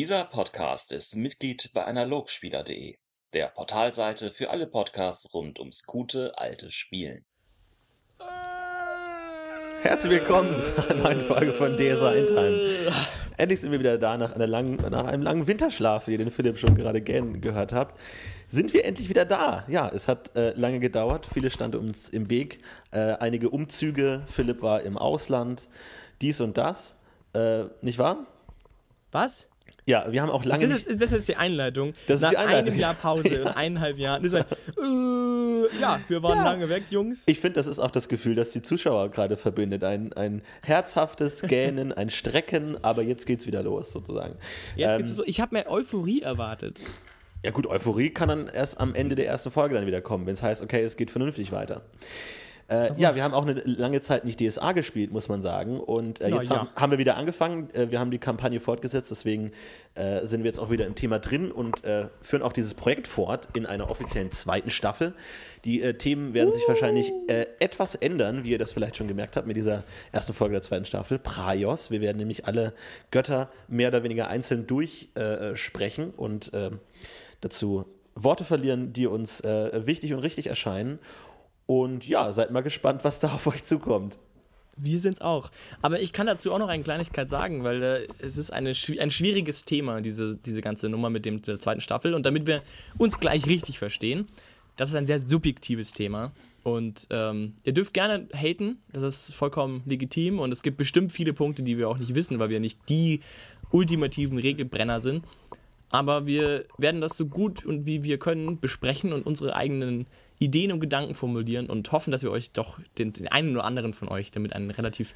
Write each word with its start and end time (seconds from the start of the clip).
Dieser 0.00 0.24
Podcast 0.24 0.92
ist 0.92 1.14
Mitglied 1.14 1.72
bei 1.74 1.84
Analogspieler.de, 1.84 2.96
der 3.34 3.48
Portalseite 3.48 4.30
für 4.30 4.48
alle 4.48 4.66
Podcasts 4.66 5.34
rund 5.34 5.58
ums 5.60 5.84
gute 5.84 6.38
alte 6.38 6.70
Spielen. 6.70 7.26
Herzlich 9.82 10.10
willkommen 10.10 10.56
zu 10.56 10.88
einer 10.88 11.02
neuen 11.02 11.20
Folge 11.20 11.52
von 11.52 11.76
DSA 11.76 12.12
in 12.12 12.26
Time. 12.28 12.92
Endlich 13.36 13.60
sind 13.60 13.72
wir 13.72 13.78
wieder 13.78 13.98
da 13.98 14.16
nach, 14.16 14.32
einer 14.32 14.46
langen, 14.46 14.76
nach 14.76 15.04
einem 15.04 15.22
langen 15.22 15.46
Winterschlaf, 15.46 16.06
wie 16.06 16.12
ihr 16.12 16.18
den 16.18 16.30
Philipp 16.30 16.56
schon 16.56 16.74
gerade 16.74 17.02
gern 17.02 17.42
gehört 17.42 17.74
habt. 17.74 18.00
Sind 18.48 18.72
wir 18.72 18.86
endlich 18.86 19.10
wieder 19.10 19.26
da? 19.26 19.66
Ja, 19.68 19.86
es 19.90 20.08
hat 20.08 20.34
äh, 20.34 20.52
lange 20.58 20.80
gedauert. 20.80 21.28
Viele 21.30 21.50
standen 21.50 21.76
uns 21.76 22.08
im 22.08 22.30
Weg. 22.30 22.60
Äh, 22.90 23.16
einige 23.16 23.50
Umzüge. 23.50 24.22
Philipp 24.28 24.62
war 24.62 24.80
im 24.80 24.96
Ausland. 24.96 25.68
Dies 26.22 26.40
und 26.40 26.56
das. 26.56 26.96
Äh, 27.34 27.64
nicht 27.82 27.98
wahr? 27.98 28.26
Was? 29.12 29.50
Ja, 29.86 30.10
wir 30.12 30.22
haben 30.22 30.30
auch 30.30 30.44
lange. 30.44 30.68
Das 30.68 30.80
ist, 30.80 30.86
jetzt, 30.88 31.00
das 31.02 31.10
ist 31.10 31.16
jetzt 31.18 31.28
die 31.28 31.36
Einleitung. 31.36 31.94
Das 32.06 32.20
Nach 32.20 32.28
ist 32.30 32.38
die 32.38 32.46
Einleitung. 32.46 32.72
einem 32.72 32.80
Jahr 32.80 32.94
Pause 32.94 33.28
ja. 33.34 33.40
und 33.42 33.56
eineinhalb 33.56 33.98
Jahren. 33.98 34.24
Ist 34.24 34.34
halt, 34.34 34.46
äh, 34.78 35.80
ja, 35.80 36.00
wir 36.08 36.22
waren 36.22 36.38
Ja. 36.38 36.44
lange 36.44 36.68
weg, 36.68 36.84
Jungs. 36.90 37.18
Ich 37.26 37.40
finde, 37.40 37.54
das 37.54 37.66
ist 37.66 37.78
auch 37.78 37.90
das 37.90 38.08
Gefühl, 38.08 38.34
das 38.34 38.50
die 38.50 38.62
Zuschauer 38.62 39.10
gerade 39.10 39.36
verbindet. 39.36 39.82
Ein, 39.84 40.12
ein 40.12 40.42
herzhaftes 40.62 41.42
Gähnen, 41.42 41.92
ein 41.92 42.10
Strecken, 42.10 42.76
aber 42.84 43.02
jetzt 43.02 43.26
geht's 43.26 43.46
wieder 43.46 43.62
los, 43.62 43.92
sozusagen. 43.92 44.36
Jetzt 44.76 44.90
Ähm, 44.92 44.98
geht's 44.98 45.10
so, 45.16 45.24
ich 45.24 45.40
habe 45.40 45.54
mehr 45.54 45.70
Euphorie 45.70 46.22
erwartet. 46.22 46.78
Ja 47.44 47.50
gut, 47.52 47.66
Euphorie 47.66 48.10
kann 48.10 48.28
dann 48.28 48.48
erst 48.48 48.78
am 48.78 48.94
Ende 48.94 49.14
der 49.14 49.26
ersten 49.26 49.50
Folge 49.50 49.74
dann 49.74 49.86
wieder 49.86 50.02
kommen, 50.02 50.26
wenn 50.26 50.34
es 50.34 50.42
heißt, 50.42 50.62
okay, 50.62 50.82
es 50.82 50.96
geht 50.96 51.10
vernünftig 51.10 51.52
weiter. 51.52 51.82
Äh, 52.70 52.92
ja, 52.96 53.16
wir 53.16 53.24
haben 53.24 53.34
auch 53.34 53.44
eine 53.44 53.60
lange 53.64 54.00
Zeit 54.00 54.24
nicht 54.24 54.40
DSA 54.40 54.72
gespielt, 54.72 55.12
muss 55.12 55.28
man 55.28 55.42
sagen. 55.42 55.80
Und 55.80 56.20
äh, 56.20 56.28
Na 56.30 56.36
jetzt 56.36 56.50
ja. 56.50 56.60
haben, 56.60 56.68
haben 56.76 56.90
wir 56.92 56.98
wieder 56.98 57.16
angefangen. 57.16 57.68
Äh, 57.74 57.90
wir 57.90 57.98
haben 57.98 58.12
die 58.12 58.18
Kampagne 58.18 58.60
fortgesetzt, 58.60 59.10
deswegen 59.10 59.50
äh, 59.96 60.24
sind 60.24 60.44
wir 60.44 60.50
jetzt 60.50 60.60
auch 60.60 60.70
wieder 60.70 60.86
im 60.86 60.94
Thema 60.94 61.18
drin 61.18 61.50
und 61.50 61.82
äh, 61.82 62.06
führen 62.22 62.42
auch 62.42 62.52
dieses 62.52 62.74
Projekt 62.74 63.08
fort 63.08 63.48
in 63.54 63.66
einer 63.66 63.90
offiziellen 63.90 64.30
zweiten 64.30 64.70
Staffel. 64.70 65.14
Die 65.64 65.80
Themen 65.94 66.32
werden 66.32 66.54
sich 66.54 66.66
wahrscheinlich 66.68 67.12
etwas 67.58 67.94
ändern, 67.94 68.44
wie 68.44 68.52
ihr 68.52 68.58
das 68.58 68.72
vielleicht 68.72 68.96
schon 68.96 69.08
gemerkt 69.08 69.36
habt 69.36 69.46
mit 69.46 69.58
dieser 69.58 69.84
ersten 70.10 70.32
Folge 70.32 70.54
der 70.54 70.62
zweiten 70.62 70.86
Staffel. 70.86 71.18
Praios. 71.18 71.90
Wir 71.90 72.00
werden 72.00 72.16
nämlich 72.16 72.46
alle 72.46 72.72
Götter 73.10 73.50
mehr 73.68 73.88
oder 73.88 74.02
weniger 74.02 74.28
einzeln 74.28 74.66
durchsprechen 74.66 75.54
sprechen 75.54 76.10
und 76.16 76.54
äh, 76.54 76.70
dazu 77.42 77.84
Worte 78.14 78.44
verlieren, 78.44 78.92
die 78.92 79.06
uns 79.06 79.42
wichtig 79.42 80.12
und 80.12 80.18
richtig 80.18 80.48
erscheinen. 80.48 80.98
Und 81.70 82.08
ja, 82.08 82.32
seid 82.32 82.50
mal 82.50 82.62
gespannt, 82.62 83.04
was 83.04 83.20
da 83.20 83.28
auf 83.28 83.46
euch 83.46 83.62
zukommt. 83.62 84.18
Wir 84.76 84.98
sind's 84.98 85.20
auch. 85.20 85.52
Aber 85.82 86.00
ich 86.00 86.12
kann 86.12 86.26
dazu 86.26 86.52
auch 86.52 86.58
noch 86.58 86.66
eine 86.66 86.82
Kleinigkeit 86.82 87.28
sagen, 87.28 87.62
weil 87.62 87.80
äh, 87.80 88.08
es 88.18 88.36
ist 88.36 88.52
eine, 88.52 88.70
ein 88.70 89.10
schwieriges 89.12 89.66
Thema, 89.66 90.00
diese, 90.00 90.36
diese 90.36 90.62
ganze 90.62 90.88
Nummer 90.88 91.10
mit 91.10 91.26
dem, 91.26 91.42
der 91.42 91.60
zweiten 91.60 91.80
Staffel. 91.80 92.14
Und 92.14 92.26
damit 92.26 92.48
wir 92.48 92.58
uns 92.98 93.20
gleich 93.20 93.46
richtig 93.46 93.78
verstehen, 93.78 94.26
das 94.74 94.88
ist 94.88 94.96
ein 94.96 95.06
sehr 95.06 95.20
subjektives 95.20 95.92
Thema. 95.92 96.32
Und 96.64 97.06
ähm, 97.10 97.54
ihr 97.62 97.72
dürft 97.72 97.94
gerne 97.94 98.26
haten, 98.34 98.78
das 98.92 99.04
ist 99.28 99.34
vollkommen 99.36 99.84
legitim. 99.86 100.40
Und 100.40 100.50
es 100.50 100.62
gibt 100.62 100.76
bestimmt 100.76 101.12
viele 101.12 101.34
Punkte, 101.34 101.62
die 101.62 101.78
wir 101.78 101.88
auch 101.88 101.98
nicht 101.98 102.16
wissen, 102.16 102.40
weil 102.40 102.50
wir 102.50 102.58
nicht 102.58 102.80
die 102.88 103.20
ultimativen 103.70 104.38
Regelbrenner 104.38 105.00
sind. 105.00 105.24
Aber 105.90 106.26
wir 106.26 106.64
werden 106.78 107.00
das 107.00 107.16
so 107.16 107.26
gut 107.26 107.64
und 107.64 107.86
wie 107.86 108.02
wir 108.02 108.18
können 108.18 108.58
besprechen 108.58 109.12
und 109.12 109.24
unsere 109.24 109.54
eigenen 109.54 110.08
Ideen 110.40 110.72
und 110.72 110.80
Gedanken 110.80 111.14
formulieren 111.14 111.66
und 111.66 111.92
hoffen, 111.92 112.10
dass 112.10 112.22
wir 112.22 112.30
euch 112.32 112.50
doch 112.50 112.80
den, 112.98 113.12
den 113.12 113.28
einen 113.28 113.52
oder 113.52 113.64
anderen 113.64 113.92
von 113.92 114.08
euch 114.08 114.30
damit 114.32 114.54
eine 114.54 114.76
relativ 114.76 115.14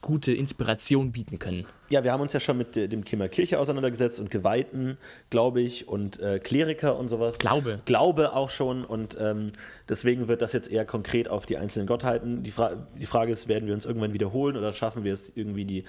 gute 0.00 0.32
Inspiration 0.32 1.12
bieten 1.12 1.38
können. 1.38 1.64
Ja, 1.88 2.02
wir 2.02 2.12
haben 2.12 2.20
uns 2.20 2.32
ja 2.32 2.40
schon 2.40 2.58
mit 2.58 2.76
äh, 2.76 2.88
dem 2.88 3.04
Thema 3.04 3.28
Kirche 3.28 3.60
auseinandergesetzt 3.60 4.18
und 4.18 4.30
Geweihten, 4.30 4.98
glaube 5.30 5.60
ich, 5.60 5.86
und 5.86 6.18
äh, 6.18 6.40
Kleriker 6.40 6.98
und 6.98 7.08
sowas. 7.08 7.38
Glaube. 7.38 7.80
Glaube 7.84 8.34
auch 8.34 8.50
schon 8.50 8.84
und 8.84 9.16
ähm, 9.20 9.52
deswegen 9.88 10.26
wird 10.26 10.42
das 10.42 10.52
jetzt 10.52 10.68
eher 10.70 10.84
konkret 10.84 11.28
auf 11.28 11.46
die 11.46 11.56
einzelnen 11.56 11.86
Gottheiten. 11.86 12.42
Die, 12.42 12.50
Fra 12.50 12.88
die 12.98 13.06
Frage 13.06 13.30
ist, 13.30 13.46
werden 13.46 13.68
wir 13.68 13.74
uns 13.74 13.86
irgendwann 13.86 14.12
wiederholen 14.12 14.56
oder 14.56 14.72
schaffen 14.72 15.04
wir 15.04 15.14
es 15.14 15.30
irgendwie 15.36 15.64
die 15.64 15.84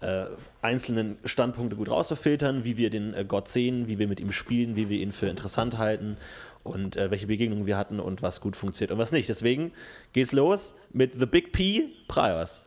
äh, 0.00 0.26
einzelnen 0.62 1.16
Standpunkte 1.24 1.74
gut 1.74 1.90
rauszufiltern, 1.90 2.64
wie 2.64 2.76
wir 2.76 2.90
den 2.90 3.14
äh, 3.14 3.24
Gott 3.26 3.48
sehen, 3.48 3.88
wie 3.88 3.98
wir 3.98 4.06
mit 4.06 4.20
ihm 4.20 4.30
spielen, 4.30 4.76
wie 4.76 4.88
wir 4.88 5.00
ihn 5.00 5.10
für 5.10 5.26
interessant 5.26 5.76
halten 5.76 6.16
und 6.66 6.96
äh, 6.96 7.10
welche 7.10 7.26
Begegnungen 7.26 7.66
wir 7.66 7.76
hatten 7.76 8.00
und 8.00 8.22
was 8.22 8.40
gut 8.40 8.56
funktioniert 8.56 8.92
und 8.92 8.98
was 8.98 9.12
nicht. 9.12 9.28
Deswegen 9.28 9.72
geht's 10.12 10.32
los 10.32 10.74
mit 10.92 11.14
The 11.14 11.26
Big 11.26 11.52
P, 11.52 11.88
Priors. 12.08 12.66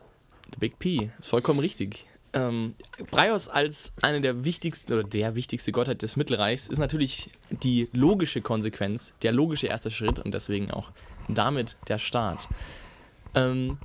The 0.52 0.58
Big 0.58 0.78
P, 0.78 1.10
ist 1.18 1.28
vollkommen 1.28 1.60
richtig. 1.60 2.06
Ähm, 2.32 2.74
Breios 3.10 3.48
als 3.48 3.92
eine 4.02 4.20
der 4.20 4.44
wichtigsten 4.44 4.92
oder 4.92 5.02
der 5.02 5.34
wichtigste 5.34 5.72
Gottheit 5.72 6.02
des 6.02 6.16
Mittelreichs 6.16 6.68
ist 6.68 6.78
natürlich 6.78 7.30
die 7.50 7.88
logische 7.92 8.40
Konsequenz, 8.40 9.12
der 9.22 9.32
logische 9.32 9.66
erste 9.66 9.90
Schritt 9.90 10.20
und 10.20 10.32
deswegen 10.32 10.70
auch 10.70 10.92
damit 11.28 11.76
der 11.88 11.98
Start. 11.98 12.48
Ähm, 13.34 13.78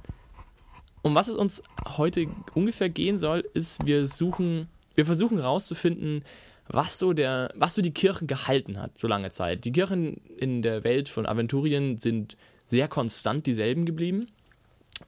um 1.01 1.15
was 1.15 1.27
es 1.27 1.37
uns 1.37 1.63
heute 1.97 2.27
ungefähr 2.53 2.89
gehen 2.89 3.17
soll, 3.17 3.43
ist, 3.53 3.85
wir 3.85 4.05
suchen, 4.05 4.67
wir 4.95 5.05
versuchen 5.05 5.39
herauszufinden, 5.39 6.23
was 6.67 6.97
so 6.99 7.13
der, 7.13 7.51
was 7.55 7.75
so 7.75 7.81
die 7.81 7.93
Kirchen 7.93 8.27
gehalten 8.27 8.81
hat, 8.81 8.97
so 8.97 9.07
lange 9.07 9.31
Zeit. 9.31 9.65
Die 9.65 9.71
Kirchen 9.71 10.21
in 10.37 10.61
der 10.61 10.83
Welt 10.83 11.09
von 11.09 11.25
Aventurien 11.25 11.97
sind 11.97 12.37
sehr 12.65 12.87
konstant 12.87 13.45
dieselben 13.45 13.85
geblieben. 13.85 14.27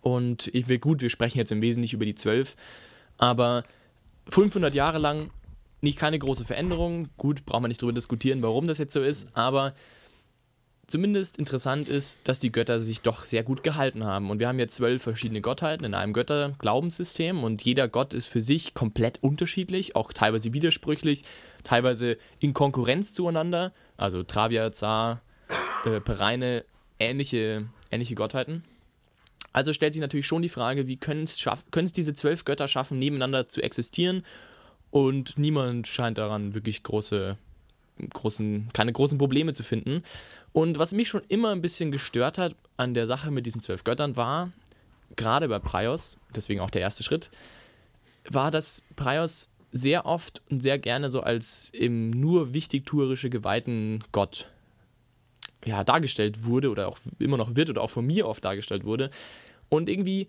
Und 0.01 0.47
ich 0.53 0.67
will 0.67 0.79
gut, 0.79 1.01
wir 1.01 1.09
sprechen 1.09 1.37
jetzt 1.37 1.51
im 1.51 1.61
Wesentlichen 1.61 1.95
über 1.95 2.05
die 2.05 2.15
zwölf, 2.15 2.55
aber 3.17 3.63
500 4.29 4.75
Jahre 4.75 4.97
lang 4.97 5.31
nicht 5.81 5.97
keine 5.97 6.19
große 6.19 6.45
Veränderung. 6.45 7.09
Gut, 7.17 7.45
braucht 7.45 7.61
man 7.61 7.69
nicht 7.69 7.81
darüber 7.81 7.93
diskutieren, 7.93 8.41
warum 8.41 8.67
das 8.67 8.77
jetzt 8.77 8.93
so 8.93 9.01
ist, 9.01 9.29
aber 9.33 9.73
zumindest 10.87 11.37
interessant 11.37 11.89
ist, 11.89 12.17
dass 12.23 12.39
die 12.39 12.51
Götter 12.51 12.79
sich 12.79 13.01
doch 13.01 13.25
sehr 13.25 13.43
gut 13.43 13.63
gehalten 13.63 14.03
haben. 14.03 14.29
Und 14.29 14.39
wir 14.39 14.47
haben 14.47 14.59
jetzt 14.59 14.75
zwölf 14.75 15.03
verschiedene 15.03 15.41
Gottheiten 15.41 15.85
in 15.85 15.93
einem 15.93 16.13
Götterglaubenssystem 16.13 17.43
und 17.43 17.61
jeder 17.61 17.87
Gott 17.87 18.13
ist 18.13 18.27
für 18.27 18.41
sich 18.41 18.73
komplett 18.73 19.21
unterschiedlich, 19.21 19.95
auch 19.95 20.13
teilweise 20.13 20.53
widersprüchlich, 20.53 21.23
teilweise 21.63 22.17
in 22.39 22.53
Konkurrenz 22.53 23.13
zueinander. 23.13 23.73
Also 23.97 24.23
Travia, 24.23 24.71
Zar, 24.71 25.21
äh, 25.85 25.99
Pereine, 25.99 26.63
ähnliche, 26.99 27.67
ähnliche 27.91 28.15
Gottheiten. 28.15 28.63
Also 29.53 29.73
stellt 29.73 29.93
sich 29.93 30.01
natürlich 30.01 30.27
schon 30.27 30.41
die 30.41 30.49
Frage, 30.49 30.87
wie 30.87 30.97
können 30.97 31.23
es 31.23 31.39
schaff- 31.39 31.65
können 31.71 31.87
es 31.87 31.93
diese 31.93 32.13
zwölf 32.13 32.45
Götter 32.45 32.67
schaffen, 32.67 32.99
nebeneinander 32.99 33.47
zu 33.47 33.61
existieren? 33.61 34.23
Und 34.89 35.37
niemand 35.37 35.87
scheint 35.87 36.17
daran 36.17 36.53
wirklich 36.53 36.83
große, 36.83 37.37
großen, 38.13 38.69
keine 38.73 38.93
großen 38.93 39.17
Probleme 39.17 39.53
zu 39.53 39.63
finden. 39.63 40.03
Und 40.53 40.79
was 40.79 40.93
mich 40.93 41.07
schon 41.07 41.23
immer 41.27 41.51
ein 41.51 41.61
bisschen 41.61 41.91
gestört 41.91 42.37
hat 42.37 42.55
an 42.77 42.93
der 42.93 43.07
Sache 43.07 43.31
mit 43.31 43.45
diesen 43.45 43.61
zwölf 43.61 43.83
Göttern 43.83 44.15
war, 44.15 44.51
gerade 45.15 45.47
bei 45.47 45.59
Praios, 45.59 46.17
deswegen 46.35 46.61
auch 46.61 46.69
der 46.69 46.81
erste 46.81 47.03
Schritt, 47.03 47.31
war, 48.29 48.51
dass 48.51 48.83
Praios 48.95 49.51
sehr 49.71 50.05
oft 50.05 50.41
und 50.49 50.61
sehr 50.61 50.79
gerne 50.79 51.11
so 51.11 51.21
als 51.21 51.69
im 51.73 52.09
nur 52.09 52.53
wichtigtuerische 52.53 53.29
geweihten 53.29 54.03
Gott 54.11 54.47
ja, 55.65 55.83
dargestellt 55.83 56.45
wurde 56.45 56.69
oder 56.69 56.87
auch 56.87 56.97
immer 57.19 57.37
noch 57.37 57.55
wird 57.55 57.69
oder 57.69 57.81
auch 57.81 57.89
von 57.89 58.05
mir 58.05 58.27
oft 58.27 58.43
dargestellt 58.43 58.85
wurde. 58.85 59.09
Und 59.69 59.89
irgendwie 59.89 60.27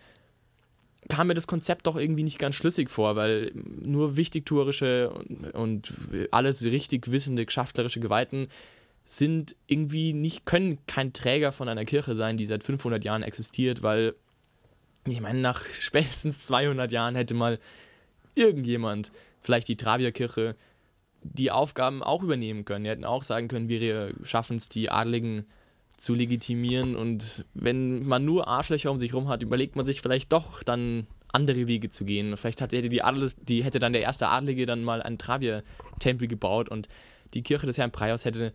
kam 1.09 1.28
mir 1.28 1.34
das 1.34 1.47
Konzept 1.47 1.86
doch 1.86 1.97
irgendwie 1.97 2.22
nicht 2.22 2.38
ganz 2.38 2.54
schlüssig 2.54 2.91
vor, 2.91 3.16
weil 3.16 3.53
nur 3.54 4.16
wichtigtuerische 4.16 5.10
und, 5.10 5.54
und 5.54 5.92
alles 6.31 6.64
richtig 6.64 7.10
wissende, 7.10 7.47
schafflerische 7.48 8.00
Geweihten 8.00 8.48
sind 9.04 9.56
irgendwie 9.66 10.12
nicht, 10.12 10.44
können 10.44 10.78
kein 10.86 11.12
Träger 11.12 11.53
von 11.53 11.69
einer 11.69 11.84
Kirche 11.84 12.14
sein, 12.14 12.36
die 12.36 12.44
seit 12.44 12.62
500 12.62 13.04
Jahren 13.04 13.22
existiert, 13.22 13.82
weil 13.82 14.14
ich 15.06 15.20
meine, 15.20 15.41
nach 15.41 15.64
spätestens 15.81 16.44
200 16.47 16.92
Jahren 16.92 17.15
hätte 17.15 17.34
mal 17.34 17.59
irgendjemand, 18.34 19.12
vielleicht 19.41 19.69
die 19.69 19.76
Travierkirche, 19.76 20.56
die 21.22 21.50
Aufgaben 21.50 22.03
auch 22.03 22.22
übernehmen 22.22 22.65
können. 22.65 22.84
Die 22.84 22.91
hätten 22.91 23.04
auch 23.04 23.22
sagen 23.22 23.48
können, 23.48 23.68
wir 23.68 24.12
schaffen 24.22 24.56
es, 24.56 24.68
die 24.68 24.91
Adligen 24.91 25.47
zu 25.98 26.15
legitimieren. 26.15 26.97
Und 26.97 27.45
wenn 27.54 28.06
man 28.06 28.24
nur 28.24 28.48
Arschlöcher 28.48 28.91
um 28.91 28.98
sich 28.98 29.12
rum 29.12 29.28
hat, 29.28 29.42
überlegt 29.42 29.77
man 29.77 29.84
sich 29.84 30.00
vielleicht 30.00 30.33
doch 30.33 30.62
dann 30.62 31.06
andere 31.30 31.68
Wege 31.68 31.91
zu 31.91 32.04
gehen. 32.04 32.36
Vielleicht 32.36 32.62
hat, 32.62 32.72
hätte, 32.72 32.89
die 32.89 33.03
Adel, 33.03 33.30
die, 33.42 33.62
hätte 33.62 33.78
dann 33.78 33.92
der 33.92 34.03
erste 34.03 34.28
Adlige 34.28 34.65
dann 34.65 34.83
mal 34.83 35.03
einen 35.03 35.18
Travier-Tempel 35.18 36.27
gebaut 36.27 36.71
und 36.71 36.89
die 37.34 37.42
Kirche 37.42 37.66
des 37.66 37.77
Herrn 37.77 37.91
Praios 37.91 38.24
hätte 38.24 38.54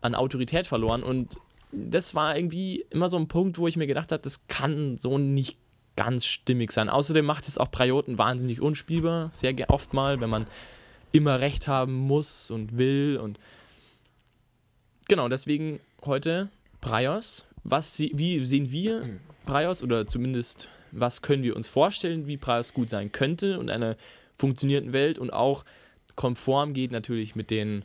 an 0.00 0.14
Autorität 0.14 0.66
verloren. 0.66 1.02
Und 1.02 1.38
das 1.72 2.14
war 2.14 2.36
irgendwie 2.36 2.84
immer 2.90 3.08
so 3.08 3.16
ein 3.16 3.26
Punkt, 3.26 3.58
wo 3.58 3.66
ich 3.66 3.76
mir 3.76 3.86
gedacht 3.86 4.12
habe, 4.12 4.22
das 4.22 4.46
kann 4.46 4.98
so 4.98 5.18
nicht 5.18 5.56
ganz 5.96 6.26
stimmig 6.26 6.72
sein. 6.72 6.88
Außerdem 6.88 7.24
macht 7.24 7.48
es 7.48 7.58
auch 7.58 7.70
Prioten 7.70 8.18
wahnsinnig 8.18 8.60
unspielbar, 8.60 9.30
sehr 9.32 9.54
oft 9.68 9.92
mal, 9.92 10.20
wenn 10.20 10.30
man 10.30 10.46
immer 11.10 11.40
recht 11.40 11.68
haben 11.68 11.94
muss 11.94 12.50
und 12.50 12.78
will 12.78 13.18
und 13.22 13.38
genau, 15.08 15.28
deswegen 15.28 15.78
heute 16.06 16.48
Praios. 16.82 17.46
Was 17.64 17.96
sie, 17.96 18.12
wie 18.14 18.44
sehen 18.44 18.70
wir 18.70 19.02
Praios 19.46 19.82
oder 19.82 20.06
zumindest 20.06 20.68
was 20.90 21.22
können 21.22 21.42
wir 21.42 21.56
uns 21.56 21.68
vorstellen, 21.68 22.26
wie 22.26 22.36
Praios 22.36 22.74
gut 22.74 22.90
sein 22.90 23.12
könnte 23.12 23.58
und 23.58 23.70
einer 23.70 23.96
funktionierenden 24.36 24.92
Welt 24.92 25.18
und 25.18 25.32
auch 25.32 25.64
konform 26.16 26.74
geht 26.74 26.92
natürlich 26.92 27.34
mit 27.34 27.50
den 27.50 27.82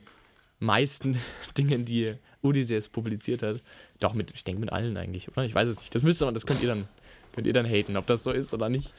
meisten 0.60 1.18
Dingen, 1.58 1.84
die 1.84 2.14
Odysseus 2.42 2.88
publiziert 2.88 3.42
hat. 3.42 3.62
Doch, 4.00 4.12
mit, 4.14 4.32
ich 4.32 4.44
denke 4.44 4.60
mit 4.60 4.72
allen 4.72 4.96
eigentlich, 4.96 5.28
oder? 5.28 5.44
Ich 5.44 5.54
weiß 5.54 5.68
es 5.68 5.78
nicht. 5.78 5.94
Das 5.94 6.02
müsste 6.02 6.26
man, 6.26 6.34
das 6.34 6.46
könnt 6.46 6.62
ihr 6.62 6.68
dann, 6.68 6.88
könnt 7.32 7.46
ihr 7.46 7.52
dann 7.52 7.66
haten, 7.66 7.96
ob 7.96 8.06
das 8.06 8.24
so 8.24 8.30
ist 8.30 8.52
oder 8.54 8.68
nicht. 8.68 8.94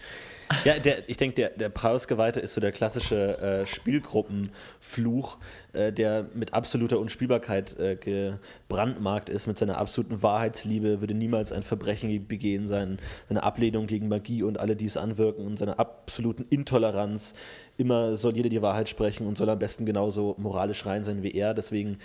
Ja, 0.66 0.80
der, 0.80 1.08
ich 1.08 1.18
denke, 1.18 1.36
der, 1.36 1.50
der 1.52 1.70
Prausgeweihte 1.70 2.40
ist 2.40 2.56
so 2.56 2.62
der 2.62 2.72
klassische 2.72 3.38
äh, 3.40 3.66
Spielgruppenfluch, 3.68 5.38
äh, 5.74 5.94
der 5.94 6.28
mit 6.34 6.56
absoluter 6.56 7.00
Unspielbarkeit 7.00 7.80
äh, 7.80 7.96
gebrandmarkt 7.96 9.30
ist, 9.30 9.46
mit 9.46 9.60
seiner 9.60 9.78
absoluten 9.78 10.24
Wahrheitsliebe, 10.24 11.02
würde 11.02 11.14
niemals 11.14 11.52
ein 11.52 11.62
Verbrechen 11.62 12.28
begehen, 12.28 12.68
sein, 12.68 12.98
seine 13.28 13.44
Ablehnung 13.44 13.86
gegen 13.86 14.08
Magie 14.08 14.42
und 14.42 14.60
alle, 14.60 14.76
die 14.76 14.86
es 14.86 14.98
anwirken 14.98 15.46
und 15.46 15.60
seine 15.60 15.78
absoluten 15.78 16.46
Intoleranz. 16.50 17.36
Immer 17.78 18.18
soll 18.18 18.36
jeder 18.36 18.50
die 18.50 18.64
Wahrheit 18.64 18.90
sprechen 18.90 19.28
und 19.28 19.38
soll 19.38 19.50
am 19.52 19.60
besten 19.60 19.86
genauso 19.86 20.34
moralisch 20.40 20.84
rein 20.86 21.04
sein 21.04 21.22
wie 21.22 21.32
er. 21.32 21.54
Deswegen 21.54 22.00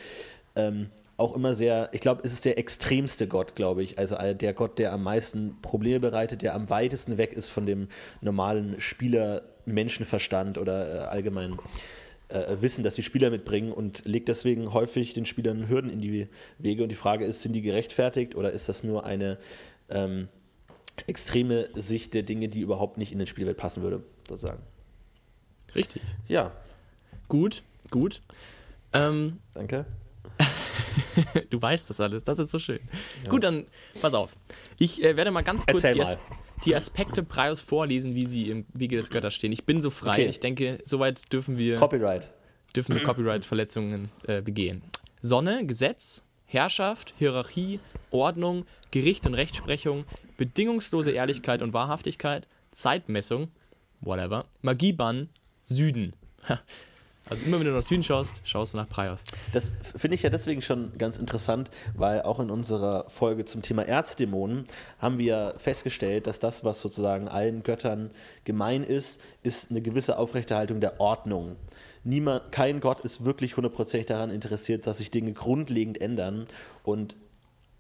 ähm, 0.55 0.91
auch 1.17 1.35
immer 1.35 1.55
sehr, 1.55 1.91
ich 1.93 2.01
glaube, 2.01 2.23
es 2.25 2.33
ist 2.33 2.45
der 2.45 2.59
extremste 2.59 3.29
Gott, 3.29 3.55
glaube 3.55 3.83
ich. 3.83 3.99
Also 3.99 4.17
der 4.17 4.53
Gott, 4.53 4.79
der 4.79 4.93
am 4.93 5.03
meisten 5.03 5.61
Probleme 5.63 6.01
bereitet, 6.01 6.43
der 6.43 6.55
am 6.55 6.71
weitesten 6.71 7.19
weg 7.19 7.35
ist 7.35 7.49
von 7.49 7.67
dem 7.67 7.89
normalen 8.21 8.81
Spieler-Menschenverstand 8.81 10.59
oder 10.59 10.95
äh, 10.95 10.99
allgemein 11.07 11.59
äh, 12.29 12.57
Wissen, 12.61 12.83
das 12.83 12.97
die 12.97 13.03
Spieler 13.03 13.31
mitbringen 13.31 13.71
und 13.73 14.05
legt 14.05 14.29
deswegen 14.29 14.73
häufig 14.73 15.15
den 15.15 15.27
Spielern 15.27 15.69
Hürden 15.69 15.91
in 15.91 16.01
die 16.01 16.29
Wege. 16.59 16.83
Und 16.83 16.89
die 16.89 16.97
Frage 16.97 17.25
ist, 17.25 17.43
sind 17.43 17.53
die 17.53 17.63
gerechtfertigt 17.63 18.35
oder 18.35 18.51
ist 18.51 18.69
das 18.69 18.83
nur 18.83 19.05
eine 19.05 19.39
ähm, 19.91 20.29
extreme 21.07 21.69
Sicht 21.75 22.15
der 22.15 22.23
Dinge, 22.23 22.49
die 22.49 22.61
überhaupt 22.61 22.99
nicht 22.99 23.13
in 23.13 23.19
den 23.19 23.27
Spielwelt 23.27 23.57
passen 23.57 23.83
würde, 23.83 24.03
sozusagen? 24.29 24.63
Richtig. 25.75 26.03
Ja. 26.27 26.53
Gut, 27.29 27.63
gut. 27.91 28.21
Ähm, 28.93 29.39
Danke. 29.55 29.87
du 31.51 31.61
weißt 31.61 31.91
das 31.91 32.01
alles, 32.01 32.25
das 32.25 32.39
ist 32.39 32.51
so 32.51 32.59
schön. 32.59 32.81
Ja. 33.25 33.31
Gut, 33.31 33.45
dann 33.45 33.67
pass 34.01 34.15
auf. 34.15 34.37
Ich 34.79 35.03
äh, 35.03 35.17
werde 35.17 35.31
mal 35.31 35.43
ganz 35.43 35.67
kurz 35.67 35.83
die, 35.83 36.01
As 36.01 36.19
die, 36.65 36.75
Aspekte 36.75 37.23
Praios 37.23 37.61
vorlesen, 37.61 38.15
wie 38.15 38.27
sie 38.27 38.51
im 38.51 38.67
Wege 38.73 38.97
des 38.97 39.11
Götters 39.11 39.35
stehen. 39.35 39.53
Ich 39.53 39.65
bin 39.65 39.81
so 39.81 39.91
frei. 39.91 40.13
Okay. 40.13 40.27
Ich 40.27 40.41
denke, 40.41 40.79
soweit 40.85 41.33
dürfen 41.33 41.59
wir 41.59 41.77
Copyright. 41.77 42.29
Dürfen 42.75 42.95
wir 42.95 43.03
Copyright-Verletzungen 43.03 44.11
äh, 44.27 44.43
begehen. 44.43 44.83
Sonne, 45.21 45.65
Gesetz, 45.65 46.25
Herrschaft, 46.45 47.15
Hierarchie, 47.19 47.81
Ordnung, 48.11 48.65
Gericht 48.91 49.27
und 49.27 49.35
Rechtsprechung, 49.35 50.05
bedingungslose 50.37 51.13
Ehrlichkeit 51.13 51.63
und 51.63 51.73
Wahrhaftigkeit, 51.73 52.49
Zeitmessung, 52.73 53.49
whatever, 54.01 54.47
Magiebann, 54.63 55.29
Süden. 55.65 56.15
Also 57.29 57.45
immer 57.47 57.59
wenn 57.59 57.67
du 57.67 57.73
nach 57.73 57.83
Süden 57.83 58.05
schaust, 58.05 58.43
schaust 58.45 58.75
du 58.75 58.77
nach 58.77 58.89
Praios. 58.89 59.25
Das 59.53 59.73
finde 59.97 60.15
ich 60.15 60.23
ja 60.23 60.31
deswegen 60.31 60.61
schon 60.61 60.97
ganz 60.99 61.19
interessant, 61.19 61.71
weil 61.95 62.23
auch 62.23 62.39
in 62.39 62.51
unserer 62.51 63.09
Folge 63.09 63.47
zum 63.47 63.63
Thema 63.63 63.83
Erzdämonen 63.83 64.67
haben 64.99 65.17
wir 65.19 65.55
festgestellt, 65.57 66.27
dass 66.27 66.39
das, 66.39 66.65
was 66.65 66.83
sozusagen 66.83 67.29
allen 67.29 67.63
Göttern 67.63 68.11
gemein 68.45 68.85
ist, 68.85 69.21
ist 69.43 69.71
eine 69.71 69.81
gewisse 69.81 70.19
Aufrechterhaltung 70.19 70.81
der 70.81 71.01
Ordnung. 71.01 71.57
Niemand, 72.03 72.53
kein 72.53 72.81
Gott 72.81 73.01
ist 73.01 73.25
wirklich 73.25 73.57
hundertprozentig 73.57 74.07
daran 74.07 74.31
interessiert, 74.31 74.87
dass 74.87 74.99
sich 74.99 75.11
Dinge 75.11 75.33
grundlegend 75.33 76.03
ändern 76.03 76.47
und 76.83 77.17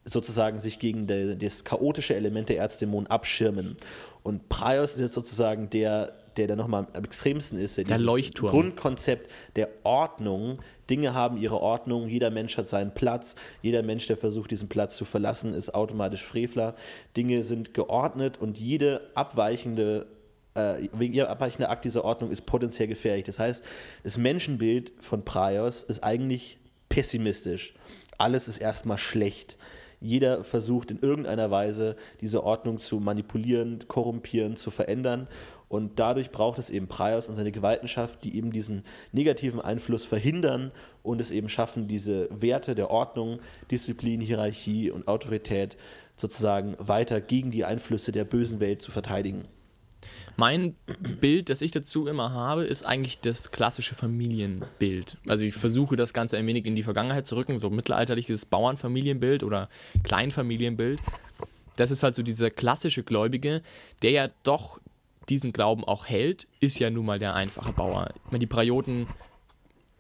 sozusagen 0.06 0.58
sich 0.58 0.78
gegen 0.78 1.06
das 1.06 1.64
chaotische 1.64 2.14
Element 2.14 2.48
der 2.48 2.58
Erzdämonen 2.58 3.10
abschirmen. 3.10 3.76
Und 4.22 4.48
Praios 4.48 4.94
ist 4.94 5.00
jetzt 5.00 5.14
sozusagen 5.14 5.68
der 5.68 6.14
der 6.38 6.46
da 6.46 6.56
nochmal 6.56 6.86
am 6.92 7.04
extremsten 7.04 7.58
ist, 7.58 7.78
der 7.78 7.98
Leuchtturm. 7.98 8.50
Grundkonzept 8.50 9.30
der 9.56 9.68
Ordnung. 9.82 10.58
Dinge 10.90 11.14
haben 11.14 11.38
ihre 11.38 11.60
Ordnung, 11.60 12.08
jeder 12.08 12.30
Mensch 12.30 12.56
hat 12.58 12.68
seinen 12.68 12.92
Platz, 12.92 13.36
jeder 13.62 13.82
Mensch, 13.82 14.06
der 14.06 14.16
versucht, 14.16 14.50
diesen 14.50 14.68
Platz 14.68 14.96
zu 14.96 15.04
verlassen, 15.04 15.54
ist 15.54 15.74
automatisch 15.74 16.22
Frevler. 16.22 16.74
Dinge 17.16 17.42
sind 17.42 17.72
geordnet 17.74 18.38
und 18.38 18.58
jede 18.58 19.00
abweichende 19.14 20.06
äh, 20.54 20.88
wegen 20.92 21.14
ihrer 21.14 21.30
abweichende 21.30 21.68
Akt 21.68 21.84
dieser 21.84 22.04
Ordnung 22.04 22.30
ist 22.30 22.46
potenziell 22.46 22.88
gefährlich. 22.88 23.24
Das 23.24 23.38
heißt, 23.38 23.64
das 24.04 24.18
Menschenbild 24.18 24.92
von 25.00 25.24
Praios 25.24 25.82
ist 25.82 26.04
eigentlich 26.04 26.58
pessimistisch. 26.88 27.74
Alles 28.18 28.46
ist 28.46 28.58
erstmal 28.58 28.98
schlecht. 28.98 29.58
Jeder 30.00 30.44
versucht 30.44 30.90
in 30.90 30.98
irgendeiner 31.00 31.50
Weise 31.50 31.96
diese 32.20 32.44
Ordnung 32.44 32.78
zu 32.78 33.00
manipulieren, 33.00 33.78
korrumpieren, 33.88 34.54
zu 34.54 34.70
verändern. 34.70 35.28
Und 35.74 35.98
dadurch 35.98 36.30
braucht 36.30 36.60
es 36.60 36.70
eben 36.70 36.86
Praios 36.86 37.28
und 37.28 37.34
seine 37.34 37.50
Gewaltenschaft, 37.50 38.22
die 38.22 38.36
eben 38.36 38.52
diesen 38.52 38.84
negativen 39.10 39.60
Einfluss 39.60 40.04
verhindern 40.04 40.70
und 41.02 41.20
es 41.20 41.32
eben 41.32 41.48
schaffen, 41.48 41.88
diese 41.88 42.28
Werte 42.30 42.76
der 42.76 42.90
Ordnung, 42.90 43.40
Disziplin, 43.72 44.20
Hierarchie 44.20 44.92
und 44.92 45.08
Autorität 45.08 45.76
sozusagen 46.16 46.76
weiter 46.78 47.20
gegen 47.20 47.50
die 47.50 47.64
Einflüsse 47.64 48.12
der 48.12 48.22
bösen 48.22 48.60
Welt 48.60 48.82
zu 48.82 48.92
verteidigen. 48.92 49.46
Mein 50.36 50.76
Bild, 51.20 51.50
das 51.50 51.60
ich 51.60 51.72
dazu 51.72 52.06
immer 52.06 52.30
habe, 52.30 52.62
ist 52.62 52.86
eigentlich 52.86 53.18
das 53.18 53.50
klassische 53.50 53.96
Familienbild. 53.96 55.16
Also 55.26 55.44
ich 55.44 55.54
versuche 55.54 55.96
das 55.96 56.14
Ganze 56.14 56.36
ein 56.36 56.46
wenig 56.46 56.66
in 56.66 56.76
die 56.76 56.84
Vergangenheit 56.84 57.26
zu 57.26 57.34
rücken, 57.34 57.58
so 57.58 57.68
mittelalterliches 57.68 58.44
Bauernfamilienbild 58.44 59.42
oder 59.42 59.68
Kleinfamilienbild. 60.04 61.00
Das 61.74 61.90
ist 61.90 62.04
halt 62.04 62.14
so 62.14 62.22
dieser 62.22 62.50
klassische 62.50 63.02
Gläubige, 63.02 63.60
der 64.02 64.12
ja 64.12 64.28
doch 64.44 64.78
diesen 65.28 65.52
Glauben 65.52 65.84
auch 65.84 66.06
hält, 66.06 66.46
ist 66.60 66.78
ja 66.78 66.90
nun 66.90 67.06
mal 67.06 67.18
der 67.18 67.34
einfache 67.34 67.72
Bauer. 67.72 68.08
Ich 68.14 68.30
meine, 68.30 68.40
die 68.40 68.46
Prioten 68.46 69.06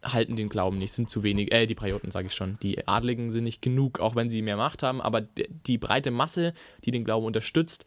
halten 0.02 0.36
den 0.36 0.48
Glauben 0.48 0.78
nicht, 0.78 0.92
sind 0.92 1.08
zu 1.08 1.22
wenig, 1.22 1.52
äh, 1.52 1.66
die 1.66 1.74
Prioten 1.74 2.10
sage 2.10 2.26
ich 2.26 2.34
schon, 2.34 2.58
die 2.62 2.86
Adligen 2.86 3.30
sind 3.30 3.44
nicht 3.44 3.62
genug, 3.62 4.00
auch 4.00 4.14
wenn 4.16 4.28
sie 4.28 4.42
mehr 4.42 4.56
Macht 4.56 4.82
haben, 4.82 5.00
aber 5.00 5.22
die 5.22 5.78
breite 5.78 6.10
Masse, 6.10 6.52
die 6.84 6.90
den 6.90 7.04
Glauben 7.04 7.26
unterstützt, 7.26 7.86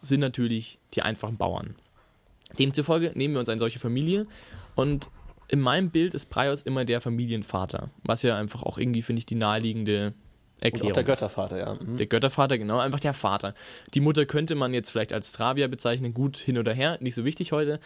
sind 0.00 0.20
natürlich 0.20 0.78
die 0.94 1.02
einfachen 1.02 1.36
Bauern. 1.36 1.74
Demzufolge 2.58 3.12
nehmen 3.14 3.34
wir 3.34 3.40
uns 3.40 3.48
eine 3.48 3.58
solche 3.58 3.78
Familie 3.78 4.26
und 4.74 5.10
in 5.48 5.60
meinem 5.60 5.90
Bild 5.90 6.14
ist 6.14 6.26
Praios 6.26 6.62
immer 6.62 6.84
der 6.84 7.00
Familienvater, 7.00 7.90
was 8.04 8.22
ja 8.22 8.36
einfach 8.36 8.62
auch 8.62 8.78
irgendwie, 8.78 9.02
finde 9.02 9.18
ich, 9.18 9.26
die 9.26 9.34
naheliegende 9.34 10.14
Erklärung. 10.62 10.88
Und 10.88 10.92
auch 10.92 10.94
der 10.94 11.04
Göttervater, 11.04 11.58
ja. 11.58 11.74
Mhm. 11.74 11.96
Der 11.96 12.06
Göttervater, 12.06 12.58
genau, 12.58 12.78
einfach 12.78 13.00
der 13.00 13.14
Vater. 13.14 13.54
Die 13.94 14.00
Mutter 14.00 14.26
könnte 14.26 14.54
man 14.54 14.74
jetzt 14.74 14.90
vielleicht 14.90 15.12
als 15.12 15.32
Travia 15.32 15.68
bezeichnen, 15.68 16.14
gut 16.14 16.36
hin 16.36 16.58
oder 16.58 16.72
her, 16.72 16.98
nicht 17.00 17.14
so 17.14 17.24
wichtig 17.24 17.52
heute. 17.52 17.80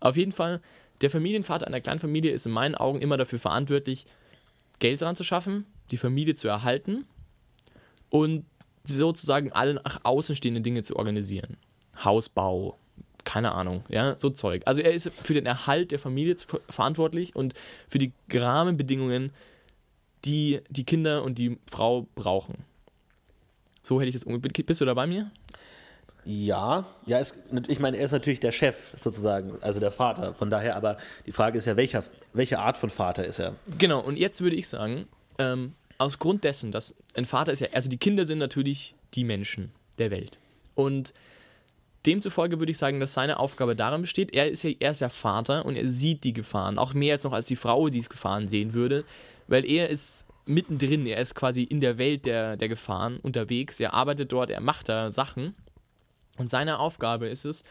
Auf 0.00 0.16
jeden 0.16 0.32
Fall, 0.32 0.60
der 1.00 1.10
Familienvater 1.10 1.66
einer 1.66 1.80
kleinen 1.80 2.00
Familie 2.00 2.32
ist 2.32 2.46
in 2.46 2.52
meinen 2.52 2.74
Augen 2.74 3.00
immer 3.00 3.16
dafür 3.16 3.38
verantwortlich, 3.38 4.06
Geld 4.78 5.00
dran 5.00 5.16
zu 5.16 5.24
schaffen, 5.24 5.66
die 5.90 5.96
Familie 5.96 6.34
zu 6.34 6.48
erhalten 6.48 7.06
und 8.10 8.44
sozusagen 8.84 9.52
alle 9.52 9.74
nach 9.74 10.00
außen 10.04 10.36
stehenden 10.36 10.62
Dinge 10.62 10.82
zu 10.82 10.96
organisieren. 10.96 11.56
Hausbau, 12.04 12.78
keine 13.24 13.52
Ahnung, 13.52 13.84
ja, 13.88 14.16
so 14.18 14.30
Zeug. 14.30 14.62
Also 14.66 14.82
er 14.82 14.92
ist 14.92 15.10
für 15.10 15.34
den 15.34 15.46
Erhalt 15.46 15.92
der 15.92 15.98
Familie 15.98 16.36
verantwortlich 16.68 17.34
und 17.34 17.54
für 17.88 17.98
die 17.98 18.12
Rahmenbedingungen 18.32 19.32
die 20.24 20.60
die 20.70 20.84
Kinder 20.84 21.22
und 21.22 21.38
die 21.38 21.58
Frau 21.70 22.06
brauchen. 22.14 22.64
So 23.82 24.00
hätte 24.00 24.08
ich 24.08 24.14
das. 24.14 24.24
Bist 24.24 24.80
du 24.80 24.84
da 24.84 24.94
bei 24.94 25.06
mir? 25.06 25.30
Ja, 26.24 26.84
ja, 27.06 27.20
es, 27.20 27.34
ich 27.68 27.78
meine, 27.78 27.96
er 27.98 28.04
ist 28.04 28.10
natürlich 28.10 28.40
der 28.40 28.50
Chef 28.50 28.92
sozusagen, 29.00 29.62
also 29.62 29.78
der 29.78 29.92
Vater. 29.92 30.34
Von 30.34 30.50
daher, 30.50 30.74
aber 30.74 30.96
die 31.24 31.30
Frage 31.30 31.56
ist 31.56 31.66
ja, 31.66 31.76
welcher, 31.76 32.02
welche 32.32 32.58
Art 32.58 32.76
von 32.76 32.90
Vater 32.90 33.24
ist 33.24 33.38
er? 33.38 33.54
Genau, 33.78 34.00
und 34.00 34.16
jetzt 34.16 34.40
würde 34.40 34.56
ich 34.56 34.68
sagen, 34.68 35.06
ähm, 35.38 35.74
aus 35.98 36.18
Grund 36.18 36.42
dessen, 36.42 36.72
dass 36.72 36.96
ein 37.14 37.26
Vater 37.26 37.52
ist 37.52 37.60
ja, 37.60 37.68
also 37.72 37.88
die 37.88 37.96
Kinder 37.96 38.26
sind 38.26 38.38
natürlich 38.38 38.96
die 39.14 39.22
Menschen 39.22 39.70
der 39.98 40.10
Welt. 40.10 40.38
Und 40.74 41.14
demzufolge 42.06 42.58
würde 42.58 42.72
ich 42.72 42.78
sagen, 42.78 43.00
dass 43.00 43.14
seine 43.14 43.38
Aufgabe 43.38 43.76
darin 43.76 44.02
besteht, 44.02 44.32
er 44.32 44.50
ist 44.50 44.62
ja 44.62 44.70
er 44.78 44.92
ist 44.92 45.00
der 45.00 45.10
Vater 45.10 45.64
und 45.64 45.76
er 45.76 45.88
sieht 45.88 46.24
die 46.24 46.32
Gefahren, 46.32 46.78
auch 46.78 46.94
mehr 46.94 47.14
als 47.14 47.24
noch 47.24 47.32
als 47.32 47.46
die 47.46 47.56
Frau 47.56 47.88
die 47.88 48.02
Gefahren 48.02 48.48
sehen 48.48 48.74
würde 48.74 49.04
weil 49.48 49.64
er 49.64 49.88
ist 49.88 50.26
mittendrin, 50.44 51.06
er 51.06 51.20
ist 51.20 51.34
quasi 51.34 51.62
in 51.62 51.80
der 51.80 51.98
Welt 51.98 52.26
der, 52.26 52.56
der 52.56 52.68
Gefahren 52.68 53.18
unterwegs, 53.18 53.80
er 53.80 53.94
arbeitet 53.94 54.32
dort, 54.32 54.50
er 54.50 54.60
macht 54.60 54.88
da 54.88 55.12
Sachen 55.12 55.54
und 56.38 56.50
seine 56.50 56.78
Aufgabe 56.78 57.26
ist 57.26 57.44
es, 57.44 57.64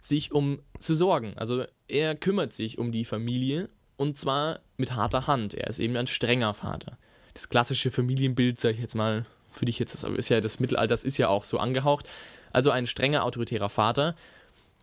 sich 0.00 0.32
um 0.32 0.60
zu 0.78 0.94
sorgen. 0.94 1.34
Also 1.36 1.64
er 1.88 2.14
kümmert 2.14 2.52
sich 2.52 2.78
um 2.78 2.92
die 2.92 3.04
Familie 3.04 3.68
und 3.96 4.18
zwar 4.18 4.60
mit 4.76 4.94
harter 4.94 5.26
Hand. 5.26 5.54
Er 5.54 5.68
ist 5.68 5.80
eben 5.80 5.96
ein 5.96 6.06
strenger 6.06 6.54
Vater. 6.54 6.98
Das 7.34 7.48
klassische 7.48 7.90
Familienbild, 7.90 8.60
sage 8.60 8.76
ich 8.76 8.80
jetzt 8.80 8.94
mal, 8.94 9.26
für 9.52 9.64
dich 9.64 9.78
jetzt, 9.78 10.04
ist 10.04 10.28
ja 10.28 10.40
das 10.40 10.60
Mittelalter, 10.60 10.88
das 10.88 11.04
ist 11.04 11.18
ja 11.18 11.28
auch 11.28 11.44
so 11.44 11.58
angehaucht. 11.58 12.08
Also 12.52 12.70
ein 12.70 12.86
strenger 12.86 13.24
autoritärer 13.24 13.68
Vater 13.68 14.14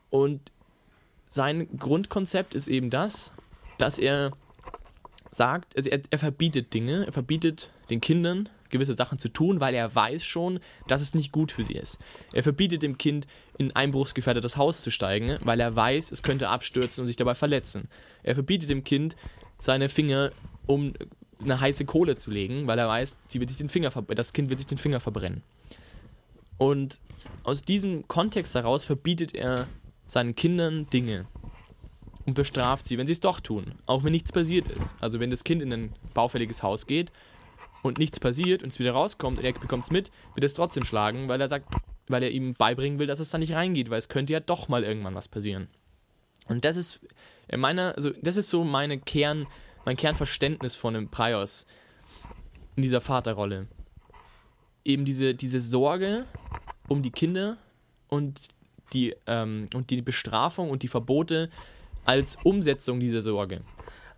und 0.10 0.52
sein 1.28 1.68
Grundkonzept 1.78 2.54
ist 2.54 2.68
eben 2.68 2.90
das, 2.90 3.34
dass 3.78 4.00
er 4.00 4.32
sagt, 5.32 5.76
also 5.76 5.90
er, 5.90 6.00
er 6.10 6.20
verbietet 6.20 6.74
Dinge, 6.74 7.06
er 7.06 7.12
verbietet 7.12 7.70
den 7.90 8.00
Kindern 8.00 8.50
gewisse 8.70 8.94
Sachen 8.94 9.20
zu 9.20 9.30
tun, 9.30 9.60
weil 9.60 9.74
er 9.74 9.94
weiß 9.94 10.24
schon, 10.24 10.60
dass 10.88 11.02
es 11.02 11.14
nicht 11.14 11.32
gut 11.32 11.52
für 11.52 11.64
sie 11.64 11.76
ist. 11.76 12.00
Er 12.34 12.44
verbietet 12.44 12.84
dem 12.84 12.98
Kind, 12.98 13.28
in 13.58 13.68
ein 13.72 13.76
einbruchsgefährdetes 13.76 14.58
Haus 14.58 14.82
zu 14.82 14.92
steigen, 14.92 15.38
weil 15.42 15.60
er 15.60 15.76
weiß, 15.76 16.12
es 16.12 16.24
könnte 16.24 16.50
abstürzen 16.50 17.02
und 17.02 17.08
sich 17.08 17.16
dabei 17.16 17.36
verletzen. 17.36 17.88
Er 18.24 18.36
verbietet 18.36 18.70
dem 18.70 18.84
Kind, 18.84 19.16
seine 19.60 19.90
Finger 19.90 20.32
um 20.66 20.94
eine 21.44 21.60
heiße 21.60 21.86
Kohle 21.86 22.18
zu 22.18 22.32
legen, 22.32 22.68
weil 22.68 22.80
er 22.80 22.88
weiß, 22.88 23.20
sie 23.28 23.40
wird 23.40 23.50
sich 23.50 23.58
den 23.58 23.70
Finger 23.70 23.92
das 24.08 24.34
Kind 24.34 24.50
wird 24.50 24.60
sich 24.60 24.68
den 24.68 24.78
Finger 24.78 25.00
verbrennen. 25.00 25.44
Und 26.58 27.00
aus 27.44 27.62
diesem 27.62 28.08
Kontext 28.08 28.56
heraus 28.56 28.84
verbietet 28.84 29.34
er 29.36 29.68
seinen 30.08 30.36
Kindern 30.36 30.90
Dinge 30.90 31.26
und 32.26 32.34
bestraft 32.34 32.88
sie, 32.88 32.98
wenn 32.98 33.08
sie 33.08 33.14
es 33.14 33.20
doch 33.20 33.40
tun, 33.40 33.76
auch 33.86 34.04
wenn 34.04 34.12
nichts 34.12 34.32
passiert 34.32 34.70
ist. 34.70 34.96
Also 35.00 35.20
wenn 35.20 35.30
das 35.30 35.44
Kind 35.44 35.62
in 35.62 35.72
ein 35.74 35.94
baufälliges 36.14 36.64
Haus 36.64 36.88
geht 36.88 37.12
und 37.84 37.98
nichts 37.98 38.20
passiert 38.20 38.64
und 38.64 38.70
es 38.70 38.80
wieder 38.80 38.94
rauskommt 38.94 39.38
und 39.38 39.46
er 39.46 39.54
bekommt 39.54 39.84
es 39.84 39.92
mit, 39.92 40.12
wird 40.34 40.44
es 40.44 40.54
trotzdem 40.54 40.86
schlagen, 40.86 41.28
weil 41.28 41.42
er 41.42 41.48
sagt, 41.48 41.74
weil 42.08 42.24
er 42.24 42.32
ihm 42.32 42.54
beibringen 42.54 43.00
will, 43.00 43.08
dass 43.08 43.20
es 43.20 43.30
da 43.30 43.38
nicht 43.38 43.54
reingeht, 43.54 43.90
weil 43.90 44.00
es 44.00 44.10
könnte 44.10 44.34
ja 44.34 44.40
doch 44.40 44.68
mal 44.68 44.84
irgendwann 44.84 45.16
was 45.16 45.28
passieren. 45.28 45.68
Und 46.48 46.66
das 46.66 46.76
ist 46.76 47.02
meiner, 47.56 47.96
also 47.96 48.12
das 48.22 48.38
ist 48.38 48.50
so 48.50 48.64
meine 48.64 49.00
Kern, 49.00 49.48
mein 49.86 49.98
Kernverständnis 49.98 50.76
von 50.76 50.94
dem 50.94 51.10
Prios 51.10 51.66
in 52.76 52.84
dieser 52.84 53.02
Vaterrolle. 53.02 53.68
Eben 54.86 55.04
diese, 55.04 55.36
diese 55.36 55.60
Sorge 55.60 56.26
um 56.88 57.02
die 57.02 57.12
Kinder 57.12 57.58
und 58.08 58.40
die, 58.94 59.16
ähm, 59.28 59.66
und 59.74 59.90
die 59.90 60.02
Bestrafung 60.02 60.70
und 60.70 60.84
die 60.84 60.88
Verbote 60.88 61.50
als 62.06 62.38
Umsetzung 62.44 63.00
dieser 63.00 63.22
Sorge. 63.22 63.62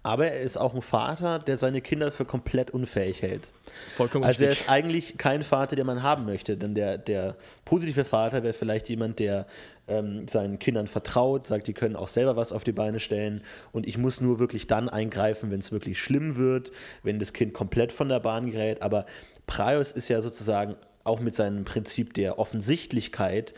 Aber 0.04 0.28
er 0.28 0.40
ist 0.40 0.58
auch 0.58 0.74
ein 0.74 0.82
Vater, 0.82 1.40
der 1.40 1.58
seine 1.58 1.82
Kinder 1.82 2.14
für 2.14 2.24
komplett 2.24 2.72
unfähig 2.72 3.22
hält. 3.22 3.50
Vollkommen 3.96 4.24
also 4.24 4.46
er 4.46 4.52
ist 4.52 4.70
eigentlich 4.70 5.18
kein 5.18 5.44
Vater, 5.44 5.76
den 5.76 5.86
man 5.86 6.02
haben 6.02 6.26
möchte. 6.26 6.56
Denn 6.56 6.76
der, 6.76 6.98
der 6.98 7.36
positive 7.66 8.06
Vater 8.06 8.42
wäre 8.42 8.54
vielleicht 8.54 8.88
jemand, 8.88 9.20
der 9.20 9.48
ähm, 9.90 10.26
seinen 10.28 10.60
Kindern 10.60 10.88
vertraut, 10.88 11.48
sagt, 11.48 11.68
die 11.68 11.74
können 11.74 11.98
auch 11.98 12.08
selber 12.08 12.38
was 12.38 12.54
auf 12.54 12.64
die 12.64 12.72
Beine 12.72 13.02
stellen. 13.02 13.42
Und 13.74 13.86
ich 13.86 13.98
muss 13.98 14.22
nur 14.22 14.40
wirklich 14.40 14.68
dann 14.68 14.88
eingreifen, 14.88 15.52
wenn 15.52 15.60
es 15.60 15.74
wirklich 15.74 16.00
schlimm 16.00 16.38
wird, 16.38 16.72
wenn 17.04 17.20
das 17.20 17.34
Kind 17.34 17.54
komplett 17.54 17.92
von 17.92 18.08
der 18.08 18.22
Bahn 18.22 18.50
gerät. 18.50 18.82
Aber 18.82 19.06
Praios 19.48 19.92
ist 19.92 20.10
ja 20.10 20.22
sozusagen 20.22 20.76
auch 21.04 21.20
mit 21.20 21.36
seinem 21.36 21.66
Prinzip 21.66 22.14
der 22.14 22.38
Offensichtlichkeit 22.38 23.54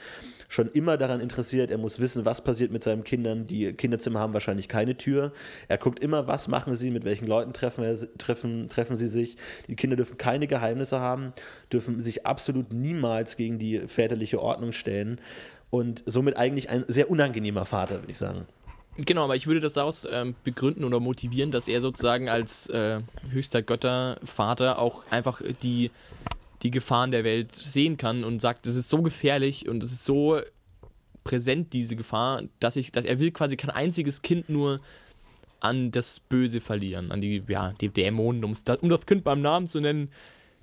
schon 0.48 0.68
immer 0.68 0.98
daran 0.98 1.22
interessiert. 1.22 1.72
Er 1.72 1.78
muss 1.78 2.00
wissen, 2.00 2.26
was 2.26 2.44
passiert 2.44 2.72
mit 2.72 2.84
seinen 2.84 3.04
Kindern. 3.04 3.46
Die 3.46 3.72
Kinderzimmer 3.74 4.20
haben 4.20 4.34
wahrscheinlich 4.34 4.68
keine 4.68 4.98
Tür. 4.98 5.32
Er 5.68 5.78
guckt 5.78 6.00
immer, 6.00 6.28
was 6.28 6.48
machen 6.48 6.76
sie, 6.76 6.90
mit 6.90 7.06
welchen 7.06 7.28
Leuten 7.28 7.54
treffen, 7.54 8.08
treffen, 8.18 8.68
treffen 8.68 8.96
sie 8.96 9.08
sich. 9.08 9.38
Die 9.68 9.76
Kinder 9.76 9.96
dürfen 9.96 10.18
keine 10.18 10.48
Geheimnisse 10.48 11.00
haben, 11.00 11.34
dürfen 11.72 12.02
sich 12.02 12.26
absolut 12.26 12.74
niemals 12.74 13.38
gegen 13.38 13.60
die 13.60 13.88
väterliche 13.88 14.42
Ordnung 14.42 14.72
stellen. 14.72 15.22
Und 15.70 16.04
somit 16.08 16.36
eigentlich 16.36 16.70
ein 16.70 16.84
sehr 16.88 17.12
unangenehmer 17.12 17.66
Vater, 17.66 18.02
würde 18.02 18.12
ich 18.12 18.18
sagen. 18.18 18.48
Genau, 19.06 19.24
aber 19.24 19.36
ich 19.36 19.48
würde 19.48 19.62
das 19.62 19.74
daraus 19.74 20.06
ähm, 20.12 20.36
begründen 20.44 20.84
oder 20.84 21.00
motivieren, 21.00 21.52
dass 21.52 21.68
er 21.70 21.80
sozusagen 21.80 22.28
als 22.28 22.68
äh, 22.70 23.00
höchster 23.32 23.62
Göttervater 23.62 24.78
auch 24.78 25.04
einfach 25.10 25.42
die 25.64 25.92
die 26.62 26.72
Gefahren 26.72 27.12
der 27.12 27.24
Welt 27.24 27.56
sehen 27.56 27.98
kann 27.98 28.24
und 28.24 28.42
sagt, 28.42 28.68
es 28.68 28.76
ist 28.76 28.90
so 28.90 29.02
gefährlich 29.02 29.68
und 29.70 29.82
es 29.84 29.92
ist 29.92 30.06
so 30.06 30.40
präsent, 31.24 31.74
diese 31.74 31.96
Gefahr, 31.96 32.44
dass 32.60 32.76
ich, 32.76 32.92
dass 32.92 33.06
er 33.06 33.20
will 33.20 33.32
quasi 33.32 33.56
kein 33.56 33.70
einziges 33.70 34.22
Kind 34.22 34.50
nur 34.50 34.80
an 35.60 35.92
das 35.92 36.20
Böse 36.20 36.60
verlieren, 36.60 37.12
an 37.12 37.22
die, 37.22 37.44
ja, 37.48 37.74
die 37.80 37.90
Dämonen, 37.90 38.44
um 38.44 38.54
das, 38.66 39.06
Kind 39.06 39.24
beim 39.24 39.42
Namen 39.42 39.68
zu 39.68 39.80
nennen. 39.80 40.10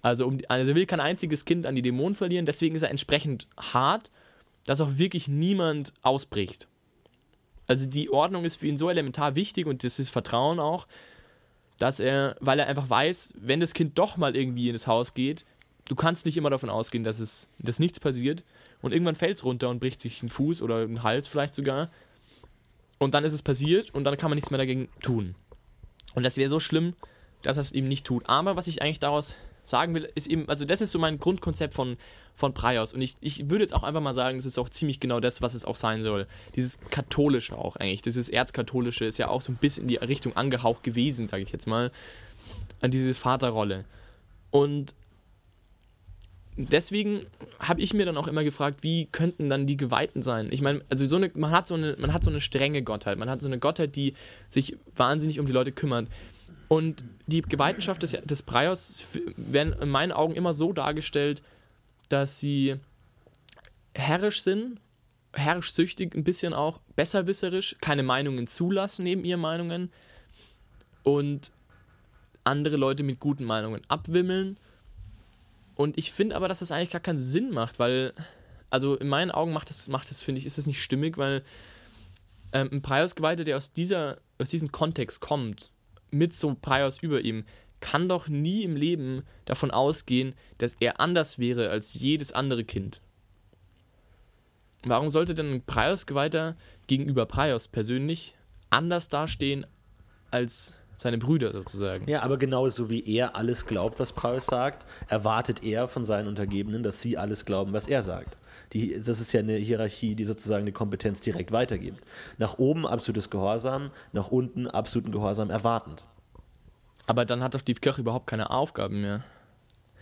Also, 0.02 0.26
um, 0.26 0.38
also 0.48 0.72
er 0.72 0.74
will 0.74 0.86
kein 0.86 1.00
einziges 1.00 1.44
Kind 1.44 1.66
an 1.66 1.74
die 1.74 1.82
Dämonen 1.82 2.14
verlieren, 2.14 2.46
deswegen 2.46 2.74
ist 2.74 2.82
er 2.82 2.90
entsprechend 2.90 3.46
hart, 3.56 4.10
dass 4.64 4.80
auch 4.80 4.98
wirklich 4.98 5.28
niemand 5.28 5.92
ausbricht. 6.02 6.68
Also 7.66 7.86
die 7.86 8.10
Ordnung 8.10 8.44
ist 8.44 8.56
für 8.56 8.66
ihn 8.66 8.78
so 8.78 8.90
elementar 8.90 9.34
wichtig 9.34 9.66
und 9.66 9.84
das 9.84 9.98
ist 9.98 10.10
Vertrauen 10.10 10.60
auch, 10.60 10.86
dass 11.78 12.00
er, 12.00 12.36
weil 12.40 12.58
er 12.58 12.66
einfach 12.66 12.88
weiß, 12.88 13.34
wenn 13.38 13.60
das 13.60 13.74
Kind 13.74 13.98
doch 13.98 14.16
mal 14.16 14.36
irgendwie 14.36 14.68
in 14.68 14.72
das 14.72 14.86
Haus 14.86 15.14
geht, 15.14 15.44
du 15.88 15.94
kannst 15.94 16.26
nicht 16.26 16.36
immer 16.36 16.50
davon 16.50 16.70
ausgehen, 16.70 17.04
dass 17.04 17.18
es, 17.18 17.48
dass 17.58 17.78
nichts 17.78 18.00
passiert 18.00 18.44
und 18.82 18.92
irgendwann 18.92 19.14
fällt 19.14 19.36
es 19.36 19.44
runter 19.44 19.68
und 19.68 19.80
bricht 19.80 20.00
sich 20.00 20.22
ein 20.22 20.28
Fuß 20.28 20.62
oder 20.62 20.82
ein 20.82 21.02
Hals 21.02 21.28
vielleicht 21.28 21.54
sogar 21.54 21.90
und 22.98 23.14
dann 23.14 23.24
ist 23.24 23.32
es 23.32 23.42
passiert 23.42 23.94
und 23.94 24.04
dann 24.04 24.16
kann 24.16 24.30
man 24.30 24.36
nichts 24.36 24.50
mehr 24.50 24.58
dagegen 24.58 24.88
tun. 25.02 25.34
Und 26.14 26.22
das 26.22 26.36
wäre 26.36 26.48
so 26.48 26.60
schlimm, 26.60 26.94
dass 27.42 27.58
er 27.58 27.60
es 27.60 27.72
eben 27.72 27.88
nicht 27.88 28.06
tut. 28.06 28.26
Aber 28.26 28.56
was 28.56 28.68
ich 28.68 28.80
eigentlich 28.80 29.00
daraus 29.00 29.36
sagen 29.68 29.94
will, 29.94 30.08
ist 30.14 30.26
eben, 30.26 30.48
also 30.48 30.64
das 30.64 30.80
ist 30.80 30.92
so 30.92 30.98
mein 30.98 31.18
Grundkonzept 31.18 31.74
von, 31.74 31.96
von 32.34 32.54
Praios. 32.54 32.94
Und 32.94 33.00
ich, 33.00 33.16
ich 33.20 33.50
würde 33.50 33.64
jetzt 33.64 33.74
auch 33.74 33.82
einfach 33.82 34.00
mal 34.00 34.14
sagen, 34.14 34.38
das 34.38 34.46
ist 34.46 34.58
auch 34.58 34.68
ziemlich 34.68 35.00
genau 35.00 35.20
das, 35.20 35.42
was 35.42 35.54
es 35.54 35.64
auch 35.64 35.76
sein 35.76 36.02
soll. 36.02 36.26
Dieses 36.54 36.80
Katholische 36.90 37.56
auch 37.56 37.76
eigentlich. 37.76 38.02
Dieses 38.02 38.28
Erzkatholische 38.28 39.04
ist 39.04 39.18
ja 39.18 39.28
auch 39.28 39.42
so 39.42 39.52
ein 39.52 39.56
bisschen 39.56 39.84
in 39.84 39.88
die 39.88 39.96
Richtung 39.96 40.36
angehaucht 40.36 40.82
gewesen, 40.82 41.28
sage 41.28 41.42
ich 41.42 41.52
jetzt 41.52 41.66
mal. 41.66 41.90
An 42.80 42.90
diese 42.90 43.14
Vaterrolle. 43.14 43.84
Und 44.50 44.94
deswegen 46.56 47.26
habe 47.58 47.80
ich 47.80 47.94
mir 47.94 48.06
dann 48.06 48.16
auch 48.16 48.28
immer 48.28 48.44
gefragt, 48.44 48.82
wie 48.82 49.06
könnten 49.06 49.48
dann 49.48 49.66
die 49.66 49.76
Geweihten 49.76 50.22
sein? 50.22 50.48
Ich 50.50 50.62
meine, 50.62 50.82
also 50.88 51.06
so 51.06 51.16
eine, 51.16 51.30
man 51.34 51.50
hat 51.50 51.66
so 51.66 51.74
eine, 51.74 51.96
man 51.98 52.12
hat 52.12 52.24
so 52.24 52.30
eine 52.30 52.40
strenge 52.40 52.82
Gottheit, 52.82 53.18
man 53.18 53.28
hat 53.28 53.40
so 53.40 53.48
eine 53.48 53.58
Gottheit, 53.58 53.96
die 53.96 54.14
sich 54.50 54.76
wahnsinnig 54.94 55.40
um 55.40 55.46
die 55.46 55.52
Leute 55.52 55.72
kümmert. 55.72 56.08
Und 56.68 57.04
die 57.26 57.42
Geweihtenschaft 57.42 58.02
des, 58.02 58.12
des 58.12 58.42
Breios 58.42 59.04
werden 59.36 59.74
in 59.80 59.88
meinen 59.88 60.12
Augen 60.12 60.34
immer 60.34 60.52
so 60.52 60.72
dargestellt, 60.72 61.42
dass 62.08 62.40
sie 62.40 62.76
herrisch 63.94 64.42
sind, 64.42 64.80
herrischsüchtig 65.32 66.14
ein 66.14 66.24
bisschen 66.24 66.54
auch, 66.54 66.80
besserwisserisch, 66.96 67.76
keine 67.80 68.02
Meinungen 68.02 68.46
zulassen 68.46 69.04
neben 69.04 69.24
ihren 69.24 69.40
Meinungen. 69.40 69.92
Und 71.02 71.52
andere 72.46 72.76
Leute 72.76 73.02
mit 73.02 73.20
guten 73.20 73.44
Meinungen 73.44 73.82
abwimmeln. 73.88 74.56
Und 75.74 75.98
ich 75.98 76.12
finde 76.12 76.36
aber, 76.36 76.48
dass 76.48 76.60
das 76.60 76.72
eigentlich 76.72 76.90
gar 76.90 77.00
keinen 77.00 77.20
Sinn 77.20 77.50
macht, 77.50 77.78
weil, 77.78 78.12
also 78.70 78.96
in 78.96 79.08
meinen 79.08 79.30
Augen 79.30 79.52
macht 79.52 79.68
das, 79.68 79.88
macht 79.88 80.10
das 80.10 80.22
finde 80.22 80.40
ich, 80.40 80.46
ist 80.46 80.58
das 80.58 80.66
nicht 80.66 80.82
stimmig, 80.82 81.18
weil 81.18 81.42
ähm, 82.52 82.70
ein 82.72 82.82
Prios-Geweihter, 82.82 83.44
der 83.44 83.56
aus, 83.56 83.72
dieser, 83.72 84.18
aus 84.38 84.48
diesem 84.48 84.72
Kontext 84.72 85.20
kommt, 85.20 85.70
mit 86.10 86.34
so 86.34 86.54
Prios 86.54 86.98
über 87.02 87.20
ihm, 87.20 87.44
kann 87.80 88.08
doch 88.08 88.28
nie 88.28 88.62
im 88.62 88.76
Leben 88.76 89.22
davon 89.44 89.70
ausgehen, 89.70 90.34
dass 90.58 90.74
er 90.80 91.00
anders 91.00 91.38
wäre 91.38 91.70
als 91.70 91.94
jedes 91.94 92.32
andere 92.32 92.64
Kind. 92.64 93.00
Warum 94.84 95.10
sollte 95.10 95.34
denn 95.34 95.50
ein 95.50 95.62
Prios-Geweihter 95.62 96.56
gegenüber 96.86 97.26
Prios 97.26 97.68
persönlich 97.68 98.36
anders 98.70 99.08
dastehen 99.08 99.66
als 100.30 100.74
seine 100.96 101.18
Brüder 101.18 101.52
sozusagen. 101.52 102.08
Ja, 102.08 102.22
aber 102.22 102.38
genauso 102.38 102.90
wie 102.90 103.06
er 103.06 103.36
alles 103.36 103.66
glaubt, 103.66 104.00
was 104.00 104.12
Preuß 104.12 104.46
sagt, 104.46 104.86
erwartet 105.08 105.62
er 105.62 105.88
von 105.88 106.04
seinen 106.04 106.26
Untergebenen, 106.26 106.82
dass 106.82 107.02
sie 107.02 107.18
alles 107.18 107.44
glauben, 107.44 107.72
was 107.72 107.86
er 107.86 108.02
sagt. 108.02 108.36
Die, 108.72 108.94
das 108.94 109.20
ist 109.20 109.32
ja 109.32 109.40
eine 109.40 109.56
Hierarchie, 109.56 110.14
die 110.14 110.24
sozusagen 110.24 110.62
eine 110.62 110.72
Kompetenz 110.72 111.20
direkt 111.20 111.52
weitergibt. 111.52 112.02
Nach 112.38 112.58
oben 112.58 112.86
absolutes 112.86 113.30
Gehorsam, 113.30 113.90
nach 114.12 114.28
unten 114.28 114.66
absoluten 114.66 115.12
Gehorsam 115.12 115.50
erwartend. 115.50 116.04
Aber 117.06 117.24
dann 117.24 117.42
hat 117.42 117.54
doch 117.54 117.60
die 117.60 117.74
Kirche 117.74 118.00
überhaupt 118.00 118.26
keine 118.26 118.50
Aufgaben 118.50 119.02
mehr. 119.02 119.24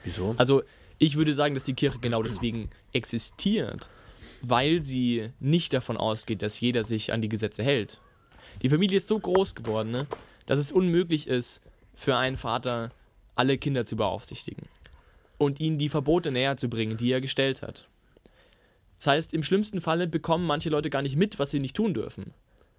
Wieso? 0.04 0.34
Also 0.38 0.62
ich 0.98 1.16
würde 1.16 1.34
sagen, 1.34 1.54
dass 1.54 1.64
die 1.64 1.74
Kirche 1.74 1.98
genau 1.98 2.22
deswegen 2.22 2.70
existiert, 2.92 3.90
weil 4.40 4.82
sie 4.82 5.30
nicht 5.40 5.72
davon 5.74 5.96
ausgeht, 5.96 6.40
dass 6.40 6.60
jeder 6.60 6.84
sich 6.84 7.12
an 7.12 7.20
die 7.20 7.28
Gesetze 7.28 7.62
hält. 7.62 8.00
Die 8.62 8.70
Familie 8.70 8.98
ist 8.98 9.08
so 9.08 9.18
groß 9.18 9.54
geworden, 9.54 9.90
ne? 9.90 10.06
Dass 10.46 10.58
es 10.58 10.72
unmöglich 10.72 11.26
ist, 11.26 11.62
für 11.94 12.16
einen 12.16 12.36
Vater 12.36 12.90
alle 13.34 13.58
Kinder 13.58 13.86
zu 13.86 13.96
beaufsichtigen 13.96 14.68
und 15.38 15.60
ihnen 15.60 15.78
die 15.78 15.88
Verbote 15.88 16.30
näher 16.30 16.56
zu 16.56 16.68
bringen, 16.68 16.96
die 16.96 17.12
er 17.12 17.20
gestellt 17.20 17.62
hat. 17.62 17.86
Das 18.98 19.08
heißt, 19.08 19.34
im 19.34 19.42
schlimmsten 19.42 19.80
Falle 19.80 20.06
bekommen 20.06 20.46
manche 20.46 20.70
Leute 20.70 20.90
gar 20.90 21.02
nicht 21.02 21.16
mit, 21.16 21.38
was 21.38 21.50
sie 21.50 21.60
nicht 21.60 21.76
tun 21.76 21.94
dürfen, 21.94 22.32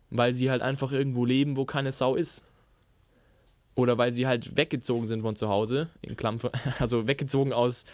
weil 0.09 0.33
sie 0.33 0.49
halt 0.49 0.61
einfach 0.61 0.91
irgendwo 0.91 1.25
leben, 1.25 1.57
wo 1.57 1.65
keine 1.65 1.91
Sau 1.91 2.15
ist. 2.15 2.43
Oder 3.75 3.97
weil 3.97 4.13
sie 4.13 4.25
halt 4.25 4.55
weggezogen 4.55 5.07
sind 5.07 5.21
von 5.21 5.35
zu 5.35 5.49
Hause, 5.49 5.89
in 6.01 6.15
Klampfe, 6.15 6.51
also 6.79 7.07
weggezogen 7.07 7.51
aus 7.51 7.85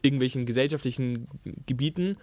irgendwelchen 0.00 0.46
gesellschaftlichen 0.46 1.26
Gebieten, 1.66 2.16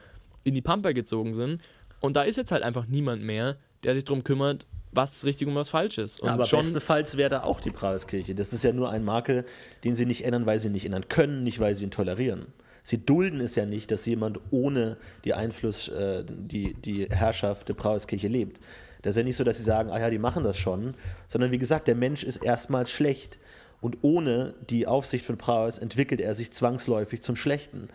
in 0.43 0.53
die 0.53 0.61
Pampa 0.61 0.93
gezogen 0.93 1.33
sind. 1.33 1.61
Und 1.99 2.15
da 2.15 2.23
ist 2.23 2.37
jetzt 2.37 2.51
halt 2.51 2.63
einfach 2.63 2.87
niemand 2.87 3.21
mehr, 3.23 3.57
der 3.83 3.95
sich 3.95 4.05
darum 4.05 4.23
kümmert, 4.23 4.65
was 4.93 5.25
richtig 5.25 5.47
und 5.47 5.55
was 5.55 5.69
falsch 5.69 5.97
ist. 5.97 6.21
Und 6.21 6.27
ja, 6.27 6.33
aber 6.33 6.45
bestenfalls 6.45 7.17
wäre 7.17 7.29
da 7.29 7.43
auch 7.43 7.61
die 7.61 7.71
Preiskirche. 7.71 8.35
Das 8.35 8.53
ist 8.53 8.63
ja 8.63 8.73
nur 8.73 8.89
ein 8.89 9.03
Makel, 9.03 9.45
den 9.83 9.95
sie 9.95 10.05
nicht 10.05 10.25
ändern, 10.25 10.45
weil 10.45 10.59
sie 10.59 10.69
nicht 10.69 10.85
ändern 10.85 11.07
können, 11.09 11.43
nicht 11.43 11.59
weil 11.59 11.75
sie 11.75 11.83
ihn 11.85 11.91
tolerieren. 11.91 12.47
Sie 12.83 13.03
dulden 13.03 13.39
es 13.39 13.55
ja 13.55 13.65
nicht, 13.65 13.91
dass 13.91 14.05
jemand 14.05 14.39
ohne 14.51 14.97
die 15.23 15.33
Einfluss, 15.33 15.87
äh, 15.87 16.25
die, 16.27 16.73
die 16.73 17.07
Herrschaft 17.09 17.69
der 17.69 17.75
Preiskirche 17.75 18.27
lebt. 18.27 18.59
Das 19.01 19.11
ist 19.11 19.17
ja 19.17 19.23
nicht 19.23 19.37
so, 19.37 19.43
dass 19.43 19.57
sie 19.57 19.63
sagen, 19.63 19.89
ah 19.89 19.99
ja, 19.99 20.09
die 20.09 20.19
machen 20.19 20.43
das 20.43 20.57
schon, 20.57 20.93
sondern 21.27 21.51
wie 21.51 21.57
gesagt, 21.57 21.87
der 21.87 21.95
Mensch 21.95 22.23
ist 22.23 22.37
erstmal 22.43 22.87
schlecht. 22.87 23.39
Und 23.81 23.97
ohne 24.01 24.53
die 24.69 24.87
Aufsicht 24.87 25.25
von 25.25 25.37
Praus 25.37 25.77
entwickelt 25.77 26.21
er 26.21 26.35
sich 26.35 26.51
zwangsläufig 26.51 27.21
zum 27.21 27.35
Schlechten. 27.35 27.89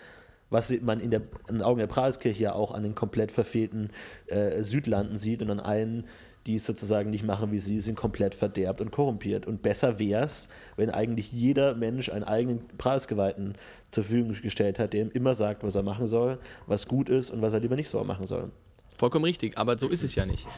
Was 0.50 0.70
man 0.80 1.00
in, 1.00 1.10
der, 1.10 1.22
in 1.48 1.56
den 1.56 1.62
Augen 1.62 1.78
der 1.78 1.86
Praeskirche 1.86 2.42
ja 2.42 2.52
auch 2.52 2.72
an 2.72 2.82
den 2.82 2.94
komplett 2.94 3.32
verfehlten 3.32 3.90
äh, 4.26 4.62
Südlanden 4.62 5.18
sieht 5.18 5.42
und 5.42 5.50
an 5.50 5.60
allen, 5.60 6.06
die 6.48 6.54
es 6.54 6.64
sozusagen 6.64 7.10
nicht 7.10 7.24
machen 7.24 7.52
wie 7.52 7.58
sie, 7.58 7.78
sind 7.78 7.94
komplett 7.94 8.34
verderbt 8.34 8.80
und 8.80 8.90
korrumpiert. 8.90 9.46
Und 9.46 9.60
besser 9.60 9.98
wäre 9.98 10.24
es, 10.24 10.48
wenn 10.76 10.90
eigentlich 10.90 11.30
jeder 11.30 11.74
Mensch 11.74 12.08
einen 12.08 12.24
eigenen 12.24 12.66
Praesgeweihten 12.78 13.54
zur 13.90 14.04
Verfügung 14.04 14.34
gestellt 14.40 14.78
hat, 14.78 14.94
der 14.94 15.02
ihm 15.02 15.10
immer 15.12 15.34
sagt, 15.34 15.62
was 15.62 15.74
er 15.74 15.82
machen 15.82 16.08
soll, 16.08 16.38
was 16.66 16.88
gut 16.88 17.10
ist 17.10 17.30
und 17.30 17.42
was 17.42 17.52
er 17.52 17.60
lieber 17.60 17.76
nicht 17.76 17.90
so 17.90 18.02
machen 18.02 18.26
soll. 18.26 18.50
Vollkommen 18.96 19.26
richtig, 19.26 19.58
aber 19.58 19.78
so 19.78 19.88
ist 19.88 20.02
es 20.02 20.14
ja 20.14 20.24
nicht. 20.24 20.48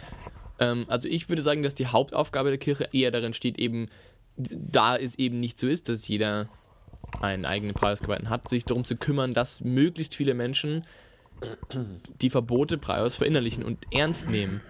Ähm, 0.61 0.85
also 0.87 1.09
ich 1.09 1.29
würde 1.29 1.43
sagen, 1.43 1.63
dass 1.65 1.75
die 1.75 1.89
Hauptaufgabe 1.89 2.51
der 2.51 2.59
Kirche 2.59 2.89
eher 2.93 3.11
darin 3.11 3.35
steht, 3.35 3.59
eben, 3.59 3.89
da 4.37 4.97
es 4.97 5.19
eben 5.19 5.41
nicht 5.41 5.59
so 5.59 5.67
ist, 5.67 5.89
dass 5.89 6.07
jeder 6.07 6.49
einen 7.21 7.45
eigenen 7.45 7.75
Preisgeweihten 7.75 8.31
hat, 8.31 8.49
sich 8.49 8.65
darum 8.65 8.85
zu 8.85 8.95
kümmern, 8.95 9.35
dass 9.35 9.63
möglichst 9.63 10.15
viele 10.15 10.35
Menschen 10.35 10.85
die 12.21 12.31
Verbote 12.31 12.79
Preis 12.79 13.17
verinnerlichen 13.17 13.65
und 13.65 13.79
ernst 13.93 14.31
nehmen. 14.31 14.61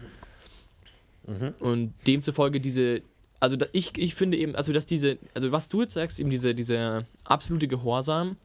Mhm. 1.30 1.54
Und 1.60 1.94
demzufolge 2.06 2.60
diese, 2.60 3.02
also 3.38 3.56
da, 3.56 3.66
ich, 3.72 3.96
ich 3.96 4.14
finde 4.14 4.36
eben, 4.36 4.54
also 4.56 4.72
dass 4.72 4.86
diese, 4.86 5.18
also 5.34 5.52
was 5.52 5.68
du 5.68 5.82
jetzt 5.82 5.94
sagst, 5.94 6.18
eben 6.20 6.30
diese, 6.30 6.54
diese 6.54 7.06
absolute 7.24 7.68
Gehorsam 7.68 8.36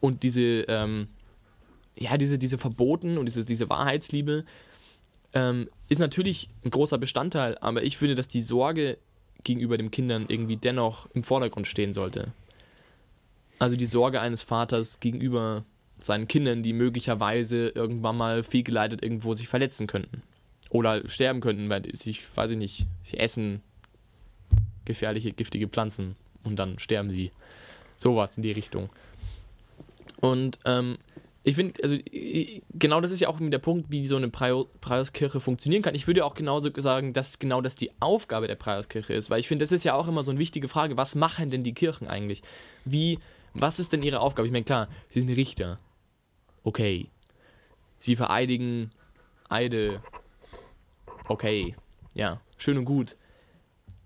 und 0.00 0.22
diese, 0.22 0.64
ähm, 0.68 1.08
ja, 1.96 2.16
diese, 2.16 2.38
diese 2.38 2.58
Verboten 2.58 3.18
und 3.18 3.26
diese, 3.26 3.44
diese 3.44 3.68
Wahrheitsliebe, 3.68 4.44
ähm, 5.34 5.68
ist 5.88 5.98
natürlich 5.98 6.48
ein 6.64 6.70
großer 6.70 6.98
Bestandteil, 6.98 7.56
aber 7.58 7.82
ich 7.82 7.96
finde, 7.96 8.14
dass 8.14 8.28
die 8.28 8.42
Sorge 8.42 8.98
gegenüber 9.44 9.76
den 9.76 9.90
Kindern 9.90 10.26
irgendwie 10.28 10.56
dennoch 10.56 11.08
im 11.14 11.22
Vordergrund 11.22 11.66
stehen 11.66 11.92
sollte. 11.92 12.32
Also 13.58 13.76
die 13.76 13.86
Sorge 13.86 14.20
eines 14.20 14.42
Vaters 14.42 15.00
gegenüber 15.00 15.64
seinen 15.98 16.28
Kindern, 16.28 16.62
die 16.62 16.72
möglicherweise 16.72 17.68
irgendwann 17.68 18.16
mal 18.16 18.42
fehlgeleitet 18.42 19.02
irgendwo 19.02 19.34
sich 19.34 19.48
verletzen 19.48 19.86
könnten. 19.86 20.22
Oder 20.72 21.06
sterben 21.06 21.42
könnten, 21.42 21.68
weil 21.68 21.82
sie, 21.94 22.16
weiß 22.34 22.52
ich 22.52 22.56
nicht, 22.56 22.86
sie 23.02 23.18
essen 23.18 23.60
gefährliche, 24.86 25.32
giftige 25.32 25.68
Pflanzen 25.68 26.16
und 26.44 26.56
dann 26.56 26.78
sterben 26.78 27.10
sie. 27.10 27.30
Sowas 27.98 28.36
in 28.38 28.42
die 28.42 28.52
Richtung. 28.52 28.88
Und 30.20 30.58
ähm, 30.64 30.96
ich 31.44 31.56
finde, 31.56 31.82
also 31.82 31.96
genau 32.72 33.00
das 33.02 33.10
ist 33.10 33.20
ja 33.20 33.28
auch 33.28 33.38
der 33.38 33.58
Punkt, 33.58 33.90
wie 33.90 34.06
so 34.06 34.16
eine 34.16 34.28
Preiskirche 34.28 35.40
funktionieren 35.40 35.82
kann. 35.82 35.94
Ich 35.94 36.06
würde 36.06 36.24
auch 36.24 36.34
genauso 36.34 36.70
sagen, 36.76 37.12
dass 37.12 37.38
genau 37.38 37.60
das 37.60 37.74
die 37.74 37.90
Aufgabe 38.00 38.46
der 38.46 38.54
Preiskirche 38.54 39.12
ist, 39.12 39.28
weil 39.28 39.40
ich 39.40 39.48
finde, 39.48 39.64
das 39.64 39.72
ist 39.72 39.84
ja 39.84 39.94
auch 39.94 40.08
immer 40.08 40.22
so 40.22 40.30
eine 40.30 40.40
wichtige 40.40 40.68
Frage, 40.68 40.96
was 40.96 41.14
machen 41.14 41.50
denn 41.50 41.64
die 41.64 41.74
Kirchen 41.74 42.08
eigentlich? 42.08 42.42
Wie, 42.86 43.18
was 43.52 43.78
ist 43.78 43.92
denn 43.92 44.02
ihre 44.02 44.20
Aufgabe? 44.20 44.46
Ich 44.46 44.52
meine, 44.52 44.64
klar, 44.64 44.88
sie 45.10 45.20
sind 45.20 45.36
Richter. 45.36 45.76
Okay. 46.64 47.08
Sie 47.98 48.16
vereidigen 48.16 48.90
Eide. 49.48 50.00
Okay. 51.28 51.74
Ja, 52.14 52.40
schön 52.58 52.78
und 52.78 52.84
gut. 52.84 53.16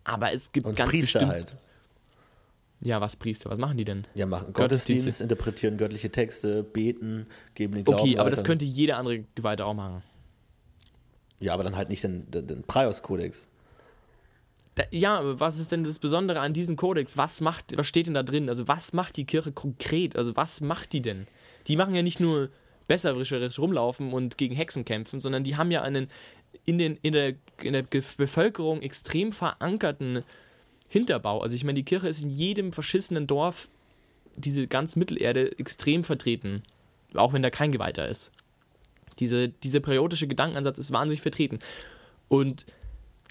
Aber 0.04 0.32
es 0.32 0.52
gibt 0.52 0.66
und 0.66 0.76
ganz 0.76 0.90
Priester 0.90 1.20
bestimmt, 1.20 1.32
halt. 1.32 1.56
Ja, 2.80 3.00
was 3.00 3.16
Priester? 3.16 3.50
Was 3.50 3.58
machen 3.58 3.76
die 3.76 3.84
denn? 3.84 4.06
Ja, 4.14 4.26
machen 4.26 4.52
Gottesdienst, 4.52 5.20
interpretieren 5.20 5.78
göttliche 5.78 6.10
Texte, 6.10 6.62
beten, 6.62 7.26
geben 7.54 7.74
den 7.74 7.84
Glauben 7.84 8.00
Okay, 8.02 8.16
aber 8.16 8.26
weiter. 8.26 8.36
das 8.36 8.44
könnte 8.44 8.64
jeder 8.64 8.98
andere 8.98 9.24
Geweihte 9.34 9.64
auch 9.64 9.74
machen. 9.74 10.02
Ja, 11.40 11.54
aber 11.54 11.64
dann 11.64 11.76
halt 11.76 11.88
nicht 11.88 12.04
den, 12.04 12.30
den, 12.30 12.46
den 12.46 12.62
Prios-Kodex. 12.62 13.48
Ja, 14.90 15.18
aber 15.18 15.40
was 15.40 15.58
ist 15.58 15.72
denn 15.72 15.84
das 15.84 15.98
Besondere 15.98 16.40
an 16.40 16.52
diesem 16.52 16.76
Kodex? 16.76 17.16
Was 17.16 17.40
macht, 17.40 17.76
was 17.76 17.86
steht 17.86 18.08
denn 18.08 18.14
da 18.14 18.22
drin? 18.22 18.48
Also 18.48 18.68
was 18.68 18.92
macht 18.92 19.16
die 19.16 19.24
Kirche 19.24 19.52
konkret? 19.52 20.16
Also 20.16 20.36
was 20.36 20.60
macht 20.60 20.92
die 20.92 21.00
denn? 21.00 21.26
Die 21.66 21.76
machen 21.76 21.94
ja 21.94 22.02
nicht 22.02 22.20
nur 22.20 22.50
besserwisserisch 22.86 23.58
rumlaufen 23.58 24.12
und 24.12 24.38
gegen 24.38 24.54
Hexen 24.54 24.84
kämpfen, 24.84 25.20
sondern 25.20 25.44
die 25.44 25.56
haben 25.56 25.70
ja 25.70 25.82
einen 25.82 26.08
in, 26.64 26.78
den, 26.78 26.98
in, 27.02 27.12
der, 27.12 27.34
in 27.62 27.72
der 27.72 27.82
Bevölkerung 27.82 28.82
extrem 28.82 29.32
verankerten 29.32 30.22
Hinterbau. 30.88 31.40
Also 31.40 31.54
ich 31.54 31.64
meine, 31.64 31.74
die 31.74 31.84
Kirche 31.84 32.08
ist 32.08 32.22
in 32.22 32.30
jedem 32.30 32.72
verschissenen 32.72 33.26
Dorf 33.26 33.68
diese 34.36 34.66
ganz 34.66 34.96
Mittelerde 34.96 35.58
extrem 35.58 36.04
vertreten, 36.04 36.62
auch 37.14 37.32
wenn 37.32 37.42
da 37.42 37.50
kein 37.50 37.72
Geweihter 37.72 38.08
ist. 38.08 38.32
Diese, 39.18 39.48
dieser 39.48 39.80
periodische 39.80 40.26
Gedankenansatz 40.26 40.78
ist 40.78 40.92
wahnsinnig 40.92 41.22
vertreten. 41.22 41.58
Und 42.28 42.66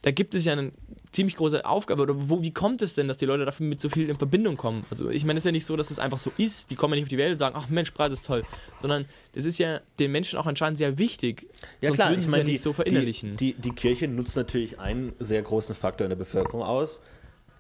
da 0.02 0.12
gibt 0.12 0.36
es 0.36 0.46
ja 0.46 0.54
eine 0.54 0.72
ziemlich 1.12 1.36
große 1.36 1.66
Aufgabe. 1.66 2.04
Oder 2.04 2.30
wo, 2.30 2.42
wie 2.42 2.54
kommt 2.54 2.82
es 2.82 2.96
denn, 2.96 3.08
dass 3.08 3.18
die 3.18 3.26
Leute 3.26 3.46
dafür 3.46 3.66
mit 3.66 3.80
so 3.80 3.90
viel 3.90 4.10
in 4.10 4.18
Verbindung 4.18 4.58
kommen? 4.58 4.86
Also 4.90 5.10
ich 5.10 5.26
meine, 5.26 5.38
es 5.38 5.42
ist 5.42 5.48
ja 5.48 5.52
nicht 5.52 5.66
so, 5.66 5.76
dass 5.76 5.92
es 5.92 6.00
einfach 6.00 6.20
so 6.20 6.32
ist. 6.38 6.72
Die 6.72 6.76
kommen 6.76 6.94
ja 6.94 6.98
nicht 6.98 7.06
auf 7.06 7.10
die 7.10 7.18
Welt 7.18 7.34
und 7.34 7.40
sagen, 7.40 7.56
ach 7.58 7.70
Mensch, 7.70 7.92
Preis 7.92 8.12
ist 8.12 8.26
toll. 8.26 8.44
Sondern 8.78 9.06
es 9.36 9.46
ist 9.46 9.58
ja 9.58 9.82
den 10.00 10.12
Menschen 10.12 10.40
auch 10.40 10.46
anscheinend 10.46 10.78
sehr 10.78 10.98
wichtig. 10.98 11.48
Ja 11.82 11.90
Sonst 11.90 11.98
klar, 11.98 12.10
würden 12.10 12.22
ich 12.22 12.28
meine, 12.28 12.44
ja 12.44 12.46
die, 12.46 12.58
so 12.58 12.74
verinnerlichen. 12.74 13.36
Die, 13.36 13.54
die, 13.54 13.62
die 13.62 13.72
Kirche 13.72 14.08
nutzt 14.08 14.36
natürlich 14.36 14.80
einen 14.80 15.14
sehr 15.20 15.42
großen 15.42 15.76
Faktor 15.76 16.06
in 16.06 16.10
der 16.10 16.18
Bevölkerung 16.18 16.64
aus, 16.64 17.02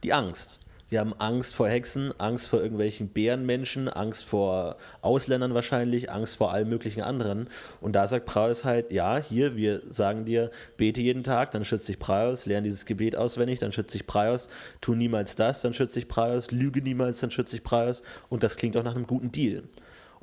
die 0.03 0.13
Angst. 0.13 0.59
Sie 0.88 0.99
haben 0.99 1.13
Angst 1.17 1.55
vor 1.55 1.67
Hexen, 1.67 2.13
Angst 2.19 2.47
vor 2.47 2.61
irgendwelchen 2.61 3.09
Bärenmenschen, 3.09 3.89
Angst 3.89 4.23
vor 4.23 4.77
Ausländern 5.01 5.55
wahrscheinlich, 5.55 6.11
Angst 6.11 6.38
vor 6.38 6.53
allen 6.53 6.69
möglichen 6.69 7.01
anderen. 7.01 7.49
Und 7.81 7.93
da 7.93 8.07
sagt 8.07 8.27
Praus 8.27 8.63
halt, 8.65 8.93
ja, 8.93 9.17
hier, 9.17 9.55
wir 9.55 9.81
sagen 9.89 10.25
dir, 10.25 10.51
bete 10.77 11.01
jeden 11.01 11.23
Tag, 11.23 11.49
dann 11.51 11.65
schützt 11.65 11.89
dich 11.89 11.97
Praus, 11.97 12.45
lerne 12.45 12.65
dieses 12.65 12.85
Gebet 12.85 13.15
auswendig, 13.15 13.57
dann 13.57 13.71
schützt 13.71 13.95
dich 13.95 14.05
Praus, 14.05 14.47
tu 14.79 14.93
niemals 14.93 15.33
das, 15.33 15.61
dann 15.61 15.73
schützt 15.73 15.95
dich 15.95 16.07
Praus, 16.07 16.51
lüge 16.51 16.83
niemals, 16.83 17.19
dann 17.19 17.31
schützt 17.31 17.51
dich 17.51 17.63
Praus. 17.63 18.03
Und 18.29 18.43
das 18.43 18.55
klingt 18.55 18.77
auch 18.77 18.83
nach 18.83 18.95
einem 18.95 19.07
guten 19.07 19.31
Deal. 19.31 19.63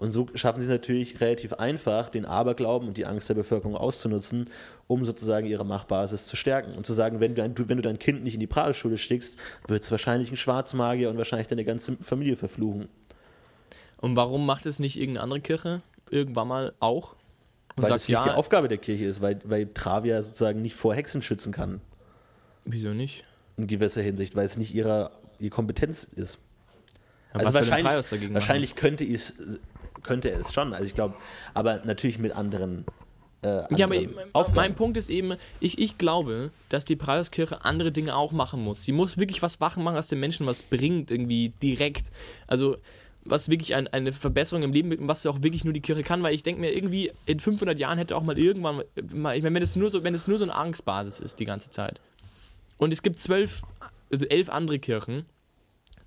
Und 0.03 0.11
so 0.11 0.27
schaffen 0.35 0.59
sie 0.59 0.67
es 0.67 0.73
natürlich 0.73 1.21
relativ 1.21 1.53
einfach, 1.53 2.09
den 2.09 2.27
Aberglauben 2.27 2.89
und 2.89 2.97
die 2.97 3.07
Angst 3.07 3.29
der 3.29 3.35
Bevölkerung 3.35 3.77
auszunutzen, 3.77 4.51
um 4.89 5.05
sozusagen 5.05 5.47
ihre 5.47 5.65
Machtbasis 5.65 6.27
zu 6.27 6.35
stärken. 6.35 6.75
Und 6.75 6.85
zu 6.85 6.93
sagen, 6.93 7.21
wenn 7.21 7.37
du, 7.37 7.69
wenn 7.69 7.77
du 7.77 7.83
dein 7.83 8.01
Kind 8.01 8.25
nicht 8.25 8.35
in 8.35 8.41
die 8.41 8.49
Prahlschule 8.49 8.99
schickst, 8.99 9.39
wird 9.69 9.85
es 9.85 9.93
wahrscheinlich 9.93 10.33
ein 10.33 10.37
Schwarzmagier 10.37 11.09
und 11.09 11.19
wahrscheinlich 11.19 11.47
deine 11.47 11.65
ganze 11.65 11.97
Familie 12.01 12.37
verfluchen. 12.37 12.89
Und 13.99 14.17
warum 14.17 14.45
macht 14.45 14.67
es 14.67 14.81
nicht 14.81 14.97
irgendeine 14.97 15.23
andere 15.23 15.41
Kirche 15.41 15.83
irgendwann 16.11 16.49
mal 16.49 16.73
auch? 16.81 17.15
Und 17.77 17.85
weil 17.85 17.91
sagt, 17.91 18.01
das 18.01 18.09
nicht 18.09 18.19
ja, 18.19 18.25
die 18.25 18.31
Aufgabe 18.31 18.67
der 18.67 18.79
Kirche 18.79 19.05
ist, 19.05 19.21
weil, 19.21 19.39
weil 19.45 19.73
Travia 19.73 20.21
sozusagen 20.21 20.63
nicht 20.63 20.75
vor 20.75 20.97
Hexen 20.97 21.23
schützen 21.23 21.53
kann. 21.53 21.81
wieso 22.65 22.89
nicht? 22.89 23.23
In 23.57 23.69
gewisser 23.69 24.03
Hinsicht, 24.03 24.35
weil 24.35 24.47
es 24.47 24.57
nicht 24.57 24.75
ihre, 24.75 25.13
ihre 25.39 25.51
Kompetenz 25.51 26.03
ist. 26.03 26.41
Ja, 27.35 27.39
Also 27.39 27.55
wahrscheinlich, 27.55 28.35
wahrscheinlich 28.35 28.75
könnte, 28.75 29.05
es, 29.05 29.35
könnte 30.03 30.31
er 30.31 30.41
es 30.41 30.53
schon. 30.53 30.73
Also 30.73 30.85
ich 30.85 30.95
glaube, 30.95 31.15
aber 31.55 31.81
natürlich 31.85 32.19
mit 32.19 32.33
anderen. 32.33 32.85
Äh, 33.43 33.65
Ja, 33.77 33.87
aber 33.87 33.97
anderen 33.97 34.15
mein 34.15 34.25
Aufgaben. 34.33 34.75
Punkt 34.75 34.97
ist 34.97 35.11
eben, 35.11 35.35
ich, 35.61 35.79
ich 35.79 35.99
glaube, 35.99 36.51
dass 36.69 36.85
die 36.85 36.97
Preiskirche 36.97 37.65
andere 37.65 37.93
Dinge 37.93 38.17
auch 38.17 38.33
machen 38.33 38.63
muss. 38.63 38.85
Sie 38.85 38.93
muss 38.93 39.19
wirklich 39.19 39.43
was 39.43 39.61
machen, 39.61 39.83
machen, 39.85 39.97
was 39.97 40.09
den 40.09 40.21
Menschen 40.21 40.47
was 40.47 40.63
bringt, 40.63 41.11
irgendwie 41.11 41.51
direkt. 41.63 42.11
Also, 42.47 42.77
was 43.25 43.49
wirklich 43.51 43.75
ein, 43.75 43.87
eine 43.89 44.11
Verbesserung 44.13 44.65
im 44.65 44.73
Leben 44.73 44.89
bringt, 44.89 45.03
und 45.03 45.09
was 45.09 45.25
auch 45.27 45.43
wirklich 45.43 45.65
nur 45.65 45.73
die 45.73 45.81
Kirche 45.81 46.03
kann, 46.03 46.23
weil 46.23 46.35
ich 46.35 46.43
denke 46.43 46.61
mir, 46.61 46.75
irgendwie 46.75 47.13
in 47.27 47.39
500 47.39 47.79
Jahren 47.79 47.99
hätte 47.99 48.17
auch 48.17 48.25
mal 48.25 48.37
irgendwann, 48.39 48.83
mal, 49.13 49.37
ich 49.37 49.43
meine, 49.43 49.55
wenn 49.55 49.63
es 49.63 49.77
nur 49.77 49.91
so, 49.91 50.03
wenn 50.03 50.15
es 50.15 50.27
nur 50.27 50.39
so 50.39 50.45
eine 50.45 50.55
Angstbasis 50.55 51.21
ist 51.21 51.39
die 51.39 51.45
ganze 51.45 51.71
Zeit 51.71 52.01
und 52.79 52.93
es 52.93 53.03
gibt 53.03 53.21
zwölf, 53.21 53.63
also 54.11 54.27
elf 54.27 54.51
andere 54.51 54.81
Kirchen, 54.81 55.25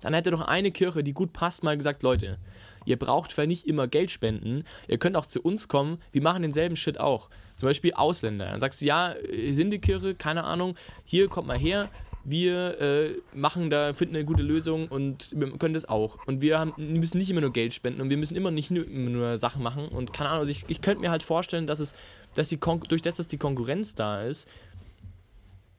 dann 0.00 0.12
hätte 0.12 0.30
doch 0.30 0.42
eine 0.42 0.70
Kirche, 0.70 1.02
die 1.02 1.14
gut 1.14 1.32
passt, 1.32 1.64
mal 1.64 1.76
gesagt, 1.76 2.02
Leute, 2.02 2.38
ihr 2.86 2.98
braucht 2.98 3.32
vielleicht 3.32 3.48
nicht 3.48 3.66
immer 3.66 3.86
Geld 3.86 4.10
spenden, 4.10 4.64
ihr 4.88 4.98
könnt 4.98 5.16
auch 5.16 5.26
zu 5.26 5.42
uns 5.42 5.68
kommen, 5.68 5.98
wir 6.12 6.22
machen 6.22 6.42
denselben 6.42 6.76
Shit 6.76 6.98
auch. 6.98 7.28
Zum 7.56 7.68
Beispiel 7.68 7.92
Ausländer. 7.94 8.50
Dann 8.50 8.60
sagst 8.60 8.80
du, 8.80 8.86
ja, 8.86 9.12
äh, 9.12 9.52
sind 9.52 9.70
die 9.70 9.78
Kirche, 9.78 10.14
keine 10.14 10.44
Ahnung, 10.44 10.76
hier 11.04 11.28
kommt 11.28 11.46
mal 11.46 11.58
her, 11.58 11.90
wir 12.28 12.80
äh, 12.80 13.10
machen 13.34 13.70
da, 13.70 13.92
finden 13.92 14.16
eine 14.16 14.24
gute 14.24 14.42
Lösung 14.42 14.88
und 14.88 15.28
wir 15.38 15.56
können 15.58 15.74
das 15.74 15.88
auch. 15.88 16.18
Und 16.26 16.40
wir 16.40 16.58
haben, 16.58 16.72
müssen 16.76 17.18
nicht 17.18 17.30
immer 17.30 17.40
nur 17.40 17.52
Geld 17.52 17.72
spenden 17.72 18.00
und 18.00 18.10
wir 18.10 18.16
müssen 18.16 18.36
immer 18.36 18.50
nicht 18.50 18.70
nur, 18.70 18.84
immer 18.84 19.10
nur 19.10 19.38
Sachen 19.38 19.62
machen 19.62 19.86
und 19.88 20.12
keine 20.12 20.30
Ahnung, 20.30 20.40
also 20.40 20.50
ich, 20.50 20.64
ich 20.68 20.80
könnte 20.80 21.00
mir 21.00 21.10
halt 21.10 21.22
vorstellen, 21.22 21.68
dass 21.68 21.78
es, 21.78 21.94
dass 22.34 22.48
die 22.48 22.58
Kon 22.58 22.80
durch 22.88 23.00
das, 23.02 23.16
dass 23.16 23.28
die 23.28 23.38
Konkurrenz 23.38 23.94
da 23.94 24.22
ist, 24.22 24.48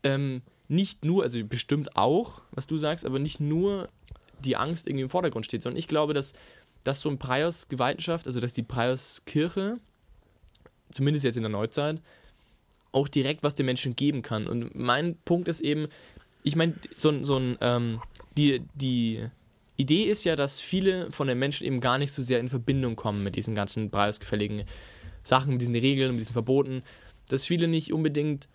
ähm, 0.03 0.41
nicht 0.69 1.05
nur, 1.05 1.23
also 1.23 1.43
bestimmt 1.43 1.95
auch, 1.95 2.41
was 2.51 2.65
du 2.65 2.77
sagst, 2.77 3.05
aber 3.05 3.19
nicht 3.19 3.39
nur 3.39 3.89
die 4.39 4.55
Angst 4.55 4.87
irgendwie 4.87 5.03
im 5.03 5.09
Vordergrund 5.09 5.45
steht, 5.45 5.61
sondern 5.61 5.77
ich 5.77 5.87
glaube, 5.87 6.13
dass, 6.13 6.33
dass 6.87 7.01
so 7.01 7.09
ein 7.09 7.19
Prios-Geweihenschaft, 7.19 8.27
also 8.27 8.39
dass 8.39 8.53
die 8.53 8.63
Prios-Kirche, 8.63 9.77
zumindest 10.91 11.25
jetzt 11.25 11.35
in 11.35 11.43
der 11.43 11.49
Neuzeit, 11.51 12.01
auch 12.91 13.07
direkt 13.07 13.43
was 13.43 13.55
den 13.55 13.65
Menschen 13.65 13.95
geben 13.95 14.21
kann. 14.21 14.47
Und 14.47 14.73
mein 14.73 15.17
Punkt 15.25 15.47
ist 15.49 15.59
eben, 15.61 15.87
ich 16.43 16.55
meine, 16.55 16.75
so, 16.95 17.09
ein- 17.09 17.23
so 17.25 17.37
ein, 17.37 17.57
ähm, 17.61 18.01
die, 18.37 18.61
die 18.75 19.25
Idee 19.75 20.05
ist 20.05 20.23
ja, 20.23 20.35
dass 20.35 20.61
viele 20.61 21.11
von 21.11 21.27
den 21.27 21.37
Menschen 21.37 21.67
eben 21.67 21.81
gar 21.81 21.97
nicht 21.97 22.11
so 22.13 22.21
sehr 22.23 22.39
in 22.39 22.49
Verbindung 22.49 22.95
kommen 22.95 23.23
mit 23.23 23.35
diesen 23.35 23.53
ganzen 23.53 23.91
preisgefälligen 23.91 24.63
Sachen, 25.23 25.51
mit 25.51 25.61
diesen 25.61 25.75
Regeln, 25.75 26.11
mit 26.11 26.21
diesen 26.21 26.33
Verboten, 26.33 26.83
dass 27.27 27.45
viele 27.45 27.67
nicht 27.67 27.91
unbedingt 27.91 28.47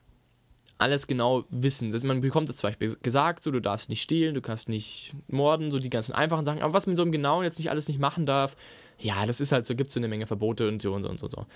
alles 0.83 1.07
genau 1.07 1.45
wissen. 1.51 1.93
Das, 1.93 2.05
man 2.05 2.21
bekommt 2.21 2.49
das 2.49 2.57
zum 2.57 2.69
Beispiel 2.69 2.95
gesagt, 3.03 3.43
so 3.43 3.51
du 3.51 3.61
darfst 3.61 3.89
nicht 3.89 4.03
stehlen, 4.03 4.35
du 4.35 4.43
kannst 4.43 4.69
nicht 4.69 5.15
morden, 5.29 5.71
so 5.71 5.79
die 5.79 5.91
ganzen 5.91 6.13
einfachen 6.13 6.45
Sachen. 6.45 6.61
Aber 6.61 6.75
was 6.75 6.87
man 6.87 6.97
so 6.97 7.03
im 7.03 7.13
Genauen 7.13 7.45
jetzt 7.45 7.59
nicht 7.59 7.71
alles 7.71 7.89
nicht 7.89 8.01
machen 8.01 8.27
darf, 8.27 8.57
ja, 8.99 9.25
das 9.25 9.41
ist 9.41 9.53
halt 9.53 9.67
so, 9.67 9.75
gibt 9.75 9.89
es 9.89 9.95
so 9.95 10.01
eine 10.01 10.09
Menge 10.09 10.27
Verbote 10.27 10.69
und 10.69 10.83
so 10.83 10.93
und 10.93 11.05
so 11.05 11.09
und 11.09 11.19
so. 11.19 11.47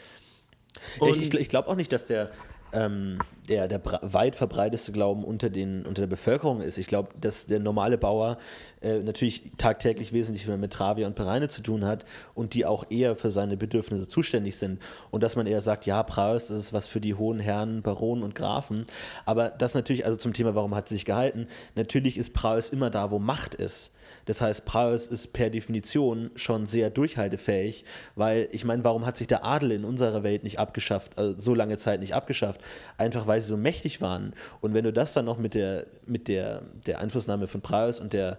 Und 0.99 1.17
ich, 1.17 1.35
ich, 1.35 1.41
ich 1.41 1.49
glaube 1.49 1.69
auch 1.69 1.77
nicht, 1.77 1.93
dass 1.93 2.07
der 2.07 2.31
ähm, 2.73 3.19
der, 3.49 3.69
der 3.69 3.81
weit 4.03 4.35
verbreiteste 4.37 4.93
Glauben 4.93 5.25
unter, 5.25 5.51
den, 5.51 5.87
unter 5.87 6.03
der 6.03 6.09
Bevölkerung 6.09 6.61
ist. 6.61 6.79
Ich 6.79 6.87
glaube, 6.87 7.11
dass 7.21 7.47
der 7.47 7.61
normale 7.61 7.99
Bauer 7.99 8.39
äh, 8.83 8.99
natürlich 8.99 9.53
tagtäglich 9.57 10.13
wesentlich 10.13 10.47
mehr 10.47 10.57
mit 10.57 10.73
Travia 10.73 11.07
und 11.07 11.15
Pereine 11.15 11.49
zu 11.49 11.63
tun 11.63 11.85
hat 11.85 12.05
und 12.35 12.55
die 12.55 12.67
auch 12.67 12.85
eher 12.91 13.17
für 13.17 13.31
seine 13.31 13.57
Bedürfnisse 13.57 14.09
zuständig 14.09 14.57
sind. 14.57 14.81
Und 15.11 15.23
dass 15.23 15.37
man 15.37 15.47
eher 15.47 15.61
sagt, 15.61 15.87
ja, 15.87 16.03
Praus, 16.03 16.49
das 16.49 16.59
ist 16.59 16.73
was 16.73 16.87
für 16.87 17.01
die 17.01 17.15
hohen 17.15 17.41
Herren, 17.41 17.83
Baronen 17.83 18.23
und 18.23 18.35
Grafen. 18.35 18.87
Aber 19.25 19.51
das 19.51 19.75
natürlich, 19.75 20.05
also 20.05 20.17
zum 20.17 20.33
Thema, 20.33 20.55
warum 20.55 20.75
hat 20.75 20.89
sie 20.89 20.97
sich 20.97 21.05
gehalten, 21.05 21.47
natürlich 21.75 22.17
ist 22.19 22.33
Praus 22.33 22.71
immer 22.71 22.91
da, 22.91 23.11
wo 23.11 23.19
Macht 23.19 23.55
ist. 23.55 23.93
Das 24.27 24.41
heißt, 24.41 24.65
Praus 24.65 25.07
ist 25.07 25.33
per 25.33 25.51
Definition 25.51 26.31
schon 26.35 26.67
sehr 26.67 26.91
durchhaltefähig, 26.91 27.85
weil 28.17 28.49
ich 28.53 28.65
meine, 28.65 28.85
warum 28.85 29.07
hat 29.07 29.17
sich 29.17 29.29
der 29.29 29.45
Adel 29.45 29.71
in 29.71 29.85
unserer 29.85 30.23
Welt 30.23 30.45
nicht 30.45 30.59
abgeschafft, 30.59 31.17
also 31.17 31.39
so 31.39 31.55
lange 31.55 31.79
Zeit 31.79 32.01
nicht 32.01 32.15
abgeschafft? 32.15 32.61
Einfach 32.99 33.27
weil 33.27 33.41
sie 33.41 33.49
so 33.49 33.57
mächtig 33.57 34.01
waren. 34.01 34.35
Und 34.61 34.75
wenn 34.75 34.85
du 34.85 34.93
das 34.93 35.13
dann 35.13 35.25
noch 35.25 35.39
mit 35.39 35.55
der, 35.55 35.87
mit 36.07 36.29
der, 36.29 36.63
der 36.87 36.99
Einflussnahme 36.99 37.47
von 37.47 37.63
Praus 37.63 38.01
und 38.01 38.13
der 38.13 38.39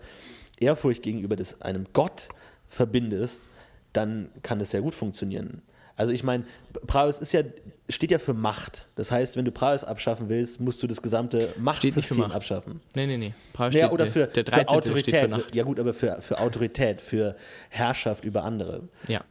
Ehrfurcht 0.60 1.02
gegenüber 1.02 1.36
des, 1.36 1.62
einem 1.62 1.88
Gott 1.94 2.30
verbindest, 2.68 3.50
dann 3.94 4.30
kann 4.44 4.60
es 4.60 4.72
sehr 4.72 4.82
gut 4.82 4.94
funktionieren. 4.94 5.62
Also 5.96 6.14
ich 6.14 6.24
meine, 6.24 6.46
Praus 6.86 7.20
ist 7.20 7.32
ja, 7.32 7.42
steht 7.90 8.12
ja 8.12 8.20
für 8.20 8.34
Macht. 8.34 8.88
Das 8.96 9.12
heißt, 9.12 9.38
wenn 9.38 9.46
du 9.46 9.52
Praus 9.52 9.84
abschaffen 9.84 10.30
willst, 10.30 10.60
musst 10.60 10.84
du 10.84 10.88
das 10.88 11.02
gesamte 11.02 11.54
Machtsystem 11.58 12.18
Macht. 12.18 12.36
abschaffen. 12.36 12.82
Nee, 12.96 13.08
nee, 13.08 13.18
nee. 13.18 13.34
Praus 13.54 13.74
ja, 13.74 13.92
oder 13.92 14.08
für, 14.08 14.28
der, 14.28 14.44
der 14.44 14.54
für 14.54 14.68
Autorität. 14.70 15.32
Für 15.32 15.44
ja 15.54 15.64
gut, 15.64 15.80
aber 15.80 15.94
für, 15.94 16.22
für 16.22 16.40
Autorität, 16.40 17.02
für 17.02 17.36
Herrschaft 17.70 18.26
über 18.26 18.44
andere. 18.44 18.84
Ja. 19.08 19.22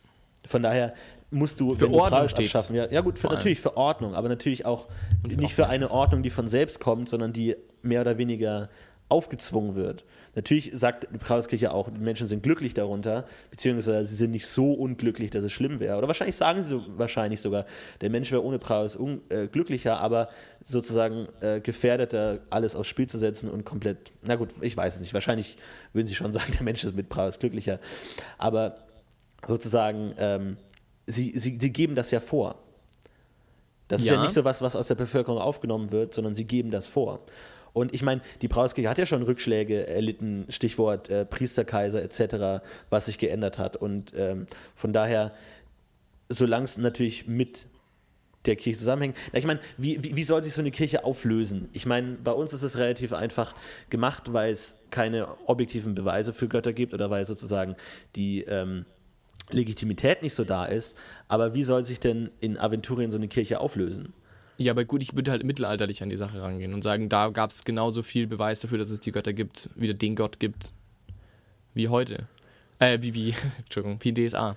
Von 0.46 0.62
daher 0.62 0.94
musst 1.30 1.60
du, 1.60 1.74
für 1.74 1.82
wenn 1.82 1.94
Ordnung 1.94 2.28
du 2.28 2.42
abschaffen, 2.42 2.76
ja, 2.76 2.90
ja 2.90 3.00
gut, 3.00 3.18
für, 3.18 3.28
natürlich 3.28 3.60
für 3.60 3.76
Ordnung, 3.76 4.14
aber 4.14 4.28
natürlich 4.28 4.64
auch 4.64 4.86
nicht 5.24 5.54
für 5.54 5.66
eine 5.66 5.90
Ordnung, 5.90 6.22
die 6.22 6.30
von 6.30 6.48
selbst 6.48 6.80
kommt, 6.80 7.08
sondern 7.08 7.32
die 7.32 7.56
mehr 7.82 8.00
oder 8.00 8.16
weniger 8.16 8.68
aufgezwungen 9.08 9.76
wird. 9.76 10.04
Natürlich 10.34 10.72
sagt 10.74 11.06
die 11.12 11.18
Pauluskirche 11.18 11.72
auch, 11.72 11.88
die 11.88 11.98
Menschen 11.98 12.26
sind 12.26 12.42
glücklich 12.42 12.74
darunter, 12.74 13.24
beziehungsweise 13.50 14.04
sie 14.04 14.16
sind 14.16 14.32
nicht 14.32 14.46
so 14.46 14.72
unglücklich, 14.72 15.30
dass 15.30 15.44
es 15.44 15.52
schlimm 15.52 15.80
wäre. 15.80 15.96
Oder 15.96 16.08
wahrscheinlich 16.08 16.36
sagen 16.36 16.62
sie 16.62 16.68
so, 16.68 16.84
wahrscheinlich 16.96 17.40
sogar, 17.40 17.66
der 18.00 18.10
Mensch 18.10 18.30
wäre 18.32 18.44
ohne 18.44 18.58
Paulus 18.58 18.98
äh, 19.28 19.46
glücklicher, 19.46 19.98
aber 19.98 20.28
sozusagen 20.60 21.28
äh, 21.40 21.60
gefährdeter, 21.60 22.40
alles 22.50 22.74
aufs 22.74 22.88
Spiel 22.88 23.06
zu 23.06 23.18
setzen 23.18 23.48
und 23.48 23.64
komplett, 23.64 24.12
na 24.22 24.34
gut, 24.34 24.50
ich 24.60 24.76
weiß 24.76 24.96
es 24.96 25.00
nicht. 25.00 25.14
Wahrscheinlich 25.14 25.56
würden 25.92 26.06
sie 26.06 26.14
schon 26.14 26.32
sagen, 26.34 26.52
der 26.52 26.62
Mensch 26.62 26.84
ist 26.84 26.96
mit 26.96 27.08
Paulus 27.08 27.38
glücklicher. 27.38 27.78
Aber 28.38 28.76
sozusagen, 29.46 30.14
ähm, 30.18 30.56
sie, 31.06 31.30
sie, 31.38 31.56
sie 31.60 31.72
geben 31.72 31.94
das 31.94 32.10
ja 32.10 32.20
vor. 32.20 32.56
Das 33.88 34.00
ist 34.00 34.08
ja. 34.08 34.14
ja 34.14 34.22
nicht 34.22 34.34
so 34.34 34.44
was, 34.44 34.62
was 34.62 34.74
aus 34.74 34.88
der 34.88 34.96
Bevölkerung 34.96 35.38
aufgenommen 35.40 35.92
wird, 35.92 36.12
sondern 36.12 36.34
sie 36.34 36.44
geben 36.44 36.70
das 36.70 36.86
vor. 36.88 37.20
Und 37.76 37.92
ich 37.92 38.00
meine, 38.00 38.22
die 38.40 38.48
Brauskirche 38.48 38.88
hat 38.88 38.96
ja 38.96 39.04
schon 39.04 39.22
Rückschläge 39.22 39.86
erlitten, 39.86 40.46
Stichwort 40.48 41.10
äh, 41.10 41.26
Priesterkaiser 41.26 42.02
etc., 42.02 42.64
was 42.88 43.04
sich 43.04 43.18
geändert 43.18 43.58
hat. 43.58 43.76
Und 43.76 44.14
ähm, 44.16 44.46
von 44.74 44.94
daher, 44.94 45.34
solange 46.30 46.64
es 46.64 46.78
natürlich 46.78 47.26
mit 47.26 47.66
der 48.46 48.56
Kirche 48.56 48.78
zusammenhängt. 48.78 49.18
Ich 49.34 49.44
meine, 49.44 49.60
wie, 49.76 50.02
wie, 50.02 50.16
wie, 50.16 50.22
soll 50.22 50.42
sich 50.42 50.54
so 50.54 50.62
eine 50.62 50.70
Kirche 50.70 51.04
auflösen? 51.04 51.68
Ich 51.74 51.84
meine, 51.84 52.16
bei 52.16 52.30
uns 52.30 52.54
ist 52.54 52.62
es 52.62 52.78
relativ 52.78 53.12
einfach 53.12 53.54
gemacht, 53.90 54.32
weil 54.32 54.54
es 54.54 54.76
keine 54.88 55.28
objektiven 55.46 55.94
Beweise 55.94 56.32
für 56.32 56.48
Götter 56.48 56.72
gibt 56.72 56.94
oder 56.94 57.10
weil 57.10 57.26
sozusagen 57.26 57.76
die 58.14 58.40
ähm, 58.44 58.86
Legitimität 59.50 60.22
nicht 60.22 60.34
so 60.34 60.44
da 60.44 60.64
ist. 60.64 60.96
Aber 61.28 61.52
wie 61.52 61.64
soll 61.64 61.84
sich 61.84 62.00
denn 62.00 62.30
in 62.40 62.56
Aventurien 62.56 63.10
so 63.10 63.18
eine 63.18 63.28
Kirche 63.28 63.60
auflösen? 63.60 64.14
Ja, 64.58 64.72
aber 64.72 64.84
gut, 64.84 65.02
ich 65.02 65.14
würde 65.14 65.30
halt 65.30 65.44
mittelalterlich 65.44 66.02
an 66.02 66.08
die 66.08 66.16
Sache 66.16 66.40
rangehen 66.40 66.72
und 66.72 66.82
sagen, 66.82 67.08
da 67.08 67.28
gab 67.28 67.50
es 67.50 67.64
genauso 67.64 68.02
viel 68.02 68.26
Beweis 68.26 68.60
dafür, 68.60 68.78
dass 68.78 68.90
es 68.90 69.00
die 69.00 69.12
Götter 69.12 69.32
gibt, 69.32 69.68
wie 69.74 69.92
den 69.92 70.16
Gott 70.16 70.40
gibt, 70.40 70.72
wie 71.74 71.88
heute. 71.88 72.26
Äh, 72.78 72.98
wie, 73.02 73.14
wie, 73.14 73.34
Entschuldigung, 73.58 73.98
wie 74.02 74.14
DSA. 74.14 74.56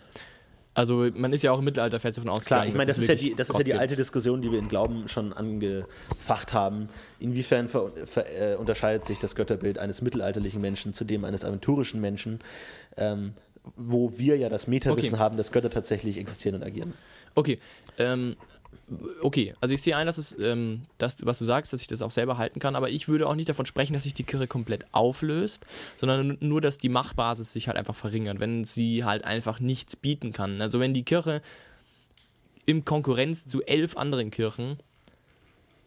Also 0.73 1.09
man 1.13 1.33
ist 1.33 1.41
ja 1.41 1.51
auch 1.51 1.59
im 1.59 1.65
Mittelalter 1.65 1.99
fest 1.99 2.17
davon 2.17 2.29
ausgegangen. 2.29 2.62
Klar, 2.62 2.67
ich 2.67 2.75
meine, 2.75 2.88
das, 2.88 2.97
ist 2.97 3.09
ja, 3.09 3.15
die, 3.15 3.35
das 3.35 3.49
ist 3.49 3.57
ja 3.57 3.63
die 3.63 3.73
alte 3.73 3.97
Diskussion, 3.97 4.41
die 4.41 4.49
wir 4.49 4.59
in 4.59 4.69
Glauben 4.69 5.09
schon 5.09 5.33
angefacht 5.33 6.53
haben. 6.53 6.88
Inwiefern 7.19 7.67
ver, 7.67 7.91
ver, 8.05 8.53
äh, 8.53 8.55
unterscheidet 8.55 9.03
sich 9.03 9.19
das 9.19 9.35
Götterbild 9.35 9.77
eines 9.77 10.01
mittelalterlichen 10.01 10.62
Menschen 10.62 10.93
zu 10.93 11.03
dem 11.03 11.25
eines 11.25 11.43
aventurischen 11.43 11.99
Menschen, 11.99 12.39
ähm, 12.95 13.33
wo 13.75 14.17
wir 14.17 14.38
ja 14.38 14.47
das 14.47 14.67
Metawissen 14.67 15.15
okay. 15.15 15.19
haben, 15.19 15.38
dass 15.38 15.51
Götter 15.51 15.69
tatsächlich 15.69 16.17
existieren 16.17 16.55
und 16.55 16.63
agieren. 16.63 16.93
Okay, 17.35 17.59
ähm, 17.97 18.38
okay, 19.21 19.54
also 19.62 19.73
ich 19.73 19.82
sehe 19.82 19.95
ein, 19.95 20.08
dass 20.08 20.17
es, 20.17 20.38
ähm, 20.39 20.84
das, 20.97 21.25
was 21.25 21.39
du 21.39 21.45
sagst, 21.45 21.73
dass 21.73 21.82
ich 21.82 21.88
das 21.88 22.02
auch 22.02 22.12
selber 22.12 22.38
halten 22.38 22.60
kann, 22.60 22.75
aber 22.75 22.89
ich 22.89 23.08
würde 23.08 23.28
auch 23.28 23.36
nicht 23.36 23.49
davon 23.49 23.65
sprechen, 23.65 23.93
dass 23.93 24.04
sich 24.04 24.13
die 24.13 24.23
Kirche 24.23 24.47
komplett 24.47 24.86
auflöst, 24.91 25.65
sondern 25.97 26.38
nur, 26.39 26.62
dass 26.62 26.78
die 26.78 26.89
Machtbasis 26.89 27.54
sich 27.54 27.67
halt 27.67 27.78
einfach 27.78 27.95
verringert, 27.95 28.39
wenn 28.39 28.63
sie 28.63 29.04
halt 29.04 29.23
einfach 29.23 29.60
nichts 29.60 29.95
bieten 29.95 30.32
kann. 30.32 30.62
Also 30.62 30.80
wenn 30.80 30.93
die 30.93 31.04
Kirche 31.04 31.41
in 32.65 32.86
Konkurrenz 32.86 33.45
zu 33.45 33.63
elf 33.63 33.97
anderen 33.97 34.32
Kirchen 34.32 34.78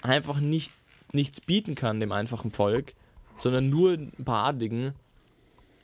einfach 0.03 0.41
nicht, 0.41 0.73
nichts 1.12 1.41
bieten 1.41 1.75
kann 1.75 2.01
dem 2.01 2.12
einfachen 2.12 2.53
Volk, 2.53 2.95
sondern 3.37 3.71
nur 3.71 3.93
ein 3.93 4.25
paar 4.25 4.47
Adligen, 4.47 4.93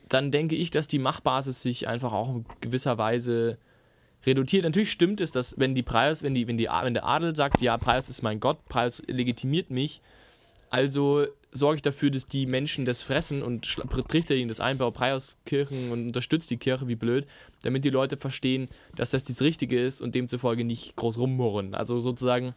dann 0.09 0.31
denke 0.31 0.57
ich, 0.57 0.71
dass 0.71 0.89
die 0.89 0.99
Machtbasis 0.99 1.63
sich 1.63 1.87
einfach 1.87 2.13
auch 2.13 2.29
in 2.31 2.47
gewisser 2.61 2.99
Weise 2.99 3.59
reduziert. 4.27 4.65
Natürlich 4.65 4.91
stimmt 4.91 5.21
es, 5.21 5.33
dass 5.33 5.59
wenn 5.59 5.75
die 5.75 5.83
Preis, 5.83 6.23
wenn 6.23 6.35
die, 6.35 6.47
wenn 6.47 6.57
die, 6.57 6.69
wenn 6.69 6.95
der 6.95 7.07
Adel 7.07 7.35
sagt, 7.37 7.61
ja, 7.61 7.77
Preis 7.79 8.09
ist 8.09 8.23
mein 8.23 8.41
Gott, 8.41 8.65
Preis 8.69 9.03
legitimiert 9.07 9.71
mich, 9.71 10.01
also 10.71 11.27
sorge 11.51 11.77
ich 11.77 11.83
dafür, 11.83 12.11
dass 12.11 12.27
die 12.27 12.47
Menschen 12.47 12.85
das 12.85 13.03
fressen 13.03 13.43
und 13.43 13.65
trichter 14.09 14.35
ihnen 14.35 14.49
das 14.49 14.61
ein, 14.61 14.79
baue 14.79 14.93
Preiskirchen 14.93 15.91
und 15.91 16.07
unterstützt 16.07 16.51
die 16.51 16.59
Kirche 16.59 16.89
wie 16.89 16.95
blöd, 16.95 17.27
damit 17.63 17.85
die 17.85 17.91
Leute 17.91 18.17
verstehen, 18.17 18.69
dass 18.97 19.11
das 19.11 19.25
das 19.25 19.41
Richtige 19.41 19.83
ist 19.83 20.01
und 20.01 20.15
demzufolge 20.15 20.65
nicht 20.65 20.95
groß 20.97 21.19
rummurren. 21.19 21.75
Also 21.75 22.01
sozusagen 22.01 22.55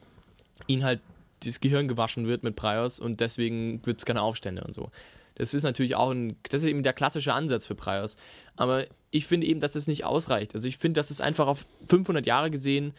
ihnen 0.68 0.84
halt 0.84 1.00
das 1.46 1.62
Gehirn 1.62 1.88
gewaschen 1.88 2.28
wird 2.28 2.44
mit 2.44 2.56
Prios 2.56 3.00
und 3.00 3.20
deswegen 3.22 3.86
wird 3.86 4.00
es 4.00 4.06
keine 4.06 4.22
Aufstände 4.22 4.64
und 4.64 4.74
so. 4.74 4.92
Das 5.36 5.54
ist 5.54 5.64
natürlich 5.64 5.96
auch 5.96 6.12
ein, 6.12 6.38
das 6.50 6.62
ist 6.62 6.70
eben 6.70 6.84
der 6.84 6.94
klassische 6.94 7.34
Ansatz 7.34 7.66
für 7.66 7.76
Prios. 7.76 8.18
Aber 8.56 8.86
ich 9.12 9.28
finde 9.28 9.48
eben, 9.48 9.60
dass 9.60 9.76
es 9.76 9.88
nicht 9.88 10.06
ausreicht. 10.06 10.56
Also 10.56 10.68
ich 10.68 10.78
finde, 10.78 11.00
dass 11.00 11.10
es 11.10 11.22
einfach 11.22 11.48
auf 11.48 11.66
500 11.88 12.26
Jahre 12.26 12.52
gesehen 12.52 12.94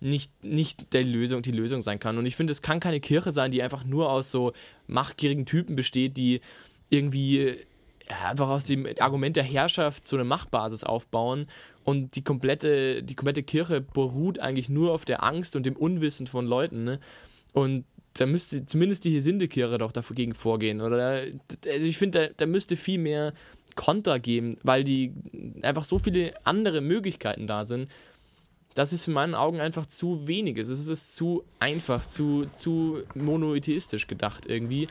nicht, 0.00 0.44
nicht 0.44 0.92
der 0.94 1.04
Lösung, 1.04 1.42
die 1.42 1.52
Lösung 1.52 1.80
sein 1.80 2.00
kann. 2.00 2.18
Und 2.18 2.26
ich 2.26 2.34
finde, 2.34 2.52
es 2.52 2.62
kann 2.62 2.80
keine 2.80 3.00
Kirche 3.00 3.30
sein, 3.30 3.52
die 3.52 3.62
einfach 3.62 3.84
nur 3.84 4.10
aus 4.10 4.30
so 4.30 4.52
machtgierigen 4.88 5.46
Typen 5.46 5.76
besteht, 5.76 6.16
die 6.16 6.40
irgendwie 6.90 7.56
ja, 8.08 8.30
einfach 8.30 8.48
aus 8.48 8.64
dem 8.64 8.86
Argument 8.98 9.36
der 9.36 9.44
Herrschaft 9.44 10.06
so 10.06 10.16
eine 10.16 10.24
Machtbasis 10.24 10.82
aufbauen 10.82 11.46
und 11.84 12.16
die 12.16 12.22
komplette, 12.22 13.02
die 13.02 13.14
komplette 13.14 13.42
Kirche 13.42 13.80
beruht 13.80 14.38
eigentlich 14.38 14.68
nur 14.68 14.92
auf 14.92 15.04
der 15.04 15.22
Angst 15.22 15.56
und 15.56 15.64
dem 15.64 15.76
Unwissen 15.76 16.26
von 16.26 16.46
Leuten. 16.46 16.84
Ne? 16.84 17.00
Und 17.52 17.84
da 18.14 18.26
müsste 18.26 18.66
zumindest 18.66 19.04
die 19.04 19.14
Hesindekirche 19.14 19.78
doch 19.78 19.92
dagegen 19.92 20.34
vorgehen. 20.34 20.80
Oder 20.80 21.24
also 21.66 21.86
ich 21.86 21.98
finde, 21.98 22.28
da, 22.28 22.34
da 22.36 22.46
müsste 22.46 22.76
viel 22.76 22.98
mehr 22.98 23.32
Konter 23.74 24.18
geben, 24.18 24.56
weil 24.62 24.84
die 24.84 25.12
einfach 25.62 25.84
so 25.84 25.98
viele 25.98 26.34
andere 26.44 26.80
Möglichkeiten 26.80 27.46
da 27.46 27.64
sind. 27.64 27.90
Das 28.74 28.92
ist 28.92 29.06
in 29.06 29.14
meinen 29.14 29.34
Augen 29.34 29.60
einfach 29.60 29.86
zu 29.86 30.26
wenig. 30.26 30.56
Es 30.56 30.68
ist 30.68 31.16
zu 31.16 31.44
einfach, 31.58 32.06
zu, 32.06 32.46
zu 32.56 33.02
monotheistisch 33.14 34.06
gedacht 34.06 34.46
irgendwie. 34.46 34.88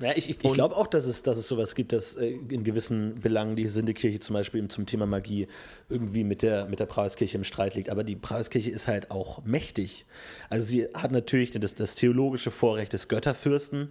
Ja, 0.00 0.12
ich, 0.14 0.30
ich, 0.30 0.44
ich 0.44 0.52
glaube 0.52 0.76
auch, 0.76 0.86
dass 0.86 1.06
es, 1.06 1.22
dass 1.22 1.36
es 1.38 1.48
sowas 1.48 1.74
gibt, 1.74 1.92
dass 1.92 2.14
äh, 2.14 2.28
in 2.28 2.62
gewissen 2.62 3.20
Belangen 3.20 3.56
die 3.56 3.66
Sindekirche 3.66 4.20
zum 4.20 4.34
Beispiel 4.34 4.66
zum 4.68 4.86
Thema 4.86 5.06
Magie 5.06 5.48
irgendwie 5.88 6.22
mit 6.22 6.42
der, 6.42 6.66
mit 6.66 6.78
der 6.78 6.86
Prauskirche 6.86 7.36
im 7.36 7.44
Streit 7.44 7.74
liegt. 7.74 7.90
Aber 7.90 8.04
die 8.04 8.14
Prauskirche 8.14 8.70
ist 8.70 8.86
halt 8.86 9.10
auch 9.10 9.44
mächtig. 9.44 10.06
Also 10.50 10.66
sie 10.66 10.86
hat 10.94 11.10
natürlich 11.10 11.50
das, 11.50 11.74
das 11.74 11.96
theologische 11.96 12.52
Vorrecht 12.52 12.92
des 12.92 13.08
Götterfürsten 13.08 13.88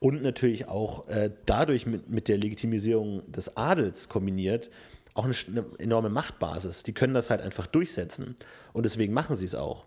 und 0.00 0.22
natürlich 0.22 0.66
auch 0.66 1.06
äh, 1.08 1.30
dadurch 1.46 1.86
mit, 1.86 2.10
mit 2.10 2.26
der 2.26 2.38
Legitimisierung 2.38 3.22
des 3.30 3.56
Adels 3.56 4.08
kombiniert 4.08 4.70
auch 5.14 5.24
eine, 5.24 5.34
eine 5.46 5.64
enorme 5.78 6.10
Machtbasis. 6.10 6.82
Die 6.82 6.92
können 6.92 7.14
das 7.14 7.30
halt 7.30 7.40
einfach 7.40 7.68
durchsetzen. 7.68 8.34
Und 8.72 8.84
deswegen 8.84 9.14
machen 9.14 9.36
sie 9.36 9.46
es 9.46 9.54
auch. 9.54 9.86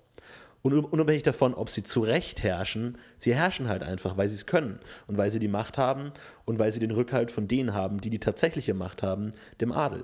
Und 0.62 0.74
unabhängig 0.74 1.24
davon, 1.24 1.54
ob 1.54 1.70
sie 1.70 1.84
zu 1.84 2.02
Recht 2.02 2.44
herrschen, 2.44 2.98
sie 3.18 3.34
herrschen 3.34 3.70
halt 3.70 3.84
einfach, 3.84 4.18
weil 4.18 4.28
sie 4.28 4.36
es 4.36 4.46
können 4.46 4.80
und 5.08 5.18
weil 5.18 5.32
sie 5.32 5.40
die 5.40 5.48
Macht 5.48 5.78
haben 5.78 6.12
und 6.46 6.60
weil 6.60 6.72
sie 6.72 6.80
den 6.80 6.92
Rückhalt 6.92 7.32
von 7.32 7.48
denen 7.48 7.74
haben, 7.74 8.02
die 8.02 8.10
die 8.10 8.20
tatsächliche 8.20 8.74
Macht 8.74 9.04
haben, 9.04 9.32
dem 9.62 9.72
Adel. 9.72 10.04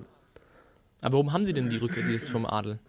Aber 1.02 1.13
warum 1.13 1.34
haben 1.34 1.44
sie 1.44 1.54
denn 1.54 1.70
die 1.70 1.78
Rückhalt 1.78 2.22
vom 2.22 2.46
Adel? 2.46 2.80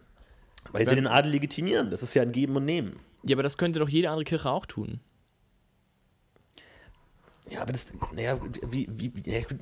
Weil 0.71 0.87
sie 0.87 0.95
den 0.95 1.07
Adel 1.07 1.33
legitimieren. 1.33 1.91
Das 1.91 2.03
ist 2.03 2.15
ja 2.15 2.23
ein 2.23 2.33
Geben 2.33 2.57
und 2.57 2.65
Nehmen. 2.65 3.01
Ja, 3.25 3.35
aber 3.37 3.43
das 3.43 3.59
könnte 3.59 3.79
doch 3.79 3.89
jede 3.89 4.11
andere 4.11 4.25
Kirche 4.25 4.51
auch 4.51 4.67
tun. 4.67 5.01
Ja, 7.51 7.61
aber 7.61 7.73
das, 7.73 7.87
naja, 8.15 8.39
wie, 8.63 8.89
wie, 8.91 9.13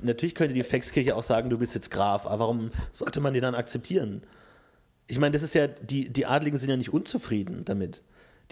natürlich 0.01 0.35
könnte 0.35 0.53
die 0.53 0.63
Faxkirche 0.63 1.15
auch 1.15 1.23
sagen, 1.23 1.49
du 1.49 1.57
bist 1.57 1.75
jetzt 1.75 1.91
Graf, 1.91 2.25
aber 2.25 2.39
warum 2.39 2.71
sollte 2.91 3.19
man 3.19 3.33
die 3.33 3.41
dann 3.41 3.55
akzeptieren? 3.55 4.21
Ich 5.07 5.19
meine, 5.19 5.33
das 5.33 5.43
ist 5.43 5.53
ja, 5.53 5.67
die, 5.67 6.11
die 6.11 6.25
Adligen 6.25 6.57
sind 6.57 6.69
ja 6.69 6.77
nicht 6.77 6.93
unzufrieden 6.93 7.65
damit. 7.65 8.01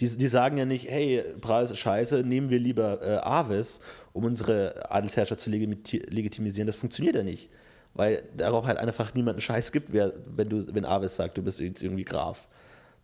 Die, 0.00 0.16
die 0.16 0.28
sagen 0.28 0.56
ja 0.56 0.64
nicht, 0.64 0.88
hey, 0.88 1.22
Preis 1.40 1.76
scheiße, 1.76 2.22
nehmen 2.24 2.50
wir 2.50 2.58
lieber 2.58 3.00
äh, 3.02 3.16
Aves, 3.22 3.80
um 4.12 4.24
unsere 4.24 4.90
Adelsherrschaft 4.90 5.40
zu 5.40 5.50
legitimisieren. 5.50 6.66
Das 6.66 6.76
funktioniert 6.76 7.16
ja 7.16 7.22
nicht. 7.22 7.50
Weil 7.94 8.22
darauf 8.36 8.66
halt 8.66 8.78
einfach 8.78 9.14
niemanden 9.14 9.40
Scheiß 9.40 9.70
gibt, 9.70 9.92
wer, 9.92 10.14
wenn, 10.26 10.48
du, 10.48 10.74
wenn 10.74 10.84
Aves 10.84 11.16
sagt, 11.16 11.36
du 11.36 11.42
bist 11.42 11.60
irgendwie 11.60 12.04
Graf. 12.04 12.48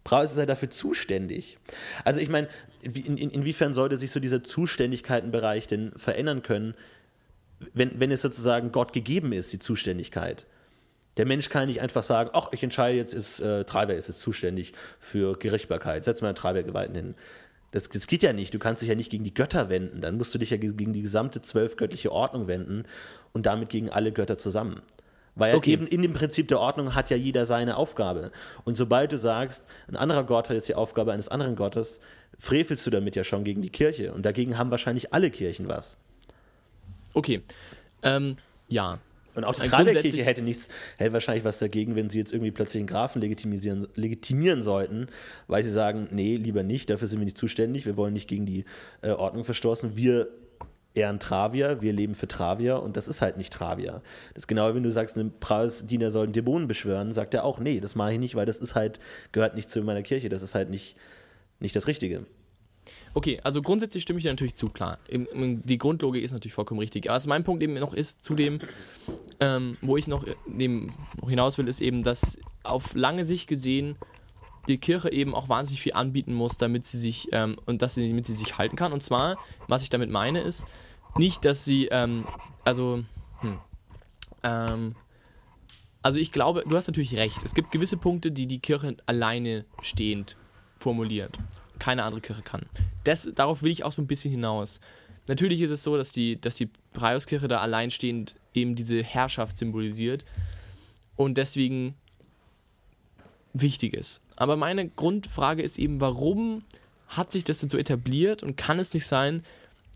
Braus 0.02 0.32
ist 0.32 0.38
halt 0.38 0.48
dafür 0.48 0.70
zuständig. 0.70 1.58
Also 2.04 2.20
ich 2.20 2.30
meine, 2.30 2.48
in, 2.80 3.18
in, 3.18 3.30
inwiefern 3.30 3.74
sollte 3.74 3.98
sich 3.98 4.10
so 4.10 4.20
dieser 4.20 4.42
Zuständigkeitenbereich 4.42 5.66
denn 5.66 5.92
verändern 5.96 6.42
können, 6.42 6.74
wenn, 7.74 8.00
wenn 8.00 8.10
es 8.10 8.22
sozusagen 8.22 8.72
Gott 8.72 8.92
gegeben 8.94 9.32
ist, 9.32 9.52
die 9.52 9.58
Zuständigkeit? 9.58 10.46
Der 11.18 11.26
Mensch 11.26 11.48
kann 11.48 11.66
nicht 11.66 11.80
einfach 11.80 12.02
sagen, 12.02 12.30
ach, 12.32 12.48
ich 12.52 12.62
entscheide 12.62 12.96
jetzt, 12.96 13.12
ist, 13.12 13.40
äh, 13.40 13.64
Treiber 13.64 13.94
ist 13.94 14.08
jetzt 14.08 14.20
zuständig 14.20 14.72
für 15.00 15.36
Gerichtsbarkeit, 15.36 16.04
setz 16.04 16.22
mal 16.22 16.28
einen 16.28 16.36
Treibergeweihten 16.36 16.94
hin. 16.94 17.14
Das, 17.72 17.88
das, 17.90 18.06
geht 18.06 18.22
ja 18.22 18.32
nicht. 18.32 18.54
Du 18.54 18.58
kannst 18.58 18.80
dich 18.80 18.88
ja 18.88 18.94
nicht 18.94 19.10
gegen 19.10 19.24
die 19.24 19.34
Götter 19.34 19.68
wenden. 19.68 20.00
Dann 20.00 20.16
musst 20.16 20.34
du 20.34 20.38
dich 20.38 20.50
ja 20.50 20.56
gegen 20.56 20.94
die 20.94 21.02
gesamte 21.02 21.42
zwölfgöttliche 21.42 22.10
Ordnung 22.12 22.46
wenden 22.46 22.84
und 23.34 23.44
damit 23.44 23.68
gegen 23.68 23.90
alle 23.90 24.10
Götter 24.10 24.38
zusammen. 24.38 24.80
Weil 25.34 25.54
okay. 25.54 25.72
eben 25.72 25.86
in 25.86 26.02
dem 26.02 26.14
Prinzip 26.14 26.48
der 26.48 26.60
Ordnung 26.60 26.94
hat 26.94 27.10
ja 27.10 27.16
jeder 27.16 27.46
seine 27.46 27.76
Aufgabe. 27.76 28.32
Und 28.64 28.76
sobald 28.76 29.12
du 29.12 29.18
sagst, 29.18 29.66
ein 29.86 29.96
anderer 29.96 30.24
Gott 30.24 30.48
hat 30.48 30.56
jetzt 30.56 30.68
die 30.68 30.74
Aufgabe 30.74 31.12
eines 31.12 31.28
anderen 31.28 31.56
Gottes, 31.56 32.00
frevelst 32.38 32.86
du 32.86 32.90
damit 32.90 33.16
ja 33.16 33.22
schon 33.22 33.44
gegen 33.44 33.60
die 33.60 33.70
Kirche. 33.70 34.12
Und 34.12 34.24
dagegen 34.24 34.56
haben 34.56 34.70
wahrscheinlich 34.70 35.12
alle 35.12 35.30
Kirchen 35.30 35.68
was. 35.68 35.98
Okay. 37.14 37.42
Ähm, 38.02 38.36
ja. 38.68 38.98
Und 39.38 39.44
auch 39.44 39.54
die 39.54 39.68
Treiberkirche 39.68 40.24
hätte 40.24 40.42
nichts, 40.42 40.66
hätte 40.96 41.12
wahrscheinlich 41.12 41.44
was 41.44 41.60
dagegen, 41.60 41.94
wenn 41.94 42.10
sie 42.10 42.18
jetzt 42.18 42.32
irgendwie 42.32 42.50
plötzlich 42.50 42.80
einen 42.80 42.88
Grafen 42.88 43.20
legitimieren, 43.20 43.86
legitimieren 43.94 44.64
sollten, 44.64 45.06
weil 45.46 45.62
sie 45.62 45.70
sagen, 45.70 46.08
nee, 46.10 46.34
lieber 46.34 46.64
nicht, 46.64 46.90
dafür 46.90 47.06
sind 47.06 47.20
wir 47.20 47.24
nicht 47.24 47.38
zuständig, 47.38 47.86
wir 47.86 47.96
wollen 47.96 48.14
nicht 48.14 48.26
gegen 48.26 48.46
die 48.46 48.64
äh, 49.00 49.10
Ordnung 49.10 49.44
verstoßen, 49.44 49.96
wir 49.96 50.26
ehren 50.94 51.20
Travier, 51.20 51.80
wir 51.80 51.92
leben 51.92 52.16
für 52.16 52.26
Travier 52.26 52.82
und 52.82 52.96
das 52.96 53.06
ist 53.06 53.22
halt 53.22 53.36
nicht 53.36 53.52
Travier. 53.52 54.02
Das 54.34 54.42
ist 54.42 54.46
genau, 54.48 54.74
wenn 54.74 54.82
du 54.82 54.90
sagst, 54.90 55.16
ein 55.16 55.32
Prausdiener 55.38 56.10
soll 56.10 56.26
Dämonen 56.26 56.66
beschwören, 56.66 57.14
sagt 57.14 57.32
er 57.32 57.44
auch, 57.44 57.60
nee, 57.60 57.78
das 57.78 57.94
mache 57.94 58.14
ich 58.14 58.18
nicht, 58.18 58.34
weil 58.34 58.46
das 58.46 58.56
ist 58.56 58.74
halt, 58.74 58.98
gehört 59.30 59.54
nicht 59.54 59.70
zu 59.70 59.80
meiner 59.82 60.02
Kirche, 60.02 60.28
das 60.30 60.42
ist 60.42 60.56
halt 60.56 60.68
nicht, 60.68 60.96
nicht 61.60 61.76
das 61.76 61.86
Richtige. 61.86 62.26
Okay, 63.14 63.40
also 63.42 63.62
grundsätzlich 63.62 64.02
stimme 64.02 64.18
ich 64.18 64.24
dir 64.24 64.30
natürlich 64.30 64.54
zu, 64.54 64.68
klar. 64.68 64.98
Die 65.10 65.78
Grundlogik 65.78 66.22
ist 66.22 66.32
natürlich 66.32 66.54
vollkommen 66.54 66.80
richtig. 66.80 67.08
Aber 67.08 67.16
was 67.16 67.26
mein 67.26 67.44
Punkt 67.44 67.62
eben 67.62 67.74
noch 67.74 67.94
ist, 67.94 68.24
zu 68.24 68.34
dem, 68.34 68.60
ähm, 69.40 69.76
wo 69.80 69.96
ich 69.96 70.06
noch, 70.06 70.24
dem, 70.46 70.92
noch 71.20 71.28
hinaus 71.28 71.58
will, 71.58 71.68
ist 71.68 71.80
eben, 71.80 72.02
dass 72.02 72.38
auf 72.62 72.94
lange 72.94 73.24
Sicht 73.24 73.48
gesehen 73.48 73.96
die 74.68 74.78
Kirche 74.78 75.10
eben 75.10 75.34
auch 75.34 75.48
wahnsinnig 75.48 75.80
viel 75.80 75.94
anbieten 75.94 76.34
muss, 76.34 76.58
damit 76.58 76.86
sie 76.86 76.98
sich 76.98 77.28
ähm, 77.32 77.56
und 77.66 77.82
dass 77.82 77.94
sie, 77.94 78.08
damit 78.08 78.26
sie 78.26 78.36
sich 78.36 78.58
halten 78.58 78.76
kann. 78.76 78.92
Und 78.92 79.02
zwar, 79.02 79.38
was 79.66 79.82
ich 79.82 79.90
damit 79.90 80.10
meine, 80.10 80.40
ist 80.40 80.66
nicht, 81.16 81.44
dass 81.44 81.64
sie, 81.64 81.88
ähm, 81.90 82.24
also, 82.64 83.02
hm, 83.40 83.58
ähm, 84.42 84.94
also 86.02 86.18
ich 86.18 86.32
glaube, 86.32 86.64
du 86.68 86.76
hast 86.76 86.86
natürlich 86.86 87.16
recht. 87.16 87.38
Es 87.44 87.54
gibt 87.54 87.72
gewisse 87.72 87.96
Punkte, 87.96 88.30
die 88.30 88.46
die 88.46 88.60
Kirche 88.60 88.96
alleine 89.06 89.64
stehend 89.82 90.36
formuliert. 90.76 91.38
Keine 91.78 92.04
andere 92.04 92.20
Kirche 92.20 92.42
kann. 92.42 92.66
Das, 93.04 93.30
darauf 93.34 93.62
will 93.62 93.70
ich 93.70 93.84
auch 93.84 93.92
so 93.92 94.02
ein 94.02 94.06
bisschen 94.06 94.30
hinaus. 94.30 94.80
Natürlich 95.28 95.60
ist 95.60 95.70
es 95.70 95.82
so, 95.82 95.96
dass 95.96 96.12
die, 96.12 96.40
dass 96.40 96.56
die 96.56 96.70
Praiuskirche 96.92 97.48
da 97.48 97.60
alleinstehend 97.60 98.34
eben 98.54 98.74
diese 98.74 99.02
Herrschaft 99.02 99.58
symbolisiert 99.58 100.24
und 101.16 101.36
deswegen 101.36 101.94
wichtig 103.52 103.94
ist. 103.94 104.22
Aber 104.36 104.56
meine 104.56 104.88
Grundfrage 104.88 105.62
ist 105.62 105.78
eben, 105.78 106.00
warum 106.00 106.62
hat 107.08 107.32
sich 107.32 107.44
das 107.44 107.58
denn 107.58 107.70
so 107.70 107.78
etabliert 107.78 108.42
und 108.42 108.56
kann 108.56 108.78
es 108.78 108.92
nicht 108.94 109.06
sein, 109.06 109.42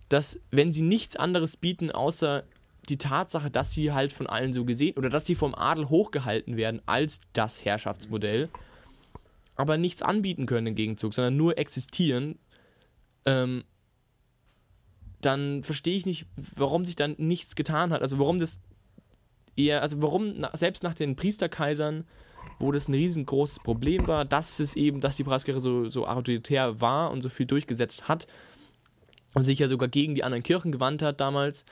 dass 0.08 0.40
wenn 0.50 0.72
sie 0.72 0.82
nichts 0.82 1.16
anderes 1.16 1.56
bieten, 1.56 1.90
außer 1.90 2.44
die 2.88 2.98
Tatsache, 2.98 3.50
dass 3.50 3.72
sie 3.72 3.92
halt 3.92 4.12
von 4.12 4.26
allen 4.26 4.52
so 4.52 4.64
gesehen 4.64 4.96
oder 4.96 5.08
dass 5.08 5.26
sie 5.26 5.34
vom 5.34 5.54
Adel 5.54 5.88
hochgehalten 5.88 6.56
werden 6.56 6.82
als 6.86 7.20
das 7.32 7.64
Herrschaftsmodell, 7.64 8.48
aber 9.54 9.76
nichts 9.76 10.02
anbieten 10.02 10.46
können 10.46 10.68
im 10.68 10.74
Gegenzug, 10.74 11.14
sondern 11.14 11.36
nur 11.36 11.58
existieren, 11.58 12.38
ähm, 13.24 13.64
dann 15.20 15.62
verstehe 15.62 15.96
ich 15.96 16.06
nicht, 16.06 16.26
warum 16.56 16.84
sich 16.84 16.96
dann 16.96 17.14
nichts 17.18 17.54
getan 17.54 17.92
hat. 17.92 18.02
Also 18.02 18.18
warum 18.18 18.38
das 18.38 18.60
eher, 19.56 19.82
also 19.82 20.02
warum 20.02 20.30
na, 20.30 20.50
selbst 20.56 20.82
nach 20.82 20.94
den 20.94 21.14
Priesterkaisern 21.16 22.04
wo 22.58 22.72
das 22.72 22.88
ein 22.88 22.94
riesengroßes 22.94 23.60
Problem 23.60 24.06
war, 24.06 24.24
dass 24.24 24.60
es 24.60 24.76
eben, 24.76 25.00
dass 25.00 25.16
die 25.16 25.24
Preiskirche 25.24 25.60
so, 25.60 25.90
so 25.90 26.06
autoritär 26.06 26.80
war 26.80 27.10
und 27.10 27.20
so 27.20 27.28
viel 27.28 27.46
durchgesetzt 27.46 28.08
hat 28.08 28.26
und 29.34 29.44
sich 29.44 29.58
ja 29.58 29.68
sogar 29.68 29.88
gegen 29.88 30.14
die 30.14 30.24
anderen 30.24 30.42
Kirchen 30.42 30.72
gewandt 30.72 31.02
hat 31.02 31.20
damals, 31.20 31.64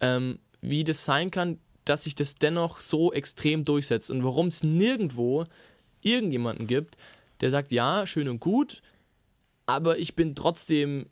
ähm, 0.00 0.38
wie 0.60 0.84
das 0.84 1.04
sein 1.04 1.30
kann, 1.30 1.58
dass 1.84 2.04
sich 2.04 2.14
das 2.14 2.36
dennoch 2.36 2.80
so 2.80 3.12
extrem 3.12 3.64
durchsetzt 3.64 4.10
und 4.10 4.24
warum 4.24 4.48
es 4.48 4.62
nirgendwo 4.62 5.44
irgendjemanden 6.02 6.66
gibt, 6.66 6.96
der 7.40 7.50
sagt, 7.50 7.72
ja, 7.72 8.06
schön 8.06 8.28
und 8.28 8.40
gut, 8.40 8.82
aber 9.66 9.98
ich 9.98 10.16
bin 10.16 10.34
trotzdem 10.34 11.06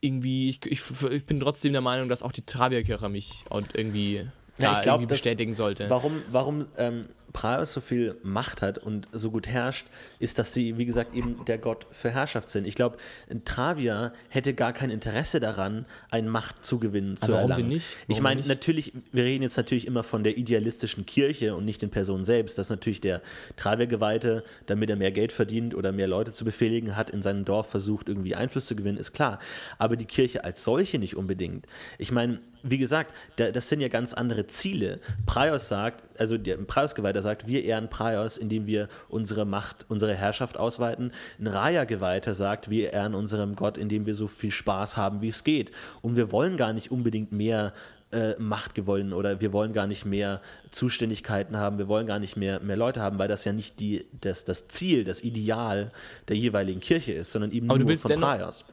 irgendwie, 0.00 0.48
ich, 0.50 0.66
ich, 0.66 0.82
ich 1.10 1.26
bin 1.26 1.40
trotzdem 1.40 1.72
der 1.72 1.80
Meinung, 1.80 2.08
dass 2.08 2.22
auch 2.22 2.32
die 2.32 2.44
Travierkirche 2.44 3.08
mich 3.08 3.44
irgendwie, 3.72 4.26
ja, 4.58 4.76
ich 4.76 4.82
glaub, 4.82 4.96
irgendwie 4.96 5.14
bestätigen 5.14 5.54
sollte. 5.54 5.88
Warum, 5.88 6.22
warum 6.30 6.66
ähm, 6.76 7.06
Praos 7.32 7.72
so 7.72 7.80
viel 7.80 8.16
Macht 8.22 8.62
hat 8.62 8.78
und 8.78 9.08
so 9.12 9.30
gut 9.30 9.46
herrscht, 9.46 9.86
ist, 10.18 10.38
dass 10.38 10.52
sie, 10.52 10.76
wie 10.78 10.84
gesagt, 10.84 11.14
eben 11.14 11.44
der 11.46 11.58
Gott 11.58 11.86
für 11.90 12.10
Herrschaft 12.10 12.50
sind. 12.50 12.66
Ich 12.66 12.74
glaube, 12.74 12.98
Travia 13.44 14.12
hätte 14.28 14.54
gar 14.54 14.72
kein 14.72 14.90
Interesse 14.90 15.40
daran, 15.40 15.86
einen 16.10 16.28
Machtzugewinn 16.28 17.16
zu 17.16 17.28
warum 17.28 17.50
erlangen. 17.50 17.68
Nicht? 17.68 17.96
Warum 18.06 18.16
ich 18.16 18.22
meine, 18.22 18.42
natürlich, 18.42 18.92
wir 19.12 19.24
reden 19.24 19.42
jetzt 19.42 19.56
natürlich 19.56 19.86
immer 19.86 20.02
von 20.02 20.24
der 20.24 20.36
idealistischen 20.36 21.06
Kirche 21.06 21.54
und 21.54 21.64
nicht 21.64 21.82
den 21.82 21.90
Personen 21.90 22.24
selbst, 22.24 22.58
dass 22.58 22.70
natürlich 22.70 23.00
der 23.00 23.22
Travia-Geweihte, 23.56 24.44
damit 24.66 24.90
er 24.90 24.96
mehr 24.96 25.12
Geld 25.12 25.32
verdient 25.32 25.74
oder 25.74 25.92
mehr 25.92 26.08
Leute 26.08 26.32
zu 26.32 26.44
befehligen 26.44 26.96
hat, 26.96 27.10
in 27.10 27.22
seinem 27.22 27.44
Dorf 27.44 27.68
versucht, 27.70 28.08
irgendwie 28.08 28.34
Einfluss 28.34 28.66
zu 28.66 28.76
gewinnen, 28.76 28.98
ist 28.98 29.12
klar. 29.12 29.38
Aber 29.78 29.96
die 29.96 30.06
Kirche 30.06 30.44
als 30.44 30.64
solche 30.64 30.98
nicht 30.98 31.16
unbedingt. 31.16 31.66
Ich 31.98 32.12
meine, 32.12 32.40
wie 32.62 32.78
gesagt, 32.78 33.14
das 33.36 33.68
sind 33.68 33.80
ja 33.80 33.88
ganz 33.88 34.14
andere 34.14 34.46
Ziele. 34.46 35.00
Praios 35.26 35.68
sagt, 35.68 36.20
also 36.20 36.38
der 36.38 36.56
Praios-Geweihter 36.56 37.22
sagt, 37.22 37.46
wir 37.46 37.64
ehren 37.64 37.90
Praios, 37.90 38.38
indem 38.38 38.66
wir 38.66 38.88
unsere 39.08 39.44
Macht, 39.44 39.86
unsere 39.88 40.14
Herrschaft 40.14 40.58
ausweiten. 40.58 41.12
Ein 41.38 41.46
Raya-Geweihter 41.48 42.34
sagt, 42.34 42.70
wir 42.70 42.92
ehren 42.92 43.14
unserem 43.14 43.56
Gott, 43.56 43.78
indem 43.78 44.06
wir 44.06 44.14
so 44.14 44.28
viel 44.28 44.50
Spaß 44.50 44.96
haben, 44.96 45.22
wie 45.22 45.28
es 45.28 45.44
geht. 45.44 45.72
Und 46.00 46.16
wir 46.16 46.32
wollen 46.32 46.56
gar 46.56 46.72
nicht 46.72 46.90
unbedingt 46.90 47.32
mehr 47.32 47.72
äh, 48.12 48.34
Macht 48.38 48.74
gewollen 48.74 49.12
oder 49.12 49.40
wir 49.40 49.52
wollen 49.52 49.72
gar 49.72 49.86
nicht 49.86 50.04
mehr 50.04 50.40
Zuständigkeiten 50.70 51.56
haben, 51.56 51.78
wir 51.78 51.88
wollen 51.88 52.06
gar 52.06 52.18
nicht 52.18 52.36
mehr, 52.36 52.60
mehr 52.60 52.76
Leute 52.76 53.00
haben, 53.00 53.18
weil 53.18 53.28
das 53.28 53.44
ja 53.44 53.52
nicht 53.52 53.80
die, 53.80 54.04
das, 54.20 54.44
das 54.44 54.68
Ziel, 54.68 55.04
das 55.04 55.22
Ideal 55.22 55.90
der 56.28 56.36
jeweiligen 56.36 56.80
Kirche 56.80 57.12
ist, 57.12 57.32
sondern 57.32 57.50
eben 57.52 57.70
Aber 57.70 57.78
nur 57.78 57.96
von 57.96 58.20
Praios. 58.20 58.64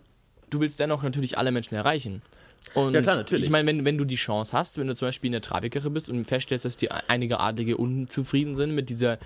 Du 0.50 0.60
willst 0.60 0.80
dennoch 0.80 1.04
natürlich 1.04 1.38
alle 1.38 1.52
Menschen 1.52 1.76
erreichen. 1.76 2.22
Und 2.74 2.94
ja, 2.94 3.02
klar, 3.02 3.16
natürlich. 3.16 3.46
Ich 3.46 3.52
meine, 3.52 3.68
wenn, 3.68 3.86
wenn 3.86 3.98
du 3.98 4.06
die 4.06 4.16
Chance 4.16 4.56
hast, 4.56 4.78
wenn 4.78 4.88
du 4.88 4.96
zum 4.96 5.08
Beispiel 5.08 5.30
in 5.30 5.34
der 5.34 5.42
Travikirche 5.42 5.90
bist 5.90 6.10
und 6.10 6.24
feststellst, 6.26 6.66
dass 6.66 6.78
die 6.78 6.92
einige 6.92 7.40
Adlige 7.40 7.78
unzufrieden 7.78 8.56
sind 8.56 8.76
mit 8.76 8.90
dieser, 8.90 9.18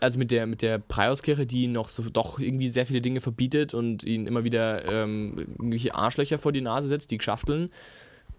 also 0.00 0.18
mit 0.18 0.30
der, 0.30 0.46
mit 0.46 0.62
der 0.62 0.78
Preiauskirche, 0.78 1.46
die 1.46 1.66
noch 1.66 1.88
so 1.88 2.02
doch 2.04 2.38
irgendwie 2.38 2.70
sehr 2.70 2.86
viele 2.86 3.00
Dinge 3.00 3.20
verbietet 3.20 3.74
und 3.74 4.04
ihnen 4.04 4.26
immer 4.26 4.44
wieder 4.44 4.84
ähm, 4.84 5.34
irgendwelche 5.58 5.94
Arschlöcher 5.94 6.38
vor 6.38 6.52
die 6.52 6.60
Nase 6.60 6.88
setzt, 6.88 7.10
die 7.10 7.18
geschafteln, 7.18 7.70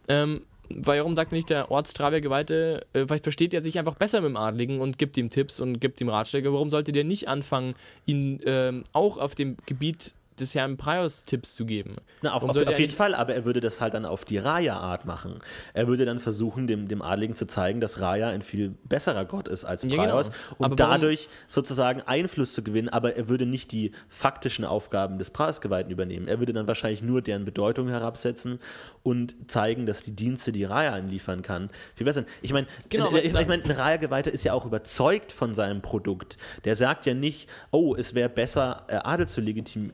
ähm, 0.08 0.42
warum 0.70 1.16
sagt 1.16 1.32
nicht 1.32 1.50
der 1.50 1.72
Ortstravier-Geweihte, 1.72 2.86
äh, 2.94 3.06
vielleicht 3.06 3.24
versteht 3.24 3.54
er 3.54 3.62
sich 3.62 3.78
einfach 3.78 3.96
besser 3.96 4.22
mit 4.22 4.30
dem 4.30 4.38
Adligen 4.38 4.80
und 4.80 4.98
gibt 4.98 5.18
ihm 5.18 5.30
Tipps 5.30 5.60
und 5.60 5.80
gibt 5.80 6.02
ihm 6.02 6.10
Ratschläge. 6.10 6.52
Warum 6.54 6.70
sollte 6.70 6.92
der 6.92 7.04
nicht 7.04 7.28
anfangen, 7.28 7.76
ihn 8.06 8.40
ähm, 8.46 8.84
auch 8.94 9.18
auf 9.18 9.36
dem 9.36 9.58
Gebiet 9.66 10.14
des 10.40 10.56
Herrn 10.56 10.78
Prios 10.78 11.24
Tipps 11.24 11.56
zu 11.56 11.66
geben. 11.66 11.94
Na, 12.22 12.34
auf, 12.34 12.44
auf, 12.44 12.56
auf 12.56 12.80
jeden 12.80 12.94
Fall, 12.94 13.16
aber 13.16 13.34
er 13.34 13.46
würde 13.46 13.62
das 13.62 13.82
halt 13.82 13.94
dann 13.94 14.06
auf 14.06 14.26
die 14.26 14.38
Raya-Art 14.38 15.06
machen. 15.06 15.40
Er 15.74 15.88
würde 15.88 16.06
dann 16.06 16.20
versuchen, 16.20 16.68
dem, 16.68 16.88
dem 16.88 17.02
Adligen 17.02 17.36
zu 17.36 17.48
zeigen, 17.48 17.80
dass 17.80 18.02
Raya 18.02 18.30
ein 18.30 18.42
viel 18.42 18.76
besserer 18.84 19.26
Gott 19.26 19.48
ist 19.48 19.66
als 19.66 19.82
Prios 19.82 19.98
ja, 19.98 20.06
genau. 20.06 20.56
und 20.58 20.66
aber 20.66 20.76
dadurch 20.76 21.30
sozusagen 21.48 22.02
Einfluss 22.02 22.54
zu 22.54 22.64
gewinnen, 22.64 22.90
aber 22.90 23.16
er 23.16 23.30
würde 23.30 23.46
nicht 23.46 23.72
die 23.72 23.92
faktischen 24.10 24.66
Aufgaben 24.66 25.18
des 25.18 25.30
Prios-Geweihten 25.30 25.92
übernehmen. 25.92 26.28
Er 26.28 26.40
würde 26.40 26.54
dann 26.54 26.68
wahrscheinlich 26.68 27.02
nur 27.02 27.22
deren 27.22 27.46
Bedeutung 27.46 27.88
herabsetzen 27.88 28.60
und 29.04 29.36
zeigen, 29.50 29.86
dass 29.86 30.04
die 30.04 30.16
Dienste, 30.16 30.52
die 30.52 30.66
Raya 30.66 30.98
liefern 30.98 31.42
kann, 31.42 31.70
viel 31.96 32.06
besser 32.06 32.22
sind. 32.22 32.30
Ich 32.42 32.52
meine, 32.52 32.68
genau, 32.90 33.12
ich, 33.16 33.26
ich 33.26 33.34
mein, 33.34 33.64
ein 33.64 33.72
Raya-Geweihter 33.72 34.32
ist 34.32 34.44
ja 34.44 34.54
auch 34.54 34.66
überzeugt 34.66 35.32
von 35.32 35.56
seinem 35.56 35.82
Produkt. 35.82 36.38
Der 36.66 36.76
sagt 36.76 37.06
ja 37.06 37.14
nicht, 37.14 37.50
oh, 37.72 37.96
es 37.96 38.14
wäre 38.14 38.30
besser, 38.30 38.86
äh, 38.88 38.96
Adel 38.96 39.28
zu 39.28 39.42
legitimieren 39.42 39.94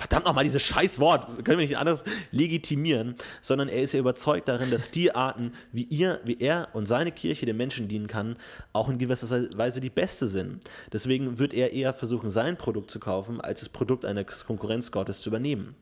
verdammt 0.00 0.24
nochmal, 0.24 0.44
dieses 0.44 0.62
scheiß 0.62 0.98
Wort, 0.98 1.26
können 1.44 1.58
wir 1.58 1.66
nicht 1.66 1.76
anders 1.76 2.04
legitimieren, 2.30 3.16
sondern 3.42 3.68
er 3.68 3.82
ist 3.82 3.92
ja 3.92 4.00
überzeugt 4.00 4.48
darin, 4.48 4.70
dass 4.70 4.90
die 4.90 5.14
Arten, 5.14 5.52
wie 5.72 5.84
ihr, 5.84 6.20
wie 6.24 6.38
er 6.40 6.68
und 6.72 6.86
seine 6.86 7.12
Kirche 7.12 7.44
den 7.44 7.58
Menschen 7.58 7.86
dienen 7.86 8.06
kann, 8.06 8.36
auch 8.72 8.88
in 8.88 8.98
gewisser 8.98 9.48
Weise 9.56 9.80
die 9.80 9.90
beste 9.90 10.26
sind. 10.26 10.60
Deswegen 10.90 11.38
wird 11.38 11.52
er 11.52 11.72
eher 11.72 11.92
versuchen, 11.92 12.30
sein 12.30 12.56
Produkt 12.56 12.90
zu 12.90 12.98
kaufen, 12.98 13.42
als 13.42 13.60
das 13.60 13.68
Produkt 13.68 14.06
eines 14.06 14.46
Konkurrenzgottes 14.46 15.20
zu 15.20 15.28
übernehmen. 15.28 15.74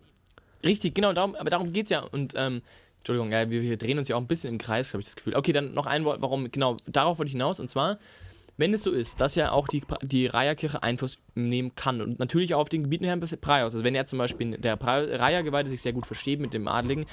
Richtig, 0.64 0.96
genau, 0.96 1.12
darum, 1.12 1.36
aber 1.36 1.50
darum 1.50 1.72
geht 1.72 1.84
es 1.84 1.90
ja. 1.90 2.00
Und 2.00 2.34
ähm, 2.36 2.62
Entschuldigung, 2.98 3.30
ja, 3.30 3.48
wir, 3.48 3.62
wir, 3.62 3.76
drehen 3.76 3.98
uns 3.98 4.08
ja 4.08 4.16
auch 4.16 4.20
ein 4.20 4.26
bisschen 4.26 4.52
im 4.52 4.58
Kreis, 4.58 4.92
habe 4.92 5.00
ich 5.00 5.06
das 5.06 5.14
Gefühl. 5.14 5.36
Okay, 5.36 5.52
dann 5.52 5.72
noch 5.74 5.86
ein 5.86 6.04
Wort, 6.04 6.20
warum, 6.20 6.50
genau, 6.50 6.76
darauf 6.86 7.18
wollte 7.18 7.28
ich 7.28 7.34
hinaus. 7.34 7.60
Und 7.60 7.70
zwar, 7.70 8.00
wenn 8.58 8.74
es 8.74 8.82
so 8.82 8.90
ist, 8.90 9.20
dass 9.20 9.36
ja 9.36 9.52
auch 9.52 9.68
die, 9.68 9.82
die 10.02 10.26
Raya-Kirche 10.26 10.82
Einfluss 10.82 11.18
nehmen 11.34 11.74
kann 11.74 12.02
und 12.02 12.18
natürlich 12.18 12.54
auch 12.54 12.60
auf 12.60 12.68
den 12.68 12.82
Gebieten 12.82 13.04
Herrn 13.04 13.20
Praios, 13.20 13.72
also 13.72 13.84
wenn 13.84 13.94
er 13.94 14.04
zum 14.06 14.18
Beispiel 14.18 14.58
der 14.58 14.78
Raya-Geweihte 14.80 15.70
sich 15.70 15.80
sehr 15.80 15.92
gut 15.92 16.06
versteht 16.06 16.40
mit 16.40 16.52
dem 16.52 16.68
Adligen, 16.68 17.06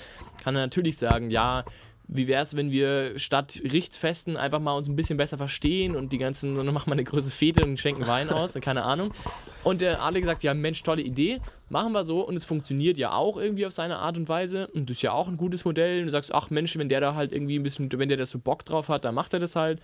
kann 0.43 0.55
er 0.55 0.61
natürlich 0.61 0.97
sagen, 0.97 1.29
ja, 1.29 1.63
wie 2.07 2.27
wäre 2.27 2.43
es, 2.43 2.55
wenn 2.55 2.71
wir 2.71 3.17
statt 3.17 3.59
Richtsfesten 3.63 4.37
einfach 4.37 4.59
mal 4.59 4.73
uns 4.73 4.87
ein 4.87 4.95
bisschen 4.95 5.17
besser 5.17 5.37
verstehen 5.37 5.95
und 5.95 6.13
die 6.13 6.17
ganzen, 6.17 6.55
dann 6.55 6.65
machen 6.67 6.87
wir 6.87 6.93
eine 6.93 7.03
größere 7.03 7.31
Fete 7.31 7.63
und 7.63 7.79
schenken 7.79 8.05
Wein 8.05 8.29
aus, 8.29 8.53
keine 8.61 8.83
Ahnung. 8.83 9.11
Und 9.63 9.81
der 9.81 10.01
Adlige 10.01 10.27
sagt, 10.27 10.43
ja 10.43 10.53
Mensch, 10.53 10.83
tolle 10.83 11.01
Idee, 11.01 11.39
machen 11.69 11.93
wir 11.93 12.03
so. 12.03 12.21
Und 12.21 12.35
es 12.35 12.45
funktioniert 12.45 12.97
ja 12.97 13.13
auch 13.13 13.37
irgendwie 13.37 13.65
auf 13.65 13.73
seine 13.73 13.97
Art 13.97 14.17
und 14.17 14.29
Weise. 14.29 14.67
Und 14.67 14.89
das 14.89 14.97
ist 14.97 15.01
ja 15.01 15.13
auch 15.13 15.27
ein 15.27 15.37
gutes 15.37 15.65
Modell. 15.65 15.99
Und 15.99 16.05
du 16.05 16.11
sagst, 16.11 16.33
ach 16.33 16.51
Mensch, 16.51 16.77
wenn 16.77 16.89
der 16.89 17.01
da 17.01 17.15
halt 17.15 17.31
irgendwie 17.31 17.57
ein 17.57 17.63
bisschen, 17.63 17.89
wenn 17.91 18.09
der 18.09 18.17
da 18.17 18.25
so 18.25 18.37
Bock 18.37 18.65
drauf 18.65 18.89
hat, 18.89 19.05
dann 19.05 19.15
macht 19.15 19.33
er 19.33 19.39
das 19.39 19.55
halt 19.55 19.81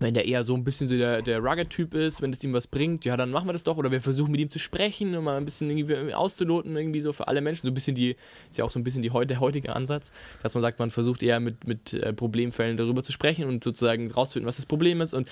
wenn 0.00 0.14
der 0.14 0.26
eher 0.26 0.44
so 0.44 0.54
ein 0.54 0.64
bisschen 0.64 0.88
so 0.88 0.96
der, 0.96 1.20
der 1.20 1.40
Rugged-Typ 1.40 1.94
ist, 1.94 2.22
wenn 2.22 2.32
es 2.32 2.42
ihm 2.42 2.54
was 2.54 2.66
bringt, 2.66 3.04
ja, 3.04 3.16
dann 3.16 3.30
machen 3.30 3.48
wir 3.48 3.52
das 3.52 3.62
doch. 3.62 3.76
Oder 3.76 3.90
wir 3.90 4.00
versuchen 4.00 4.32
mit 4.32 4.40
ihm 4.40 4.50
zu 4.50 4.58
sprechen 4.58 5.14
und 5.14 5.24
mal 5.24 5.36
ein 5.36 5.44
bisschen 5.44 5.68
irgendwie 5.70 6.14
auszuloten, 6.14 6.74
irgendwie 6.76 7.00
so 7.00 7.12
für 7.12 7.28
alle 7.28 7.42
Menschen. 7.42 7.66
So 7.66 7.70
ein 7.70 7.74
bisschen 7.74 7.94
die, 7.94 8.16
ist 8.50 8.58
ja 8.58 8.64
auch 8.64 8.70
so 8.70 8.78
ein 8.78 8.84
bisschen 8.84 9.02
die, 9.02 9.10
der 9.10 9.40
heutige 9.40 9.76
Ansatz, 9.76 10.10
dass 10.42 10.54
man 10.54 10.62
sagt, 10.62 10.78
man 10.78 10.90
versucht 10.90 11.22
eher 11.22 11.38
mit, 11.38 11.66
mit 11.66 11.92
äh, 11.92 12.14
Problemfällen 12.14 12.78
darüber 12.78 13.02
zu 13.02 13.12
sprechen 13.12 13.44
und 13.46 13.62
sozusagen 13.62 14.10
rauszufinden, 14.10 14.48
was 14.48 14.56
das 14.56 14.66
Problem 14.66 15.02
ist 15.02 15.12
und 15.12 15.28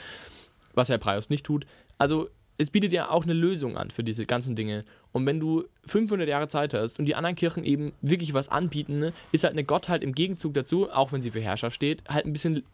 was 0.74 0.90
Herr 0.90 0.98
Prius 0.98 1.30
nicht 1.30 1.46
tut. 1.46 1.64
Also, 1.96 2.28
es 2.58 2.70
bietet 2.70 2.92
ja 2.92 3.08
auch 3.08 3.22
eine 3.22 3.34
Lösung 3.34 3.76
an 3.76 3.90
für 3.90 4.02
diese 4.02 4.26
ganzen 4.26 4.56
Dinge. 4.56 4.84
Und 5.12 5.24
wenn 5.26 5.38
du 5.38 5.64
500 5.86 6.28
Jahre 6.28 6.48
Zeit 6.48 6.74
hast 6.74 6.98
und 6.98 7.06
die 7.06 7.14
anderen 7.14 7.36
Kirchen 7.36 7.64
eben 7.64 7.92
wirklich 8.02 8.34
was 8.34 8.48
anbieten, 8.48 8.98
ne, 8.98 9.12
ist 9.30 9.44
halt 9.44 9.52
eine 9.52 9.62
Gottheit 9.62 10.02
im 10.02 10.12
Gegenzug 10.12 10.54
dazu, 10.54 10.90
auch 10.90 11.12
wenn 11.12 11.22
sie 11.22 11.30
für 11.30 11.40
Herrschaft 11.40 11.76
steht, 11.76 12.02
halt 12.08 12.26
ein 12.26 12.32
bisschen 12.32 12.64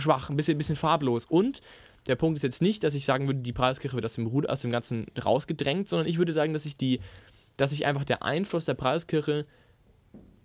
schwach, 0.00 0.30
ein 0.30 0.36
bisschen, 0.36 0.56
ein 0.56 0.58
bisschen 0.58 0.76
farblos. 0.76 1.26
Und 1.26 1.60
der 2.06 2.16
Punkt 2.16 2.36
ist 2.36 2.42
jetzt 2.42 2.62
nicht, 2.62 2.84
dass 2.84 2.94
ich 2.94 3.04
sagen 3.04 3.28
würde, 3.28 3.40
die 3.40 3.52
Preiskirche 3.52 3.94
wird 3.94 4.04
aus 4.04 4.14
dem, 4.14 4.46
aus 4.46 4.60
dem 4.62 4.70
Ganzen 4.70 5.06
rausgedrängt, 5.24 5.88
sondern 5.88 6.08
ich 6.08 6.18
würde 6.18 6.32
sagen, 6.32 6.52
dass 6.52 6.66
ich 6.66 6.76
die, 6.76 7.00
dass 7.56 7.70
sich 7.70 7.86
einfach 7.86 8.04
der 8.04 8.22
Einfluss 8.22 8.64
der 8.64 8.74
Preiskirche 8.74 9.46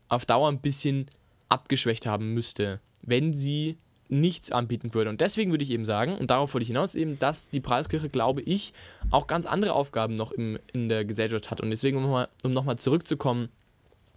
auf 0.08 0.26
Dauer 0.26 0.50
ein 0.50 0.62
bisschen 0.62 1.08
abgeschwächt 1.50 2.06
haben 2.06 2.34
müsste, 2.34 2.80
wenn 3.02 3.34
sie 3.34 3.78
nichts 4.10 4.52
anbieten 4.52 4.94
würde. 4.94 5.10
Und 5.10 5.22
deswegen 5.22 5.52
würde 5.52 5.64
ich 5.64 5.72
eben 5.72 5.86
sagen, 5.86 6.18
und 6.18 6.30
darauf 6.30 6.54
wollte 6.54 6.64
ich 6.64 6.70
hinaus, 6.70 6.96
eben, 6.96 7.20
dass 7.20 7.50
die 7.50 7.60
Preiskirche, 7.60 8.10
glaube 8.10 8.42
ich, 8.42 8.74
auch 9.12 9.28
ganz 9.28 9.46
andere 9.46 9.74
Aufgaben 9.74 10.16
noch 10.16 10.32
im, 10.32 10.60
in 10.72 10.88
der 10.88 11.04
Gesellschaft 11.06 11.52
hat. 11.52 11.60
Und 11.60 11.70
deswegen, 11.72 11.98
um 11.98 12.04
nochmal 12.04 12.30
noch 12.44 12.76
zurückzukommen 12.76 13.50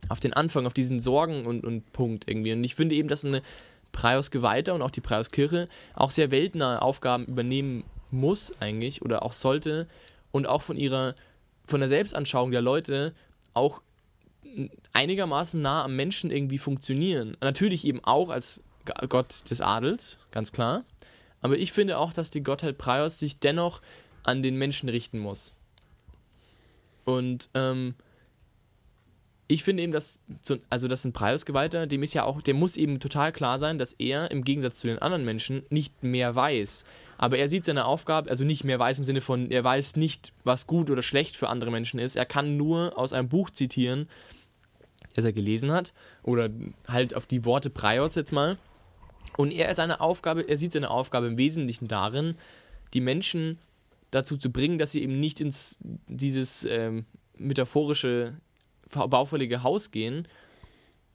auf 0.08 0.20
den 0.20 0.32
Anfang, 0.32 0.66
auf 0.66 0.74
diesen 0.74 1.00
Sorgen 1.00 1.46
und, 1.46 1.64
und 1.64 1.92
Punkt 1.92 2.28
irgendwie. 2.28 2.52
Und 2.52 2.62
ich 2.64 2.74
finde 2.74 2.94
eben, 2.94 3.08
dass 3.08 3.24
eine 3.24 3.42
Praios 3.92 4.30
Geweihter 4.30 4.74
und 4.74 4.82
auch 4.82 4.90
die 4.90 5.00
Praios 5.00 5.30
Kirche 5.30 5.68
auch 5.94 6.10
sehr 6.10 6.30
weltnahe 6.30 6.82
Aufgaben 6.82 7.26
übernehmen 7.26 7.84
muss 8.10 8.52
eigentlich 8.60 9.02
oder 9.02 9.24
auch 9.24 9.32
sollte 9.32 9.86
und 10.32 10.46
auch 10.46 10.62
von 10.62 10.76
ihrer, 10.76 11.14
von 11.64 11.80
der 11.80 11.88
Selbstanschauung 11.88 12.50
der 12.50 12.62
Leute 12.62 13.14
auch 13.54 13.80
einigermaßen 14.92 15.60
nah 15.60 15.84
am 15.84 15.96
Menschen 15.96 16.30
irgendwie 16.30 16.58
funktionieren. 16.58 17.36
Natürlich 17.40 17.84
eben 17.84 18.02
auch 18.04 18.30
als 18.30 18.62
Gott 19.08 19.48
des 19.50 19.60
Adels, 19.60 20.18
ganz 20.30 20.52
klar. 20.52 20.84
Aber 21.42 21.56
ich 21.56 21.72
finde 21.72 21.98
auch, 21.98 22.12
dass 22.12 22.30
die 22.30 22.42
Gottheit 22.42 22.78
Praios 22.78 23.18
sich 23.18 23.38
dennoch 23.38 23.80
an 24.22 24.42
den 24.42 24.56
Menschen 24.56 24.88
richten 24.88 25.18
muss. 25.18 25.54
Und 27.04 27.48
ähm, 27.54 27.94
ich 29.50 29.64
finde 29.64 29.82
eben, 29.82 29.92
dass, 29.92 30.22
also 30.68 30.86
das 30.86 31.04
ein 31.04 31.12
Preisgeweihter, 31.12 31.88
dem 31.88 32.04
ist 32.04 32.14
ja 32.14 32.22
auch, 32.22 32.40
dem 32.40 32.56
muss 32.56 32.76
eben 32.76 33.00
total 33.00 33.32
klar 33.32 33.58
sein, 33.58 33.78
dass 33.78 33.94
er 33.94 34.30
im 34.30 34.44
Gegensatz 34.44 34.78
zu 34.78 34.86
den 34.86 35.00
anderen 35.00 35.24
Menschen 35.24 35.64
nicht 35.70 36.04
mehr 36.04 36.36
weiß. 36.36 36.84
Aber 37.18 37.36
er 37.36 37.48
sieht 37.48 37.64
seine 37.64 37.84
Aufgabe, 37.84 38.30
also 38.30 38.44
nicht 38.44 38.62
mehr 38.62 38.78
weiß 38.78 38.98
im 38.98 39.04
Sinne 39.04 39.20
von, 39.20 39.50
er 39.50 39.64
weiß 39.64 39.96
nicht, 39.96 40.32
was 40.44 40.68
gut 40.68 40.88
oder 40.88 41.02
schlecht 41.02 41.36
für 41.36 41.48
andere 41.48 41.72
Menschen 41.72 41.98
ist. 41.98 42.14
Er 42.14 42.26
kann 42.26 42.56
nur 42.56 42.96
aus 42.96 43.12
einem 43.12 43.28
Buch 43.28 43.50
zitieren, 43.50 44.08
das 45.14 45.24
er 45.24 45.32
gelesen 45.32 45.72
hat, 45.72 45.92
oder 46.22 46.48
halt 46.86 47.16
auf 47.16 47.26
die 47.26 47.44
Worte 47.44 47.70
Preios 47.70 48.14
jetzt 48.14 48.32
mal. 48.32 48.56
Und 49.36 49.52
er 49.52 49.74
seine 49.74 50.00
Aufgabe, 50.00 50.42
er 50.42 50.58
sieht 50.58 50.72
seine 50.72 50.90
Aufgabe 50.90 51.26
im 51.26 51.36
Wesentlichen 51.38 51.88
darin, 51.88 52.36
die 52.94 53.00
Menschen 53.00 53.58
dazu 54.12 54.36
zu 54.36 54.52
bringen, 54.52 54.78
dass 54.78 54.92
sie 54.92 55.02
eben 55.02 55.18
nicht 55.18 55.40
ins 55.40 55.76
dieses 56.06 56.64
ähm, 56.64 57.04
metaphorische 57.36 58.34
baufällige 58.90 59.62
Haus 59.62 59.90
gehen 59.90 60.26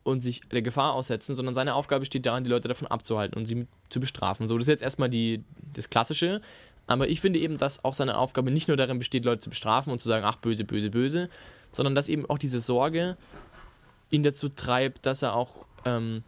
und 0.04 0.22
sich 0.22 0.42
der 0.52 0.62
Gefahr 0.62 0.94
aussetzen, 0.94 1.34
sondern 1.36 1.56
seine 1.56 1.74
Aufgabe 1.74 2.02
besteht 2.02 2.26
darin, 2.26 2.44
die 2.44 2.50
Leute 2.50 2.68
davon 2.68 2.88
abzuhalten 2.88 3.38
und 3.38 3.46
sie 3.46 3.68
zu 3.90 4.00
bestrafen. 4.00 4.48
So, 4.48 4.58
das 4.58 4.68
ist 4.68 4.72
jetzt 4.72 4.84
erstmal 4.84 5.10
die, 5.10 5.44
das 5.74 5.90
Klassische. 5.90 6.42
Aber 6.88 7.10
ich 7.10 7.22
finde 7.22 7.40
eben, 7.40 7.58
dass 7.58 7.84
auch 7.84 7.96
seine 7.96 8.18
Aufgabe 8.18 8.52
nicht 8.52 8.68
nur 8.68 8.78
darin 8.78 9.00
besteht, 9.00 9.26
Leute 9.26 9.42
zu 9.42 9.50
bestrafen 9.50 9.92
und 9.92 10.00
zu 10.00 10.08
sagen, 10.08 10.24
ach, 10.26 10.36
böse, 10.36 10.64
böse, 10.64 10.92
böse, 10.92 11.30
sondern 11.72 11.96
dass 11.96 12.08
eben 12.08 12.30
auch 12.30 12.38
diese 12.38 12.60
Sorge 12.60 13.18
ihn 14.12 14.22
dazu 14.22 14.50
treibt, 14.50 15.06
dass 15.08 15.24
er 15.24 15.36
auch, 15.36 15.66
ähm, 15.86 16.24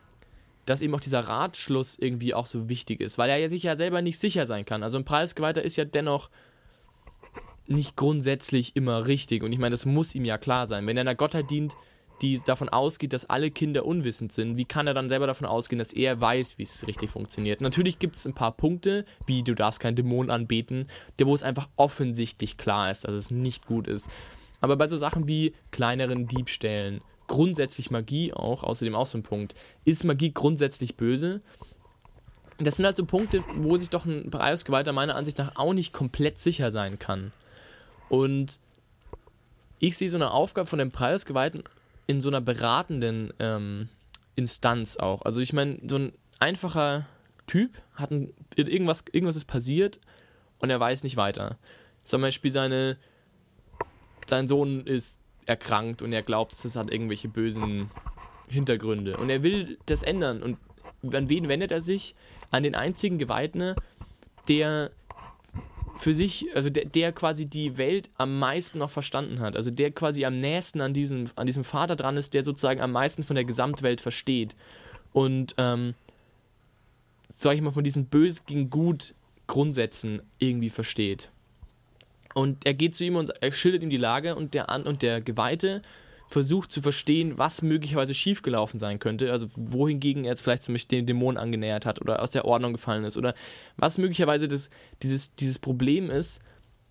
dass 0.66 0.82
eben 0.82 0.96
auch 0.96 1.00
dieser 1.00 1.20
Ratschluss 1.20 2.00
irgendwie 2.00 2.34
auch 2.34 2.48
so 2.48 2.70
wichtig 2.70 3.00
ist, 3.00 3.20
weil 3.20 3.30
er 3.30 3.38
ja 3.38 3.50
sich 3.50 3.64
ja 3.64 3.76
selber 3.76 4.02
nicht 4.02 4.18
sicher 4.18 4.48
sein 4.48 4.66
kann. 4.66 4.82
Also 4.82 4.98
ein 4.98 5.06
Preisgeweihter 5.06 5.62
ist 5.62 5.76
ja 5.76 5.86
dennoch 5.86 6.32
nicht 7.68 7.96
grundsätzlich 7.96 8.76
immer 8.76 9.08
richtig. 9.08 9.44
Und 9.44 9.52
ich 9.52 9.60
meine, 9.60 9.74
das 9.74 9.86
muss 9.86 10.16
ihm 10.16 10.26
ja 10.26 10.38
klar 10.38 10.68
sein. 10.68 10.88
Wenn 10.88 10.98
er 10.98 11.02
einer 11.02 11.16
Gottheit 11.16 11.50
dient, 11.50 11.76
die 12.22 12.42
davon 12.44 12.70
ausgeht, 12.70 13.14
dass 13.14 13.30
alle 13.30 13.52
Kinder 13.52 13.86
unwissend 13.86 14.34
sind, 14.34 14.58
wie 14.58 14.66
kann 14.66 14.88
er 14.88 14.94
dann 14.94 15.10
selber 15.10 15.28
davon 15.28 15.48
ausgehen, 15.48 15.80
dass 15.80 15.94
er 15.94 16.20
weiß, 16.20 16.58
wie 16.58 16.64
es 16.64 16.88
richtig 16.88 17.12
funktioniert? 17.12 17.62
Natürlich 17.62 18.00
gibt 18.00 18.16
es 18.16 18.26
ein 18.26 18.34
paar 18.34 18.54
Punkte, 18.54 19.06
wie 19.26 19.44
du 19.44 19.54
darfst 19.54 19.80
keinen 19.80 19.96
Dämon 19.96 20.30
anbeten, 20.30 20.88
wo 21.20 21.36
es 21.36 21.44
einfach 21.44 21.70
offensichtlich 21.76 22.58
klar 22.58 22.90
ist, 22.90 23.04
dass 23.04 23.14
es 23.14 23.30
nicht 23.30 23.66
gut 23.68 23.88
ist. 23.88 24.10
Aber 24.62 24.76
bei 24.76 24.88
so 24.88 24.98
Sachen 24.98 25.28
wie 25.28 25.54
kleineren 25.72 26.28
Diebstählen, 26.28 27.02
grundsätzlich 27.28 27.92
Magie 27.92 28.34
auch, 28.34 28.64
außerdem 28.64 28.96
auch 28.96 29.06
so 29.06 29.18
ein 29.18 29.24
Punkt, 29.24 29.54
ist 29.86 30.04
Magie 30.04 30.34
grundsätzlich 30.34 30.96
böse? 30.96 31.42
Das 32.58 32.78
sind 32.78 32.86
halt 32.86 32.98
so 32.98 33.06
Punkte, 33.06 33.44
wo 33.58 33.78
sich 33.78 33.92
doch 33.92 34.06
ein 34.06 34.32
Bereichsgeweihter 34.32 34.92
meiner 34.92 35.16
Ansicht 35.16 35.38
nach 35.38 35.56
auch 35.58 35.74
nicht 35.74 35.94
komplett 35.94 36.40
sicher 36.40 36.72
sein 36.72 36.98
kann. 36.98 37.32
Und 38.10 38.60
ich 39.80 39.98
sehe 39.98 40.10
so 40.10 40.18
eine 40.18 40.32
Aufgabe 40.32 40.68
von 40.68 40.80
dem 40.80 40.92
Preisgeweihten 40.92 41.64
in 42.08 42.22
so 42.22 42.30
einer 42.30 42.42
beratenden 42.42 43.34
ähm, 43.40 43.90
Instanz 44.36 44.98
auch. 44.98 45.24
Also 45.24 45.42
ich 45.42 45.54
meine, 45.54 45.80
so 45.88 45.98
ein 45.98 46.14
einfacher 46.40 47.06
Typ 47.48 47.72
hat 47.96 48.12
ein, 48.12 48.34
irgendwas, 48.56 49.04
irgendwas 49.12 49.36
ist 49.36 49.46
passiert 49.46 50.00
und 50.60 50.70
er 50.70 50.80
weiß 50.80 51.04
nicht 51.04 51.18
weiter. 51.18 51.58
Zum 52.04 52.22
Beispiel 52.22 52.52
seine, 52.52 52.98
sein 54.30 54.48
Sohn 54.48 54.86
ist 54.86 55.18
erkrankt 55.46 56.02
und 56.02 56.14
er 56.14 56.24
glaubt, 56.24 56.54
es 56.54 56.76
hat 56.76 56.92
irgendwelche 56.92 57.30
bösen 57.30 57.90
Hintergründe. 58.48 59.18
Und 59.18 59.30
er 59.30 59.44
will 59.44 59.78
das 59.86 60.04
ändern. 60.04 60.42
Und 60.42 60.58
an 61.14 61.30
wen 61.30 61.48
wendet 61.48 61.72
er 61.72 61.82
sich? 61.82 62.16
An 62.52 62.64
den 62.64 62.76
einzigen 62.76 63.18
Geweihten, 63.18 63.76
der 64.48 64.92
für 66.00 66.14
sich, 66.14 66.48
also 66.56 66.70
der, 66.70 66.86
der 66.86 67.12
quasi 67.12 67.46
die 67.46 67.78
Welt 67.78 68.10
am 68.18 68.40
meisten 68.40 68.80
noch 68.80 68.90
verstanden 68.90 69.40
hat, 69.40 69.56
also 69.56 69.72
der 69.72 69.92
quasi 69.92 70.26
am 70.26 70.36
nächsten 70.36 70.82
an 70.82 70.94
diesem, 70.94 71.30
an 71.36 71.46
diesem 71.46 71.64
Vater 71.64 71.96
dran 71.96 72.18
ist, 72.18 72.34
der 72.34 72.44
sozusagen 72.44 72.82
am 72.82 72.92
meisten 72.92 73.24
von 73.24 73.36
der 73.36 73.46
Gesamtwelt 73.46 74.02
versteht. 74.02 74.56
Und, 75.14 75.56
ähm, 75.58 75.96
sag 77.30 77.56
ich 77.56 77.62
mal, 77.62 77.72
von 77.72 77.84
diesen 77.84 78.06
Böse 78.06 78.42
gegen 78.46 78.70
Gut 78.70 79.14
Grundsätzen 79.48 80.22
irgendwie 80.40 80.70
versteht. 80.70 81.30
Und 82.34 82.66
er 82.66 82.74
geht 82.74 82.96
zu 82.96 83.04
ihm 83.04 83.16
und 83.16 83.32
er 83.42 83.52
schildert 83.52 83.82
ihm 83.82 83.90
die 83.90 83.98
Lage 83.98 84.36
und 84.36 84.54
der, 84.54 84.70
und 84.86 85.02
der 85.02 85.22
Geweihte 85.22 85.82
versucht 86.30 86.72
zu 86.72 86.82
verstehen, 86.82 87.38
was 87.38 87.62
möglicherweise 87.62 88.14
schiefgelaufen 88.14 88.80
sein 88.80 89.00
könnte, 89.00 89.32
also 89.32 89.48
wohingegen 89.56 90.26
er 90.26 90.32
jetzt 90.32 90.42
vielleicht 90.42 90.64
zum 90.64 90.76
Beispiel 90.76 91.00
den 91.00 91.06
Dämon 91.06 91.38
angenähert 91.38 91.86
hat 91.86 92.02
oder 92.02 92.22
aus 92.22 92.32
der 92.32 92.46
Ordnung 92.46 92.74
gefallen 92.74 93.06
ist 93.06 93.18
oder 93.18 93.34
was 93.78 93.98
möglicherweise 93.98 94.48
das, 94.48 94.70
dieses, 95.02 95.36
dieses 95.36 95.60
Problem 95.60 96.10
ist 96.10 96.40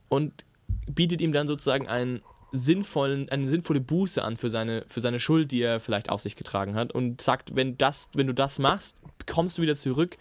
und 0.09 0.45
bietet 0.89 1.21
ihm 1.21 1.33
dann 1.33 1.47
sozusagen 1.47 1.87
einen 1.89 2.23
sinnvollen, 2.53 3.29
eine 3.29 3.49
sinnvolle 3.49 3.81
Buße 3.81 4.23
an 4.23 4.37
für 4.37 4.51
seine, 4.51 4.85
für 4.89 5.01
seine 5.01 5.21
Schuld, 5.21 5.53
die 5.53 5.61
er 5.61 5.81
vielleicht 5.81 6.09
auf 6.09 6.21
sich 6.23 6.37
getragen 6.37 6.75
hat 6.75 6.93
und 6.93 7.21
sagt, 7.21 7.55
wenn, 7.55 7.77
das, 7.77 8.09
wenn 8.15 8.27
du 8.27 8.35
das 8.35 8.59
machst, 8.59 8.97
kommst 9.27 9.59
du 9.59 9.63
wieder 9.63 9.77
zurück 9.77 10.17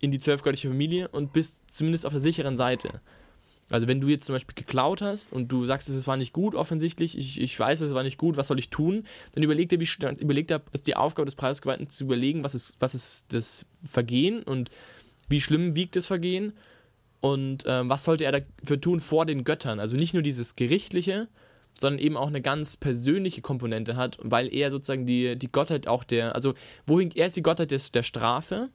in 0.00 0.10
die 0.10 0.20
zwölfgöttliche 0.20 0.68
Familie 0.68 1.08
und 1.08 1.32
bist 1.32 1.62
zumindest 1.70 2.06
auf 2.06 2.12
der 2.12 2.20
sicheren 2.20 2.56
Seite. 2.56 3.00
Also 3.70 3.86
wenn 3.86 4.00
du 4.00 4.08
jetzt 4.08 4.24
zum 4.24 4.34
Beispiel 4.34 4.54
geklaut 4.54 5.02
hast 5.02 5.32
und 5.32 5.48
du 5.48 5.66
sagst, 5.66 5.88
es 5.88 6.06
war 6.06 6.16
nicht 6.16 6.32
gut 6.32 6.54
offensichtlich, 6.54 7.18
ich, 7.18 7.40
ich 7.40 7.58
weiß, 7.58 7.80
es 7.82 7.92
war 7.92 8.02
nicht 8.02 8.18
gut, 8.18 8.36
was 8.36 8.46
soll 8.46 8.58
ich 8.58 8.70
tun? 8.70 9.04
Dann 9.34 9.42
überlegt 9.42 9.72
er, 9.72 9.80
wie 9.80 9.88
überlegt 10.20 10.50
er, 10.50 10.62
ist 10.72 10.86
die 10.86 10.96
Aufgabe 10.96 11.26
des 11.26 11.34
Preisgeweihten 11.34 11.88
zu 11.88 12.04
überlegen, 12.04 12.44
was 12.44 12.54
ist, 12.54 12.76
was 12.80 12.94
ist 12.94 13.26
das 13.32 13.66
Vergehen 13.86 14.42
und 14.42 14.70
wie 15.28 15.40
schlimm 15.40 15.74
wiegt 15.74 15.96
das 15.96 16.06
Vergehen 16.06 16.54
und 17.20 17.66
äh, 17.66 17.86
was 17.88 18.04
sollte 18.04 18.24
er 18.24 18.32
dafür 18.32 18.80
tun 18.80 19.00
vor 19.00 19.26
den 19.26 19.44
Göttern? 19.44 19.80
Also 19.80 19.96
nicht 19.96 20.14
nur 20.14 20.22
dieses 20.22 20.56
Gerichtliche, 20.56 21.28
sondern 21.78 22.00
eben 22.00 22.16
auch 22.16 22.28
eine 22.28 22.40
ganz 22.40 22.76
persönliche 22.76 23.42
Komponente 23.42 23.96
hat, 23.96 24.18
weil 24.22 24.52
er 24.52 24.70
sozusagen 24.70 25.06
die, 25.06 25.36
die 25.36 25.52
Gottheit 25.52 25.86
auch 25.86 26.04
der, 26.04 26.34
also 26.34 26.54
wohin, 26.86 27.10
er 27.14 27.26
ist 27.26 27.36
die 27.36 27.42
Gottheit 27.42 27.70
des, 27.70 27.92
der 27.92 28.02
Strafe, 28.02 28.68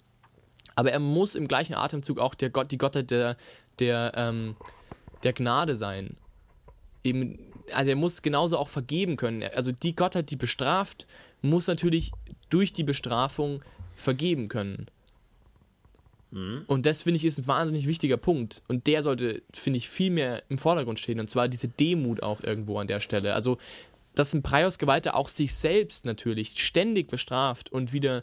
aber 0.75 0.91
er 0.91 0.99
muss 0.99 1.35
im 1.35 1.47
gleichen 1.47 1.73
Atemzug 1.75 2.19
auch 2.19 2.35
der 2.35 2.49
Gott, 2.49 2.71
die 2.71 2.77
Gottheit 2.77 3.11
der, 3.11 3.37
der, 3.79 4.13
ähm, 4.15 4.55
der 5.23 5.33
Gnade 5.33 5.75
sein. 5.75 6.15
Eben, 7.03 7.39
also 7.73 7.89
er 7.89 7.95
muss 7.95 8.21
genauso 8.21 8.57
auch 8.57 8.69
vergeben 8.69 9.17
können. 9.17 9.43
Also 9.55 9.71
die 9.71 9.95
Gottheit, 9.95 10.29
die 10.29 10.35
bestraft, 10.35 11.07
muss 11.41 11.67
natürlich 11.67 12.11
durch 12.49 12.73
die 12.73 12.83
Bestrafung 12.83 13.61
vergeben 13.95 14.47
können. 14.47 14.87
Mhm. 16.31 16.63
Und 16.67 16.85
das 16.85 17.03
finde 17.03 17.17
ich 17.17 17.25
ist 17.25 17.39
ein 17.39 17.47
wahnsinnig 17.47 17.87
wichtiger 17.87 18.17
Punkt. 18.17 18.63
Und 18.67 18.87
der 18.87 19.03
sollte, 19.03 19.43
finde 19.53 19.77
ich, 19.77 19.89
viel 19.89 20.11
mehr 20.11 20.43
im 20.49 20.57
Vordergrund 20.57 20.99
stehen. 20.99 21.19
Und 21.19 21.29
zwar 21.29 21.47
diese 21.47 21.67
Demut 21.67 22.23
auch 22.23 22.41
irgendwo 22.41 22.79
an 22.79 22.87
der 22.87 22.99
Stelle. 22.99 23.33
Also, 23.33 23.57
dass 24.15 24.33
ein 24.33 24.43
Preisgeweihter 24.43 25.15
auch 25.15 25.29
sich 25.29 25.55
selbst 25.55 26.05
natürlich 26.05 26.59
ständig 26.59 27.09
bestraft 27.09 27.71
und 27.71 27.93
wieder 27.93 28.21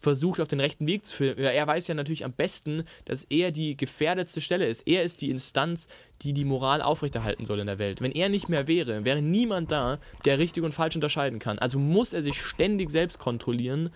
versucht, 0.00 0.40
auf 0.40 0.48
den 0.48 0.60
rechten 0.60 0.86
Weg 0.86 1.04
zu 1.04 1.14
führen. 1.14 1.38
Er 1.38 1.66
weiß 1.66 1.88
ja 1.88 1.94
natürlich 1.94 2.24
am 2.24 2.32
besten, 2.32 2.84
dass 3.04 3.24
er 3.24 3.50
die 3.50 3.76
gefährdetste 3.76 4.40
Stelle 4.40 4.66
ist. 4.66 4.86
Er 4.86 5.02
ist 5.02 5.20
die 5.20 5.30
Instanz, 5.30 5.88
die 6.22 6.32
die 6.32 6.44
Moral 6.44 6.80
aufrechterhalten 6.82 7.44
soll 7.44 7.60
in 7.60 7.66
der 7.66 7.78
Welt. 7.78 8.00
Wenn 8.00 8.12
er 8.12 8.28
nicht 8.28 8.48
mehr 8.48 8.66
wäre, 8.66 9.04
wäre 9.04 9.20
niemand 9.20 9.72
da, 9.72 9.98
der 10.24 10.38
richtig 10.38 10.62
und 10.62 10.72
falsch 10.72 10.94
unterscheiden 10.94 11.38
kann. 11.38 11.58
Also 11.58 11.78
muss 11.78 12.12
er 12.12 12.22
sich 12.22 12.40
ständig 12.40 12.90
selbst 12.90 13.18
kontrollieren 13.18 13.90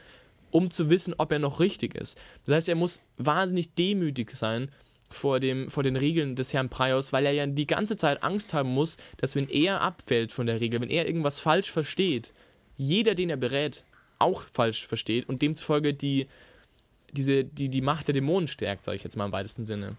um 0.55 0.70
zu 0.70 0.88
wissen, 0.88 1.14
ob 1.18 1.32
er 1.32 1.40
noch 1.40 1.59
richtig 1.59 1.97
ist. 1.97 2.16
Das 2.45 2.55
heißt, 2.55 2.68
er 2.68 2.76
muss 2.76 3.03
wahnsinnig 3.16 3.74
demütig 3.74 4.30
sein 4.36 4.70
vor, 5.11 5.40
dem, 5.40 5.68
vor 5.68 5.82
den 5.82 5.97
Regeln 5.97 6.36
des 6.36 6.53
Herrn 6.53 6.68
Praios, 6.68 7.12
weil 7.12 7.26
er 7.26 7.32
ja 7.32 7.45
die 7.47 7.66
ganze 7.66 7.97
Zeit 7.97 8.22
Angst 8.22 8.55
haben 8.55 8.68
muss, 8.68 8.97
dass 9.16 9.34
wenn 9.34 9.49
er 9.49 9.80
abfällt 9.80 10.30
von 10.30 10.47
der 10.47 10.61
Regel, 10.61 10.80
wenn 10.80 10.90
er 10.90 11.07
irgendwas 11.07 11.40
falsch 11.40 11.72
versteht, 11.72 12.32
jeder, 12.76 13.16
den 13.16 13.30
er 13.30 13.36
berät, 13.36 13.84
auch 14.25 14.43
falsch 14.53 14.87
versteht 14.87 15.29
und 15.29 15.43
demzufolge 15.43 15.95
die, 15.95 16.27
diese, 17.12 17.45
die, 17.45 17.68
die 17.68 17.81
Macht 17.81 18.09
der 18.09 18.14
Dämonen 18.14 18.49
stärkt, 18.49 18.85
sage 18.85 18.97
ich 18.97 19.05
jetzt 19.05 19.16
mal 19.16 19.27
im 19.27 19.33
weitesten 19.33 19.66
Sinne. 19.66 19.97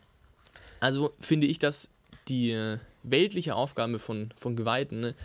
Also 0.80 1.14
finde 1.20 1.48
ich, 1.48 1.60
dass 1.60 1.90
die 2.28 2.52
äh, 2.52 2.80
weltliche 3.04 3.56
Aufgabe 3.56 4.00
von, 4.00 4.34
von 4.38 4.56
Geweihten 4.56 5.00
ne, 5.00 5.16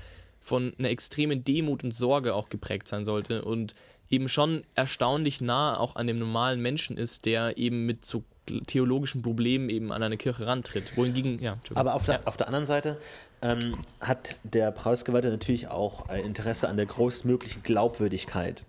von 0.40 0.72
einer 0.78 0.90
extremen 0.90 1.44
Demut 1.44 1.84
und 1.84 1.94
Sorge 1.94 2.34
auch 2.34 2.48
geprägt 2.48 2.88
sein 2.88 3.04
sollte 3.04 3.44
und 3.44 3.74
eben 4.08 4.28
schon 4.28 4.64
erstaunlich 4.74 5.40
nah 5.40 5.78
auch 5.78 5.96
an 5.96 6.06
dem 6.06 6.18
normalen 6.18 6.60
Menschen 6.60 6.96
ist, 6.96 7.26
der 7.26 7.58
eben 7.58 7.86
mit 7.86 8.04
so 8.04 8.24
theologischen 8.66 9.22
Problemen 9.22 9.70
eben 9.70 9.92
an 9.92 10.02
eine 10.02 10.16
Kirche 10.16 10.46
rantritt. 10.46 10.96
Wohingegen, 10.96 11.38
ja. 11.40 11.58
Aber 11.74 11.94
auf 11.94 12.06
der, 12.06 12.26
auf 12.26 12.36
der 12.36 12.48
anderen 12.48 12.66
Seite 12.66 12.98
ähm, 13.42 13.76
hat 14.00 14.36
der 14.42 14.70
Preisgeweihte 14.70 15.30
natürlich 15.30 15.68
auch 15.68 16.08
ein 16.08 16.24
Interesse 16.24 16.68
an 16.68 16.76
der 16.76 16.86
größtmöglichen 16.86 17.62
Glaubwürdigkeit. 17.62 18.62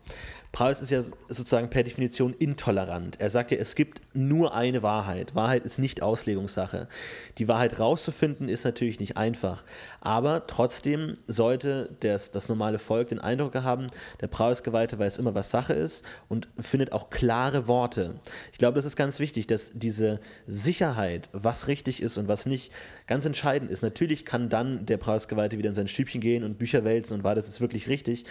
Preis 0.51 0.81
ist 0.81 0.91
ja 0.91 1.01
sozusagen 1.29 1.69
per 1.69 1.83
Definition 1.83 2.33
intolerant. 2.33 3.19
Er 3.21 3.29
sagt 3.29 3.51
ja, 3.51 3.57
es 3.57 3.75
gibt 3.75 4.01
nur 4.13 4.53
eine 4.53 4.83
Wahrheit. 4.83 5.33
Wahrheit 5.33 5.65
ist 5.65 5.79
nicht 5.79 6.03
Auslegungssache. 6.03 6.89
Die 7.37 7.47
Wahrheit 7.47 7.79
rauszufinden 7.79 8.49
ist 8.49 8.65
natürlich 8.65 8.99
nicht 8.99 9.15
einfach. 9.15 9.63
Aber 10.01 10.47
trotzdem 10.47 11.13
sollte 11.27 11.95
das, 12.01 12.31
das 12.31 12.49
normale 12.49 12.79
Volk 12.79 13.09
den 13.09 13.19
Eindruck 13.19 13.55
haben, 13.55 13.87
der 14.19 14.27
Preisgeweihte 14.27 14.99
weiß 14.99 15.19
immer, 15.19 15.35
was 15.35 15.51
Sache 15.51 15.73
ist 15.73 16.03
und 16.27 16.49
findet 16.59 16.91
auch 16.91 17.09
klare 17.09 17.67
Worte. 17.67 18.19
Ich 18.51 18.57
glaube, 18.57 18.75
das 18.75 18.85
ist 18.85 18.97
ganz 18.97 19.19
wichtig, 19.19 19.47
dass 19.47 19.71
diese 19.73 20.19
Sicherheit, 20.47 21.29
was 21.31 21.67
richtig 21.67 22.01
ist 22.01 22.17
und 22.17 22.27
was 22.27 22.45
nicht, 22.45 22.73
ganz 23.07 23.25
entscheidend 23.25 23.71
ist. 23.71 23.83
Natürlich 23.83 24.25
kann 24.25 24.49
dann 24.49 24.85
der 24.85 24.97
Preisgeweihte 24.97 25.57
wieder 25.57 25.69
in 25.69 25.75
sein 25.75 25.87
Stübchen 25.87 26.19
gehen 26.19 26.43
und 26.43 26.57
Bücher 26.57 26.83
wälzen 26.83 27.13
und 27.13 27.23
war 27.23 27.35
das 27.35 27.47
jetzt 27.47 27.61
wirklich 27.61 27.87
richtig. 27.87 28.25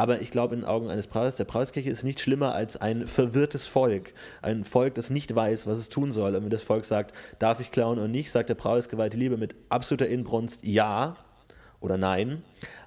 Aber 0.00 0.22
ich 0.22 0.30
glaube, 0.30 0.54
in 0.54 0.62
den 0.62 0.66
Augen 0.66 0.88
eines 0.88 1.06
Preises, 1.06 1.36
der 1.36 1.44
Preiskirche 1.44 1.90
ist 1.90 2.04
nicht 2.04 2.20
schlimmer 2.20 2.54
als 2.54 2.78
ein 2.78 3.06
verwirrtes 3.06 3.66
Volk. 3.66 4.14
Ein 4.40 4.64
Volk, 4.64 4.94
das 4.94 5.10
nicht 5.10 5.34
weiß, 5.34 5.66
was 5.66 5.76
es 5.76 5.90
tun 5.90 6.10
soll. 6.10 6.34
Und 6.34 6.44
wenn 6.44 6.48
das 6.48 6.62
Volk 6.62 6.86
sagt, 6.86 7.14
darf 7.38 7.60
ich 7.60 7.70
klauen 7.70 7.98
oder 7.98 8.08
nicht, 8.08 8.30
sagt 8.30 8.48
der 8.48 8.54
Preisgeweihte 8.54 9.18
Liebe 9.18 9.36
mit 9.36 9.54
absoluter 9.68 10.08
Inbrunst 10.08 10.64
ja 10.64 11.18
oder 11.80 11.96
nein 11.96 12.42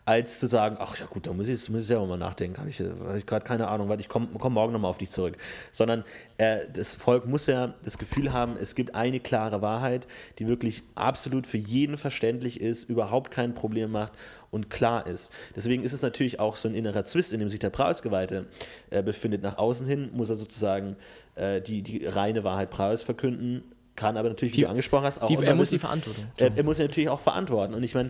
als 0.05 0.39
zu 0.39 0.47
sagen, 0.47 0.77
ach 0.79 0.97
ja 0.97 1.05
gut, 1.05 1.27
da 1.27 1.33
muss 1.33 1.47
ich, 1.47 1.69
muss 1.69 1.83
ich 1.83 1.87
selber 1.87 2.05
mal 2.05 2.17
nachdenken, 2.17 2.57
habe 2.57 2.69
ich, 2.69 2.79
hab 2.79 3.15
ich 3.15 3.25
gerade 3.25 3.45
keine 3.45 3.69
Ahnung, 3.69 3.87
weil 3.87 4.01
ich 4.01 4.09
komme 4.09 4.27
komm 4.37 4.53
morgen 4.53 4.73
nochmal 4.73 4.91
auf 4.91 4.97
dich 4.97 5.09
zurück. 5.09 5.37
Sondern 5.71 6.03
äh, 6.37 6.59
das 6.71 6.95
Volk 6.95 7.25
muss 7.25 7.47
ja 7.47 7.73
das 7.83 7.97
Gefühl 7.97 8.33
haben, 8.33 8.55
es 8.59 8.75
gibt 8.75 8.95
eine 8.95 9.21
klare 9.21 9.61
Wahrheit, 9.61 10.07
die 10.39 10.47
wirklich 10.47 10.83
absolut 10.95 11.47
für 11.47 11.57
jeden 11.57 11.97
verständlich 11.97 12.59
ist, 12.59 12.83
überhaupt 12.89 13.31
kein 13.31 13.53
Problem 13.53 13.91
macht 13.91 14.11
und 14.51 14.69
klar 14.69 15.07
ist. 15.07 15.31
Deswegen 15.55 15.83
ist 15.83 15.93
es 15.93 16.01
natürlich 16.01 16.39
auch 16.39 16.57
so 16.57 16.67
ein 16.67 16.75
innerer 16.75 17.05
Zwist, 17.05 17.31
in 17.31 17.39
dem 17.39 17.49
sich 17.49 17.59
der 17.59 17.69
Preisgeweihte 17.69 18.47
äh, 18.89 19.01
befindet. 19.01 19.41
Nach 19.41 19.57
außen 19.57 19.87
hin 19.87 20.09
muss 20.13 20.29
er 20.29 20.35
sozusagen 20.35 20.97
äh, 21.35 21.61
die, 21.61 21.81
die 21.81 22.05
reine 22.05 22.43
Wahrheit 22.43 22.71
Preis 22.71 23.01
verkünden, 23.01 23.63
kann 23.95 24.17
aber 24.17 24.29
natürlich, 24.29 24.53
wie 24.53 24.57
die, 24.57 24.63
du 24.63 24.69
angesprochen 24.69 25.05
hast, 25.05 25.21
auch 25.21 25.27
die, 25.27 25.35
er 25.35 25.55
muss 25.55 25.69
die 25.69 25.79
Verantwortung. 25.79 26.25
Er, 26.37 26.51
er 26.55 26.63
muss 26.63 26.79
natürlich 26.79 27.09
auch 27.09 27.19
verantworten. 27.19 27.75
Und 27.75 27.83
ich 27.83 27.93
meine, 27.93 28.09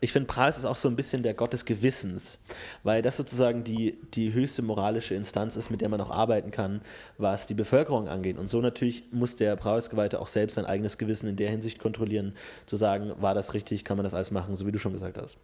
ich 0.00 0.12
finde, 0.12 0.26
Preis 0.26 0.58
ist 0.58 0.64
auch 0.64 0.76
so 0.76 0.88
ein 0.88 0.96
bisschen 0.96 1.22
der 1.22 1.34
Gott 1.34 1.52
des 1.52 1.64
Gewissens, 1.64 2.38
weil 2.82 3.02
das 3.02 3.16
sozusagen 3.16 3.64
die, 3.64 3.98
die 4.14 4.32
höchste 4.32 4.62
moralische 4.62 5.14
Instanz 5.14 5.56
ist, 5.56 5.70
mit 5.70 5.80
der 5.80 5.88
man 5.88 6.00
auch 6.00 6.10
arbeiten 6.10 6.50
kann, 6.50 6.80
was 7.18 7.46
die 7.46 7.54
Bevölkerung 7.54 8.08
angeht. 8.08 8.38
Und 8.38 8.50
so 8.50 8.60
natürlich 8.60 9.04
muss 9.12 9.34
der 9.34 9.56
Preisgeweihte 9.56 10.20
auch 10.20 10.28
selbst 10.28 10.54
sein 10.54 10.66
eigenes 10.66 10.98
Gewissen 10.98 11.28
in 11.28 11.36
der 11.36 11.50
Hinsicht 11.50 11.78
kontrollieren, 11.78 12.34
zu 12.66 12.76
sagen, 12.76 13.12
war 13.18 13.34
das 13.34 13.54
richtig, 13.54 13.84
kann 13.84 13.96
man 13.96 14.04
das 14.04 14.14
alles 14.14 14.30
machen, 14.30 14.56
so 14.56 14.66
wie 14.66 14.72
du 14.72 14.78
schon 14.78 14.92
gesagt 14.92 15.18
hast. 15.18 15.36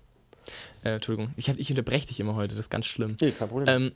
Äh, 0.84 0.94
Entschuldigung, 0.94 1.32
ich, 1.36 1.48
hab, 1.48 1.58
ich 1.58 1.70
unterbreche 1.70 2.08
dich 2.08 2.20
immer 2.20 2.34
heute, 2.34 2.54
das 2.54 2.66
ist 2.66 2.70
ganz 2.70 2.86
schlimm. 2.86 3.16
Nee, 3.20 3.30
kein 3.30 3.48
Problem. 3.48 3.68
Ähm, 3.68 3.92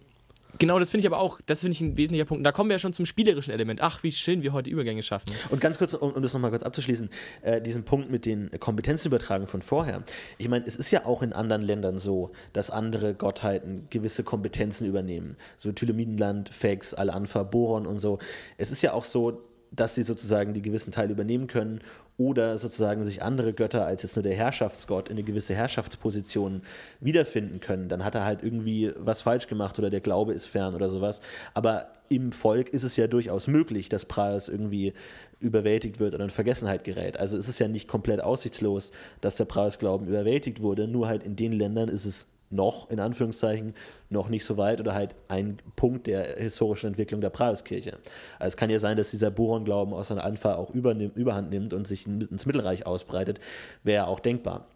Genau, 0.59 0.79
das 0.79 0.91
finde 0.91 1.07
ich 1.07 1.13
aber 1.13 1.21
auch, 1.21 1.41
das 1.47 1.61
finde 1.61 1.73
ich 1.73 1.81
ein 1.81 1.97
wesentlicher 1.97 2.25
Punkt. 2.25 2.45
Da 2.45 2.53
kommen 2.53 2.71
wir 2.71 2.75
ja 2.75 2.79
schon 2.79 2.93
zum 2.93 3.07
spielerischen 3.07 3.53
Element. 3.53 3.81
Ach, 3.83 4.03
wie 4.03 4.13
schön 4.13 4.43
wir 4.43 4.53
heute 4.53 4.71
Übergänge 4.71 5.03
schaffen. 5.03 5.27
Und 5.51 5.61
ganz 5.61 5.79
kurz, 5.79 5.95
um, 5.95 6.13
um 6.13 6.23
das 6.23 6.33
nochmal 6.33 6.51
kurz 6.51 6.63
abzuschließen, 6.63 7.11
äh, 7.43 7.61
diesen 7.61 7.85
Punkt 7.85 8.11
mit 8.11 8.27
den 8.27 8.51
Kompetenzenübertragungen 8.59 9.49
von 9.49 9.63
vorher. 9.63 10.03
Ich 10.39 10.49
meine, 10.49 10.65
es 10.67 10.77
ist 10.77 10.91
ja 10.91 11.05
auch 11.05 11.23
in 11.23 11.33
anderen 11.33 11.63
Ländern 11.63 11.99
so, 11.99 12.31
dass 12.53 12.71
andere 12.71 13.15
Gottheiten 13.15 13.87
gewisse 13.91 14.25
Kompetenzen 14.25 14.87
übernehmen. 14.87 15.37
So 15.57 15.73
Thylemidenland, 15.73 16.49
Fex, 16.49 16.95
Al-Anfa, 16.95 17.43
Boron 17.43 17.87
und 17.87 17.99
so. 17.99 18.19
Es 18.59 18.71
ist 18.71 18.83
ja 18.83 18.93
auch 18.93 19.05
so, 19.05 19.43
dass 19.73 19.95
sie 19.95 20.03
sozusagen 20.03 20.55
die 20.55 20.63
gewissen 20.63 20.93
Teile 20.93 21.13
übernehmen 21.13 21.49
können 21.49 21.81
oder 22.19 22.57
sozusagen 22.57 23.05
sich 23.05 23.23
andere 23.23 23.53
Götter 23.53 23.85
als 23.85 24.03
jetzt 24.03 24.17
nur 24.17 24.23
der 24.23 24.35
Herrschaftsgott 24.35 25.09
in 25.09 25.17
eine 25.17 25.23
gewisse 25.23 25.55
Herrschaftsposition 25.55 26.63
wiederfinden 27.01 27.61
können, 27.61 27.89
dann 27.89 28.05
hat 28.05 28.15
er 28.15 28.25
halt 28.25 28.43
irgendwie 28.43 28.93
was 28.97 29.23
falsch 29.23 29.49
gemacht 29.49 29.79
oder 29.79 29.91
der 29.91 30.01
Glaube 30.01 30.33
ist 30.33 30.47
fern 30.47 30.75
oder 30.75 30.89
sowas. 30.89 31.21
Aber 31.53 31.89
im 32.09 32.33
Volk 32.33 32.71
ist 32.71 32.85
es 32.85 32.97
ja 32.97 33.07
durchaus 33.07 33.49
möglich, 33.49 33.89
dass 33.89 34.07
Praes 34.07 34.49
irgendwie 34.49 34.95
überwältigt 35.41 36.01
wird 36.01 36.15
oder 36.15 36.25
in 36.25 36.31
Vergessenheit 36.31 36.85
gerät. 36.85 37.19
Also 37.19 37.37
es 37.37 37.49
ist 37.49 37.59
ja 37.59 37.69
nicht 37.69 37.89
komplett 37.89 38.23
aussichtslos, 38.23 38.93
dass 39.21 39.37
der 39.37 39.45
Praes-Glauben 39.45 40.07
überwältigt 40.07 40.63
wurde, 40.63 40.89
nur 40.89 41.09
halt 41.09 41.23
in 41.23 41.37
den 41.37 41.53
Ländern 41.53 41.89
ist 41.89 42.07
es 42.07 42.27
noch, 42.51 42.91
in 42.91 43.01
Anführungszeichen, 43.01 43.75
noch 44.09 44.29
nicht 44.29 44.45
so 44.45 44.57
weit 44.57 44.81
oder 44.81 44.95
halt 44.95 45.15
ein 45.29 45.59
Punkt 45.75 46.07
der 46.07 46.37
historischen 46.37 46.89
Entwicklung 46.89 47.21
der 47.21 47.31
Praguskirche. 47.31 47.99
Also 48.39 48.49
es 48.49 48.57
kann 48.57 48.71
ja 48.71 48.79
sein, 48.79 48.97
dass 48.97 49.11
dieser 49.11 49.31
Boron-Glauben 49.31 49.93
aus 49.93 50.09
seiner 50.09 50.25
Anfang 50.25 50.55
auch 50.55 50.71
überhand 50.71 51.51
nimmt 51.51 51.75
und 51.75 51.87
sich 51.87 52.07
ins 52.07 52.47
Mittelreich 52.47 52.87
ausbreitet, 52.87 53.41
wäre 53.83 54.07
auch 54.07 54.21
denkbar. 54.21 54.67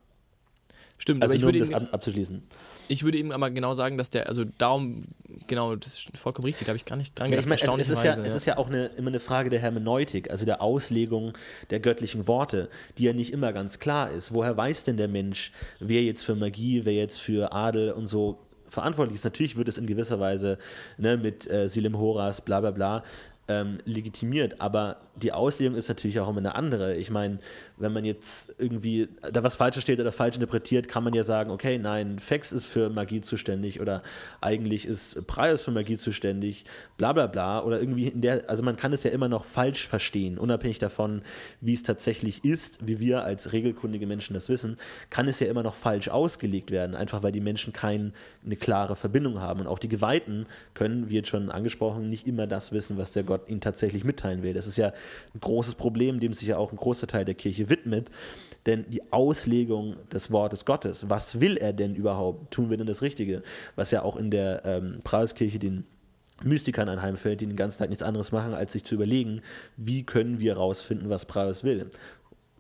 Stimmt, 0.99 1.23
also 1.23 1.31
aber 1.31 1.37
ich 1.37 1.43
nur, 1.43 1.53
würde 1.53 1.65
um 1.65 1.85
das 1.85 1.93
abzuschließen. 1.93 2.43
Ich 2.91 3.05
würde 3.05 3.19
eben 3.19 3.31
aber 3.31 3.51
genau 3.51 3.73
sagen, 3.75 3.97
dass 3.97 4.11
der, 4.11 4.27
also 4.27 4.45
darum, 4.45 5.05
genau, 5.47 5.77
das 5.77 5.95
ist 5.95 6.19
vollkommen 6.19 6.47
richtig, 6.47 6.67
da 6.67 6.71
habe 6.71 6.77
ich 6.77 6.85
gar 6.85 6.97
nicht 6.97 7.17
dran 7.17 7.31
gedacht. 7.31 7.47
Ja, 7.47 7.55
ich 7.55 7.63
meine, 7.63 7.81
es, 7.81 7.89
es, 7.89 7.99
ist 7.99 8.05
ja, 8.05 8.17
ja, 8.17 8.25
es 8.25 8.35
ist 8.35 8.47
ja 8.47 8.59
auch 8.59 8.67
eine, 8.67 8.87
immer 8.97 9.11
eine 9.11 9.21
Frage 9.21 9.49
der 9.49 9.61
Hermeneutik, 9.61 10.29
also 10.29 10.45
der 10.45 10.61
Auslegung 10.61 11.33
der 11.71 11.79
göttlichen 11.79 12.27
Worte, 12.27 12.69
die 12.99 13.05
ja 13.05 13.13
nicht 13.13 13.33
immer 13.33 13.53
ganz 13.53 13.79
klar 13.79 14.11
ist. 14.11 14.35
Woher 14.35 14.57
weiß 14.57 14.83
denn 14.83 14.97
der 14.97 15.07
Mensch, 15.07 15.53
wer 15.79 16.03
jetzt 16.03 16.25
für 16.25 16.35
Magie, 16.35 16.85
wer 16.85 16.95
jetzt 16.95 17.21
für 17.21 17.53
Adel 17.53 17.93
und 17.93 18.09
so 18.09 18.41
verantwortlich 18.69 19.15
ist? 19.15 19.25
Natürlich 19.25 19.57
wird 19.57 19.69
es 19.69 19.79
in 19.79 19.87
gewisser 19.87 20.19
Weise 20.19 20.59
ne, 20.99 21.17
mit 21.17 21.49
äh, 21.49 21.69
Silim 21.69 21.97
Horas, 21.97 22.41
bla 22.41 22.61
bla 22.61 22.73
bla, 22.73 23.05
ähm, 23.51 23.79
legitimiert, 23.85 24.61
aber 24.61 24.99
die 25.17 25.33
Auslegung 25.33 25.77
ist 25.77 25.89
natürlich 25.89 26.21
auch 26.21 26.29
immer 26.29 26.39
eine 26.39 26.55
andere. 26.55 26.95
Ich 26.95 27.11
meine, 27.11 27.41
wenn 27.77 27.93
man 27.93 28.05
jetzt 28.05 28.55
irgendwie 28.59 29.09
da 29.33 29.43
was 29.43 29.57
Falsches 29.57 29.83
steht 29.83 29.99
oder 29.99 30.13
falsch 30.13 30.37
interpretiert, 30.37 30.87
kann 30.87 31.03
man 31.03 31.13
ja 31.15 31.25
sagen, 31.25 31.51
okay, 31.51 31.79
nein, 31.79 32.21
Fex 32.21 32.53
ist 32.53 32.67
für 32.67 32.91
Magie 32.91 33.21
zuständig 33.21 33.81
oder 33.81 34.03
eigentlich 34.41 34.87
ist 34.87 35.27
Preis 35.27 35.63
für 35.63 35.73
Magie 35.73 35.97
zuständig, 35.97 36.65
bla 36.97 37.13
bla 37.13 37.27
bla. 37.27 37.63
Oder 37.63 37.81
irgendwie 37.81 38.07
in 38.07 38.21
der, 38.21 38.49
also 38.49 38.63
man 38.63 38.77
kann 38.77 38.93
es 38.93 39.03
ja 39.03 39.11
immer 39.11 39.29
noch 39.29 39.45
falsch 39.45 39.87
verstehen, 39.87 40.39
unabhängig 40.39 40.79
davon, 40.79 41.23
wie 41.61 41.75
es 41.75 41.83
tatsächlich 41.83 42.45
ist, 42.45 42.87
wie 42.87 43.01
wir 43.01 43.25
als 43.25 43.53
regelkundige 43.53 44.07
Menschen 44.07 44.35
das 44.35 44.49
wissen, 44.49 44.77
kann 45.11 45.27
es 45.27 45.41
ja 45.41 45.49
immer 45.49 45.65
noch 45.65 45.75
falsch 45.75 46.09
ausgelegt 46.09 46.71
werden, 46.71 46.95
einfach 46.95 47.25
weil 47.25 47.33
die 47.33 47.41
Menschen 47.41 47.73
keine 47.73 48.13
klare 48.61 48.95
Verbindung 48.95 49.41
haben. 49.41 49.61
Und 49.61 49.67
auch 49.67 49.81
die 49.81 49.89
Geweihten 49.89 50.47
können, 50.75 51.11
wie 51.11 51.17
jetzt 51.17 51.29
schon 51.29 51.51
angesprochen, 51.51 52.09
nicht 52.09 52.29
immer 52.29 52.47
das 52.47 52.71
wissen, 52.71 52.97
was 52.97 53.13
der 53.13 53.25
Gott 53.25 53.40
ihnen 53.47 53.61
tatsächlich 53.61 54.05
mitteilen 54.05 54.43
will. 54.43 54.55
Das 54.55 54.67
ist 54.67 54.77
ja 54.77 54.89
ein 55.35 55.41
großes 55.41 55.75
Problem, 55.75 56.21
dem 56.21 56.33
sich 56.33 56.49
ja 56.49 56.57
auch 56.57 56.73
ein 56.73 56.77
großer 56.77 57.07
Teil 57.07 57.25
der 57.25 57.35
Kirche 57.35 57.69
widmet. 57.69 58.11
Denn 58.67 58.85
die 58.89 59.13
Auslegung 59.13 59.97
des 60.13 60.31
Wortes 60.31 60.65
Gottes, 60.65 61.09
was 61.09 61.41
will 61.41 61.57
er 61.57 61.73
denn 61.73 61.95
überhaupt? 61.95 62.51
Tun 62.53 62.71
wir 62.71 62.77
denn 62.77 62.87
das 62.87 63.03
Richtige? 63.03 63.43
Was 63.77 63.91
ja 63.91 64.03
auch 64.03 64.17
in 64.17 64.31
der 64.31 64.63
ähm, 64.65 65.01
Preiskirche 65.03 65.59
den 65.59 65.85
Mystikern 66.43 66.89
anheimfällt, 66.89 67.41
die 67.41 67.47
den 67.47 67.57
ganzen 67.57 67.79
Tag 67.79 67.91
nichts 67.91 68.03
anderes 68.03 68.33
machen, 68.33 68.55
als 68.55 68.73
sich 68.73 68.85
zu 68.85 68.95
überlegen, 68.95 69.43
wie 69.77 70.05
können 70.05 70.39
wir 70.39 70.55
herausfinden, 70.55 71.11
was 71.11 71.27
Praus 71.27 71.65
will 71.65 71.91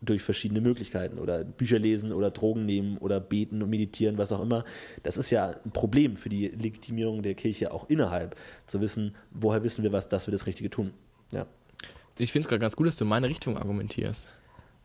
durch 0.03 0.23
verschiedene 0.23 0.61
Möglichkeiten 0.61 1.19
oder 1.19 1.45
Bücher 1.45 1.79
lesen 1.79 2.13
oder 2.13 2.31
Drogen 2.31 2.65
nehmen 2.65 2.97
oder 2.99 3.21
beten 3.21 3.63
und 3.63 3.71
meditieren, 3.71 4.19
was 4.19 4.33
auch 4.33 4.41
immer. 4.41 4.65
Das 5.03 5.17
ist 5.17 5.31
ja 5.31 5.55
ein 5.65 5.71
Problem 5.73 6.17
für 6.17 6.29
die 6.29 6.49
Legitimierung 6.49 7.23
der 7.23 7.35
Kirche 7.35 7.73
auch 7.73 7.89
innerhalb, 7.89 8.37
zu 8.67 8.81
wissen, 8.81 9.15
woher 9.31 9.63
wissen 9.63 9.83
wir 9.83 9.93
was, 9.93 10.09
dass 10.09 10.27
wir 10.27 10.33
das 10.33 10.47
Richtige 10.47 10.71
tun. 10.71 10.93
Ja. 11.33 11.47
Ich 12.19 12.33
finde 12.33 12.45
es 12.45 12.49
gerade 12.49 12.61
ganz 12.61 12.77
gut, 12.77 12.87
dass 12.87 12.97
du 12.97 13.05
in 13.05 13.09
meine 13.09 13.29
Richtung 13.29 13.57
argumentierst. 13.57 14.29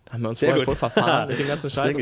Da 0.06 0.14
haben 0.14 0.22
wir 0.22 0.30
uns 0.30 0.40
Sehr 0.40 0.50
vorher 0.50 0.66
voll 0.66 0.76
verfahren 0.76 1.30
mit 1.30 1.40
dem 1.40 1.48
ganzen 1.50 1.70
Scheiß. 1.70 1.96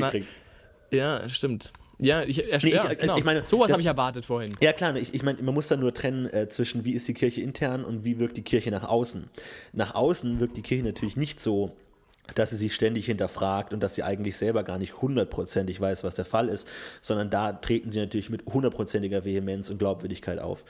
ja, 0.92 1.28
stimmt. 1.30 1.72
Ja, 2.00 2.24
ich, 2.24 2.38
nee, 2.38 2.44
ich, 2.56 2.74
ja, 2.74 2.94
genau. 2.96 3.18
ich 3.18 3.24
meine, 3.24 3.46
sowas 3.46 3.72
habe 3.72 3.80
ich 3.80 3.88
erwartet 3.88 4.26
vorhin. 4.26 4.54
Ja, 4.60 4.74
klar, 4.74 4.96
ich, 4.96 5.14
ich 5.14 5.24
meine, 5.24 5.42
man 5.42 5.54
muss 5.54 5.68
da 5.68 5.78
nur 5.78 5.94
trennen 5.94 6.26
äh, 6.26 6.50
zwischen, 6.50 6.86
wie 6.86 6.92
ist 6.92 7.08
die 7.08 7.14
Kirche 7.14 7.42
intern 7.42 7.86
und 7.86 8.04
wie 8.04 8.20
wirkt 8.20 8.36
die 8.36 8.42
Kirche 8.42 8.72
nach 8.72 8.84
außen. 8.84 9.30
Nach 9.72 9.96
außen 9.96 10.40
wirkt 10.40 10.58
die 10.58 10.64
Kirche 10.64 10.84
natürlich 10.84 11.16
nicht 11.16 11.40
so 11.40 11.76
dass 12.36 12.52
sie 12.52 12.58
sich 12.58 12.74
ständig 12.74 13.06
hinterfragt 13.06 13.74
und 13.74 13.82
dass 13.82 13.96
sie 13.96 14.04
eigentlich 14.04 14.38
selber 14.38 14.64
gar 14.64 14.78
nicht 14.78 15.02
hundertprozentig 15.02 15.80
weiß, 15.80 16.04
was 16.04 16.16
der 16.16 16.26
Fall 16.26 16.50
ist, 16.50 16.68
sondern 17.02 17.30
da 17.30 17.54
treten 17.54 17.92
sie 17.92 18.00
natürlich 18.00 18.30
mit 18.30 18.46
hundertprozentiger 18.46 19.26
Vehemenz 19.26 19.70
und 19.70 19.78
Glaubwürdigkeit 19.80 20.40
auf. 20.40 20.64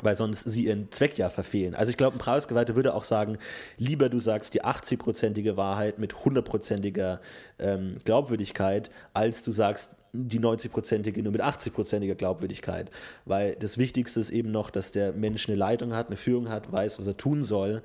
Weil 0.00 0.16
sonst 0.16 0.50
sie 0.50 0.64
ihren 0.64 0.90
Zweck 0.90 1.16
ja 1.16 1.28
verfehlen. 1.28 1.74
Also 1.74 1.90
ich 1.90 1.96
glaube, 1.96 2.16
ein 2.16 2.18
Preisgeweihter 2.18 2.74
würde 2.74 2.94
auch 2.94 3.04
sagen, 3.04 3.38
lieber 3.76 4.08
du 4.08 4.18
sagst 4.18 4.52
die 4.54 4.64
80-prozentige 4.64 5.56
Wahrheit 5.56 5.98
mit 5.98 6.24
hundertprozentiger 6.24 7.20
ähm, 7.58 7.98
Glaubwürdigkeit, 8.04 8.90
als 9.12 9.42
du 9.44 9.52
sagst 9.52 9.96
die 10.14 10.40
90-prozentige 10.40 11.22
nur 11.22 11.32
mit 11.32 11.42
80-prozentiger 11.42 12.14
Glaubwürdigkeit. 12.14 12.90
Weil 13.26 13.54
das 13.54 13.78
Wichtigste 13.78 14.18
ist 14.18 14.30
eben 14.30 14.50
noch, 14.50 14.70
dass 14.70 14.90
der 14.90 15.12
Mensch 15.12 15.48
eine 15.48 15.56
Leitung 15.56 15.94
hat, 15.94 16.08
eine 16.08 16.16
Führung 16.16 16.48
hat, 16.48 16.72
weiß, 16.72 16.98
was 16.98 17.06
er 17.06 17.16
tun 17.16 17.44
soll 17.44 17.82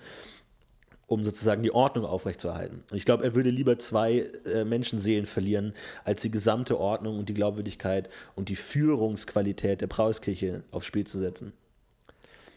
um 1.07 1.23
sozusagen 1.23 1.63
die 1.63 1.71
Ordnung 1.71 2.05
aufrechtzuerhalten. 2.05 2.83
Und 2.91 2.97
ich 2.97 3.05
glaube, 3.05 3.23
er 3.23 3.33
würde 3.33 3.49
lieber 3.49 3.79
zwei 3.79 4.29
äh, 4.45 4.65
Menschenseelen 4.65 5.25
verlieren, 5.25 5.73
als 6.03 6.21
die 6.21 6.31
gesamte 6.31 6.77
Ordnung 6.79 7.17
und 7.17 7.29
die 7.29 7.33
Glaubwürdigkeit 7.33 8.09
und 8.35 8.49
die 8.49 8.55
Führungsqualität 8.55 9.81
der 9.81 9.87
Brauskirche 9.87 10.63
aufs 10.71 10.85
Spiel 10.85 11.07
zu 11.07 11.17
setzen. 11.19 11.53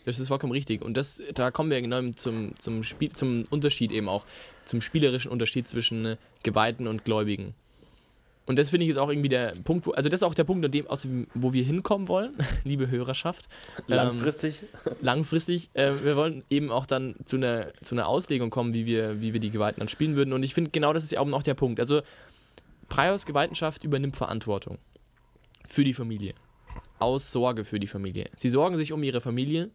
Das 0.04 0.18
ist 0.18 0.28
vollkommen 0.28 0.52
richtig. 0.52 0.82
Und 0.82 0.96
das, 0.96 1.22
da 1.34 1.50
kommen 1.50 1.70
wir 1.70 1.80
genau 1.80 2.02
zum, 2.08 2.58
zum, 2.58 2.82
Spiel, 2.82 3.12
zum 3.12 3.44
Unterschied 3.50 3.92
eben 3.92 4.08
auch, 4.08 4.24
zum 4.64 4.80
spielerischen 4.80 5.30
Unterschied 5.30 5.68
zwischen 5.68 6.04
äh, 6.04 6.16
Geweihten 6.42 6.88
und 6.88 7.04
Gläubigen. 7.04 7.54
Und 8.50 8.58
das 8.58 8.70
finde 8.70 8.82
ich 8.82 8.90
ist 8.90 8.96
auch 8.96 9.10
irgendwie 9.10 9.28
der 9.28 9.54
Punkt, 9.62 9.86
wo, 9.86 9.92
also 9.92 10.08
das 10.08 10.22
ist 10.22 10.24
auch 10.24 10.34
der 10.34 10.42
Punkt, 10.42 10.64
an 10.64 10.72
dem, 10.72 10.88
aus, 10.88 11.06
wo 11.34 11.52
wir 11.52 11.62
hinkommen 11.62 12.08
wollen, 12.08 12.34
liebe 12.64 12.90
Hörerschaft. 12.90 13.48
Langfristig. 13.86 14.62
Ähm, 14.62 14.96
langfristig. 15.00 15.70
Äh, 15.74 15.92
wir 16.02 16.16
wollen 16.16 16.42
eben 16.50 16.72
auch 16.72 16.84
dann 16.84 17.14
zu 17.26 17.36
einer, 17.36 17.68
zu 17.80 17.94
einer 17.94 18.08
Auslegung 18.08 18.50
kommen, 18.50 18.74
wie 18.74 18.86
wir, 18.86 19.22
wie 19.22 19.32
wir 19.32 19.38
die 19.38 19.50
Geweihten 19.50 19.78
dann 19.78 19.88
spielen 19.88 20.16
würden. 20.16 20.32
Und 20.32 20.42
ich 20.42 20.52
finde, 20.52 20.72
genau 20.72 20.92
das 20.92 21.04
ist 21.04 21.12
ja 21.12 21.20
auch 21.20 21.42
der 21.44 21.54
Punkt. 21.54 21.78
Also, 21.78 22.02
Prios 22.88 23.24
Geweihtenschaft 23.24 23.84
übernimmt 23.84 24.16
Verantwortung 24.16 24.78
für 25.68 25.84
die 25.84 25.94
Familie. 25.94 26.34
Aus 26.98 27.30
Sorge 27.30 27.64
für 27.64 27.78
die 27.78 27.86
Familie. 27.86 28.30
Sie 28.36 28.50
sorgen 28.50 28.76
sich 28.76 28.92
um 28.92 29.04
ihre 29.04 29.20
Familie. 29.20 29.70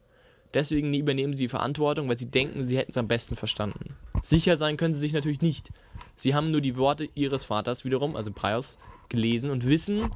Deswegen 0.53 0.93
übernehmen 0.93 1.37
sie 1.37 1.47
Verantwortung, 1.47 2.09
weil 2.09 2.17
sie 2.17 2.29
denken, 2.29 2.61
sie 2.61 2.77
hätten 2.77 2.91
es 2.91 2.97
am 2.97 3.07
besten 3.07 3.37
verstanden. 3.37 3.95
Sicher 4.21 4.57
sein 4.57 4.75
können 4.75 4.95
sie 4.95 4.99
sich 4.99 5.13
natürlich 5.13 5.41
nicht. 5.41 5.71
Sie 6.15 6.33
haben 6.33 6.51
nur 6.51 6.61
die 6.61 6.75
Worte 6.77 7.09
ihres 7.15 7.43
Vaters 7.43 7.85
wiederum, 7.85 8.15
also 8.15 8.31
Prios, 8.31 8.77
gelesen 9.09 9.49
und 9.51 9.65
wissen, 9.65 10.09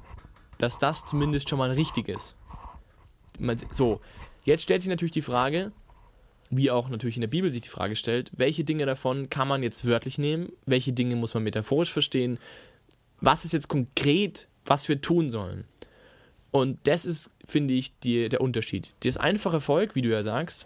dass 0.58 0.78
das 0.80 1.06
zumindest 1.06 1.50
schon 1.50 1.60
mal 1.60 1.72
richtig 1.72 2.08
ist. 2.08 2.36
So, 3.72 4.02
jetzt 4.44 4.64
stellt 4.64 4.82
sich 4.82 4.90
natürlich 4.90 5.12
die 5.12 5.22
Frage, 5.22 5.72
wie 6.50 6.72
auch 6.72 6.90
natürlich 6.90 7.16
in 7.16 7.22
der 7.22 7.28
Bibel 7.28 7.52
sich 7.52 7.62
die 7.62 7.70
Frage 7.70 7.96
stellt, 7.96 8.32
welche 8.36 8.64
Dinge 8.64 8.86
davon 8.86 9.30
kann 9.30 9.48
man 9.48 9.64
jetzt 9.64 9.86
wörtlich 9.86 10.18
nehmen, 10.18 10.52
welche 10.66 10.94
Dinge 10.94 11.16
muss 11.16 11.34
man 11.34 11.44
metaphorisch 11.44 11.94
verstehen, 11.94 12.40
was 13.22 13.46
ist 13.46 13.54
jetzt 13.54 13.68
konkret, 13.68 14.48
was 14.66 14.90
wir 14.90 15.02
tun 15.02 15.30
sollen. 15.30 15.66
Und 16.52 16.80
das 16.88 17.06
ist, 17.06 17.30
finde 17.46 17.76
ich, 17.76 17.98
die, 18.00 18.28
der 18.28 18.42
Unterschied. 18.42 18.96
Das 19.02 19.18
einfache 19.18 19.62
Volk, 19.62 19.94
wie 19.96 20.02
du 20.02 20.10
ja 20.10 20.24
sagst, 20.24 20.66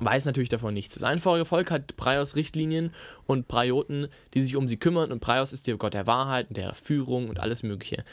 weiß 0.00 0.24
natürlich 0.24 0.48
davon 0.48 0.74
nichts. 0.74 0.94
Das 0.94 1.02
einfache 1.02 1.44
Volk 1.44 1.70
hat 1.70 1.96
Praios 1.96 2.36
Richtlinien 2.36 2.92
und 3.26 3.48
Praioten, 3.48 4.08
die 4.34 4.42
sich 4.42 4.56
um 4.56 4.66
sie 4.66 4.76
kümmern 4.76 5.12
und 5.12 5.20
Praios 5.20 5.52
ist 5.52 5.66
der 5.66 5.76
Gott 5.76 5.94
der 5.94 6.06
Wahrheit 6.06 6.48
und 6.48 6.56
der 6.56 6.74
Führung 6.74 7.28
und 7.28 7.38
alles 7.38 7.62
Mögliche. 7.62 8.04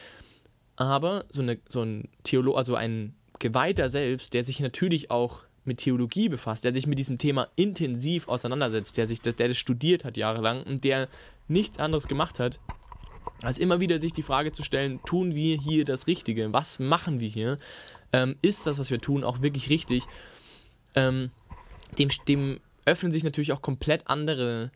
Aber 0.75 1.25
so, 1.29 1.41
eine, 1.41 1.57
so 1.67 1.81
ein 1.81 2.09
Theolog, 2.23 2.57
also 2.57 2.75
ein 2.75 3.15
Geweihter 3.39 3.89
selbst, 3.89 4.33
der 4.33 4.43
sich 4.43 4.59
natürlich 4.59 5.11
auch 5.11 5.43
mit 5.63 5.79
Theologie 5.79 6.29
befasst, 6.29 6.63
der 6.63 6.73
sich 6.73 6.87
mit 6.87 6.99
diesem 6.99 7.17
Thema 7.17 7.49
intensiv 7.55 8.27
auseinandersetzt, 8.27 8.97
der 8.97 9.07
sich 9.07 9.21
das, 9.21 9.35
der 9.35 9.49
das 9.49 9.57
studiert 9.57 10.05
hat 10.05 10.17
jahrelang 10.17 10.63
und 10.63 10.83
der 10.83 11.09
nichts 11.47 11.79
anderes 11.79 12.07
gemacht 12.07 12.39
hat, 12.39 12.59
als 13.43 13.59
immer 13.59 13.79
wieder 13.79 13.99
sich 13.99 14.13
die 14.13 14.23
Frage 14.23 14.51
zu 14.51 14.63
stellen, 14.63 14.99
tun 15.05 15.35
wir 15.35 15.57
hier 15.57 15.85
das 15.85 16.07
Richtige? 16.07 16.53
Was 16.53 16.79
machen 16.79 17.19
wir 17.19 17.29
hier? 17.29 17.57
Ähm, 18.13 18.35
ist 18.41 18.65
das, 18.65 18.79
was 18.79 18.89
wir 18.89 18.99
tun, 18.99 19.23
auch 19.23 19.41
wirklich 19.41 19.69
richtig? 19.69 20.03
Ähm, 20.95 21.31
dem, 21.97 22.09
dem 22.27 22.59
öffnen 22.85 23.11
sich 23.11 23.23
natürlich 23.23 23.51
auch 23.53 23.61
komplett 23.61 24.07
andere 24.07 24.71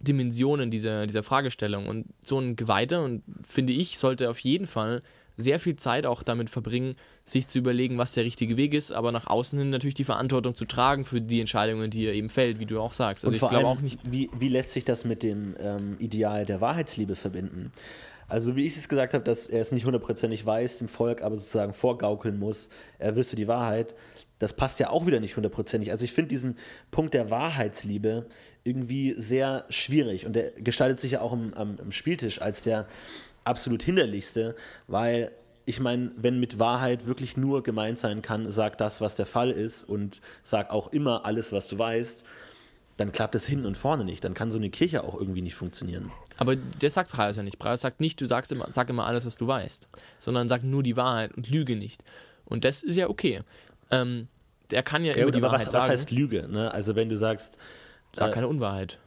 Dimensionen 0.00 0.70
dieser, 0.70 1.06
dieser 1.06 1.22
Fragestellung. 1.22 1.86
Und 1.86 2.06
so 2.20 2.38
ein 2.38 2.56
Geweihter, 2.56 3.02
und 3.02 3.22
finde 3.46 3.72
ich, 3.72 3.98
sollte 3.98 4.28
auf 4.30 4.38
jeden 4.40 4.66
Fall 4.66 5.02
sehr 5.36 5.58
viel 5.58 5.76
Zeit 5.76 6.06
auch 6.06 6.22
damit 6.22 6.48
verbringen, 6.48 6.94
sich 7.24 7.48
zu 7.48 7.58
überlegen, 7.58 7.98
was 7.98 8.12
der 8.12 8.24
richtige 8.24 8.56
Weg 8.56 8.74
ist, 8.74 8.92
aber 8.92 9.10
nach 9.10 9.26
außen 9.26 9.58
hin 9.58 9.70
natürlich 9.70 9.94
die 9.94 10.04
Verantwortung 10.04 10.54
zu 10.54 10.64
tragen 10.64 11.04
für 11.04 11.20
die 11.20 11.40
Entscheidungen, 11.40 11.90
die 11.90 12.06
er 12.06 12.14
eben 12.14 12.28
fällt, 12.28 12.60
wie 12.60 12.66
du 12.66 12.80
auch 12.80 12.92
sagst. 12.92 13.24
Also 13.24 13.34
und 13.36 13.42
ich 13.42 13.48
glaube 13.48 13.66
auch 13.66 13.80
nicht. 13.80 13.98
Wie, 14.04 14.30
wie 14.38 14.48
lässt 14.48 14.72
sich 14.72 14.84
das 14.84 15.04
mit 15.04 15.22
dem 15.22 15.56
ähm, 15.58 15.96
Ideal 15.98 16.44
der 16.44 16.60
Wahrheitsliebe 16.60 17.16
verbinden? 17.16 17.72
Also 18.28 18.56
wie 18.56 18.66
ich 18.66 18.76
es 18.76 18.88
gesagt 18.88 19.14
habe, 19.14 19.24
dass 19.24 19.46
er 19.46 19.60
es 19.60 19.72
nicht 19.72 19.84
hundertprozentig 19.84 20.46
weiß, 20.46 20.78
dem 20.78 20.88
Volk 20.88 21.22
aber 21.22 21.36
sozusagen 21.36 21.74
vorgaukeln 21.74 22.38
muss, 22.38 22.68
er 22.98 23.16
wüsste 23.16 23.36
die 23.36 23.48
Wahrheit 23.48 23.94
das 24.38 24.52
passt 24.52 24.80
ja 24.80 24.90
auch 24.90 25.06
wieder 25.06 25.20
nicht 25.20 25.36
hundertprozentig. 25.36 25.90
Also 25.90 26.04
ich 26.04 26.12
finde 26.12 26.28
diesen 26.28 26.56
Punkt 26.90 27.14
der 27.14 27.30
Wahrheitsliebe 27.30 28.26
irgendwie 28.64 29.14
sehr 29.18 29.64
schwierig 29.68 30.26
und 30.26 30.34
der 30.34 30.50
gestaltet 30.52 31.00
sich 31.00 31.12
ja 31.12 31.20
auch 31.20 31.32
am, 31.32 31.78
Spieltisch 31.90 32.40
als 32.40 32.62
der 32.62 32.86
absolut 33.44 33.82
hinderlichste, 33.82 34.56
weil 34.86 35.30
ich 35.66 35.80
meine, 35.80 36.12
wenn 36.16 36.40
mit 36.40 36.58
Wahrheit 36.58 37.06
wirklich 37.06 37.36
nur 37.36 37.62
gemeint 37.62 37.98
sein 37.98 38.22
kann, 38.22 38.50
sag 38.50 38.76
das, 38.78 39.00
was 39.00 39.14
der 39.14 39.26
Fall 39.26 39.50
ist 39.50 39.82
und 39.82 40.20
sag 40.42 40.70
auch 40.70 40.92
immer 40.92 41.24
alles, 41.24 41.52
was 41.52 41.68
du 41.68 41.78
weißt, 41.78 42.24
dann 42.96 43.12
klappt 43.12 43.34
es 43.34 43.46
hinten 43.46 43.66
und 43.66 43.76
vorne 43.76 44.04
nicht. 44.04 44.24
Dann 44.24 44.34
kann 44.34 44.50
so 44.50 44.58
eine 44.58 44.70
Kirche 44.70 45.04
auch 45.04 45.18
irgendwie 45.18 45.42
nicht 45.42 45.54
funktionieren. 45.54 46.10
Aber 46.36 46.56
das 46.56 46.94
sagt 46.94 47.10
Preis 47.10 47.36
ja 47.36 47.42
nicht. 47.42 47.58
Preis 47.58 47.80
sagt 47.80 48.00
nicht, 48.00 48.20
du 48.20 48.26
sagst 48.26 48.52
immer, 48.52 48.68
sag 48.70 48.88
immer 48.90 49.06
alles, 49.06 49.26
was 49.26 49.36
du 49.36 49.46
weißt, 49.46 49.88
sondern 50.18 50.48
sag 50.48 50.62
nur 50.62 50.82
die 50.82 50.96
Wahrheit 50.96 51.32
und 51.34 51.48
lüge 51.48 51.76
nicht. 51.76 52.04
Und 52.44 52.64
das 52.64 52.82
ist 52.82 52.96
ja 52.96 53.08
okay. 53.08 53.42
Ähm, 53.94 54.28
der 54.70 54.82
kann 54.82 55.04
ja, 55.04 55.12
ja 55.12 55.22
immer 55.22 55.32
die 55.32 55.42
Wahrheit 55.42 55.66
was, 55.66 55.72
sagen. 55.72 55.84
Was 55.84 55.90
heißt 55.90 56.10
Lüge? 56.10 56.48
Ne? 56.48 56.72
Also 56.72 56.96
wenn 56.96 57.08
du 57.08 57.16
sagst... 57.16 57.58
Sag 58.12 58.30
äh, 58.30 58.34
keine 58.34 58.48
Unwahrheit. 58.48 58.98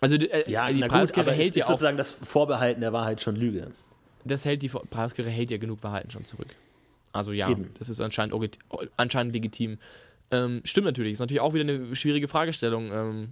Also 0.00 0.16
äh, 0.16 0.50
ja, 0.50 0.70
die 0.70 0.80
Preiskirche 0.80 1.32
hält 1.32 1.56
ja 1.56 1.64
auch... 1.64 1.68
sozusagen 1.70 1.96
das 1.96 2.10
Vorbehalten 2.10 2.80
der 2.80 2.92
Wahrheit 2.92 3.20
schon 3.20 3.36
Lüge. 3.36 3.68
Das 4.24 4.44
hält 4.44 4.62
die 4.62 4.68
Preiskirche 4.68 5.30
hält 5.30 5.50
ja 5.50 5.58
genug 5.58 5.82
Wahrheiten 5.82 6.10
schon 6.10 6.24
zurück. 6.24 6.48
Also 7.12 7.32
ja, 7.32 7.48
Eben. 7.50 7.70
das 7.78 7.88
ist 7.88 8.00
anscheinend, 8.00 8.34
anscheinend 8.96 9.32
legitim. 9.32 9.78
Ähm, 10.30 10.60
stimmt 10.64 10.86
natürlich, 10.86 11.14
ist 11.14 11.20
natürlich 11.20 11.40
auch 11.40 11.54
wieder 11.54 11.64
eine 11.64 11.96
schwierige 11.96 12.28
Fragestellung. 12.28 12.92
Ähm, 12.92 13.28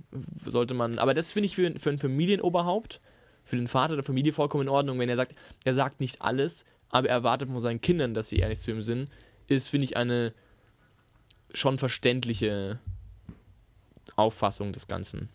sollte 0.46 0.74
man, 0.74 0.98
aber 0.98 1.12
das 1.12 1.32
finde 1.32 1.46
ich 1.46 1.56
für, 1.56 1.78
für 1.78 1.90
ein 1.90 1.98
Familienoberhaupt, 1.98 3.00
für 3.44 3.56
den 3.56 3.68
Vater 3.68 3.94
der 3.94 4.04
Familie 4.04 4.32
vollkommen 4.32 4.62
in 4.62 4.68
Ordnung, 4.68 4.98
wenn 4.98 5.08
er 5.08 5.16
sagt, 5.16 5.34
er 5.64 5.74
sagt 5.74 6.00
nicht 6.00 6.22
alles, 6.22 6.64
aber 6.88 7.08
er 7.08 7.16
erwartet 7.16 7.50
von 7.50 7.60
seinen 7.60 7.80
Kindern, 7.80 8.14
dass 8.14 8.30
sie 8.30 8.38
ehrlich 8.38 8.60
zu 8.60 8.70
ihm 8.70 8.82
sind, 8.82 9.10
ist, 9.48 9.68
finde 9.68 9.84
ich, 9.84 9.96
eine 9.96 10.32
schon 11.52 11.78
verständliche 11.78 12.78
Auffassung 14.16 14.72
des 14.72 14.88
Ganzen. 14.88 15.28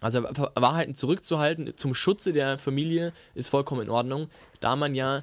Also 0.00 0.22
Wahrheiten 0.22 0.94
zurückzuhalten 0.94 1.76
zum 1.76 1.94
Schutze 1.94 2.32
der 2.32 2.58
Familie 2.58 3.12
ist 3.34 3.48
vollkommen 3.48 3.82
in 3.82 3.90
Ordnung, 3.90 4.28
da 4.60 4.76
man 4.76 4.94
ja 4.94 5.22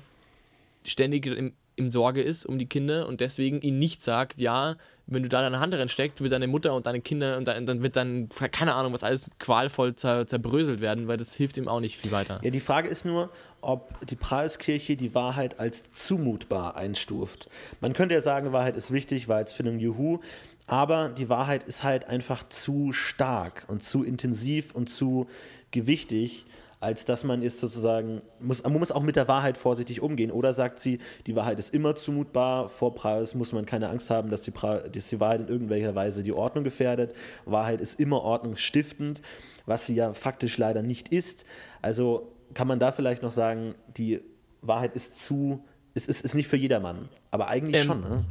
ständig 0.83 1.25
im, 1.27 1.53
im 1.75 1.89
Sorge 1.89 2.21
ist 2.21 2.45
um 2.45 2.59
die 2.59 2.67
Kinder 2.67 3.07
und 3.07 3.21
deswegen 3.21 3.61
ihnen 3.61 3.79
nicht 3.79 4.01
sagt, 4.01 4.39
ja, 4.39 4.75
wenn 5.07 5.21
du 5.23 5.29
da 5.29 5.41
deine 5.41 5.59
Hand 5.59 5.73
reinsteckst, 5.73 6.21
wird 6.21 6.31
deine 6.31 6.47
Mutter 6.47 6.73
und 6.73 6.87
deine 6.87 6.99
Kinder 6.99 7.37
und 7.37 7.47
dann, 7.47 7.83
wird 7.83 7.95
dann, 7.95 8.27
keine 8.51 8.73
Ahnung, 8.73 8.93
was 8.93 9.03
alles 9.03 9.29
qualvoll 9.39 9.95
zer, 9.95 10.25
zerbröselt 10.25 10.81
werden, 10.81 11.07
weil 11.07 11.17
das 11.17 11.35
hilft 11.35 11.57
ihm 11.57 11.67
auch 11.67 11.79
nicht 11.79 11.97
viel 11.97 12.11
weiter. 12.11 12.39
Ja, 12.43 12.49
die 12.49 12.59
Frage 12.59 12.87
ist 12.89 13.05
nur, 13.05 13.29
ob 13.61 13.99
die 14.07 14.15
Preiskirche 14.15 14.95
die 14.95 15.13
Wahrheit 15.13 15.59
als 15.59 15.91
zumutbar 15.91 16.75
einstuft. 16.75 17.49
Man 17.81 17.93
könnte 17.93 18.15
ja 18.15 18.21
sagen, 18.21 18.51
Wahrheit 18.51 18.77
ist 18.77 18.91
wichtig, 18.91 19.27
Wahrheitsfindung, 19.27 19.79
juhu, 19.79 20.19
aber 20.67 21.09
die 21.09 21.29
Wahrheit 21.29 21.63
ist 21.63 21.83
halt 21.83 22.07
einfach 22.07 22.47
zu 22.49 22.91
stark 22.91 23.65
und 23.67 23.83
zu 23.83 24.03
intensiv 24.03 24.73
und 24.73 24.89
zu 24.89 25.27
gewichtig, 25.69 26.45
als 26.85 27.03
dass 27.03 27.23
man 27.23 27.41
ist 27.41 27.59
sozusagen, 27.59 28.21
muss, 28.39 28.63
man 28.63 28.73
muss 28.73 28.91
auch 28.91 29.01
mit 29.01 29.15
der 29.15 29.27
Wahrheit 29.27 29.57
vorsichtig 29.57 30.01
umgehen. 30.01 30.31
Oder 30.31 30.53
sagt 30.53 30.79
sie, 30.79 30.99
die 31.25 31.35
Wahrheit 31.35 31.57
ist 31.57 31.73
immer 31.73 31.95
zumutbar, 31.95 32.69
vor 32.69 32.93
Preis 32.93 33.33
muss 33.33 33.53
man 33.53 33.65
keine 33.65 33.89
Angst 33.89 34.11
haben, 34.11 34.29
dass 34.29 34.43
die, 34.43 34.51
dass 34.51 35.09
die 35.09 35.19
Wahrheit 35.19 35.41
in 35.41 35.47
irgendwelcher 35.47 35.95
Weise 35.95 36.21
die 36.21 36.31
Ordnung 36.31 36.63
gefährdet. 36.63 37.15
Wahrheit 37.45 37.81
ist 37.81 37.99
immer 37.99 38.21
ordnungsstiftend, 38.21 39.23
was 39.65 39.87
sie 39.87 39.95
ja 39.95 40.13
faktisch 40.13 40.59
leider 40.59 40.83
nicht 40.83 41.09
ist. 41.09 41.45
Also 41.81 42.31
kann 42.53 42.67
man 42.67 42.77
da 42.77 42.91
vielleicht 42.91 43.23
noch 43.23 43.31
sagen, 43.31 43.73
die 43.97 44.21
Wahrheit 44.61 44.95
ist 44.95 45.25
zu, 45.25 45.65
ist, 45.95 46.07
ist, 46.07 46.21
ist 46.23 46.35
nicht 46.35 46.47
für 46.47 46.57
jedermann, 46.57 47.09
aber 47.31 47.47
eigentlich 47.47 47.81
ähm, 47.81 47.87
schon. 47.87 48.01
Ne? 48.01 48.25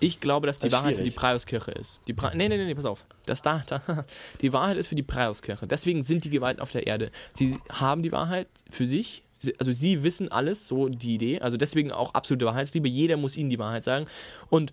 Ich 0.00 0.20
glaube, 0.20 0.46
dass 0.46 0.58
die 0.58 0.68
das 0.68 0.72
Wahrheit 0.72 0.96
für 0.96 1.02
die 1.02 1.10
Preiskirche 1.10 1.70
ist. 1.72 2.00
Die 2.06 2.14
Pre 2.14 2.32
nee, 2.34 2.48
nee, 2.48 2.56
nee, 2.56 2.74
pass 2.74 2.84
auf. 2.84 3.04
Das 3.26 3.42
da, 3.42 3.62
da. 3.66 4.04
Die 4.40 4.52
Wahrheit 4.52 4.76
ist 4.76 4.88
für 4.88 4.94
die 4.94 5.02
Preiskirche. 5.02 5.66
Deswegen 5.66 6.02
sind 6.02 6.24
die 6.24 6.30
Geweihten 6.30 6.60
auf 6.60 6.72
der 6.72 6.86
Erde. 6.86 7.10
Sie 7.34 7.58
haben 7.70 8.02
die 8.02 8.12
Wahrheit 8.12 8.48
für 8.70 8.86
sich. 8.86 9.22
Also 9.58 9.72
sie 9.72 10.02
wissen 10.02 10.32
alles, 10.32 10.66
so 10.66 10.88
die 10.88 11.14
Idee. 11.14 11.40
Also 11.40 11.56
deswegen 11.56 11.92
auch 11.92 12.14
absolute 12.14 12.46
Wahrheitsliebe. 12.46 12.88
Jeder 12.88 13.16
muss 13.16 13.36
ihnen 13.36 13.50
die 13.50 13.58
Wahrheit 13.58 13.84
sagen. 13.84 14.06
Und 14.48 14.72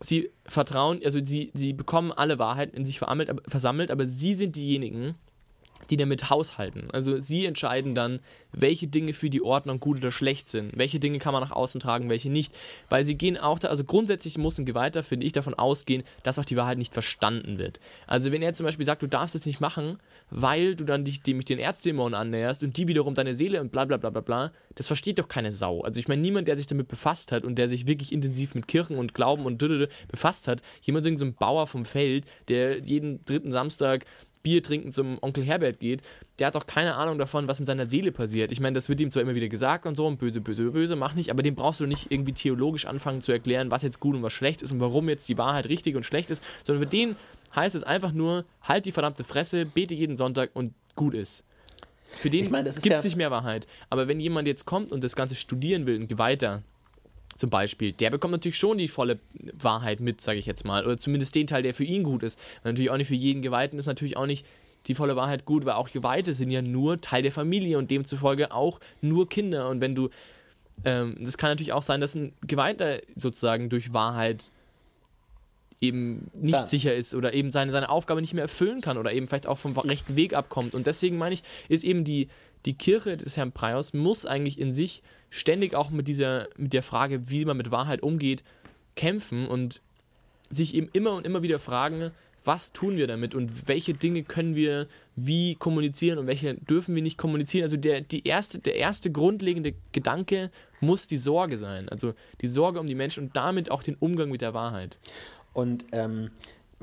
sie 0.00 0.30
vertrauen, 0.44 1.00
also 1.04 1.24
sie, 1.24 1.50
sie 1.54 1.72
bekommen 1.72 2.12
alle 2.12 2.38
Wahrheiten 2.38 2.76
in 2.76 2.84
sich 2.84 2.98
versammelt, 2.98 3.90
aber 3.90 4.06
sie 4.06 4.34
sind 4.34 4.56
diejenigen, 4.56 5.14
die 5.90 5.96
damit 5.96 6.30
haushalten. 6.30 6.88
Also 6.92 7.18
sie 7.18 7.46
entscheiden 7.46 7.94
dann, 7.94 8.20
welche 8.52 8.86
Dinge 8.86 9.12
für 9.12 9.30
die 9.30 9.42
Ordnung 9.42 9.80
gut 9.80 9.98
oder 9.98 10.10
schlecht 10.10 10.48
sind, 10.48 10.76
welche 10.76 11.00
Dinge 11.00 11.18
kann 11.18 11.32
man 11.32 11.42
nach 11.42 11.50
außen 11.50 11.80
tragen, 11.80 12.08
welche 12.08 12.30
nicht. 12.30 12.56
Weil 12.88 13.04
sie 13.04 13.16
gehen 13.16 13.36
auch 13.36 13.58
da, 13.58 13.68
also 13.68 13.84
grundsätzlich 13.84 14.38
muss 14.38 14.58
ein 14.58 14.64
Geweihter, 14.64 15.02
finde 15.02 15.26
ich, 15.26 15.32
davon 15.32 15.54
ausgehen, 15.54 16.04
dass 16.22 16.38
auch 16.38 16.44
die 16.44 16.56
Wahrheit 16.56 16.78
nicht 16.78 16.92
verstanden 16.92 17.58
wird. 17.58 17.80
Also 18.06 18.32
wenn 18.32 18.42
er 18.42 18.54
zum 18.54 18.64
Beispiel 18.64 18.86
sagt, 18.86 19.02
du 19.02 19.08
darfst 19.08 19.34
es 19.34 19.46
nicht 19.46 19.60
machen, 19.60 19.98
weil 20.30 20.76
du 20.76 20.84
dann 20.84 21.04
dich 21.04 21.22
dem, 21.22 21.40
den 21.40 21.58
Erzdämonen 21.58 22.14
annäherst 22.14 22.62
und 22.62 22.76
die 22.76 22.88
wiederum 22.88 23.14
deine 23.14 23.34
Seele 23.34 23.60
und 23.60 23.72
bla 23.72 23.84
bla 23.84 23.96
bla 23.96 24.10
bla 24.10 24.20
bla, 24.20 24.52
das 24.74 24.86
versteht 24.86 25.18
doch 25.18 25.28
keine 25.28 25.52
Sau. 25.52 25.82
Also 25.82 26.00
ich 26.00 26.08
meine, 26.08 26.22
niemand, 26.22 26.48
der 26.48 26.56
sich 26.56 26.66
damit 26.66 26.88
befasst 26.88 27.32
hat 27.32 27.44
und 27.44 27.56
der 27.56 27.68
sich 27.68 27.86
wirklich 27.86 28.12
intensiv 28.12 28.54
mit 28.54 28.68
Kirchen 28.68 28.96
und 28.96 29.14
Glauben 29.14 29.46
und 29.46 29.58
befasst 30.08 30.48
hat, 30.48 30.62
jemand 30.82 31.04
so 31.18 31.24
ein 31.24 31.34
Bauer 31.34 31.66
vom 31.66 31.84
Feld, 31.84 32.24
der 32.48 32.80
jeden 32.80 33.24
dritten 33.24 33.52
Samstag 33.52 34.04
Bier 34.44 34.62
trinken 34.62 34.92
zum 34.92 35.18
Onkel 35.20 35.42
Herbert 35.42 35.80
geht, 35.80 36.02
der 36.38 36.46
hat 36.46 36.54
doch 36.54 36.66
keine 36.66 36.94
Ahnung 36.94 37.18
davon, 37.18 37.48
was 37.48 37.58
mit 37.58 37.66
seiner 37.66 37.88
Seele 37.88 38.12
passiert. 38.12 38.52
Ich 38.52 38.60
meine, 38.60 38.74
das 38.74 38.88
wird 38.88 39.00
ihm 39.00 39.10
zwar 39.10 39.22
immer 39.22 39.34
wieder 39.34 39.48
gesagt 39.48 39.86
und 39.86 39.96
so, 39.96 40.06
und 40.06 40.18
böse, 40.18 40.40
böse, 40.40 40.70
böse, 40.70 40.94
mach 40.94 41.14
nicht, 41.14 41.30
aber 41.30 41.42
dem 41.42 41.56
brauchst 41.56 41.80
du 41.80 41.86
nicht 41.86 42.12
irgendwie 42.12 42.34
theologisch 42.34 42.86
anfangen 42.86 43.22
zu 43.22 43.32
erklären, 43.32 43.72
was 43.72 43.82
jetzt 43.82 43.98
gut 43.98 44.14
und 44.14 44.22
was 44.22 44.32
schlecht 44.32 44.62
ist 44.62 44.72
und 44.72 44.80
warum 44.80 45.08
jetzt 45.08 45.28
die 45.28 45.38
Wahrheit 45.38 45.68
richtig 45.68 45.96
und 45.96 46.04
schlecht 46.04 46.30
ist, 46.30 46.44
sondern 46.62 46.84
für 46.84 46.90
den 46.90 47.16
heißt 47.56 47.74
es 47.74 47.82
einfach 47.82 48.12
nur, 48.12 48.44
halt 48.62 48.84
die 48.84 48.92
verdammte 48.92 49.24
Fresse, 49.24 49.64
bete 49.64 49.94
jeden 49.94 50.16
Sonntag 50.16 50.50
und 50.54 50.74
gut 50.94 51.14
ist. 51.14 51.42
Für 52.04 52.30
den 52.30 52.44
ich 52.44 52.50
mein, 52.50 52.64
gibt 52.64 52.76
es 52.76 52.84
ja 52.84 53.02
nicht 53.02 53.16
mehr 53.16 53.30
Wahrheit. 53.30 53.66
Aber 53.90 54.08
wenn 54.08 54.20
jemand 54.20 54.46
jetzt 54.46 54.66
kommt 54.66 54.92
und 54.92 55.02
das 55.02 55.16
Ganze 55.16 55.34
studieren 55.34 55.86
will, 55.86 55.98
ein 55.98 56.06
Geweihter, 56.06 56.62
zum 57.36 57.50
Beispiel, 57.50 57.92
der 57.92 58.10
bekommt 58.10 58.32
natürlich 58.32 58.56
schon 58.56 58.78
die 58.78 58.88
volle 58.88 59.18
Wahrheit 59.58 60.00
mit, 60.00 60.20
sage 60.20 60.38
ich 60.38 60.46
jetzt 60.46 60.64
mal. 60.64 60.84
Oder 60.84 60.96
zumindest 60.96 61.34
den 61.34 61.46
Teil, 61.46 61.62
der 61.62 61.74
für 61.74 61.84
ihn 61.84 62.04
gut 62.04 62.22
ist. 62.22 62.38
Weil 62.62 62.72
natürlich 62.72 62.90
auch 62.90 62.96
nicht 62.96 63.08
für 63.08 63.14
jeden 63.14 63.42
Geweihten 63.42 63.78
ist 63.78 63.86
natürlich 63.86 64.16
auch 64.16 64.26
nicht 64.26 64.46
die 64.86 64.94
volle 64.94 65.16
Wahrheit 65.16 65.44
gut, 65.44 65.64
weil 65.64 65.74
auch 65.74 65.90
Geweihte 65.90 66.34
sind 66.34 66.50
ja 66.50 66.62
nur 66.62 67.00
Teil 67.00 67.22
der 67.22 67.32
Familie 67.32 67.78
und 67.78 67.90
demzufolge 67.90 68.52
auch 68.52 68.80
nur 69.00 69.28
Kinder. 69.28 69.68
Und 69.68 69.80
wenn 69.80 69.94
du, 69.94 70.10
ähm, 70.84 71.16
das 71.20 71.38
kann 71.38 71.50
natürlich 71.50 71.72
auch 71.72 71.82
sein, 71.82 72.00
dass 72.00 72.14
ein 72.14 72.32
Geweihter 72.46 73.00
sozusagen 73.16 73.68
durch 73.68 73.92
Wahrheit 73.92 74.50
eben 75.80 76.30
nicht 76.34 76.54
Klar. 76.54 76.66
sicher 76.66 76.94
ist 76.94 77.14
oder 77.14 77.34
eben 77.34 77.50
seine, 77.50 77.72
seine 77.72 77.88
Aufgabe 77.88 78.20
nicht 78.20 78.34
mehr 78.34 78.44
erfüllen 78.44 78.80
kann 78.80 78.96
oder 78.96 79.12
eben 79.12 79.26
vielleicht 79.26 79.46
auch 79.46 79.58
vom 79.58 79.76
rechten 79.76 80.16
Weg 80.16 80.34
abkommt. 80.34 80.74
Und 80.74 80.86
deswegen 80.86 81.18
meine 81.18 81.34
ich, 81.34 81.42
ist 81.68 81.84
eben 81.84 82.04
die, 82.04 82.28
die 82.66 82.74
Kirche 82.74 83.16
des 83.16 83.36
Herrn 83.36 83.52
Praios 83.52 83.92
muss 83.92 84.26
eigentlich 84.26 84.58
in 84.58 84.72
sich 84.72 85.02
ständig 85.30 85.74
auch 85.74 85.90
mit 85.90 86.08
dieser, 86.08 86.48
mit 86.56 86.72
der 86.72 86.82
Frage, 86.82 87.28
wie 87.28 87.44
man 87.44 87.56
mit 87.56 87.70
Wahrheit 87.70 88.02
umgeht, 88.02 88.44
kämpfen 88.94 89.46
und 89.46 89.80
sich 90.50 90.74
eben 90.74 90.88
immer 90.92 91.14
und 91.14 91.26
immer 91.26 91.42
wieder 91.42 91.58
fragen, 91.58 92.12
was 92.44 92.72
tun 92.72 92.96
wir 92.96 93.06
damit 93.06 93.34
und 93.34 93.68
welche 93.68 93.94
Dinge 93.94 94.22
können 94.22 94.54
wir 94.54 94.86
wie 95.16 95.54
kommunizieren 95.54 96.18
und 96.18 96.26
welche 96.26 96.54
dürfen 96.54 96.94
wir 96.94 97.02
nicht 97.02 97.16
kommunizieren. 97.16 97.64
Also 97.64 97.76
der, 97.76 98.02
die 98.02 98.26
erste, 98.26 98.58
der 98.58 98.76
erste 98.76 99.10
grundlegende 99.10 99.72
Gedanke 99.92 100.50
muss 100.80 101.06
die 101.06 101.16
Sorge 101.16 101.56
sein. 101.56 101.88
Also 101.88 102.14
die 102.42 102.48
Sorge 102.48 102.80
um 102.80 102.86
die 102.86 102.94
Menschen 102.94 103.24
und 103.24 103.36
damit 103.36 103.70
auch 103.70 103.82
den 103.82 103.94
Umgang 103.94 104.30
mit 104.30 104.42
der 104.42 104.52
Wahrheit. 104.52 104.98
Und 105.54 105.86
ähm, 105.92 106.30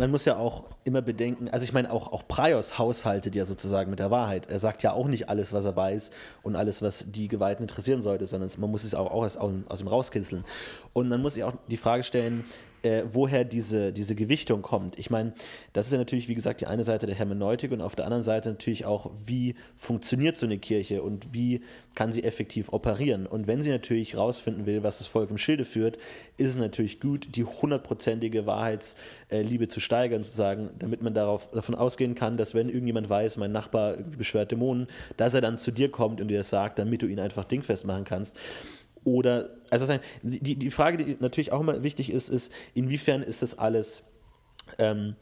man 0.02 0.10
muss 0.10 0.26
ja 0.26 0.36
auch 0.36 0.64
immer 0.84 1.04
bedenken, 1.04 1.48
also 1.50 1.64
ich 1.64 1.74
meine, 1.74 1.92
auch, 1.92 2.12
auch 2.12 2.28
Praios 2.28 2.80
haushaltet 2.80 3.36
ja 3.36 3.46
sozusagen 3.46 3.92
mit 3.92 4.00
der 4.00 4.10
Wahrheit. 4.10 4.50
Er 4.50 4.58
sagt 4.58 4.82
ja 4.82 4.94
auch 4.94 5.06
nicht 5.06 5.30
alles, 5.30 5.54
was 5.54 5.64
er 5.64 5.76
weiß 5.76 6.10
und 6.42 6.56
alles, 6.56 6.82
was 6.82 7.06
die 7.08 7.28
Geweihten 7.28 7.62
interessieren 7.62 8.02
sollte, 8.02 8.26
sondern 8.26 8.50
man 8.58 8.72
muss 8.72 8.84
es 8.84 8.96
auch, 8.96 9.12
auch 9.12 9.24
aus, 9.24 9.38
aus 9.38 9.82
ihm 9.82 9.88
rauskitzeln. 9.88 10.44
Und 10.94 11.08
man 11.08 11.22
muss 11.22 11.36
sich 11.36 11.44
auch 11.44 11.54
die 11.70 11.78
Frage 11.78 12.02
stellen, 12.02 12.46
äh, 12.84 13.04
woher 13.12 13.44
diese, 13.44 13.94
diese 13.94 14.16
Gewichtung 14.16 14.62
kommt. 14.62 14.98
Ich 14.98 15.10
meine, 15.10 15.34
das 15.74 15.88
ist 15.88 15.92
ja 15.92 16.00
natürlich, 16.00 16.28
wie 16.28 16.36
gesagt, 16.36 16.62
die 16.62 16.68
eine 16.68 16.84
Seite 16.84 17.06
der 17.06 17.16
Hermeneutik 17.16 17.72
und 17.72 17.82
auf 17.82 17.96
der 17.96 18.06
anderen 18.06 18.24
Seite 18.24 18.50
natürlich 18.50 18.86
auch, 18.86 19.12
wie 19.26 19.56
funktioniert 19.76 20.38
so 20.38 20.46
eine 20.46 20.58
Kirche 20.58 21.04
und 21.04 21.34
wie 21.34 21.62
kann 21.96 22.14
sie 22.14 22.24
effektiv 22.24 22.72
operieren. 22.74 23.28
Und 23.28 23.48
wenn 23.48 23.62
sie 23.62 23.70
natürlich 23.70 24.18
rausfinden 24.18 24.66
will, 24.66 24.84
was 24.84 24.98
das 25.00 25.08
Volk 25.08 25.30
im 25.30 25.38
Schilde 25.38 25.66
führt, 25.66 25.98
ist 26.38 26.50
es 26.50 26.58
natürlich 26.58 27.00
gut, 27.00 27.36
die 27.36 27.44
hundertprozentige 27.44 28.46
Wahrheitsliebe 28.46 29.68
zu 29.68 29.80
steigern, 29.80 30.24
zu 30.24 30.36
sagen, 30.36 30.70
damit 30.80 31.02
man 31.02 31.14
darauf, 31.14 31.52
davon 31.52 31.76
ausgehen 31.76 32.16
kann, 32.16 32.38
dass 32.38 32.54
wenn 32.54 32.70
irgendjemand 32.70 33.10
weiß, 33.10 33.38
mein 33.38 33.52
Nachbar 33.52 33.98
beschwert 33.98 34.52
Dämonen, 34.52 34.88
dass 35.18 35.34
er 35.34 35.42
dann 35.42 35.58
zu 35.58 35.72
dir 35.72 35.92
kommt 35.92 36.22
und 36.22 36.30
dir 36.30 36.40
das 36.40 36.50
sagt, 36.50 36.80
damit 36.80 37.02
du 37.02 37.08
ihn 37.08 37.20
einfach 37.20 37.44
dingfest 37.44 37.86
machen 37.86 38.06
kannst. 38.06 38.38
Oder, 39.04 39.50
also 39.70 39.92
die, 40.22 40.56
die 40.56 40.72
Frage, 40.72 41.04
die 41.04 41.18
natürlich 41.20 41.52
auch 41.52 41.62
immer 41.62 41.84
wichtig 41.84 42.12
ist, 42.12 42.30
ist, 42.30 42.52
inwiefern 42.74 43.24
ist 43.24 43.42
das 43.42 43.58
alles 43.58 44.04
ähm, 44.78 45.16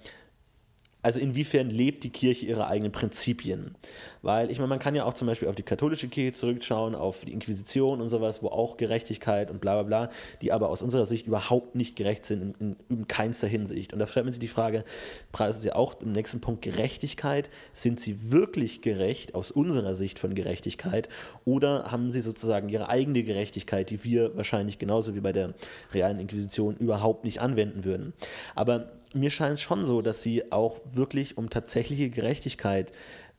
also 1.01 1.19
inwiefern 1.19 1.69
lebt 1.69 2.03
die 2.03 2.09
Kirche 2.09 2.45
ihre 2.45 2.67
eigenen 2.67 2.91
Prinzipien? 2.91 3.75
Weil 4.21 4.51
ich 4.51 4.57
meine, 4.57 4.67
man 4.67 4.79
kann 4.79 4.95
ja 4.95 5.05
auch 5.05 5.13
zum 5.13 5.27
Beispiel 5.27 5.47
auf 5.47 5.55
die 5.55 5.63
katholische 5.63 6.09
Kirche 6.09 6.33
zurückschauen, 6.33 6.93
auf 6.93 7.23
die 7.23 7.31
Inquisition 7.31 8.01
und 8.01 8.09
sowas, 8.09 8.43
wo 8.43 8.47
auch 8.47 8.75
Gerechtigkeit 8.75 9.49
und 9.49 9.61
bla 9.61 9.81
bla 9.81 9.83
bla, 9.83 10.13
die 10.41 10.51
aber 10.51 10.69
aus 10.69 10.81
unserer 10.81 11.05
Sicht 11.05 11.27
überhaupt 11.27 11.75
nicht 11.75 11.95
gerecht 11.95 12.25
sind, 12.25 12.41
in, 12.41 12.75
in, 12.89 12.97
in 12.97 13.07
keinster 13.07 13.47
Hinsicht. 13.47 13.93
Und 13.93 13.99
da 13.99 14.07
stellt 14.07 14.25
man 14.25 14.33
sich 14.33 14.41
die 14.41 14.49
Frage, 14.49 14.83
preisen 15.31 15.61
sie 15.61 15.71
auch 15.71 16.01
im 16.01 16.11
nächsten 16.11 16.41
Punkt 16.41 16.61
Gerechtigkeit? 16.61 17.49
Sind 17.71 18.01
sie 18.01 18.31
wirklich 18.31 18.81
gerecht 18.81 19.35
aus 19.35 19.51
unserer 19.51 19.95
Sicht 19.95 20.19
von 20.19 20.35
Gerechtigkeit? 20.35 21.07
Oder 21.45 21.91
haben 21.91 22.11
sie 22.11 22.21
sozusagen 22.21 22.67
ihre 22.67 22.89
eigene 22.89 23.23
Gerechtigkeit, 23.23 23.89
die 23.89 24.03
wir 24.03 24.35
wahrscheinlich 24.35 24.79
genauso 24.79 25.15
wie 25.15 25.21
bei 25.21 25.31
der 25.31 25.53
realen 25.93 26.19
Inquisition 26.19 26.75
überhaupt 26.75 27.23
nicht 27.23 27.39
anwenden 27.39 27.85
würden? 27.85 28.13
Aber 28.55 28.98
mir 29.13 29.29
scheint 29.29 29.55
es 29.55 29.61
schon 29.61 29.85
so, 29.85 30.01
dass 30.01 30.21
sie 30.21 30.51
auch 30.51 30.79
wirklich 30.91 31.37
um 31.37 31.49
tatsächliche 31.49 32.09
Gerechtigkeit 32.09 32.91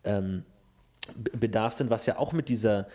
ähm, 0.04 0.44
bedarf 1.14 1.74
sind, 1.74 1.90
was 1.90 2.06
ja 2.06 2.18
auch 2.18 2.32
mit 2.32 2.48
dieser 2.48 2.88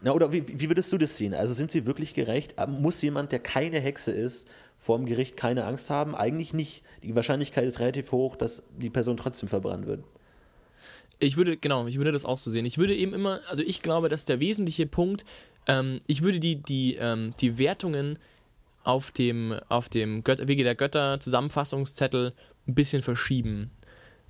na, 0.00 0.12
oder 0.12 0.30
wie, 0.30 0.44
wie, 0.46 0.68
würdest 0.68 0.92
du 0.92 0.98
das 0.98 1.16
sehen? 1.16 1.34
Also 1.34 1.54
sind 1.54 1.70
sie 1.70 1.86
wirklich 1.86 2.12
gerecht? 2.12 2.54
Ähm, 2.58 2.82
muss 2.82 3.00
jemand, 3.00 3.32
der 3.32 3.38
keine 3.38 3.80
Hexe 3.80 4.12
ist, 4.12 4.46
vor 4.78 4.98
dem 4.98 5.06
Gericht 5.06 5.36
keine 5.36 5.64
Angst 5.64 5.88
haben? 5.88 6.14
Eigentlich 6.14 6.52
nicht. 6.52 6.82
Die 7.02 7.14
Wahrscheinlichkeit 7.14 7.64
ist 7.64 7.80
relativ 7.80 8.12
hoch, 8.12 8.36
dass 8.36 8.62
die 8.76 8.90
Person 8.90 9.16
trotzdem 9.16 9.48
verbrannt 9.48 9.86
wird. 9.86 10.04
Ich 11.18 11.38
würde, 11.38 11.56
genau, 11.56 11.86
ich 11.86 11.96
würde 11.96 12.12
das 12.12 12.26
auch 12.26 12.36
so 12.36 12.50
sehen. 12.50 12.66
Ich 12.66 12.76
würde 12.76 12.94
eben 12.94 13.14
immer, 13.14 13.40
also 13.48 13.62
ich 13.62 13.80
glaube, 13.80 14.10
dass 14.10 14.26
der 14.26 14.38
wesentliche 14.38 14.86
Punkt, 14.86 15.24
ähm, 15.66 16.00
ich 16.06 16.22
würde 16.22 16.40
die, 16.40 16.56
die, 16.56 16.96
ähm, 16.96 17.32
die 17.40 17.56
Wertungen 17.56 18.18
auf 18.86 19.10
dem, 19.10 19.58
auf 19.68 19.88
dem 19.88 20.22
Göt 20.22 20.46
Wege 20.46 20.62
der 20.62 20.74
Götter 20.74 21.18
Zusammenfassungszettel 21.18 22.32
ein 22.68 22.74
bisschen 22.74 23.02
verschieben. 23.02 23.70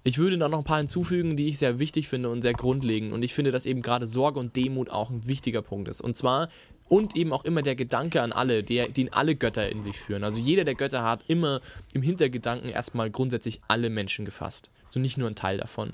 Ich 0.02 0.18
würde 0.18 0.38
da 0.38 0.48
noch 0.48 0.59
ein 0.59 0.64
paar 0.64 0.78
hinzufügen, 0.78 1.36
die 1.36 1.48
ich 1.48 1.59
sehr 1.59 1.78
wichtig 1.78 2.09
finde 2.09 2.30
und 2.30 2.40
sehr 2.40 2.52
grundlegend. 2.52 3.12
Und 3.12 3.22
ich 3.22 3.34
finde, 3.34 3.50
dass 3.50 3.66
eben 3.66 3.82
gerade 3.82 4.07
Sorge 4.07 4.38
und 4.38 4.57
Demut 4.57 4.88
auch 4.88 5.11
ein 5.11 5.26
wichtiger 5.26 5.62
Punkt 5.62 5.88
ist. 5.88 6.00
Und 6.00 6.16
zwar 6.16 6.48
und 6.88 7.16
eben 7.16 7.32
auch 7.32 7.44
immer 7.44 7.62
der 7.62 7.74
Gedanke 7.74 8.22
an 8.22 8.32
alle, 8.32 8.62
der, 8.62 8.88
den 8.88 9.12
alle 9.12 9.34
Götter 9.34 9.68
in 9.68 9.82
sich 9.82 9.98
führen. 9.98 10.24
Also 10.24 10.38
jeder 10.38 10.64
der 10.64 10.76
Götter 10.76 11.02
hat 11.02 11.24
immer 11.26 11.61
im 11.92 12.02
Hintergedanken 12.02 12.70
erstmal 12.70 13.11
grundsätzlich 13.11 13.61
alle 13.68 13.90
Menschen 13.90 14.24
gefasst. 14.24 14.70
So 14.90 15.00
nicht 15.00 15.18
nur 15.18 15.28
ein 15.28 15.34
Teil 15.34 15.59
davon. 15.59 15.92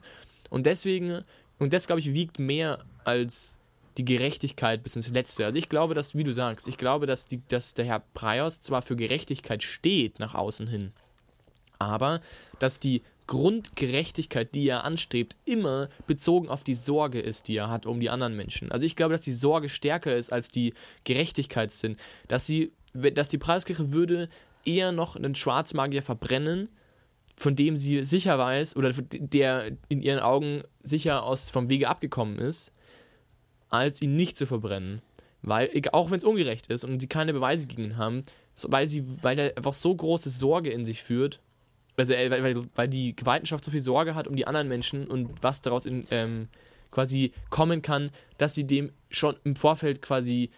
Und 0.51 0.67
deswegen, 0.67 1.23
und 1.59 1.73
das 1.73 1.87
glaube 1.87 2.01
ich, 2.01 2.13
wiegt 2.13 2.39
mehr 2.39 2.85
als 3.05 3.59
die 3.99 4.05
Gerechtigkeit 4.05 4.83
bis 4.83 4.97
ins 4.97 5.09
Letzte. 5.09 5.45
Also 5.45 5.59
ich 5.59 5.69
glaube, 5.69 5.95
dass, 5.95 6.15
wie 6.15 6.25
du 6.25 6.33
sagst, 6.33 6.69
ich 6.69 6.79
glaube, 6.79 7.07
dass, 7.07 7.27
die, 7.27 7.43
dass 7.49 7.75
der 7.75 7.85
Herr 7.85 8.03
Praios 8.15 8.61
zwar 8.61 8.83
für 8.83 8.97
Gerechtigkeit 8.97 9.63
steht 9.63 10.19
nach 10.19 10.35
außen 10.35 10.67
hin, 10.67 10.93
aber 11.79 12.21
dass 12.59 12.79
die 12.79 13.03
Grundgerechtigkeit, 13.27 14.55
die 14.55 14.69
er 14.69 14.85
anstrebt, 14.85 15.37
immer 15.45 15.89
bezogen 16.07 16.49
auf 16.49 16.65
die 16.65 16.75
Sorge 16.75 17.21
ist, 17.21 17.49
die 17.49 17.57
er 17.57 17.71
hat 17.71 17.87
um 17.87 18.01
die 18.01 18.11
anderen 18.11 18.37
Menschen. 18.37 18.73
Also 18.73 18.85
ich 18.85 18.97
glaube, 18.97 19.15
dass 19.15 19.23
die 19.23 19.33
Sorge 19.33 19.69
stärker 19.69 20.17
ist 20.17 20.33
als 20.33 20.49
die 20.49 20.75
Gerechtigkeitssinn. 21.05 21.97
Dass, 22.29 22.47
sie, 22.47 22.73
dass 22.93 23.29
die 23.29 23.39
Preiskirche 23.39 23.93
würde 23.93 24.29
eher 24.65 24.93
noch 24.93 25.17
einen 25.17 25.35
Schwarzmagier 25.35 26.03
verbrennen, 26.03 26.69
von 27.37 27.57
dem 27.57 27.77
sie 27.77 28.05
sicher 28.05 28.39
weiß, 28.39 28.77
oder 28.77 28.93
der 28.93 29.73
in 29.89 30.03
ihren 30.03 30.21
Augen 30.21 30.63
sicher 30.83 31.23
aus 31.25 31.49
vom 31.49 31.71
Wege 31.71 31.89
abgekommen 31.89 32.39
ist, 32.39 32.73
als 33.73 34.01
ihn 34.03 34.17
nicht 34.17 34.37
zu 34.37 34.47
verbrennen. 34.47 35.03
Weil, 35.43 35.71
auch 35.93 36.11
wenn 36.11 36.19
es 36.19 36.25
ungerecht 36.25 36.69
ist 36.69 36.85
und 36.85 37.01
sie 37.01 37.09
keine 37.09 37.33
Beweise 37.33 37.67
gegen 37.67 37.85
ihn 37.85 37.97
haben, 37.97 38.23
weil, 38.63 38.87
sie, 38.87 39.05
weil 39.23 39.39
er 39.39 39.57
einfach 39.57 39.75
so 39.75 39.95
große 39.95 40.31
Sorge 40.31 40.71
in 40.71 40.85
sich 40.85 41.03
führt, 41.03 41.41
also 41.97 42.13
äh, 42.13 42.31
weil, 42.31 42.63
weil 42.75 42.89
die 42.89 43.17
Gewaltenschaft 43.17 43.65
so 43.65 43.71
viel 43.71 43.81
Sorge 43.81 44.15
hat 44.15 44.29
um 44.29 44.37
die 44.37 44.47
anderen 44.47 44.69
Menschen 44.69 45.09
und 45.09 45.31
was 45.43 45.61
daraus 45.61 45.85
in, 45.85 46.07
ähm, 46.11 46.49
quasi 46.91 47.33
kommen 47.51 47.83
kann, 47.83 48.11
dass 48.39 48.55
sie 48.55 48.65
dem 48.65 48.93
schon 49.11 49.37
im 49.45 49.57
Vorfeld 49.57 50.01
quasi 50.01 50.51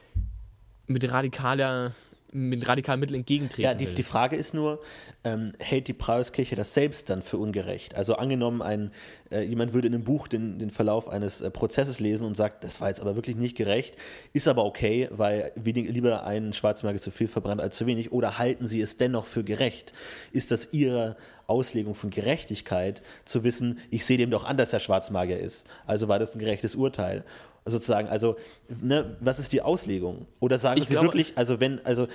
mit 0.86 1.10
radikaler 1.10 1.92
mit 2.35 2.66
radikalen 2.66 2.99
Mitteln 2.99 3.20
entgegentreten. 3.20 3.62
Ja, 3.62 3.74
die, 3.74 3.87
die 3.87 4.03
Frage 4.03 4.35
ist 4.35 4.55
nur, 4.55 4.82
ähm, 5.22 5.53
hält 5.61 5.87
die 5.87 5.93
Preußkirche 5.93 6.57
das 6.57 6.74
selbst 6.74 7.09
dann 7.09 7.22
für 7.22 7.39
ungerecht? 7.39 7.95
Also 7.95 8.16
angenommen, 8.16 8.61
ein, 8.61 8.91
äh, 9.30 9.43
jemand 9.43 9.72
würde 9.72 9.87
in 9.87 9.95
einem 9.95 10.03
Buch 10.03 10.26
den, 10.26 10.59
den 10.59 10.72
Verlauf 10.72 11.09
eines 11.09 11.43
äh, 11.43 11.51
Prozesses 11.53 12.01
lesen 12.01 12.26
und 12.26 12.37
sagt, 12.37 12.64
das 12.64 12.80
war 12.80 12.89
jetzt 12.89 13.01
aber 13.01 13.14
wirklich 13.14 13.37
nicht 13.37 13.57
gerecht, 13.57 13.97
ist 14.32 14.49
aber 14.49 14.64
okay, 14.64 15.09
weil 15.12 15.53
wenig, 15.55 15.89
lieber 15.91 16.24
ein 16.24 16.53
Schwarzmarke 16.53 16.99
zu 16.99 17.12
viel 17.12 17.28
verbrannt 17.28 17.61
als 17.61 17.76
zu 17.76 17.87
wenig, 17.87 18.11
oder 18.11 18.37
halten 18.37 18.66
sie 18.66 18.80
es 18.80 18.97
dennoch 18.97 19.26
für 19.26 19.45
gerecht? 19.45 19.93
Ist 20.32 20.51
das 20.51 20.70
ihre 20.72 21.16
Auslegung 21.47 21.95
von 21.95 22.11
Gerechtigkeit, 22.11 23.03
zu 23.24 23.45
wissen, 23.45 23.78
ich 23.91 24.05
sehe 24.05 24.18
dem 24.18 24.32
doch 24.32 24.45
an, 24.45 24.57
dass 24.57 24.72
er 24.72 24.80
Schwarzmagier 24.80 25.39
ist, 25.39 25.68
also 25.87 26.09
war 26.09 26.18
das 26.18 26.35
ein 26.35 26.41
gerechtes 26.41 26.74
Urteil? 26.74 27.24
Sozusagen, 27.66 28.08
also 28.08 28.36
ne, 28.68 29.16
was 29.20 29.38
ist 29.38 29.52
die 29.52 29.62
Auslegung? 29.62 30.26
Oder 30.40 30.58
sagen 30.58 30.80
ich 30.80 30.88
Sie 30.88 30.94
glaube, 30.94 31.08
wirklich, 31.08 31.32
also 31.36 31.60
wenn, 31.60 31.84
also 31.84 32.08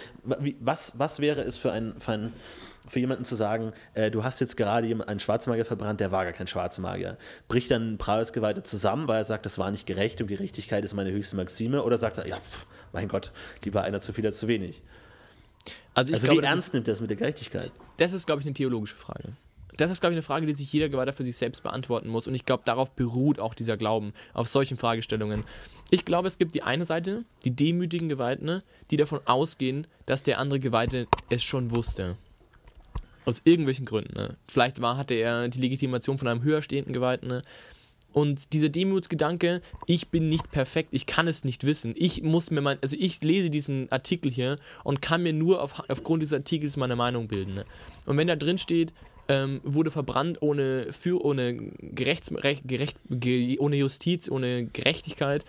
was, 0.60 0.94
was 0.98 1.20
wäre 1.20 1.42
es 1.42 1.58
für 1.58 1.72
ein, 1.72 1.96
für 2.00 2.12
ein 2.14 2.34
für 2.88 3.00
jemanden 3.00 3.26
zu 3.26 3.36
sagen, 3.36 3.72
äh, 3.94 4.10
du 4.10 4.24
hast 4.24 4.40
jetzt 4.40 4.58
gerade 4.58 4.88
einen 4.88 5.20
Schwarzmagier 5.20 5.66
verbrannt, 5.66 6.00
der 6.00 6.12
war 6.12 6.24
gar 6.24 6.34
kein 6.34 6.48
Schwarzmagier. 6.48 7.18
Bricht 7.48 7.70
dann 7.70 8.00
Preisgeweihte 8.00 8.64
zusammen, 8.64 9.08
weil 9.08 9.18
er 9.18 9.26
sagt, 9.26 9.46
das 9.46 9.60
war 9.60 9.70
nicht 9.70 9.86
gerecht 9.86 10.22
und 10.22 10.28
Gerechtigkeit 10.28 10.84
ist 10.84 10.96
meine 10.96 11.12
höchste 11.12 11.36
Maxime? 11.36 11.84
Oder 11.84 12.00
sagt 12.00 12.18
er, 12.18 12.28
ja, 12.28 12.38
pff, 12.38 12.66
mein 12.92 13.08
Gott, 13.08 13.32
lieber 13.64 13.84
einer 13.84 14.02
zu 14.02 14.12
viel 14.12 14.26
als 14.26 14.40
zu 14.40 14.48
wenig? 14.48 14.82
Also, 15.94 16.14
also 16.14 16.26
glaube, 16.26 16.42
wie 16.42 16.46
ernst 16.46 16.68
ist, 16.68 16.74
nimmt 16.74 16.88
das 16.88 17.00
mit 17.00 17.12
der 17.12 17.18
Gerechtigkeit? 17.18 17.72
Das 17.98 18.14
ist, 18.14 18.26
glaube 18.26 18.42
ich, 18.42 18.48
eine 18.48 18.56
theologische 18.56 18.96
Frage 18.96 19.36
das 19.80 19.92
ist, 19.92 20.02
glaube 20.02 20.14
ich, 20.14 20.18
eine 20.18 20.24
Frage, 20.24 20.46
die 20.46 20.54
sich 20.54 20.72
jeder 20.72 20.90
Geweihter 20.90 21.14
für 21.14 21.24
sich 21.24 21.38
selbst 21.38 21.64
beantworten 21.64 22.10
muss. 22.10 22.28
Und 22.28 22.36
ich 22.36 22.46
glaube, 22.46 22.64
darauf 22.66 22.92
beruht 22.92 23.40
auch 23.40 23.54
dieser 23.54 23.78
Glauben, 23.78 24.14
auf 24.34 24.48
solchen 24.48 24.78
Fragestellungen. 24.78 25.44
Ich 25.90 26.06
glaube, 26.06 26.28
es 26.28 26.38
gibt 26.38 26.56
die 26.56 26.64
eine 26.64 26.86
Seite, 26.86 27.24
die 27.46 27.56
demütigen 27.56 28.10
Geweihten, 28.10 28.62
die 28.92 28.98
davon 28.98 29.22
ausgehen, 29.26 29.88
dass 30.06 30.24
der 30.24 30.40
andere 30.40 30.60
Geweihte 30.60 31.08
es 31.30 31.44
schon 31.44 31.72
wusste. 31.72 32.18
Aus 33.26 33.42
irgendwelchen 33.44 33.86
Gründen. 33.86 34.16
Ne? 34.16 34.38
Vielleicht 34.48 34.82
war, 34.82 34.98
hatte 34.98 35.14
er 35.14 35.48
die 35.48 35.60
Legitimation 35.60 36.18
von 36.18 36.28
einem 36.28 36.44
höher 36.44 36.62
stehenden 36.62 36.94
Geweihten. 36.94 37.28
Ne? 37.28 37.42
Und 38.12 38.54
dieser 38.54 38.70
Demutsgedanke, 38.70 39.62
ich 39.86 40.10
bin 40.10 40.30
nicht 40.30 40.52
perfekt, 40.52 40.90
ich 40.92 41.06
kann 41.06 41.28
es 41.28 41.44
nicht 41.44 41.64
wissen. 41.64 41.94
Ich 41.96 42.24
muss 42.24 42.50
mir 42.50 42.62
mein, 42.62 42.80
also 42.82 42.96
ich 43.00 43.22
lese 43.22 43.50
diesen 43.50 43.92
Artikel 43.92 44.32
hier 44.32 44.58
und 44.84 45.02
kann 45.02 45.22
mir 45.22 45.34
nur 45.34 45.62
auf, 45.62 45.84
aufgrund 45.90 46.24
dieses 46.24 46.34
Artikels 46.34 46.76
meine 46.76 46.96
Meinung 46.96 47.28
bilden. 47.28 47.54
Ne? 47.54 47.66
Und 48.06 48.18
wenn 48.18 48.28
da 48.28 48.36
drin 48.36 48.58
steht, 48.58 48.94
ähm, 49.30 49.62
wurde 49.64 49.92
verbrannt 49.92 50.42
ohne, 50.42 50.92
für, 50.92 51.24
ohne, 51.24 51.56
Gerechts, 51.82 52.34
gerecht, 52.66 52.98
ge, 53.10 53.58
ohne 53.60 53.78
Justiz, 53.78 54.30
ohne 54.30 54.66
Gerechtigkeit, 54.66 55.46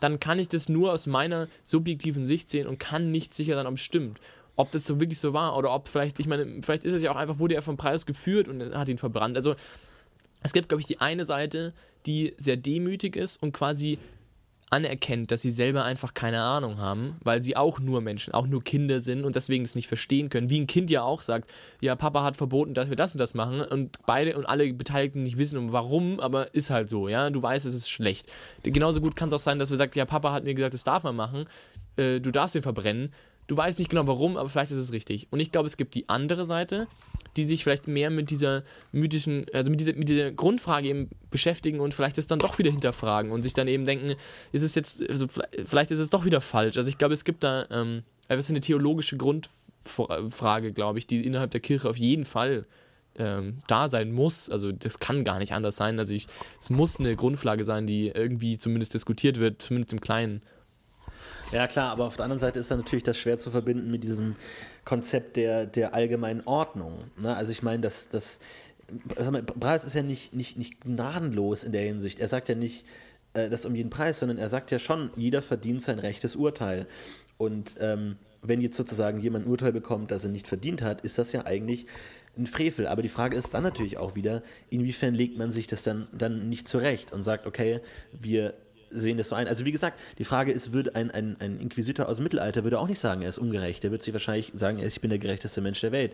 dann 0.00 0.20
kann 0.20 0.38
ich 0.38 0.48
das 0.48 0.68
nur 0.68 0.92
aus 0.92 1.06
meiner 1.06 1.48
subjektiven 1.62 2.24
Sicht 2.24 2.48
sehen 2.48 2.66
und 2.66 2.78
kann 2.78 3.10
nicht 3.10 3.34
sicher 3.34 3.56
sein, 3.56 3.66
ob 3.66 3.74
es 3.74 3.80
stimmt. 3.80 4.20
Ob 4.56 4.70
das 4.70 4.86
so 4.86 5.00
wirklich 5.00 5.18
so 5.18 5.32
war 5.32 5.56
oder 5.56 5.74
ob 5.74 5.88
vielleicht, 5.88 6.20
ich 6.20 6.28
meine, 6.28 6.60
vielleicht 6.62 6.84
ist 6.84 6.92
es 6.92 7.02
ja 7.02 7.10
auch 7.10 7.16
einfach, 7.16 7.40
wurde 7.40 7.56
er 7.56 7.62
vom 7.62 7.76
Preis 7.76 8.06
geführt 8.06 8.46
und 8.46 8.74
hat 8.74 8.88
ihn 8.88 8.98
verbrannt. 8.98 9.36
Also 9.36 9.56
es 10.42 10.52
gibt, 10.52 10.68
glaube 10.68 10.80
ich, 10.80 10.86
die 10.86 11.00
eine 11.00 11.24
Seite, 11.24 11.72
die 12.06 12.34
sehr 12.36 12.56
demütig 12.56 13.16
ist 13.16 13.42
und 13.42 13.52
quasi 13.52 13.98
anerkennt, 14.74 15.30
dass 15.30 15.40
sie 15.40 15.52
selber 15.52 15.84
einfach 15.84 16.14
keine 16.14 16.42
Ahnung 16.42 16.78
haben, 16.78 17.16
weil 17.22 17.40
sie 17.42 17.56
auch 17.56 17.78
nur 17.78 18.00
Menschen, 18.00 18.34
auch 18.34 18.48
nur 18.48 18.62
Kinder 18.64 18.98
sind 18.98 19.24
und 19.24 19.36
deswegen 19.36 19.62
das 19.62 19.76
nicht 19.76 19.86
verstehen 19.86 20.30
können. 20.30 20.50
Wie 20.50 20.60
ein 20.60 20.66
Kind 20.66 20.90
ja 20.90 21.02
auch 21.02 21.22
sagt, 21.22 21.52
ja, 21.80 21.94
Papa 21.94 22.24
hat 22.24 22.36
verboten, 22.36 22.74
dass 22.74 22.88
wir 22.88 22.96
das 22.96 23.12
und 23.12 23.18
das 23.18 23.34
machen 23.34 23.60
und 23.60 23.98
beide 24.04 24.36
und 24.36 24.46
alle 24.46 24.72
Beteiligten 24.74 25.20
nicht 25.20 25.38
wissen, 25.38 25.72
warum, 25.72 26.18
aber 26.18 26.52
ist 26.54 26.70
halt 26.70 26.88
so, 26.88 27.08
ja, 27.08 27.30
du 27.30 27.40
weißt, 27.40 27.64
es 27.66 27.74
ist 27.74 27.88
schlecht. 27.88 28.32
Genauso 28.64 29.00
gut 29.00 29.14
kann 29.14 29.28
es 29.28 29.34
auch 29.34 29.38
sein, 29.38 29.60
dass 29.60 29.70
wir 29.70 29.76
sagen, 29.76 29.92
ja, 29.94 30.06
Papa 30.06 30.32
hat 30.32 30.42
mir 30.42 30.54
gesagt, 30.54 30.74
das 30.74 30.82
darf 30.82 31.04
man 31.04 31.14
machen, 31.14 31.46
äh, 31.96 32.20
du 32.20 32.32
darfst 32.32 32.56
ihn 32.56 32.62
verbrennen. 32.62 33.12
Du 33.46 33.56
weißt 33.56 33.78
nicht 33.78 33.90
genau 33.90 34.06
warum, 34.06 34.36
aber 34.36 34.48
vielleicht 34.48 34.70
ist 34.70 34.78
es 34.78 34.92
richtig. 34.92 35.28
Und 35.30 35.40
ich 35.40 35.52
glaube, 35.52 35.66
es 35.66 35.76
gibt 35.76 35.94
die 35.94 36.08
andere 36.08 36.44
Seite, 36.44 36.86
die 37.36 37.44
sich 37.44 37.62
vielleicht 37.62 37.88
mehr 37.88 38.10
mit 38.10 38.30
dieser 38.30 38.62
mythischen, 38.92 39.46
also 39.52 39.70
mit 39.70 39.80
dieser, 39.80 39.94
mit 39.94 40.08
dieser 40.08 40.30
Grundfrage 40.30 40.88
eben 40.88 41.10
beschäftigen 41.30 41.80
und 41.80 41.92
vielleicht 41.92 42.16
es 42.18 42.26
dann 42.26 42.38
doch 42.38 42.58
wieder 42.58 42.70
hinterfragen 42.70 43.32
und 43.32 43.42
sich 43.42 43.54
dann 43.54 43.68
eben 43.68 43.84
denken, 43.84 44.14
ist 44.52 44.62
es 44.62 44.74
jetzt, 44.74 45.08
also 45.08 45.26
vielleicht 45.64 45.90
ist 45.90 45.98
es 45.98 46.10
doch 46.10 46.24
wieder 46.24 46.40
falsch. 46.40 46.76
Also 46.76 46.88
ich 46.88 46.96
glaube, 46.98 47.14
es 47.14 47.24
gibt 47.24 47.44
da 47.44 47.66
ähm, 47.70 48.02
ist 48.28 48.50
eine 48.50 48.60
theologische 48.60 49.16
Grundfrage, 49.16 50.72
glaube 50.72 50.98
ich, 50.98 51.06
die 51.06 51.24
innerhalb 51.24 51.50
der 51.50 51.60
Kirche 51.60 51.88
auf 51.88 51.96
jeden 51.96 52.24
Fall 52.24 52.62
ähm, 53.18 53.58
da 53.66 53.88
sein 53.88 54.12
muss. 54.12 54.50
Also 54.50 54.72
das 54.72 54.98
kann 54.98 55.24
gar 55.24 55.38
nicht 55.38 55.52
anders 55.52 55.76
sein. 55.76 55.98
Also 55.98 56.14
ich, 56.14 56.26
es 56.60 56.70
muss 56.70 56.98
eine 56.98 57.16
Grundfrage 57.16 57.64
sein, 57.64 57.86
die 57.86 58.08
irgendwie 58.08 58.58
zumindest 58.58 58.94
diskutiert 58.94 59.38
wird, 59.38 59.62
zumindest 59.62 59.92
im 59.92 60.00
Kleinen. 60.00 60.42
Ja, 61.54 61.68
klar, 61.68 61.92
aber 61.92 62.06
auf 62.06 62.16
der 62.16 62.24
anderen 62.24 62.40
Seite 62.40 62.58
ist 62.58 62.72
dann 62.72 62.80
natürlich 62.80 63.04
das 63.04 63.16
schwer 63.16 63.38
zu 63.38 63.52
verbinden 63.52 63.88
mit 63.88 64.02
diesem 64.02 64.34
Konzept 64.84 65.36
der, 65.36 65.66
der 65.66 65.94
allgemeinen 65.94 66.42
Ordnung. 66.46 67.04
Ne? 67.16 67.34
Also 67.36 67.52
ich 67.52 67.62
meine, 67.62 67.80
dass 67.80 68.08
das 68.08 68.40
Preis 69.60 69.84
ist 69.84 69.94
ja 69.94 70.02
nicht, 70.02 70.34
nicht, 70.34 70.58
nicht 70.58 70.80
gnadenlos 70.80 71.62
in 71.62 71.70
der 71.70 71.82
Hinsicht. 71.82 72.18
Er 72.18 72.26
sagt 72.26 72.48
ja 72.48 72.56
nicht, 72.56 72.84
äh, 73.34 73.48
das 73.48 73.66
um 73.66 73.76
jeden 73.76 73.88
Preis, 73.88 74.18
sondern 74.18 74.36
er 74.36 74.48
sagt 74.48 74.72
ja 74.72 74.80
schon, 74.80 75.10
jeder 75.14 75.42
verdient 75.42 75.80
sein 75.80 76.00
rechtes 76.00 76.34
Urteil. 76.34 76.88
Und 77.38 77.76
ähm, 77.78 78.16
wenn 78.42 78.60
jetzt 78.60 78.76
sozusagen 78.76 79.20
jemand 79.20 79.46
ein 79.46 79.50
Urteil 79.50 79.72
bekommt, 79.72 80.10
das 80.10 80.24
er 80.24 80.30
nicht 80.30 80.48
verdient 80.48 80.82
hat, 80.82 81.02
ist 81.02 81.18
das 81.18 81.30
ja 81.30 81.46
eigentlich 81.46 81.86
ein 82.36 82.46
Frevel. 82.46 82.88
Aber 82.88 83.02
die 83.02 83.08
Frage 83.08 83.36
ist 83.36 83.54
dann 83.54 83.62
natürlich 83.62 83.96
auch 83.96 84.16
wieder, 84.16 84.42
inwiefern 84.70 85.14
legt 85.14 85.38
man 85.38 85.52
sich 85.52 85.68
das 85.68 85.84
dann, 85.84 86.08
dann 86.10 86.48
nicht 86.48 86.66
zurecht 86.66 87.12
und 87.12 87.22
sagt, 87.22 87.46
okay, 87.46 87.80
wir 88.12 88.54
sehen 88.94 89.18
das 89.18 89.28
so 89.28 89.34
ein. 89.34 89.48
Also 89.48 89.64
wie 89.64 89.72
gesagt, 89.72 90.00
die 90.18 90.24
Frage 90.24 90.52
ist, 90.52 90.72
würde 90.72 90.94
ein, 90.94 91.10
ein, 91.10 91.36
ein 91.40 91.58
Inquisitor 91.58 92.08
aus 92.08 92.16
dem 92.16 92.24
Mittelalter 92.24 92.64
würde 92.64 92.78
auch 92.78 92.88
nicht 92.88 92.98
sagen, 92.98 93.22
er 93.22 93.28
ist 93.28 93.38
ungerecht. 93.38 93.82
Der 93.82 93.90
würde 93.90 94.02
sich 94.02 94.12
wahrscheinlich 94.12 94.52
sagen, 94.54 94.78
ich 94.78 95.00
bin 95.00 95.10
der 95.10 95.18
gerechteste 95.18 95.60
Mensch 95.60 95.80
der 95.80 95.92
Welt. 95.92 96.12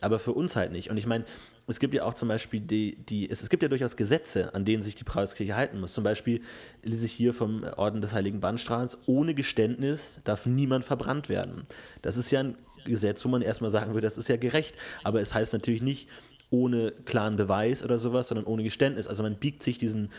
Aber 0.00 0.18
für 0.18 0.32
uns 0.32 0.56
halt 0.56 0.72
nicht. 0.72 0.90
Und 0.90 0.96
ich 0.96 1.06
meine, 1.06 1.24
es 1.66 1.80
gibt 1.80 1.94
ja 1.94 2.04
auch 2.04 2.14
zum 2.14 2.28
Beispiel 2.28 2.60
die, 2.60 2.96
die 2.96 3.30
es, 3.30 3.42
es 3.42 3.50
gibt 3.50 3.62
ja 3.62 3.68
durchaus 3.68 3.96
Gesetze, 3.96 4.54
an 4.54 4.64
denen 4.64 4.82
sich 4.82 4.94
die 4.94 5.04
Paulskirche 5.04 5.56
halten 5.56 5.80
muss. 5.80 5.94
Zum 5.94 6.04
Beispiel 6.04 6.40
lese 6.82 7.06
ich 7.06 7.12
hier 7.12 7.34
vom 7.34 7.64
Orden 7.76 8.00
des 8.00 8.14
Heiligen 8.14 8.40
Bandstrahls, 8.40 8.98
ohne 9.06 9.34
Geständnis 9.34 10.20
darf 10.24 10.46
niemand 10.46 10.84
verbrannt 10.84 11.28
werden. 11.28 11.62
Das 12.02 12.16
ist 12.16 12.30
ja 12.30 12.40
ein 12.40 12.56
Gesetz, 12.84 13.24
wo 13.24 13.28
man 13.28 13.42
erstmal 13.42 13.70
sagen 13.70 13.94
würde, 13.94 14.06
das 14.06 14.18
ist 14.18 14.28
ja 14.28 14.36
gerecht. 14.36 14.76
Aber 15.04 15.20
es 15.20 15.34
heißt 15.34 15.52
natürlich 15.52 15.82
nicht, 15.82 16.08
ohne 16.50 16.92
klaren 17.04 17.36
Beweis 17.36 17.84
oder 17.84 17.98
sowas, 17.98 18.28
sondern 18.28 18.46
ohne 18.46 18.62
Geständnis. 18.62 19.06
Also 19.06 19.22
man 19.22 19.36
biegt 19.36 19.62
sich 19.62 19.78
diesen 19.78 20.10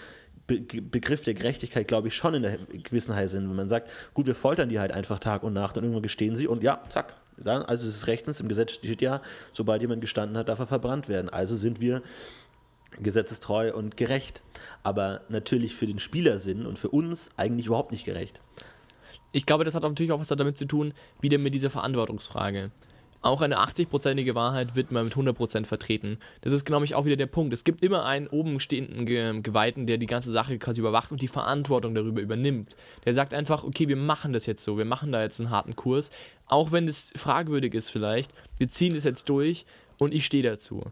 Be 0.50 0.82
Begriff 0.82 1.24
der 1.24 1.36
Gerechtigkeit, 1.36 1.88
glaube 1.88 2.08
ich, 2.08 2.16
schon 2.16 2.34
in 2.34 2.42
der 2.42 2.58
gewissen 2.58 3.16
Weise 3.16 3.38
hin. 3.38 3.50
Wenn 3.50 3.56
man 3.56 3.70
sagt, 3.70 3.90
gut, 4.14 4.26
wir 4.26 4.36
foltern 4.36 4.70
die 4.70 4.80
halt 4.80 4.92
einfach 4.92 5.20
Tag 5.20 5.44
und 5.44 5.54
Nacht 5.54 5.78
und 5.78 5.84
irgendwann 5.84 6.02
gestehen 6.02 6.36
sie 6.36 6.48
und 6.48 6.64
ja, 6.64 6.82
zack. 6.90 7.14
Dann, 7.38 7.62
also 7.62 7.88
es 7.88 7.96
ist 7.96 8.08
rechtens, 8.08 8.40
im 8.42 8.50
Gesetz 8.50 8.72
steht 8.72 9.02
ja, 9.02 9.22
sobald 9.54 9.82
jemand 9.82 10.02
gestanden 10.02 10.38
hat, 10.38 10.50
darf 10.50 10.60
er 10.60 10.68
verbrannt 10.68 11.08
werden. 11.08 11.30
Also 11.30 11.56
sind 11.56 11.80
wir 11.80 12.02
gesetzestreu 13.02 13.74
und 13.74 13.96
gerecht. 13.96 14.42
Aber 14.84 15.22
natürlich 15.30 15.76
für 15.76 15.88
den 15.88 16.00
Spielersinn 16.00 16.66
und 16.66 16.80
für 16.80 16.90
uns 16.90 17.30
eigentlich 17.38 17.68
überhaupt 17.68 17.92
nicht 17.92 18.06
gerecht. 18.06 18.42
Ich 19.32 19.46
glaube, 19.46 19.64
das 19.64 19.76
hat 19.76 19.84
natürlich 19.84 20.12
auch 20.12 20.20
was 20.20 20.28
damit 20.28 20.58
zu 20.58 20.66
tun, 20.66 20.94
wieder 21.22 21.38
mit 21.38 21.54
dieser 21.54 21.70
Verantwortungsfrage. 21.70 22.72
Auch 23.22 23.42
eine 23.42 23.60
80-prozentige 23.60 24.34
Wahrheit 24.34 24.76
wird 24.76 24.92
man 24.92 25.04
mit 25.04 25.14
100% 25.14 25.66
vertreten. 25.66 26.20
Das 26.42 26.54
ist, 26.54 26.64
glaube 26.64 26.86
ich, 26.86 26.96
auch 26.96 27.06
wieder 27.06 27.18
der 27.18 27.26
Punkt. 27.26 27.54
Es 27.54 27.66
gibt 27.66 27.84
immer 27.84 28.06
einen 28.06 28.28
oben 28.28 28.60
stehenden 28.62 29.06
Ge 29.06 29.42
Geweihten, 29.42 29.88
der 29.88 29.98
die 29.98 30.06
ganze 30.06 30.32
Sache 30.32 30.58
quasi 30.58 30.80
überwacht 30.80 31.12
und 31.12 31.22
die 31.22 31.28
Verantwortung 31.28 31.94
darüber 31.94 32.22
übernimmt. 32.22 32.78
Der 33.06 33.14
sagt 33.14 33.34
einfach, 33.34 33.66
okay, 33.66 33.90
wir 33.90 33.98
machen 33.98 34.32
das 34.32 34.46
jetzt 34.46 34.64
so, 34.64 34.78
wir 34.78 34.86
machen 34.86 35.12
da 35.12 35.22
jetzt 35.22 35.40
einen 35.40 35.50
harten 35.50 35.76
Kurs, 35.76 36.12
auch 36.46 36.72
wenn 36.72 36.88
es 36.88 37.12
fragwürdig 37.16 37.74
ist 37.74 37.90
vielleicht, 37.90 38.32
wir 38.58 38.70
ziehen 38.70 38.94
das 38.94 39.04
jetzt 39.04 39.28
durch 39.30 39.66
und 39.98 40.14
ich 40.14 40.26
stehe 40.26 40.44
dazu. 40.44 40.84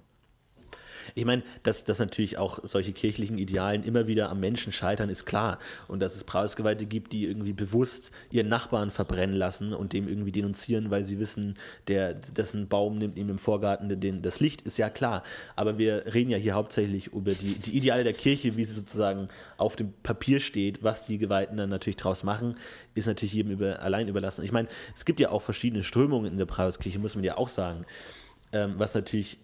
Ich 1.15 1.25
meine, 1.25 1.43
dass, 1.63 1.83
dass 1.83 1.99
natürlich 1.99 2.37
auch 2.37 2.59
solche 2.63 2.93
kirchlichen 2.93 3.37
Idealen 3.37 3.83
immer 3.83 4.07
wieder 4.07 4.29
am 4.29 4.39
Menschen 4.39 4.71
scheitern, 4.71 5.09
ist 5.09 5.25
klar. 5.25 5.59
Und 5.87 5.99
dass 5.99 6.15
es 6.15 6.23
Brausgeweihte 6.23 6.85
gibt, 6.85 7.13
die 7.13 7.25
irgendwie 7.25 7.53
bewusst 7.53 8.11
ihren 8.31 8.49
Nachbarn 8.49 8.91
verbrennen 8.91 9.35
lassen 9.35 9.73
und 9.73 9.93
dem 9.93 10.07
irgendwie 10.07 10.31
denunzieren, 10.31 10.91
weil 10.91 11.03
sie 11.03 11.19
wissen, 11.19 11.55
der, 11.87 12.13
dessen 12.13 12.67
Baum 12.67 12.97
nimmt 12.97 13.17
ihm 13.17 13.29
im 13.29 13.37
Vorgarten 13.37 13.99
den, 13.99 14.21
das 14.21 14.39
Licht, 14.39 14.61
ist 14.61 14.77
ja 14.77 14.89
klar. 14.89 15.23
Aber 15.55 15.77
wir 15.77 16.13
reden 16.13 16.31
ja 16.31 16.37
hier 16.37 16.53
hauptsächlich 16.53 17.07
über 17.07 17.33
die, 17.33 17.55
die 17.55 17.77
Ideale 17.77 18.03
der 18.03 18.13
Kirche, 18.13 18.57
wie 18.57 18.63
sie 18.63 18.73
sozusagen 18.73 19.27
auf 19.57 19.75
dem 19.75 19.93
Papier 20.03 20.39
steht, 20.39 20.83
was 20.83 21.05
die 21.05 21.17
Geweihten 21.17 21.57
dann 21.57 21.69
natürlich 21.69 21.97
draus 21.97 22.23
machen, 22.23 22.55
ist 22.95 23.07
natürlich 23.07 23.33
jedem 23.33 23.51
über, 23.51 23.81
allein 23.81 24.07
überlassen. 24.07 24.43
Ich 24.43 24.51
meine, 24.51 24.67
es 24.95 25.05
gibt 25.05 25.19
ja 25.19 25.29
auch 25.29 25.41
verschiedene 25.41 25.83
Strömungen 25.83 26.31
in 26.31 26.37
der 26.37 26.45
Brauskirche, 26.45 26.99
muss 26.99 27.15
man 27.15 27.23
ja 27.23 27.37
auch 27.37 27.49
sagen. 27.49 27.85
Ähm, 28.53 28.75
was 28.77 28.95
natürlich 28.95 29.39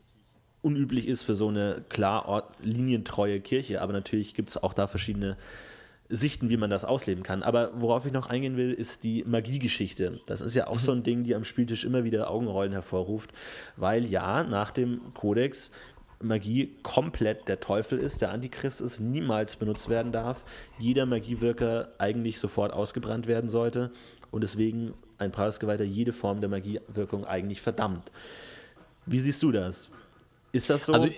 unüblich 0.64 1.08
ist 1.08 1.22
für 1.22 1.36
so 1.36 1.50
eine 1.50 1.84
klar 1.90 2.52
linientreue 2.62 3.40
Kirche. 3.40 3.82
Aber 3.82 3.94
natürlich 3.94 4.34
gibt 4.34 4.50
es 4.50 4.58
auch 4.58 4.74
da 4.74 4.88
verschiedene 4.88 5.38
Sichten, 6.10 6.50
wie 6.50 6.58
man 6.58 6.70
das 6.70 6.86
ausleben 6.86 7.24
kann. 7.24 7.44
Aber 7.44 7.72
worauf 7.76 8.06
ich 8.06 8.12
noch 8.12 8.30
eingehen 8.30 8.58
will, 8.58 8.72
ist 8.72 9.04
die 9.04 9.24
Magiegeschichte. 9.26 10.20
Das 10.26 10.42
ist 10.42 10.56
ja 10.56 10.68
auch 10.68 10.76
mhm. 10.76 10.80
so 10.80 10.92
ein 10.92 11.04
Ding, 11.04 11.24
die 11.24 11.36
am 11.36 11.44
Spieltisch 11.44 11.86
immer 11.86 12.04
wieder 12.04 12.30
Augenrollen 12.30 12.72
hervorruft, 12.72 13.32
weil 13.78 14.06
ja, 14.06 14.44
nach 14.44 14.72
dem 14.72 15.14
Kodex 15.14 15.72
Magie 16.22 16.76
komplett 16.84 17.48
der 17.48 17.60
Teufel 17.60 18.00
ist, 18.00 18.22
der 18.22 18.32
Antichrist 18.32 18.82
ist, 18.82 19.00
niemals 19.00 19.58
benutzt 19.58 19.90
werden 19.90 20.12
darf, 20.12 20.46
jeder 20.80 21.06
Magiewirker 21.06 21.90
eigentlich 21.98 22.40
sofort 22.40 22.72
ausgebrannt 22.72 23.28
werden 23.28 23.50
sollte 23.50 23.92
und 24.32 24.42
deswegen 24.42 24.94
ein 25.18 25.32
Preisgeweihter 25.32 25.84
jede 25.84 26.14
Form 26.14 26.40
der 26.40 26.50
Magiewirkung 26.50 27.26
eigentlich 27.26 27.62
verdammt. 27.62 28.12
Wie 29.06 29.20
siehst 29.20 29.44
du 29.44 29.52
das? 29.52 29.90
Ist 30.54 30.70
das 30.70 30.86
so? 30.86 30.94
Also, 30.94 31.10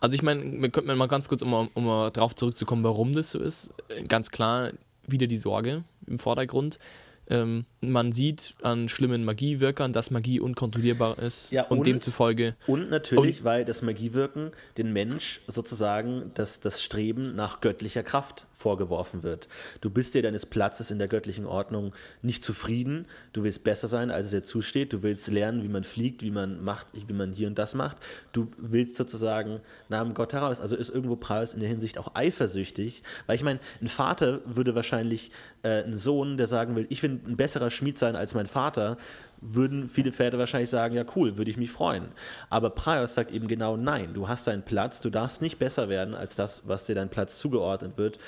also 0.00 0.14
ich 0.14 0.22
meine, 0.22 0.60
wir 0.60 0.68
könnten 0.68 0.94
mal 0.94 1.08
ganz 1.08 1.28
kurz, 1.28 1.40
um, 1.40 1.52
um 1.72 1.84
darauf 2.12 2.34
zurückzukommen, 2.34 2.84
warum 2.84 3.14
das 3.14 3.30
so 3.30 3.38
ist. 3.38 3.72
Ganz 4.08 4.30
klar 4.30 4.72
wieder 5.06 5.26
die 5.26 5.38
Sorge 5.38 5.84
im 6.06 6.18
Vordergrund. 6.18 6.78
Ähm, 7.26 7.64
man 7.80 8.12
sieht 8.12 8.54
an 8.62 8.90
schlimmen 8.90 9.24
Magiewirkern, 9.24 9.94
dass 9.94 10.10
Magie 10.10 10.40
unkontrollierbar 10.40 11.18
ist 11.18 11.50
ja, 11.52 11.62
und, 11.64 11.78
und, 11.78 11.86
demzufolge. 11.86 12.54
Und 12.66 12.90
natürlich, 12.90 13.38
und, 13.38 13.44
weil 13.44 13.64
das 13.64 13.80
Magiewirken 13.80 14.50
den 14.76 14.92
Mensch 14.92 15.40
sozusagen 15.46 16.32
das, 16.34 16.60
das 16.60 16.82
Streben 16.82 17.34
nach 17.34 17.62
göttlicher 17.62 18.02
Kraft 18.02 18.46
vorgeworfen 18.54 19.22
wird. 19.22 19.48
Du 19.80 19.90
bist 19.90 20.14
dir 20.14 20.22
deines 20.22 20.46
Platzes 20.46 20.90
in 20.90 20.98
der 20.98 21.08
göttlichen 21.08 21.46
Ordnung 21.46 21.92
nicht 22.22 22.44
zufrieden, 22.44 23.06
du 23.32 23.44
willst 23.44 23.64
besser 23.64 23.88
sein, 23.88 24.10
als 24.10 24.26
es 24.26 24.32
dir 24.32 24.42
zusteht, 24.42 24.92
du 24.92 25.02
willst 25.02 25.28
lernen, 25.28 25.62
wie 25.62 25.68
man 25.68 25.84
fliegt, 25.84 26.22
wie 26.22 26.30
man 26.30 26.62
macht, 26.62 26.86
wie 26.92 27.12
man 27.12 27.32
hier 27.32 27.48
und 27.48 27.58
das 27.58 27.74
macht. 27.74 27.98
Du 28.32 28.48
willst 28.56 28.96
sozusagen 28.96 29.60
Namen 29.88 30.14
Gott 30.14 30.32
heraus. 30.32 30.60
Also 30.60 30.76
ist 30.76 30.90
irgendwo 30.90 31.16
Preis 31.16 31.54
in 31.54 31.60
der 31.60 31.68
Hinsicht 31.68 31.98
auch 31.98 32.14
eifersüchtig, 32.14 33.02
weil 33.26 33.36
ich 33.36 33.42
meine, 33.42 33.60
ein 33.80 33.88
Vater 33.88 34.40
würde 34.44 34.74
wahrscheinlich 34.74 35.30
äh, 35.62 35.82
einen 35.82 35.96
Sohn, 35.96 36.36
der 36.36 36.46
sagen 36.46 36.76
will, 36.76 36.86
ich 36.88 37.02
will 37.02 37.20
ein 37.26 37.36
besserer 37.36 37.70
Schmied 37.70 37.98
sein 37.98 38.16
als 38.16 38.34
mein 38.34 38.46
Vater, 38.46 38.96
würden 39.40 39.88
viele 39.88 40.12
Väter 40.12 40.38
wahrscheinlich 40.38 40.70
sagen, 40.70 40.94
ja 40.94 41.04
cool, 41.16 41.36
würde 41.36 41.50
ich 41.50 41.56
mich 41.56 41.70
freuen. 41.70 42.08
Aber 42.50 42.70
Praios 42.70 43.14
sagt 43.14 43.30
eben 43.30 43.48
genau 43.48 43.76
nein, 43.76 44.14
du 44.14 44.28
hast 44.28 44.46
deinen 44.46 44.62
Platz, 44.62 45.00
du 45.00 45.10
darfst 45.10 45.42
nicht 45.42 45.58
besser 45.58 45.88
werden 45.88 46.14
als 46.14 46.34
das, 46.34 46.62
was 46.66 46.86
dir 46.86 46.94
dein 46.94 47.10
Platz 47.10 47.38
zugeordnet 47.38 47.96
wird 47.96 48.18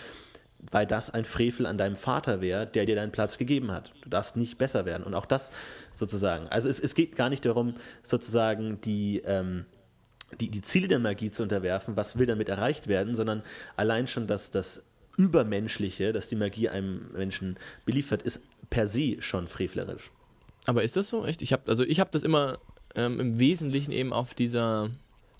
weil 0.70 0.86
das 0.86 1.10
ein 1.10 1.24
Frevel 1.24 1.66
an 1.66 1.78
deinem 1.78 1.96
Vater 1.96 2.40
wäre, 2.40 2.66
der 2.66 2.86
dir 2.86 2.96
deinen 2.96 3.12
Platz 3.12 3.38
gegeben 3.38 3.70
hat. 3.72 3.92
Du 4.02 4.08
darfst 4.08 4.36
nicht 4.36 4.58
besser 4.58 4.84
werden. 4.84 5.04
Und 5.04 5.14
auch 5.14 5.26
das 5.26 5.50
sozusagen. 5.92 6.48
Also 6.48 6.68
es, 6.68 6.80
es 6.80 6.94
geht 6.94 7.16
gar 7.16 7.28
nicht 7.28 7.44
darum, 7.44 7.74
sozusagen 8.02 8.80
die, 8.80 9.22
ähm, 9.24 9.66
die, 10.40 10.50
die 10.50 10.62
Ziele 10.62 10.88
der 10.88 10.98
Magie 10.98 11.30
zu 11.30 11.42
unterwerfen, 11.42 11.96
was 11.96 12.18
will 12.18 12.26
damit 12.26 12.48
erreicht 12.48 12.88
werden, 12.88 13.14
sondern 13.14 13.42
allein 13.76 14.06
schon 14.06 14.26
das, 14.26 14.50
das 14.50 14.82
Übermenschliche, 15.16 16.12
das 16.12 16.28
die 16.28 16.36
Magie 16.36 16.68
einem 16.68 17.10
Menschen 17.12 17.58
beliefert, 17.84 18.22
ist 18.22 18.42
per 18.68 18.86
se 18.86 19.16
schon 19.20 19.48
frevlerisch. 19.48 20.10
Aber 20.66 20.82
ist 20.82 20.96
das 20.96 21.08
so 21.08 21.24
echt? 21.24 21.42
Ich 21.42 21.52
habe 21.52 21.62
also 21.66 21.84
ich 21.84 22.00
habe 22.00 22.10
das 22.12 22.22
immer 22.22 22.58
ähm, 22.94 23.20
im 23.20 23.38
Wesentlichen 23.38 23.92
eben 23.92 24.12
auf 24.12 24.34
dieser 24.34 24.90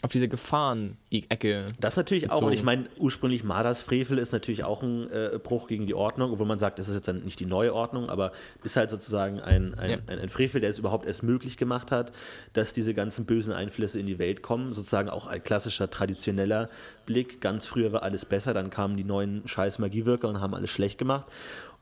auf 0.03 0.13
diese 0.13 0.29
Gefahren-Ecke. 0.29 1.67
Das 1.81 1.97
natürlich 1.97 2.25
gezogen. 2.25 2.43
auch. 2.43 2.47
Und 2.47 2.53
ich 2.53 2.63
meine, 2.63 2.87
ursprünglich 2.99 3.45
Madas 3.45 3.81
Frevel 3.81 4.19
ist 4.19 4.31
natürlich 4.31 4.63
auch 4.63 4.83
ein 4.83 5.11
äh, 5.11 5.39
Bruch 5.43 5.69
gegen 5.69 5.87
die 5.87 5.95
Ordnung, 5.95 6.33
obwohl 6.33 6.47
man 6.47 6.59
sagt, 6.59 6.79
das 6.79 6.89
ist 6.89 6.97
jetzt 6.97 7.09
dann 7.09 7.25
nicht 7.25 7.41
die 7.41 7.47
neue 7.47 7.75
Ordnung, 7.75 8.11
aber 8.11 8.33
ist 8.63 8.77
halt 8.77 8.91
sozusagen 8.91 9.41
ein, 9.41 9.75
ein, 9.75 9.91
ja. 9.91 9.97
ein, 10.07 10.19
ein, 10.19 10.29
Frevel, 10.29 10.61
der 10.61 10.69
es 10.69 10.79
überhaupt 10.79 11.07
erst 11.07 11.23
möglich 11.23 11.57
gemacht 11.57 11.91
hat, 11.91 12.13
dass 12.53 12.75
diese 12.75 12.93
ganzen 12.93 13.25
bösen 13.25 13.55
Einflüsse 13.55 13.99
in 13.99 14.07
die 14.07 14.19
Welt 14.19 14.43
kommen. 14.43 14.75
Sozusagen 14.75 15.09
auch 15.09 15.27
ein 15.27 15.43
klassischer, 15.43 15.91
traditioneller 15.91 16.69
Blick. 17.07 17.41
Ganz 17.41 17.65
früher 17.65 17.91
war 17.91 18.03
alles 18.03 18.27
besser, 18.27 18.53
dann 18.53 18.69
kamen 18.69 18.99
die 18.99 19.05
neuen 19.05 19.49
scheiß 19.49 19.79
Magiewirker 19.79 20.29
und 20.29 20.41
haben 20.43 20.55
alles 20.55 20.71
schlecht 20.71 20.99
gemacht. 20.99 21.27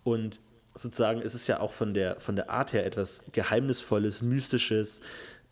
Und 0.05 0.41
sozusagen 0.75 1.21
ist 1.21 1.35
es 1.35 1.47
ja 1.47 1.61
auch 1.61 1.73
von 1.73 1.95
der, 1.95 2.21
von 2.21 2.37
der 2.37 2.51
Art 2.51 2.73
her 2.73 2.85
etwas 2.85 3.21
Geheimnisvolles, 3.33 4.23
Mystisches, 4.23 5.01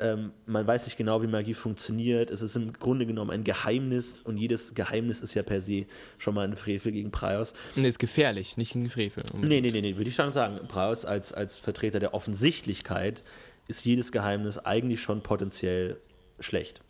ähm, 0.02 0.32
man 0.46 0.66
weiß 0.66 0.86
nicht 0.86 0.96
genau, 0.96 1.22
wie 1.22 1.28
Magie 1.28 1.54
funktioniert. 1.54 2.30
Es 2.30 2.42
ist 2.42 2.56
im 2.56 2.72
Grunde 2.72 3.06
genommen 3.06 3.30
ein 3.30 3.44
Geheimnis 3.44 4.20
und 4.20 4.36
jedes 4.36 4.74
Geheimnis 4.74 5.20
ist 5.20 5.34
ja 5.34 5.44
per 5.44 5.60
se 5.60 5.86
schon 6.18 6.34
mal 6.34 6.44
ein 6.44 6.56
Frevel 6.56 6.90
gegen 6.90 7.12
Praios. 7.12 7.54
Nee, 7.76 7.86
ist 7.86 8.00
gefährlich, 8.00 8.56
nicht 8.56 8.74
ein 8.74 8.90
Frevel. 8.90 9.22
Nee, 9.40 9.60
nee, 9.60 9.70
nee, 9.70 9.80
nee, 9.80 9.96
würde 9.96 10.10
ich 10.10 10.16
schon 10.16 10.32
sagen. 10.32 10.58
Praios 10.66 11.04
als, 11.04 11.32
als 11.32 11.56
Vertreter 11.56 12.00
der 12.00 12.14
Offensichtlichkeit 12.14 13.22
ist 13.68 13.84
jedes 13.84 14.10
Geheimnis 14.10 14.58
eigentlich 14.58 15.00
schon 15.00 15.22
potenziell 15.22 15.98
schlecht. 16.40 16.80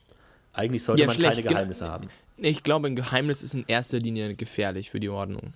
Eigentlich 0.55 0.83
sollte 0.83 1.03
ja, 1.03 1.07
man 1.07 1.17
schlecht. 1.17 1.37
keine 1.37 1.49
Geheimnisse 1.49 1.89
haben. 1.89 2.09
Ich 2.39 2.63
glaube, 2.63 2.87
ein 2.87 2.97
Geheimnis 2.97 3.43
ist 3.43 3.53
in 3.53 3.65
erster 3.67 3.99
Linie 3.99 4.35
gefährlich 4.35 4.91
für 4.91 5.01
die 5.01 5.11
Ordnung. 5.11 5.53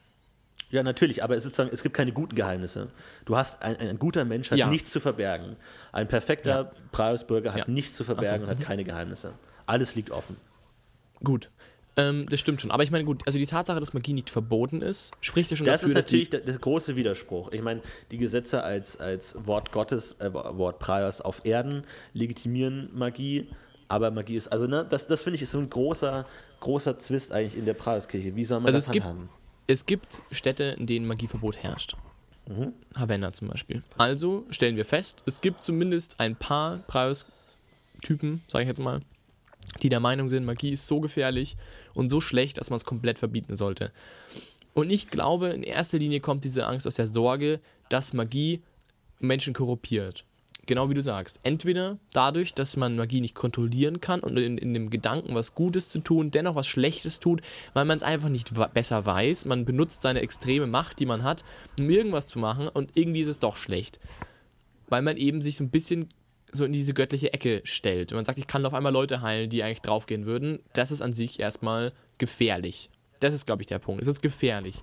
Ja, 0.71 0.83
natürlich, 0.83 1.23
aber 1.23 1.37
es, 1.37 1.45
sozusagen, 1.45 1.71
es 1.73 1.83
gibt 1.83 1.95
keine 1.95 2.13
guten 2.13 2.35
Geheimnisse. 2.35 2.89
Du 3.25 3.37
hast, 3.37 3.63
ein, 3.63 3.77
ein 3.77 3.99
guter 3.99 4.25
Mensch 4.25 4.51
hat 4.51 4.59
ja. 4.59 4.69
nichts 4.69 4.91
zu 4.91 5.01
verbergen. 5.01 5.57
Ein 5.93 6.09
perfekter 6.09 6.63
ja. 6.63 6.71
Preisbürger 6.93 7.53
hat 7.53 7.61
ja. 7.61 7.65
nichts 7.69 7.95
zu 7.95 8.05
verbergen 8.05 8.41
so, 8.41 8.45
und 8.45 8.51
hat 8.51 8.59
mhm. 8.59 8.65
keine 8.65 8.85
Geheimnisse. 8.85 9.33
Alles 9.67 9.95
liegt 9.95 10.11
offen. 10.11 10.37
Gut. 11.23 11.51
Ähm, 11.97 12.27
das 12.29 12.41
stimmt 12.41 12.61
schon. 12.61 12.71
Aber 12.71 12.83
ich 12.83 12.91
meine, 12.91 13.05
gut, 13.05 13.23
also 13.27 13.39
die 13.39 13.47
Tatsache, 13.47 13.81
dass 13.81 13.95
Magie 13.95 14.13
nicht 14.13 14.29
verboten 14.29 14.83
ist, 14.83 15.13
spricht 15.21 15.51
ja 15.51 15.57
schon 15.57 15.65
das 15.65 15.81
dafür, 15.81 15.95
Das 15.95 16.05
ist 16.05 16.07
natürlich 16.07 16.31
der, 16.31 16.41
der, 16.41 16.59
große 16.59 16.95
Widerspruch. 16.95 17.53
Ich 17.53 17.63
meine, 17.63 17.81
die 18.11 18.19
Gesetze 18.19 18.63
als, 18.63 18.99
als 18.99 19.35
Wort 19.47 19.73
Gottes, 19.73 20.17
äh, 20.19 20.33
Wort 20.33 20.79
Praios 20.79 21.23
auf 21.23 21.45
Erden 21.45 21.85
legitimieren 22.13 22.91
Magie, 22.93 23.49
aber 23.89 24.11
Magie 24.11 24.37
ist, 24.37 24.49
also 24.49 24.67
ne, 24.67 24.85
das, 24.89 25.07
das 25.07 25.23
finde 25.23 25.37
ich 25.37 25.43
ist 25.43 25.53
so 25.53 25.59
ein 25.59 25.71
großer, 25.71 26.27
großer 26.61 26.99
Zwist 26.99 27.33
eigentlich 27.33 27.57
in 27.57 27.65
der 27.65 27.75
Praios-Kirche. 27.75 28.37
Wie 28.37 28.45
soll 28.45 28.59
man 28.59 28.75
also 28.75 28.79
das 28.79 28.89
handhaben? 28.89 29.31
Es 29.67 29.87
gibt 29.87 30.23
Städte, 30.31 30.77
in 30.79 30.87
denen 30.87 31.07
Magieverbot 31.07 31.57
herrscht. 31.57 31.97
Mhm. 32.49 32.73
Havanna 32.95 33.33
zum 33.33 33.49
Beispiel. 33.49 33.83
Also 33.99 34.47
stellen 34.51 34.77
wir 34.77 34.85
fest, 34.85 35.23
es 35.27 35.41
gibt 35.41 35.63
zumindest 35.63 36.21
ein 36.21 36.37
paar 36.37 36.79
Preistypen, 36.87 38.43
sage 38.47 38.63
ich 38.63 38.69
jetzt 38.69 38.81
mal, 38.81 39.01
die 39.83 39.89
der 39.89 40.01
Meinung 40.01 40.29
sind, 40.29 40.47
Magie 40.47 40.73
ist 40.73 40.87
so 40.87 41.01
gefährlich 41.01 41.57
und 41.95 42.09
so 42.09 42.21
schlecht, 42.21 42.59
dass 42.59 42.71
man 42.71 42.77
es 42.77 42.85
komplett 42.85 43.19
verbieten 43.19 43.57
sollte. 43.57 43.93
Und 44.75 44.91
ich 44.91 45.09
glaube, 45.09 45.49
in 45.49 45.63
erster 45.63 45.99
Linie 45.99 46.21
kommt 46.21 46.45
diese 46.45 46.67
Angst 46.67 46.87
aus 46.87 46.97
der 46.97 47.09
Sorge, 47.09 47.61
dass 47.89 48.13
Magie 48.13 48.63
Menschen 49.19 49.55
korruptiert 49.55 50.25
genau 50.67 50.91
wie 50.91 50.95
du 50.95 51.03
sagst. 51.03 51.41
Entweder 51.43 51.99
dadurch, 52.13 52.55
dass 52.55 52.77
man 52.77 52.97
Magie 52.97 53.21
nicht 53.21 53.35
kontrollieren 53.35 54.01
kann 54.01 54.21
und 54.21 54.37
in, 54.37 54.59
in 54.59 54.75
dem 54.75 54.91
Gedanken, 54.91 55.35
was 55.35 55.55
Gutes 55.55 55.89
zu 55.89 56.01
tun, 56.01 56.31
dennoch 56.31 56.55
was 56.55 56.67
Schlechtes 56.67 57.21
tut, 57.21 57.41
weil 57.75 57.85
man 57.85 57.97
es 57.97 58.03
einfach 58.03 58.29
nicht 58.29 58.53
besser 58.75 59.07
weiß. 59.07 59.45
Man 59.45 59.65
benutzt 59.65 60.03
seine 60.03 60.21
extreme 60.21 60.67
Macht, 60.67 60.99
die 60.99 61.07
man 61.07 61.23
hat, 61.23 61.45
um 61.81 61.89
irgendwas 61.89 62.27
zu 62.27 62.39
machen 62.39 62.69
und 62.69 62.91
irgendwie 62.95 63.23
ist 63.23 63.29
es 63.29 63.39
doch 63.39 63.57
schlecht. 63.57 63.99
Weil 64.89 65.03
man 65.03 65.17
eben 65.17 65.43
sich 65.43 65.57
so 65.57 65.65
ein 65.65 65.71
bisschen 65.71 66.11
so 66.53 66.65
in 66.65 66.73
diese 66.73 66.95
göttliche 66.95 67.33
Ecke 67.33 67.61
stellt. 67.65 68.13
Und 68.13 68.17
man 68.17 68.25
sagt, 68.25 68.39
ich 68.39 68.47
kann 68.47 68.65
auf 68.67 68.75
einmal 68.75 68.93
Leute 68.93 69.21
heilen, 69.21 69.51
die 69.51 69.63
eigentlich 69.63 69.83
draufgehen 69.83 70.27
würden. 70.27 70.61
Das 70.73 70.91
ist 70.91 71.03
an 71.03 71.13
sich 71.13 71.41
erstmal 71.41 71.93
gefährlich. 72.19 72.89
Das 73.21 73.35
ist, 73.35 73.47
glaube 73.47 73.63
ich, 73.63 73.67
der 73.67 73.79
Punkt. 73.79 74.03
Es 74.03 74.09
ist 74.09 74.23
gefährlich 74.23 74.81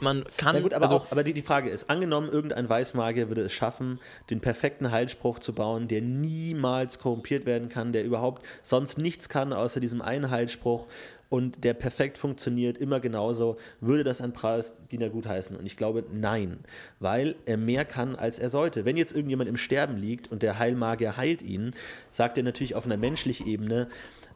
man 0.00 0.24
kann. 0.36 0.54
Ja 0.54 0.60
gut, 0.62 0.74
aber, 0.74 0.84
also, 0.84 0.96
auch, 0.96 1.12
aber 1.12 1.24
die, 1.24 1.32
die 1.32 1.42
Frage 1.42 1.70
ist: 1.70 1.88
Angenommen, 1.90 2.28
irgendein 2.28 2.68
Weißmagier 2.68 3.28
würde 3.28 3.42
es 3.42 3.52
schaffen, 3.52 4.00
den 4.30 4.40
perfekten 4.40 4.90
Heilspruch 4.90 5.38
zu 5.38 5.52
bauen, 5.52 5.88
der 5.88 6.02
niemals 6.02 6.98
korrumpiert 6.98 7.46
werden 7.46 7.68
kann, 7.68 7.92
der 7.92 8.04
überhaupt 8.04 8.44
sonst 8.62 8.98
nichts 8.98 9.28
kann, 9.28 9.52
außer 9.52 9.80
diesem 9.80 10.02
einen 10.02 10.30
Heilspruch, 10.30 10.86
und 11.28 11.64
der 11.64 11.74
perfekt 11.74 12.18
funktioniert, 12.18 12.78
immer 12.78 13.00
genauso, 13.00 13.56
würde 13.80 14.04
das 14.04 14.20
ein 14.20 14.32
Preisdiener 14.32 15.08
gutheißen? 15.08 15.56
Und 15.56 15.66
ich 15.66 15.76
glaube, 15.76 16.04
nein, 16.12 16.60
weil 17.00 17.36
er 17.46 17.56
mehr 17.56 17.84
kann, 17.84 18.14
als 18.14 18.38
er 18.38 18.48
sollte. 18.48 18.84
Wenn 18.84 18.96
jetzt 18.96 19.12
irgendjemand 19.12 19.48
im 19.48 19.56
Sterben 19.56 19.96
liegt 19.96 20.30
und 20.30 20.42
der 20.42 20.58
Heilmagier 20.58 21.16
heilt 21.16 21.42
ihn, 21.42 21.72
sagt 22.10 22.38
er 22.38 22.44
natürlich 22.44 22.74
auf 22.74 22.86
einer 22.86 22.96
menschlichen 22.96 23.46
Ebene, 23.46 23.88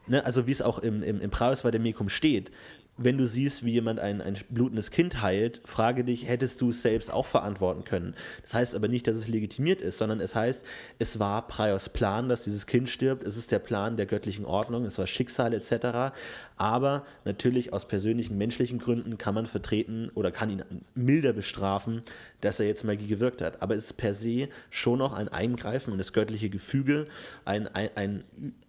ne, 0.07 0.25
also 0.25 0.47
wie 0.47 0.51
es 0.51 0.61
auch 0.61 0.79
im, 0.79 1.01
im, 1.01 1.21
im 1.21 1.29
Praus 1.29 1.63
Vademecum 1.63 2.09
steht, 2.09 2.51
wenn 2.97 3.17
du 3.17 3.25
siehst, 3.25 3.65
wie 3.65 3.71
jemand 3.71 3.99
ein, 3.99 4.21
ein 4.21 4.37
blutendes 4.49 4.91
Kind 4.91 5.21
heilt, 5.21 5.61
frage 5.65 6.03
dich, 6.03 6.27
hättest 6.27 6.61
du 6.61 6.69
es 6.69 6.81
selbst 6.81 7.11
auch 7.11 7.25
verantworten 7.25 7.83
können? 7.83 8.15
Das 8.41 8.53
heißt 8.53 8.75
aber 8.75 8.87
nicht, 8.87 9.07
dass 9.07 9.15
es 9.15 9.27
legitimiert 9.27 9.81
ist, 9.81 9.97
sondern 9.97 10.19
es 10.19 10.35
heißt, 10.35 10.65
es 10.99 11.19
war 11.19 11.47
Priors 11.47 11.89
Plan, 11.89 12.29
dass 12.29 12.43
dieses 12.43 12.67
Kind 12.67 12.89
stirbt. 12.89 13.25
Es 13.25 13.37
ist 13.37 13.51
der 13.51 13.59
Plan 13.59 13.97
der 13.97 14.05
göttlichen 14.05 14.45
Ordnung, 14.45 14.85
es 14.85 14.97
war 14.97 15.07
Schicksal 15.07 15.53
etc. 15.53 16.13
Aber 16.57 17.05
natürlich 17.25 17.73
aus 17.73 17.87
persönlichen, 17.87 18.37
menschlichen 18.37 18.79
Gründen 18.79 19.17
kann 19.17 19.35
man 19.35 19.45
vertreten 19.45 20.11
oder 20.13 20.31
kann 20.31 20.49
ihn 20.49 20.63
milder 20.93 21.33
bestrafen, 21.33 22.01
dass 22.41 22.59
er 22.59 22.67
jetzt 22.67 22.83
Magie 22.83 23.07
gewirkt 23.07 23.41
hat. 23.41 23.61
Aber 23.61 23.75
es 23.75 23.85
ist 23.85 23.93
per 23.93 24.13
se 24.13 24.49
schon 24.69 24.99
noch 24.99 25.13
ein 25.13 25.29
Eingreifen 25.29 25.93
in 25.93 25.97
das 25.97 26.13
göttliche 26.13 26.49
Gefüge, 26.49 27.05
ein, 27.45 27.67
ein, 27.67 27.89
ein 27.95 28.23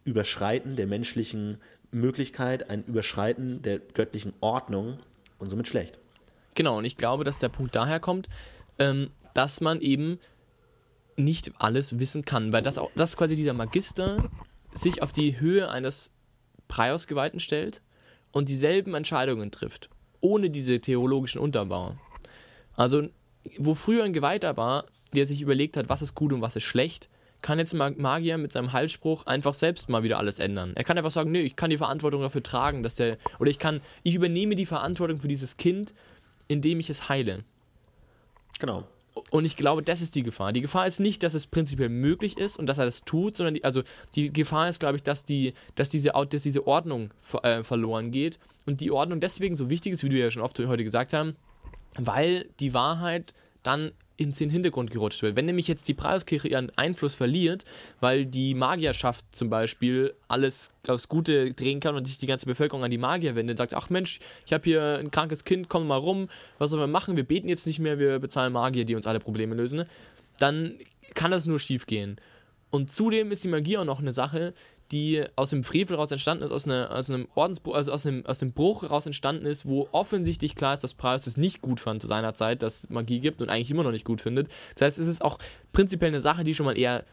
Überschreiten 0.04 0.76
der 0.76 0.86
menschlichen 0.86 1.58
Möglichkeit, 1.92 2.70
ein 2.70 2.84
Überschreiten 2.84 3.62
der 3.62 3.78
göttlichen 3.78 4.32
Ordnung 4.40 4.98
und 5.38 5.50
somit 5.50 5.68
schlecht. 5.68 5.98
Genau, 6.54 6.78
und 6.78 6.84
ich 6.84 6.96
glaube, 6.96 7.24
dass 7.24 7.38
der 7.38 7.48
Punkt 7.48 7.74
daher 7.74 8.00
kommt, 8.00 8.28
ähm, 8.78 9.10
dass 9.34 9.60
man 9.60 9.80
eben 9.80 10.18
nicht 11.16 11.52
alles 11.58 11.98
wissen 11.98 12.24
kann, 12.24 12.52
weil 12.52 12.62
das, 12.62 12.78
auch, 12.78 12.90
das 12.94 13.16
quasi 13.16 13.36
dieser 13.36 13.52
Magister 13.52 14.30
sich 14.74 15.02
auf 15.02 15.12
die 15.12 15.38
Höhe 15.38 15.70
eines 15.70 16.12
Priosgeweihten 16.68 17.40
stellt 17.40 17.82
und 18.32 18.48
dieselben 18.48 18.94
Entscheidungen 18.94 19.50
trifft, 19.50 19.90
ohne 20.20 20.50
diese 20.50 20.78
theologischen 20.78 21.40
Unterbau. 21.40 21.96
Also, 22.74 23.08
wo 23.58 23.74
früher 23.74 24.04
ein 24.04 24.14
Geweihter 24.14 24.56
war, 24.56 24.86
der 25.14 25.26
sich 25.26 25.42
überlegt 25.42 25.76
hat, 25.76 25.88
was 25.88 26.00
ist 26.00 26.14
gut 26.14 26.32
und 26.32 26.40
was 26.40 26.56
ist 26.56 26.62
schlecht, 26.62 27.10
kann 27.42 27.58
jetzt 27.58 27.74
Magier 27.74 28.38
mit 28.38 28.52
seinem 28.52 28.72
Heilspruch 28.72 29.26
einfach 29.26 29.54
selbst 29.54 29.88
mal 29.88 30.02
wieder 30.02 30.18
alles 30.18 30.38
ändern. 30.38 30.72
Er 30.74 30.84
kann 30.84 30.96
einfach 30.96 31.10
sagen, 31.10 31.30
nee, 31.30 31.40
ich 31.40 31.56
kann 31.56 31.70
die 31.70 31.76
Verantwortung 31.76 32.22
dafür 32.22 32.42
tragen, 32.42 32.82
dass 32.82 32.94
der, 32.94 33.18
oder 33.38 33.50
ich 33.50 33.58
kann, 33.58 33.80
ich 34.02 34.14
übernehme 34.14 34.54
die 34.54 34.66
Verantwortung 34.66 35.18
für 35.18 35.28
dieses 35.28 35.56
Kind, 35.56 35.92
indem 36.48 36.80
ich 36.80 36.88
es 36.88 37.08
heile. 37.08 37.44
Genau. 38.58 38.84
Und 39.30 39.44
ich 39.44 39.56
glaube, 39.56 39.82
das 39.82 40.00
ist 40.00 40.14
die 40.14 40.22
Gefahr. 40.22 40.52
Die 40.52 40.62
Gefahr 40.62 40.86
ist 40.86 41.00
nicht, 41.00 41.22
dass 41.22 41.34
es 41.34 41.46
prinzipiell 41.46 41.90
möglich 41.90 42.38
ist 42.38 42.56
und 42.56 42.66
dass 42.66 42.78
er 42.78 42.86
das 42.86 43.04
tut, 43.04 43.36
sondern 43.36 43.54
die, 43.54 43.64
also 43.64 43.82
die 44.14 44.32
Gefahr 44.32 44.68
ist, 44.68 44.80
glaube 44.80 44.96
ich, 44.96 45.02
dass, 45.02 45.24
die, 45.24 45.52
dass, 45.74 45.90
diese, 45.90 46.12
dass 46.12 46.42
diese 46.42 46.66
Ordnung 46.66 47.10
äh, 47.42 47.62
verloren 47.62 48.10
geht. 48.10 48.38
Und 48.64 48.80
die 48.80 48.90
Ordnung 48.90 49.20
deswegen 49.20 49.56
so 49.56 49.68
wichtig 49.68 49.92
ist, 49.92 50.04
wie 50.04 50.08
du 50.08 50.18
ja 50.18 50.30
schon 50.30 50.42
oft 50.42 50.58
heute 50.58 50.84
gesagt 50.84 51.12
hast, 51.12 51.34
weil 51.98 52.48
die 52.60 52.72
Wahrheit 52.72 53.34
dann 53.62 53.92
ins 54.16 54.38
den 54.38 54.50
Hintergrund 54.50 54.90
gerutscht 54.90 55.22
wird. 55.22 55.36
Wenn 55.36 55.46
nämlich 55.46 55.68
jetzt 55.68 55.88
die 55.88 55.94
Preiskirche 55.94 56.48
ihren 56.48 56.70
Einfluss 56.76 57.14
verliert, 57.14 57.64
weil 58.00 58.26
die 58.26 58.54
Magierschaft 58.54 59.24
zum 59.34 59.50
Beispiel 59.50 60.14
alles 60.28 60.70
aufs 60.86 61.08
Gute 61.08 61.52
drehen 61.52 61.80
kann 61.80 61.96
und 61.96 62.06
sich 62.06 62.18
die 62.18 62.26
ganze 62.26 62.46
Bevölkerung 62.46 62.84
an 62.84 62.90
die 62.90 62.98
Magier 62.98 63.34
wendet, 63.34 63.58
sagt, 63.58 63.74
ach 63.74 63.90
Mensch, 63.90 64.20
ich 64.46 64.52
habe 64.52 64.64
hier 64.64 64.98
ein 64.98 65.10
krankes 65.10 65.44
Kind, 65.44 65.68
komm 65.68 65.86
mal 65.86 65.96
rum, 65.96 66.28
was 66.58 66.70
sollen 66.70 66.82
wir 66.82 66.86
machen? 66.86 67.16
Wir 67.16 67.24
beten 67.24 67.48
jetzt 67.48 67.66
nicht 67.66 67.78
mehr, 67.78 67.98
wir 67.98 68.18
bezahlen 68.18 68.52
Magier, 68.52 68.84
die 68.84 68.94
uns 68.94 69.06
alle 69.06 69.20
Probleme 69.20 69.54
lösen. 69.54 69.84
Dann 70.38 70.78
kann 71.14 71.30
das 71.30 71.46
nur 71.46 71.58
schief 71.58 71.86
gehen. 71.86 72.16
Und 72.70 72.90
zudem 72.90 73.32
ist 73.32 73.44
die 73.44 73.48
Magie 73.48 73.76
auch 73.76 73.84
noch 73.84 74.00
eine 74.00 74.12
Sache, 74.14 74.54
die 74.90 75.24
aus 75.36 75.50
dem 75.50 75.64
Frevel 75.64 75.96
raus 75.96 76.10
entstanden 76.10 76.44
ist, 76.44 76.50
aus, 76.50 76.66
einer, 76.66 76.90
aus 76.90 77.10
einem 77.10 77.28
Ordensbruch, 77.34 77.74
also 77.74 77.92
aus 77.92 78.06
einem, 78.06 78.26
aus 78.26 78.38
dem 78.38 78.52
Bruch 78.52 78.90
raus 78.90 79.06
entstanden 79.06 79.46
ist, 79.46 79.66
wo 79.66 79.88
offensichtlich 79.92 80.54
klar 80.54 80.74
ist, 80.74 80.84
dass 80.84 80.94
Prius 80.94 81.26
es 81.26 81.36
nicht 81.36 81.62
gut 81.62 81.80
fand 81.80 82.02
zu 82.02 82.08
seiner 82.08 82.34
Zeit, 82.34 82.62
dass 82.62 82.84
es 82.84 82.90
Magie 82.90 83.20
gibt 83.20 83.40
und 83.40 83.48
eigentlich 83.48 83.70
immer 83.70 83.84
noch 83.84 83.92
nicht 83.92 84.04
gut 84.04 84.20
findet. 84.20 84.48
Das 84.74 84.86
heißt, 84.86 84.98
es 84.98 85.06
ist 85.06 85.22
auch 85.22 85.38
prinzipiell 85.72 86.10
eine 86.10 86.20
Sache, 86.20 86.44
die 86.44 86.54
schon 86.54 86.66
mal 86.66 86.76
eher 86.76 87.04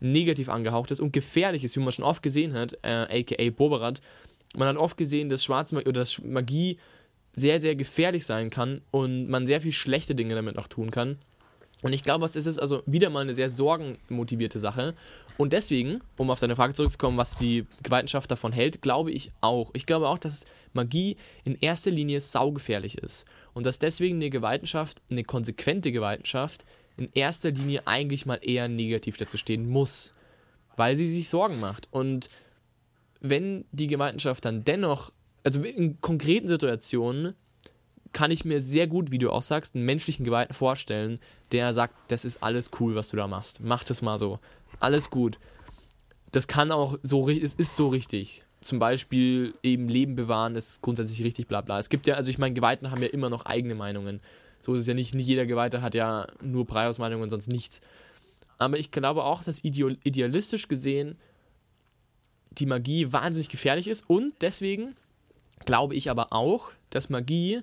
negativ 0.00 0.48
angehaucht 0.48 0.90
ist 0.90 1.00
und 1.00 1.12
gefährlich 1.12 1.64
ist, 1.64 1.76
wie 1.76 1.80
man 1.80 1.92
schon 1.92 2.04
oft 2.04 2.22
gesehen 2.22 2.54
hat, 2.54 2.78
äh, 2.82 3.20
aka 3.20 3.50
Boberat. 3.50 4.00
Man 4.56 4.68
hat 4.68 4.76
oft 4.76 4.96
gesehen, 4.96 5.28
dass 5.28 5.44
Schwarzmagie 5.44 5.88
oder 5.88 6.00
dass 6.00 6.20
Magie 6.22 6.78
sehr, 7.34 7.60
sehr 7.60 7.76
gefährlich 7.76 8.26
sein 8.26 8.50
kann 8.50 8.80
und 8.90 9.28
man 9.28 9.46
sehr 9.46 9.60
viel 9.60 9.72
schlechte 9.72 10.14
Dinge 10.14 10.34
damit 10.34 10.56
noch 10.56 10.68
tun 10.68 10.90
kann. 10.90 11.18
Und 11.82 11.92
ich 11.92 12.02
glaube, 12.02 12.28
das 12.32 12.46
ist 12.46 12.58
also 12.58 12.82
wieder 12.86 13.10
mal 13.10 13.20
eine 13.20 13.34
sehr 13.34 13.50
sorgenmotivierte 13.50 14.58
Sache. 14.58 14.94
Und 15.38 15.52
deswegen, 15.52 16.00
um 16.16 16.30
auf 16.30 16.40
deine 16.40 16.56
Frage 16.56 16.74
zurückzukommen, 16.74 17.16
was 17.16 17.38
die 17.38 17.64
Gewaltenschaft 17.84 18.28
davon 18.30 18.52
hält, 18.52 18.82
glaube 18.82 19.12
ich 19.12 19.30
auch. 19.40 19.70
Ich 19.72 19.86
glaube 19.86 20.08
auch, 20.08 20.18
dass 20.18 20.44
Magie 20.72 21.16
in 21.44 21.56
erster 21.60 21.92
Linie 21.92 22.20
saugefährlich 22.20 22.98
ist. 22.98 23.24
Und 23.54 23.64
dass 23.64 23.78
deswegen 23.78 24.16
eine 24.16 24.30
Gewaltenschaft, 24.30 25.00
eine 25.08 25.22
konsequente 25.22 25.92
Gewaltenschaft, 25.92 26.66
in 26.96 27.08
erster 27.14 27.52
Linie 27.52 27.86
eigentlich 27.86 28.26
mal 28.26 28.40
eher 28.42 28.66
negativ 28.66 29.16
dazu 29.16 29.36
stehen 29.36 29.70
muss. 29.70 30.12
Weil 30.76 30.96
sie 30.96 31.08
sich 31.08 31.28
Sorgen 31.28 31.60
macht. 31.60 31.86
Und 31.92 32.28
wenn 33.20 33.64
die 33.70 33.86
Gewaltenschaft 33.86 34.44
dann 34.44 34.64
dennoch, 34.64 35.12
also 35.44 35.62
in 35.62 36.00
konkreten 36.00 36.48
Situationen, 36.48 37.36
kann 38.12 38.30
ich 38.30 38.44
mir 38.44 38.60
sehr 38.60 38.86
gut, 38.86 39.10
wie 39.10 39.18
du 39.18 39.30
auch 39.30 39.42
sagst, 39.42 39.74
einen 39.74 39.84
menschlichen 39.84 40.24
Geweihten 40.24 40.54
vorstellen, 40.54 41.20
der 41.52 41.72
sagt, 41.74 41.94
das 42.08 42.24
ist 42.24 42.42
alles 42.42 42.70
cool, 42.80 42.94
was 42.94 43.10
du 43.10 43.16
da 43.16 43.26
machst. 43.26 43.60
Mach 43.60 43.84
das 43.84 44.02
mal 44.02 44.18
so. 44.18 44.38
Alles 44.80 45.10
gut. 45.10 45.38
Das 46.32 46.46
kann 46.46 46.70
auch 46.72 46.98
so, 47.02 47.28
es 47.28 47.54
ist 47.54 47.76
so 47.76 47.88
richtig. 47.88 48.44
Zum 48.60 48.78
Beispiel 48.78 49.54
eben 49.62 49.88
Leben 49.88 50.16
bewahren 50.16 50.56
ist 50.56 50.82
grundsätzlich 50.82 51.22
richtig, 51.22 51.46
bla 51.46 51.60
bla. 51.60 51.78
Es 51.78 51.88
gibt 51.88 52.06
ja, 52.06 52.14
also 52.14 52.30
ich 52.30 52.38
meine, 52.38 52.54
Geweihten 52.54 52.90
haben 52.90 53.02
ja 53.02 53.08
immer 53.08 53.30
noch 53.30 53.46
eigene 53.46 53.74
Meinungen. 53.74 54.20
So 54.60 54.74
ist 54.74 54.80
es 54.82 54.86
ja 54.86 54.94
nicht, 54.94 55.14
nicht 55.14 55.26
jeder 55.26 55.46
Geweihte 55.46 55.80
hat 55.80 55.94
ja 55.94 56.26
nur 56.42 56.66
Preismeinungen 56.66 57.22
und 57.22 57.30
sonst 57.30 57.46
nichts. 57.46 57.80
Aber 58.58 58.78
ich 58.78 58.90
glaube 58.90 59.22
auch, 59.22 59.44
dass 59.44 59.62
idealistisch 59.62 60.66
gesehen 60.66 61.16
die 62.50 62.66
Magie 62.66 63.12
wahnsinnig 63.12 63.48
gefährlich 63.48 63.86
ist 63.86 64.08
und 64.10 64.34
deswegen 64.40 64.96
glaube 65.64 65.94
ich 65.94 66.10
aber 66.10 66.32
auch, 66.32 66.72
dass 66.90 67.08
Magie 67.08 67.62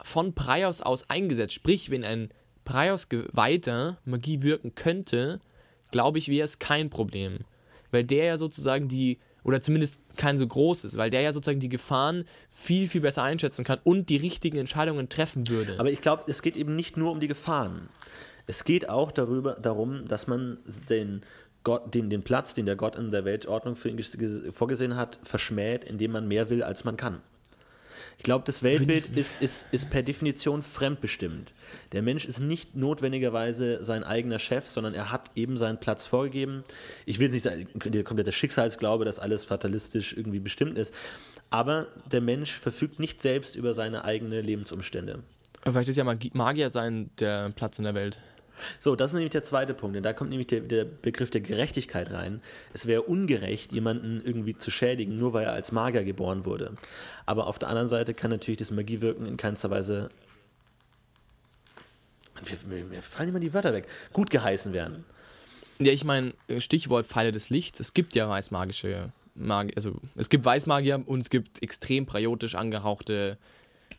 von 0.00 0.34
Praios 0.34 0.80
aus 0.80 1.10
eingesetzt. 1.10 1.54
Sprich, 1.54 1.90
wenn 1.90 2.04
ein 2.04 2.28
Praios 2.64 3.08
Geweihter 3.08 3.98
Magie 4.04 4.42
wirken 4.42 4.74
könnte, 4.76 5.40
glaube 5.92 6.18
ich, 6.18 6.28
wäre 6.28 6.44
es 6.44 6.58
kein 6.58 6.90
Problem. 6.90 7.38
Weil 7.92 8.04
der 8.04 8.24
ja 8.24 8.38
sozusagen 8.38 8.88
die, 8.88 9.18
oder 9.44 9.60
zumindest 9.60 10.00
kein 10.16 10.38
so 10.38 10.46
großes, 10.46 10.96
weil 10.96 11.10
der 11.10 11.20
ja 11.20 11.32
sozusagen 11.32 11.60
die 11.60 11.68
Gefahren 11.68 12.24
viel, 12.50 12.88
viel 12.88 13.02
besser 13.02 13.22
einschätzen 13.22 13.64
kann 13.64 13.78
und 13.84 14.08
die 14.08 14.16
richtigen 14.16 14.58
Entscheidungen 14.58 15.08
treffen 15.08 15.48
würde. 15.48 15.78
Aber 15.78 15.90
ich 15.90 16.00
glaube, 16.00 16.24
es 16.26 16.42
geht 16.42 16.56
eben 16.56 16.74
nicht 16.74 16.96
nur 16.96 17.12
um 17.12 17.20
die 17.20 17.28
Gefahren. 17.28 17.88
Es 18.46 18.64
geht 18.64 18.88
auch 18.88 19.12
darüber, 19.12 19.52
darum, 19.54 20.06
dass 20.08 20.26
man 20.26 20.58
den, 20.88 21.22
Gott, 21.62 21.94
den, 21.94 22.10
den 22.10 22.22
Platz, 22.22 22.54
den 22.54 22.66
der 22.66 22.76
Gott 22.76 22.96
in 22.96 23.10
der 23.10 23.24
Weltordnung 23.24 23.76
für 23.76 23.88
ihn 23.88 24.02
vorgesehen 24.52 24.96
hat, 24.96 25.20
verschmäht, 25.22 25.84
indem 25.84 26.12
man 26.12 26.26
mehr 26.26 26.50
will, 26.50 26.62
als 26.62 26.84
man 26.84 26.96
kann. 26.96 27.20
Ich 28.22 28.24
glaube, 28.24 28.44
das 28.46 28.62
Weltbild 28.62 29.08
ist, 29.16 29.42
ist, 29.42 29.66
ist 29.72 29.90
per 29.90 30.04
Definition 30.04 30.62
fremdbestimmt. 30.62 31.52
Der 31.90 32.02
Mensch 32.02 32.24
ist 32.24 32.38
nicht 32.38 32.76
notwendigerweise 32.76 33.84
sein 33.84 34.04
eigener 34.04 34.38
Chef, 34.38 34.68
sondern 34.68 34.94
er 34.94 35.10
hat 35.10 35.32
eben 35.34 35.58
seinen 35.58 35.80
Platz 35.80 36.06
vorgegeben. 36.06 36.62
Ich 37.04 37.18
will 37.18 37.30
nicht 37.30 37.42
sagen, 37.42 37.66
der 37.74 38.04
komplette 38.04 38.30
Schicksalsglaube, 38.30 39.04
dass 39.04 39.18
alles 39.18 39.44
fatalistisch 39.44 40.16
irgendwie 40.16 40.38
bestimmt 40.38 40.78
ist. 40.78 40.94
Aber 41.50 41.88
der 42.12 42.20
Mensch 42.20 42.52
verfügt 42.52 43.00
nicht 43.00 43.20
selbst 43.20 43.56
über 43.56 43.74
seine 43.74 44.04
eigenen 44.04 44.44
Lebensumstände. 44.44 45.24
Vielleicht 45.64 45.88
ist 45.88 45.96
ja 45.96 46.04
Magier 46.04 46.70
sein 46.70 47.10
der 47.18 47.50
Platz 47.50 47.78
in 47.78 47.84
der 47.84 47.96
Welt. 47.96 48.20
So, 48.78 48.96
das 48.96 49.10
ist 49.10 49.14
nämlich 49.14 49.30
der 49.30 49.42
zweite 49.42 49.74
Punkt. 49.74 49.96
Denn 49.96 50.02
da 50.02 50.12
kommt 50.12 50.30
nämlich 50.30 50.48
der, 50.48 50.60
der 50.60 50.84
Begriff 50.84 51.30
der 51.30 51.40
Gerechtigkeit 51.40 52.12
rein. 52.12 52.40
Es 52.72 52.86
wäre 52.86 53.02
ungerecht, 53.02 53.72
jemanden 53.72 54.22
irgendwie 54.24 54.56
zu 54.56 54.70
schädigen, 54.70 55.18
nur 55.18 55.32
weil 55.32 55.44
er 55.44 55.52
als 55.52 55.72
Magier 55.72 56.04
geboren 56.04 56.44
wurde. 56.44 56.74
Aber 57.26 57.46
auf 57.46 57.58
der 57.58 57.68
anderen 57.68 57.88
Seite 57.88 58.14
kann 58.14 58.30
natürlich 58.30 58.58
das 58.58 58.70
Magiewirken 58.70 59.26
in 59.26 59.36
keinster 59.36 59.70
Weise. 59.70 60.10
Mir, 62.66 62.84
mir 62.84 63.02
fallen 63.02 63.28
immer 63.28 63.40
die 63.40 63.54
Wörter 63.54 63.72
weg. 63.72 63.86
Gut 64.12 64.30
geheißen 64.30 64.72
werden. 64.72 65.04
Ja, 65.78 65.92
ich 65.92 66.04
meine, 66.04 66.34
Stichwort 66.58 67.06
Pfeile 67.06 67.32
des 67.32 67.50
Lichts. 67.50 67.80
Es 67.80 67.94
gibt 67.94 68.14
ja 68.14 68.28
weißmagische 68.28 69.12
Magier. 69.34 69.76
Also, 69.76 69.94
es 70.16 70.28
gibt 70.28 70.44
Weißmagier 70.44 71.02
und 71.06 71.20
es 71.20 71.30
gibt 71.30 71.62
extrem 71.62 72.06
priotisch 72.06 72.54
angehauchte 72.54 73.38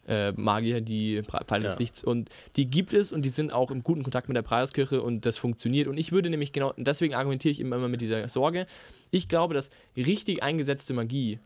äh, 0.07 0.31
Magier, 0.33 0.81
die 0.81 1.21
Pfeile 1.23 1.63
des 1.63 1.79
Lichts. 1.79 2.03
Und 2.03 2.29
die 2.55 2.69
gibt 2.69 2.93
es 2.93 3.11
und 3.11 3.23
die 3.23 3.29
sind 3.29 3.53
auch 3.53 3.71
im 3.71 3.83
guten 3.83 4.03
Kontakt 4.03 4.27
mit 4.27 4.35
der 4.35 4.41
Preiskirche 4.41 5.01
und 5.01 5.25
das 5.25 5.37
funktioniert. 5.37 5.87
Und 5.87 5.97
ich 5.97 6.11
würde 6.11 6.29
nämlich 6.29 6.51
genau, 6.51 6.73
deswegen 6.77 7.15
argumentiere 7.15 7.51
ich 7.51 7.59
immer 7.59 7.87
mit 7.87 8.01
dieser 8.01 8.27
Sorge. 8.27 8.65
Ich 9.11 9.27
glaube, 9.27 9.53
dass 9.53 9.69
richtig 9.95 10.43
eingesetzte 10.43 10.93
Magie, 10.93 11.39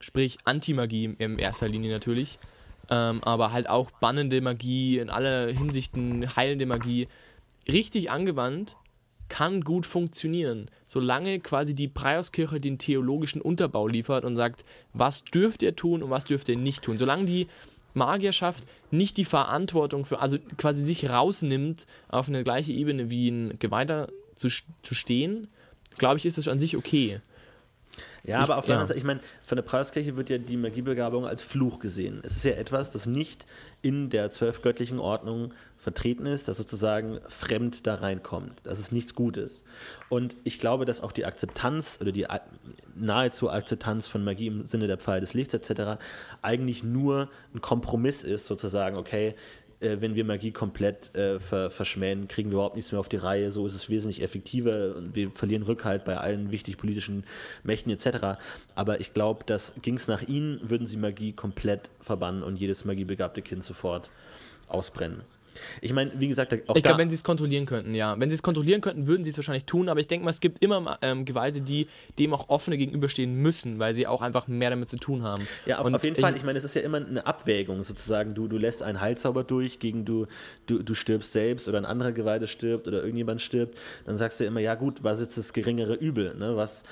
sprich 0.00 0.38
Anti-Magie 0.44 1.14
in 1.18 1.38
erster 1.38 1.68
Linie 1.68 1.92
natürlich, 1.92 2.38
ähm, 2.90 3.22
aber 3.22 3.52
halt 3.52 3.68
auch 3.68 3.90
bannende 3.92 4.40
Magie, 4.40 4.98
in 4.98 5.10
aller 5.10 5.46
Hinsichten 5.48 6.34
heilende 6.36 6.66
Magie, 6.66 7.08
richtig 7.68 8.10
angewandt 8.10 8.76
kann 9.32 9.62
gut 9.62 9.86
funktionieren, 9.86 10.70
solange 10.86 11.40
quasi 11.40 11.74
die 11.74 11.88
Preiskirche 11.88 12.60
den 12.60 12.76
theologischen 12.76 13.40
Unterbau 13.40 13.88
liefert 13.88 14.26
und 14.26 14.36
sagt, 14.36 14.62
was 14.92 15.24
dürft 15.24 15.62
ihr 15.62 15.74
tun 15.74 16.02
und 16.02 16.10
was 16.10 16.24
dürft 16.24 16.50
ihr 16.50 16.58
nicht 16.58 16.82
tun. 16.82 16.98
Solange 16.98 17.24
die 17.24 17.46
Magierschaft 17.94 18.64
nicht 18.90 19.16
die 19.16 19.24
Verantwortung 19.24 20.04
für, 20.04 20.20
also 20.20 20.38
quasi 20.56 20.84
sich 20.84 21.10
rausnimmt, 21.10 21.86
auf 22.08 22.28
eine 22.28 22.44
gleiche 22.44 22.72
Ebene 22.72 23.10
wie 23.10 23.28
ein 23.28 23.58
Geweihter 23.58 24.08
zu, 24.34 24.48
zu 24.82 24.94
stehen, 24.94 25.48
glaube 25.98 26.18
ich, 26.18 26.26
ist 26.26 26.38
es 26.38 26.48
an 26.48 26.58
sich 26.58 26.76
okay. 26.76 27.20
Ja, 28.24 28.38
aber 28.38 28.56
auf 28.56 28.66
der 28.66 28.76
anderen 28.76 28.88
Seite, 28.88 28.98
ich 28.98 29.04
meine, 29.04 29.20
von 29.42 29.56
der 29.56 29.62
Preiskirche 29.62 30.16
wird 30.16 30.30
ja 30.30 30.38
die 30.38 30.56
Magiebegabung 30.56 31.26
als 31.26 31.42
Fluch 31.42 31.80
gesehen. 31.80 32.20
Es 32.22 32.36
ist 32.36 32.44
ja 32.44 32.52
etwas, 32.52 32.90
das 32.90 33.06
nicht 33.06 33.46
in 33.82 34.10
der 34.10 34.30
zwölfgöttlichen 34.30 34.98
Ordnung 34.98 35.52
vertreten 35.82 36.26
ist, 36.26 36.46
das 36.46 36.58
sozusagen 36.58 37.18
fremd 37.26 37.88
da 37.88 37.96
reinkommt. 37.96 38.60
Das 38.62 38.78
ist 38.78 38.92
nichts 38.92 39.16
Gutes. 39.16 39.64
Und 40.08 40.36
ich 40.44 40.60
glaube, 40.60 40.84
dass 40.84 41.00
auch 41.00 41.10
die 41.10 41.24
Akzeptanz 41.24 41.98
oder 42.00 42.12
die 42.12 42.24
nahezu 42.94 43.50
Akzeptanz 43.50 44.06
von 44.06 44.22
Magie 44.22 44.46
im 44.46 44.64
Sinne 44.64 44.86
der 44.86 44.96
Pfeil 44.96 45.20
des 45.20 45.34
Lichts 45.34 45.54
etc. 45.54 46.00
eigentlich 46.40 46.84
nur 46.84 47.28
ein 47.52 47.60
Kompromiss 47.60 48.22
ist, 48.22 48.46
sozusagen, 48.46 48.96
okay, 48.96 49.34
äh, 49.80 49.96
wenn 49.98 50.14
wir 50.14 50.24
Magie 50.24 50.52
komplett 50.52 51.12
äh, 51.16 51.40
ver 51.40 51.68
verschmähen, 51.68 52.28
kriegen 52.28 52.50
wir 52.50 52.54
überhaupt 52.54 52.76
nichts 52.76 52.92
mehr 52.92 53.00
auf 53.00 53.08
die 53.08 53.16
Reihe. 53.16 53.50
So 53.50 53.66
ist 53.66 53.74
es 53.74 53.88
wesentlich 53.88 54.22
effektiver 54.22 54.94
und 54.94 55.16
wir 55.16 55.32
verlieren 55.32 55.64
Rückhalt 55.64 56.04
bei 56.04 56.16
allen 56.16 56.52
wichtig 56.52 56.78
politischen 56.78 57.24
Mächten 57.64 57.90
etc. 57.90 58.40
Aber 58.76 59.00
ich 59.00 59.14
glaube, 59.14 59.42
dass 59.46 59.74
ging 59.82 59.96
es 59.96 60.06
nach 60.06 60.22
ihnen, 60.22 60.60
würden 60.62 60.86
sie 60.86 60.96
Magie 60.96 61.32
komplett 61.32 61.90
verbannen 61.98 62.44
und 62.44 62.54
jedes 62.54 62.84
magiebegabte 62.84 63.42
Kind 63.42 63.64
sofort 63.64 64.10
ausbrennen. 64.68 65.22
Ich 65.80 65.92
meine, 65.92 66.12
wie 66.16 66.28
gesagt, 66.28 66.52
auch 66.68 66.76
Ich 66.76 66.82
glaube, 66.82 66.98
wenn 66.98 67.08
sie 67.08 67.16
es 67.16 67.24
kontrollieren 67.24 67.66
könnten, 67.66 67.94
ja. 67.94 68.18
Wenn 68.18 68.30
sie 68.30 68.34
es 68.34 68.42
kontrollieren 68.42 68.80
könnten, 68.80 69.06
würden 69.06 69.24
sie 69.24 69.30
es 69.30 69.36
wahrscheinlich 69.36 69.64
tun, 69.64 69.88
aber 69.88 70.00
ich 70.00 70.06
denke 70.06 70.24
mal, 70.24 70.30
es 70.30 70.40
gibt 70.40 70.62
immer 70.62 70.98
ähm, 71.02 71.24
Gewalten, 71.24 71.64
die 71.64 71.88
dem 72.18 72.34
auch 72.34 72.48
offene 72.48 72.76
gegenüberstehen 72.76 73.34
müssen, 73.34 73.78
weil 73.78 73.94
sie 73.94 74.06
auch 74.06 74.22
einfach 74.22 74.48
mehr 74.48 74.70
damit 74.70 74.88
zu 74.88 74.96
tun 74.96 75.22
haben. 75.22 75.46
Ja, 75.66 75.78
auf, 75.78 75.92
auf 75.92 76.04
jeden 76.04 76.16
Fall. 76.16 76.36
Ich 76.36 76.44
meine, 76.44 76.58
es 76.58 76.64
ist 76.64 76.74
ja 76.74 76.82
immer 76.82 76.98
eine 76.98 77.26
Abwägung 77.26 77.82
sozusagen. 77.82 78.34
Du, 78.34 78.48
du 78.48 78.58
lässt 78.58 78.82
einen 78.82 79.00
Heilzauber 79.00 79.44
durch, 79.44 79.78
gegen 79.78 80.04
du, 80.04 80.26
du, 80.66 80.82
du 80.82 80.94
stirbst 80.94 81.32
selbst 81.32 81.68
oder 81.68 81.78
ein 81.78 81.84
anderer 81.84 82.12
Geweihte 82.12 82.46
stirbt 82.46 82.88
oder 82.88 83.02
irgendjemand 83.02 83.40
stirbt. 83.40 83.78
Dann 84.04 84.16
sagst 84.16 84.40
du 84.40 84.44
immer, 84.44 84.60
ja 84.60 84.74
gut, 84.74 85.02
was 85.02 85.20
ist 85.20 85.36
das 85.36 85.52
geringere 85.52 85.94
Übel? 85.94 86.34
Ne? 86.36 86.56
Was, 86.56 86.84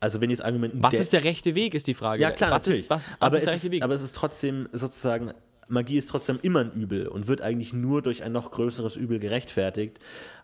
also 0.00 0.20
wenn 0.20 0.30
jetzt 0.30 0.44
Argument. 0.44 0.74
Was 0.76 0.94
ist 0.94 1.12
der 1.12 1.24
rechte 1.24 1.54
Weg, 1.54 1.74
ist 1.74 1.86
die 1.86 1.94
Frage. 1.94 2.22
Ja, 2.22 2.30
klar, 2.30 2.50
was 2.50 2.58
natürlich. 2.58 2.80
Ist, 2.80 2.90
was, 2.90 3.10
was 3.10 3.16
aber, 3.20 3.36
ist 3.38 3.64
ist, 3.64 3.82
aber 3.82 3.94
es 3.94 4.02
ist 4.02 4.14
trotzdem 4.14 4.68
sozusagen 4.72 5.32
Magie 5.68 5.98
ist 5.98 6.08
trotzdem 6.08 6.38
immer 6.42 6.60
ein 6.60 6.72
Übel 6.72 7.08
und 7.08 7.28
wird 7.28 7.42
eigentlich 7.42 7.72
nur 7.72 8.02
durch 8.02 8.22
ein 8.22 8.32
noch 8.32 8.50
größeres 8.50 8.96
Übel 8.96 9.18
gerechtfertigt, 9.18 9.98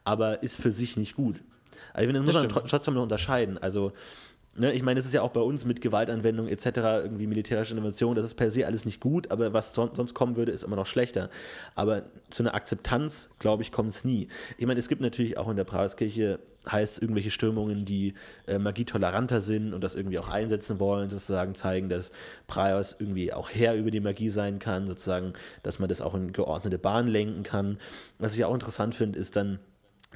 aber 0.04 0.42
ist 0.42 0.60
für 0.60 0.70
sich 0.70 0.96
nicht 0.96 1.14
gut. 1.14 1.36
Also 1.92 2.08
ich 2.08 2.14
finde, 2.14 2.26
das, 2.26 2.34
das 2.34 2.44
muss 2.44 2.54
man 2.54 2.68
trotzdem 2.68 2.94
noch 2.94 3.02
unterscheiden. 3.02 3.58
Also 3.58 3.92
Ne, 4.54 4.72
ich 4.72 4.82
meine, 4.82 5.00
es 5.00 5.06
ist 5.06 5.14
ja 5.14 5.22
auch 5.22 5.30
bei 5.30 5.40
uns 5.40 5.64
mit 5.64 5.80
Gewaltanwendung 5.80 6.46
etc., 6.46 6.66
irgendwie 7.04 7.26
militärische 7.26 7.72
Intervention, 7.72 8.14
das 8.14 8.26
ist 8.26 8.34
per 8.34 8.50
se 8.50 8.66
alles 8.66 8.84
nicht 8.84 9.00
gut, 9.00 9.30
aber 9.30 9.54
was 9.54 9.74
sonst 9.74 10.12
kommen 10.12 10.36
würde, 10.36 10.52
ist 10.52 10.62
immer 10.62 10.76
noch 10.76 10.84
schlechter. 10.84 11.30
Aber 11.74 12.02
zu 12.28 12.42
einer 12.42 12.54
Akzeptanz, 12.54 13.30
glaube 13.38 13.62
ich, 13.62 13.72
kommt 13.72 13.94
es 13.94 14.04
nie. 14.04 14.28
Ich 14.58 14.66
meine, 14.66 14.78
es 14.78 14.88
gibt 14.88 15.00
natürlich 15.00 15.38
auch 15.38 15.48
in 15.48 15.56
der 15.56 15.64
Preiskirche 15.64 16.38
heißt 16.70 17.02
irgendwelche 17.02 17.30
Strömungen, 17.30 17.84
die 17.84 18.14
äh, 18.46 18.58
Magie 18.58 18.84
toleranter 18.84 19.40
sind 19.40 19.74
und 19.74 19.82
das 19.82 19.94
irgendwie 19.94 20.18
auch 20.18 20.28
einsetzen 20.28 20.78
wollen, 20.78 21.10
sozusagen 21.10 21.54
zeigen, 21.54 21.88
dass 21.88 22.12
Prios 22.46 22.94
irgendwie 22.98 23.32
auch 23.32 23.50
Herr 23.50 23.74
über 23.74 23.90
die 23.90 24.00
Magie 24.00 24.30
sein 24.30 24.58
kann, 24.58 24.86
sozusagen, 24.86 25.32
dass 25.62 25.78
man 25.78 25.88
das 25.88 26.00
auch 26.00 26.14
in 26.14 26.32
geordnete 26.32 26.78
Bahn 26.78 27.08
lenken 27.08 27.42
kann. 27.42 27.78
Was 28.18 28.34
ich 28.34 28.44
auch 28.44 28.54
interessant 28.54 28.94
finde, 28.94 29.18
ist 29.18 29.34
dann, 29.34 29.58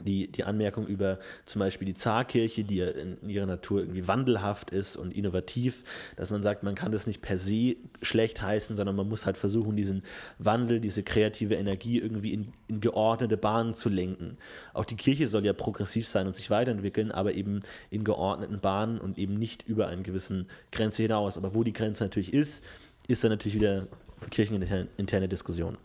die, 0.01 0.31
die 0.31 0.45
Anmerkung 0.45 0.87
über 0.87 1.19
zum 1.45 1.61
Beispiel 1.61 1.87
die 1.87 1.95
Zarkirche, 1.95 2.65
die 2.65 2.81
in 2.81 3.29
ihrer 3.29 3.47
Natur 3.47 3.81
irgendwie 3.81 4.07
wandelhaft 4.09 4.71
ist 4.71 4.97
und 4.97 5.13
innovativ, 5.15 5.85
dass 6.17 6.31
man 6.31 6.43
sagt, 6.43 6.63
man 6.63 6.75
kann 6.75 6.93
das 6.93 7.07
nicht 7.07 7.23
per 7.23 7.39
se 7.39 7.77
schlecht 8.03 8.43
heißen, 8.43 8.77
sondern 8.77 8.97
man 8.97 9.09
muss 9.09 9.27
halt 9.27 9.37
versuchen, 9.37 9.77
diesen 9.77 10.03
Wandel, 10.39 10.81
diese 10.81 11.03
kreative 11.03 11.55
Energie 11.55 11.99
irgendwie 11.99 12.33
in, 12.33 12.53
in 12.69 12.81
geordnete 12.81 13.37
Bahnen 13.37 13.75
zu 13.75 13.89
lenken. 13.89 14.39
Auch 14.75 14.85
die 14.85 14.97
Kirche 14.97 15.27
soll 15.27 15.45
ja 15.45 15.53
progressiv 15.53 16.07
sein 16.07 16.27
und 16.27 16.37
sich 16.37 16.51
weiterentwickeln, 16.51 17.13
aber 17.13 17.35
eben 17.35 17.63
in 17.91 18.05
geordneten 18.05 18.61
Bahnen 18.61 18.99
und 18.99 19.19
eben 19.19 19.35
nicht 19.35 19.67
über 19.69 19.89
eine 19.89 20.03
gewisse 20.03 20.47
Grenze 20.73 21.03
hinaus. 21.03 21.37
Aber 21.37 21.55
wo 21.55 21.65
die 21.65 21.73
Grenze 21.73 22.05
natürlich 22.05 22.33
ist, 22.33 22.63
ist 23.09 23.23
dann 23.25 23.31
natürlich 23.31 23.55
wieder 23.55 23.87
kircheninterne 24.31 25.29
Diskussion. 25.29 25.79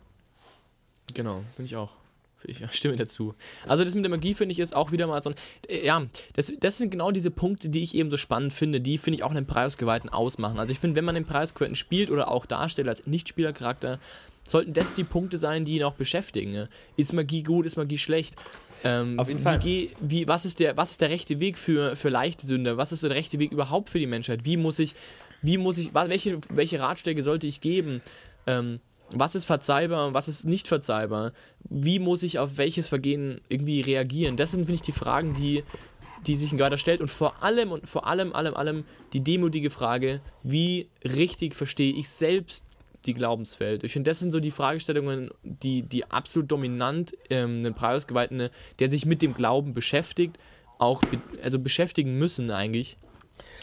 Genau, 1.14 1.42
finde 1.54 1.66
ich 1.66 1.76
auch. 1.76 2.01
Ich 2.44 2.62
stimme 2.72 2.96
dazu. 2.96 3.34
Also 3.66 3.84
das 3.84 3.94
mit 3.94 4.04
der 4.04 4.10
Magie 4.10 4.34
finde 4.34 4.52
ich 4.52 4.58
ist 4.58 4.74
auch 4.74 4.92
wieder 4.92 5.06
mal 5.06 5.22
so 5.22 5.30
ein, 5.30 5.36
äh, 5.68 5.86
ja, 5.86 6.02
das, 6.34 6.52
das 6.60 6.78
sind 6.78 6.90
genau 6.90 7.10
diese 7.10 7.30
Punkte, 7.30 7.68
die 7.68 7.82
ich 7.82 7.94
eben 7.94 8.10
so 8.10 8.16
spannend 8.16 8.52
finde, 8.52 8.80
die 8.80 8.98
finde 8.98 9.18
ich 9.18 9.22
auch 9.22 9.30
einen 9.30 9.46
Preisgeweihten 9.46 10.10
ausmachen. 10.10 10.58
Also 10.58 10.72
ich 10.72 10.78
finde, 10.78 10.96
wenn 10.96 11.04
man 11.04 11.14
den 11.14 11.24
Preisgeweihten 11.24 11.76
spielt 11.76 12.10
oder 12.10 12.28
auch 12.28 12.46
darstellt 12.46 12.88
als 12.88 13.06
Nichtspielercharakter, 13.06 13.98
sollten 14.44 14.72
das 14.72 14.94
die 14.94 15.04
Punkte 15.04 15.38
sein, 15.38 15.64
die 15.64 15.76
ihn 15.76 15.84
auch 15.84 15.94
beschäftigen. 15.94 16.52
Ne? 16.52 16.68
Ist 16.96 17.12
Magie 17.12 17.42
gut, 17.42 17.66
ist 17.66 17.76
Magie 17.76 17.98
schlecht? 17.98 18.34
Ähm, 18.84 19.18
Auf 19.18 19.28
jeden 19.28 19.40
Fall. 19.40 19.62
Wie, 19.64 19.90
wie, 20.00 20.26
was, 20.26 20.44
ist 20.44 20.60
der, 20.60 20.76
was 20.76 20.90
ist 20.90 21.00
der 21.00 21.10
rechte 21.10 21.38
Weg 21.40 21.56
für, 21.58 21.94
für 21.96 22.08
leichte 22.08 22.46
Sünder? 22.46 22.76
Was 22.76 22.92
ist 22.92 23.02
der 23.02 23.10
rechte 23.10 23.38
Weg 23.38 23.52
überhaupt 23.52 23.90
für 23.90 23.98
die 23.98 24.06
Menschheit? 24.06 24.44
Wie 24.44 24.56
muss 24.56 24.78
ich, 24.78 24.94
wie 25.40 25.58
muss 25.58 25.78
ich, 25.78 25.94
welche, 25.94 26.38
welche 26.50 26.80
Ratschläge 26.80 27.22
sollte 27.22 27.46
ich 27.46 27.60
geben? 27.60 28.02
Ähm, 28.46 28.80
was 29.18 29.34
ist 29.34 29.44
verzeihbar 29.44 30.06
und 30.06 30.14
was 30.14 30.28
ist 30.28 30.44
nicht 30.44 30.68
verzeihbar? 30.68 31.32
Wie 31.68 31.98
muss 31.98 32.22
ich 32.22 32.38
auf 32.38 32.56
welches 32.56 32.88
Vergehen 32.88 33.40
irgendwie 33.48 33.80
reagieren? 33.80 34.36
Das 34.36 34.50
sind, 34.50 34.60
finde 34.60 34.74
ich, 34.74 34.82
die 34.82 34.92
Fragen, 34.92 35.34
die, 35.34 35.64
die 36.26 36.36
sich 36.36 36.52
ein 36.52 36.58
Guider 36.58 36.78
stellt 36.78 37.00
und 37.00 37.08
vor 37.08 37.42
allem 37.42 37.72
und 37.72 37.88
vor 37.88 38.06
allem, 38.06 38.32
allem, 38.32 38.54
allem 38.54 38.84
die 39.12 39.20
demutige 39.20 39.70
Frage, 39.70 40.20
wie 40.42 40.88
richtig 41.04 41.54
verstehe 41.54 41.92
ich 41.92 42.08
selbst 42.08 42.64
die 43.06 43.14
Glaubenswelt? 43.14 43.84
Ich 43.84 43.92
finde, 43.92 44.10
das 44.10 44.20
sind 44.20 44.30
so 44.30 44.40
die 44.40 44.50
Fragestellungen, 44.50 45.30
die, 45.42 45.82
die 45.82 46.10
absolut 46.10 46.50
dominant 46.50 47.12
ähm, 47.30 47.58
einen 47.58 47.74
Preisgeweihten, 47.74 48.48
der 48.78 48.90
sich 48.90 49.06
mit 49.06 49.22
dem 49.22 49.34
Glauben 49.34 49.74
beschäftigt, 49.74 50.38
auch 50.78 51.00
be 51.00 51.18
also 51.42 51.58
beschäftigen 51.58 52.18
müssen 52.18 52.50
eigentlich. 52.50 52.96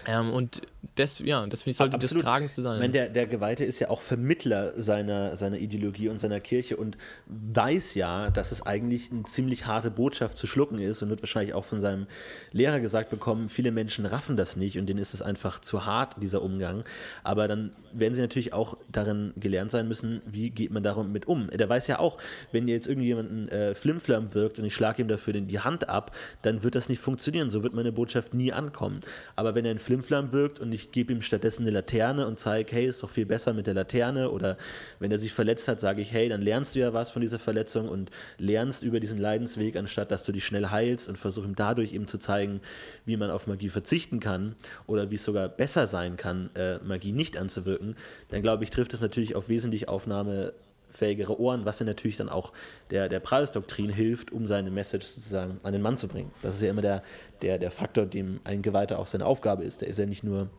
Ähm, 0.06 0.32
und 0.32 0.62
das, 0.96 1.20
ja, 1.20 1.46
das 1.48 1.64
finde 1.64 1.72
ich 1.72 1.78
sollte 1.78 1.96
Absolut. 1.96 2.24
das 2.24 2.24
Tragendste 2.24 2.62
sein. 2.62 2.80
Meine, 2.80 2.92
der, 2.92 3.10
der 3.10 3.28
Geweihte 3.28 3.64
ist 3.64 3.80
ja 3.80 3.90
auch 3.90 4.02
Vermittler 4.02 4.82
seiner, 4.82 5.36
seiner 5.36 5.58
Ideologie 5.58 6.10
und 6.10 6.20
seiner 6.20 6.40
Kirche 6.40 6.78
und 6.78 6.98
weiß 7.28 7.96
ja, 7.96 8.30
dass 8.30 8.52
es 8.52 8.66
eigentlich 8.66 9.12
eine 9.12 9.24
ziemlich 9.24 9.66
harte 9.66 9.92
Botschaft 9.92 10.38
zu 10.38 10.48
schlucken 10.48 10.80
ist 10.80 11.02
und 11.02 11.10
wird 11.10 11.22
wahrscheinlich 11.22 11.54
auch 11.54 11.66
von 11.66 11.82
seinem 11.82 12.08
Lehrer 12.52 12.80
gesagt 12.80 13.10
bekommen, 13.10 13.50
viele 13.50 13.72
Menschen 13.72 14.06
raffen 14.06 14.38
das 14.38 14.56
nicht 14.56 14.78
und 14.78 14.88
denen 14.88 15.00
ist 15.00 15.14
es 15.14 15.22
einfach 15.22 15.60
zu 15.60 15.86
hart, 15.86 16.16
dieser 16.22 16.42
Umgang. 16.42 16.84
Aber 17.24 17.48
dann 17.48 17.72
werden 17.94 18.14
sie 18.14 18.22
natürlich 18.22 18.54
auch 18.54 18.78
darin 18.92 19.34
gelernt 19.36 19.72
sein 19.72 19.88
müssen, 19.88 20.22
wie 20.26 20.50
geht 20.50 20.72
man 20.72 20.84
darum 20.84 21.12
mit 21.12 21.28
um. 21.28 21.50
Der 21.50 21.68
weiß 21.68 21.88
ja 21.88 22.00
auch, 22.00 22.18
wenn 22.52 22.68
jetzt 22.68 22.88
irgendjemand 22.88 23.52
äh, 23.52 23.76
Flimflam 23.76 24.34
wirkt 24.34 24.60
und 24.60 24.66
ich 24.66 24.74
schlage 24.74 25.02
ihm 25.02 25.08
dafür 25.08 25.34
die 25.34 25.60
Hand 25.60 25.90
ab, 25.90 26.16
dann 26.42 26.64
wird 26.64 26.76
das 26.76 26.90
nicht 26.90 27.00
funktionieren. 27.00 27.50
So 27.50 27.64
wird 27.64 27.74
meine 27.74 27.92
Botschaft 27.92 28.34
nie 28.34 28.52
ankommen. 28.52 29.00
Aber 29.36 29.56
wenn 29.56 29.59
er 29.66 29.72
ein 29.72 29.80
Flimflam 29.80 30.32
wirkt 30.32 30.60
und 30.60 30.72
ich 30.72 30.92
gebe 30.92 31.14
ihm 31.14 31.22
stattdessen 31.22 31.64
eine 31.64 31.72
Laterne 31.72 32.28
und 32.28 32.40
zeige, 32.40 32.72
hey, 32.72 32.88
ist 32.88 33.04
doch 33.04 33.10
viel 33.10 33.26
besser 33.26 33.54
mit 33.54 33.68
der 33.68 33.74
Laterne. 33.74 34.32
Oder 34.32 34.58
wenn 35.00 35.12
er 35.12 35.20
sich 35.20 35.34
verletzt 35.34 35.68
hat, 35.68 35.80
sage 35.80 36.02
ich, 36.02 36.12
hey, 36.12 36.30
dann 36.30 36.42
lernst 36.42 36.76
du 36.76 36.80
ja 36.80 36.94
was 36.94 37.12
von 37.12 37.22
dieser 37.22 37.40
Verletzung 37.40 37.90
und 37.90 38.12
lernst 38.38 38.84
über 38.84 39.00
diesen 39.00 39.18
Leidensweg, 39.18 39.76
anstatt 39.76 40.12
dass 40.12 40.24
du 40.24 40.32
dich 40.32 40.46
schnell 40.46 40.68
heilst 40.68 41.10
und 41.10 41.18
versuche 41.18 41.48
ihm 41.48 41.56
dadurch 41.56 41.94
eben 41.94 42.08
zu 42.08 42.18
zeigen, 42.18 42.62
wie 43.06 43.18
man 43.18 43.32
auf 43.32 43.48
Magie 43.48 43.70
verzichten 43.70 44.20
kann 44.20 44.56
oder 44.88 45.12
wie 45.12 45.16
es 45.16 45.24
sogar 45.24 45.50
besser 45.50 45.88
sein 45.88 46.18
kann, 46.18 46.50
äh, 46.56 46.78
Magie 46.80 47.12
nicht 47.12 47.38
anzuwirken, 47.38 47.96
dann 48.30 48.42
glaube 48.42 48.64
ich, 48.64 48.70
trifft 48.70 48.94
es 48.94 49.02
natürlich 49.02 49.36
auf 49.36 49.50
wesentlich 49.50 49.88
Aufnahme 49.88 50.54
fähigere 50.92 51.40
Ohren, 51.40 51.66
was 51.66 51.80
ja 51.80 51.86
natürlich 51.86 52.18
dann 52.18 52.30
auch 52.30 52.52
der, 52.90 53.10
der 53.10 53.20
Preisdoktrin 53.20 53.90
hilft, 53.90 54.32
um 54.32 54.48
seine 54.48 54.72
Message 54.72 55.06
sozusagen 55.06 55.60
an 55.64 55.74
den 55.74 55.82
Mann 55.82 55.98
zu 55.98 56.08
bringen. 56.08 56.32
Das 56.42 56.56
ist 56.56 56.62
ja 56.62 56.70
immer 56.70 56.82
der, 56.82 57.04
der, 57.42 57.58
der 57.58 57.72
Faktor, 57.72 58.06
dem 58.06 58.40
ein 58.44 58.62
Geweihter 58.62 59.00
auch 59.00 59.08
seine 59.08 59.26
Aufgabe 59.26 59.64
ist. 59.64 59.82
Der 59.82 59.88
ist 59.88 60.00
ja 60.00 60.06
nicht 60.06 60.24
nur 60.24 60.50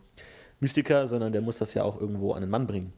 Mystiker, 0.60 1.08
sondern 1.08 1.32
der 1.32 1.42
muss 1.42 1.58
das 1.58 1.74
ja 1.74 1.84
auch 1.84 2.00
irgendwo 2.00 2.32
an 2.32 2.42
den 2.42 2.50
Mann 2.50 2.66
bringen. 2.66 2.92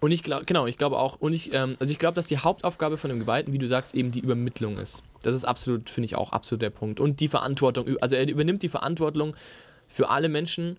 Und 0.00 0.12
ich 0.12 0.22
glaube, 0.22 0.44
genau, 0.44 0.66
ich 0.66 0.78
glaube 0.78 0.98
auch, 0.98 1.16
und 1.20 1.32
ich, 1.32 1.52
ähm, 1.52 1.76
also 1.80 1.90
ich 1.90 1.98
glaube, 1.98 2.14
dass 2.14 2.26
die 2.26 2.38
Hauptaufgabe 2.38 2.96
von 2.96 3.10
dem 3.10 3.18
Geweihten, 3.18 3.52
wie 3.52 3.58
du 3.58 3.68
sagst, 3.68 3.94
eben 3.94 4.12
die 4.12 4.20
Übermittlung 4.20 4.78
ist. 4.78 5.02
Das 5.22 5.34
ist 5.34 5.44
absolut, 5.44 5.90
finde 5.90 6.06
ich 6.06 6.16
auch 6.16 6.32
absolut 6.32 6.62
der 6.62 6.70
Punkt. 6.70 7.00
Und 7.00 7.20
die 7.20 7.28
Verantwortung, 7.28 7.96
also 8.00 8.16
er 8.16 8.28
übernimmt 8.28 8.62
die 8.62 8.68
Verantwortung 8.68 9.34
für 9.88 10.10
alle 10.10 10.28
Menschen 10.28 10.78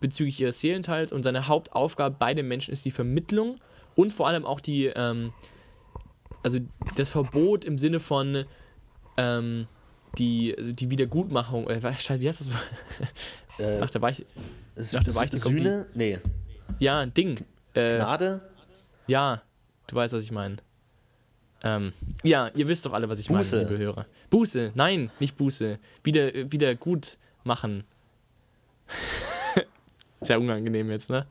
bezüglich 0.00 0.40
ihres 0.40 0.60
Seelenteils 0.60 1.12
und 1.12 1.22
seine 1.22 1.48
Hauptaufgabe 1.48 2.16
bei 2.18 2.34
den 2.34 2.46
Menschen 2.46 2.72
ist 2.72 2.84
die 2.84 2.90
Vermittlung 2.90 3.58
und 3.96 4.12
vor 4.12 4.28
allem 4.28 4.44
auch 4.44 4.60
die, 4.60 4.86
ähm, 4.86 5.32
also 6.44 6.60
das 6.94 7.10
Verbot 7.10 7.64
im 7.64 7.78
Sinne 7.78 7.98
von 7.98 8.44
ähm, 9.16 9.66
die, 10.18 10.54
also 10.56 10.72
die 10.72 10.90
Wiedergutmachung, 10.90 11.68
äh, 11.68 11.82
wie 11.82 12.28
heißt 12.28 12.40
das? 12.40 12.48
Äh, 13.58 13.80
Ach, 13.80 13.88
da 13.88 14.02
war 14.02 14.10
ich. 14.10 14.26
Ach, 14.76 15.02
da 15.02 15.14
war 15.14 15.24
ich 15.24 15.30
Sühne? 15.30 15.86
Nee. 15.94 16.18
Ja, 16.78 17.00
ein 17.00 17.14
Ding. 17.14 17.44
Äh, 17.72 17.96
Gnade? 17.96 18.42
Ja, 19.06 19.42
du 19.86 19.96
weißt, 19.96 20.12
was 20.12 20.22
ich 20.24 20.30
meine. 20.30 20.56
Ähm, 21.62 21.94
ja, 22.22 22.48
ihr 22.54 22.68
wisst 22.68 22.84
doch 22.84 22.92
alle, 22.92 23.08
was 23.08 23.18
ich 23.18 23.28
Buße. 23.28 23.56
meine, 23.56 23.68
liebe 23.70 23.82
Hörer. 23.82 24.06
Buße, 24.28 24.72
nein, 24.74 25.10
nicht 25.20 25.38
Buße. 25.38 25.78
Wieder, 26.02 26.34
äh, 26.34 26.52
wieder 26.52 26.74
gut 26.74 27.16
machen. 27.44 27.84
Sehr 30.20 30.38
unangenehm 30.38 30.90
jetzt, 30.90 31.08
ne? 31.08 31.26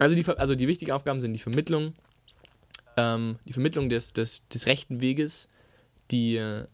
Also 0.00 0.14
die, 0.14 0.26
also 0.26 0.54
die 0.54 0.66
wichtigen 0.66 0.92
Aufgaben 0.92 1.20
sind 1.20 1.34
die 1.34 1.38
Vermittlung, 1.38 1.92
ähm, 2.96 3.38
die 3.44 3.52
Vermittlung 3.52 3.90
des, 3.90 4.14
des, 4.14 4.48
des 4.48 4.66
rechten 4.66 5.02
Weges, 5.02 5.50
die, 6.10 6.36
äh, 6.36 6.64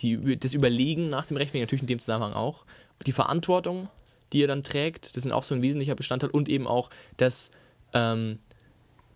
die, 0.00 0.36
das 0.36 0.54
Überlegen 0.54 1.08
nach 1.08 1.24
dem 1.24 1.36
rechten 1.36 1.54
Weg, 1.54 1.62
natürlich 1.62 1.82
in 1.82 1.86
dem 1.86 2.00
Zusammenhang 2.00 2.32
auch, 2.32 2.66
die 3.06 3.12
Verantwortung, 3.12 3.88
die 4.32 4.42
er 4.42 4.48
dann 4.48 4.64
trägt, 4.64 5.16
das 5.16 5.22
sind 5.22 5.30
auch 5.30 5.44
so 5.44 5.54
ein 5.54 5.62
wesentlicher 5.62 5.94
Bestandteil 5.94 6.30
und 6.30 6.48
eben 6.48 6.66
auch 6.66 6.90
das, 7.16 7.52
ähm, 7.92 8.40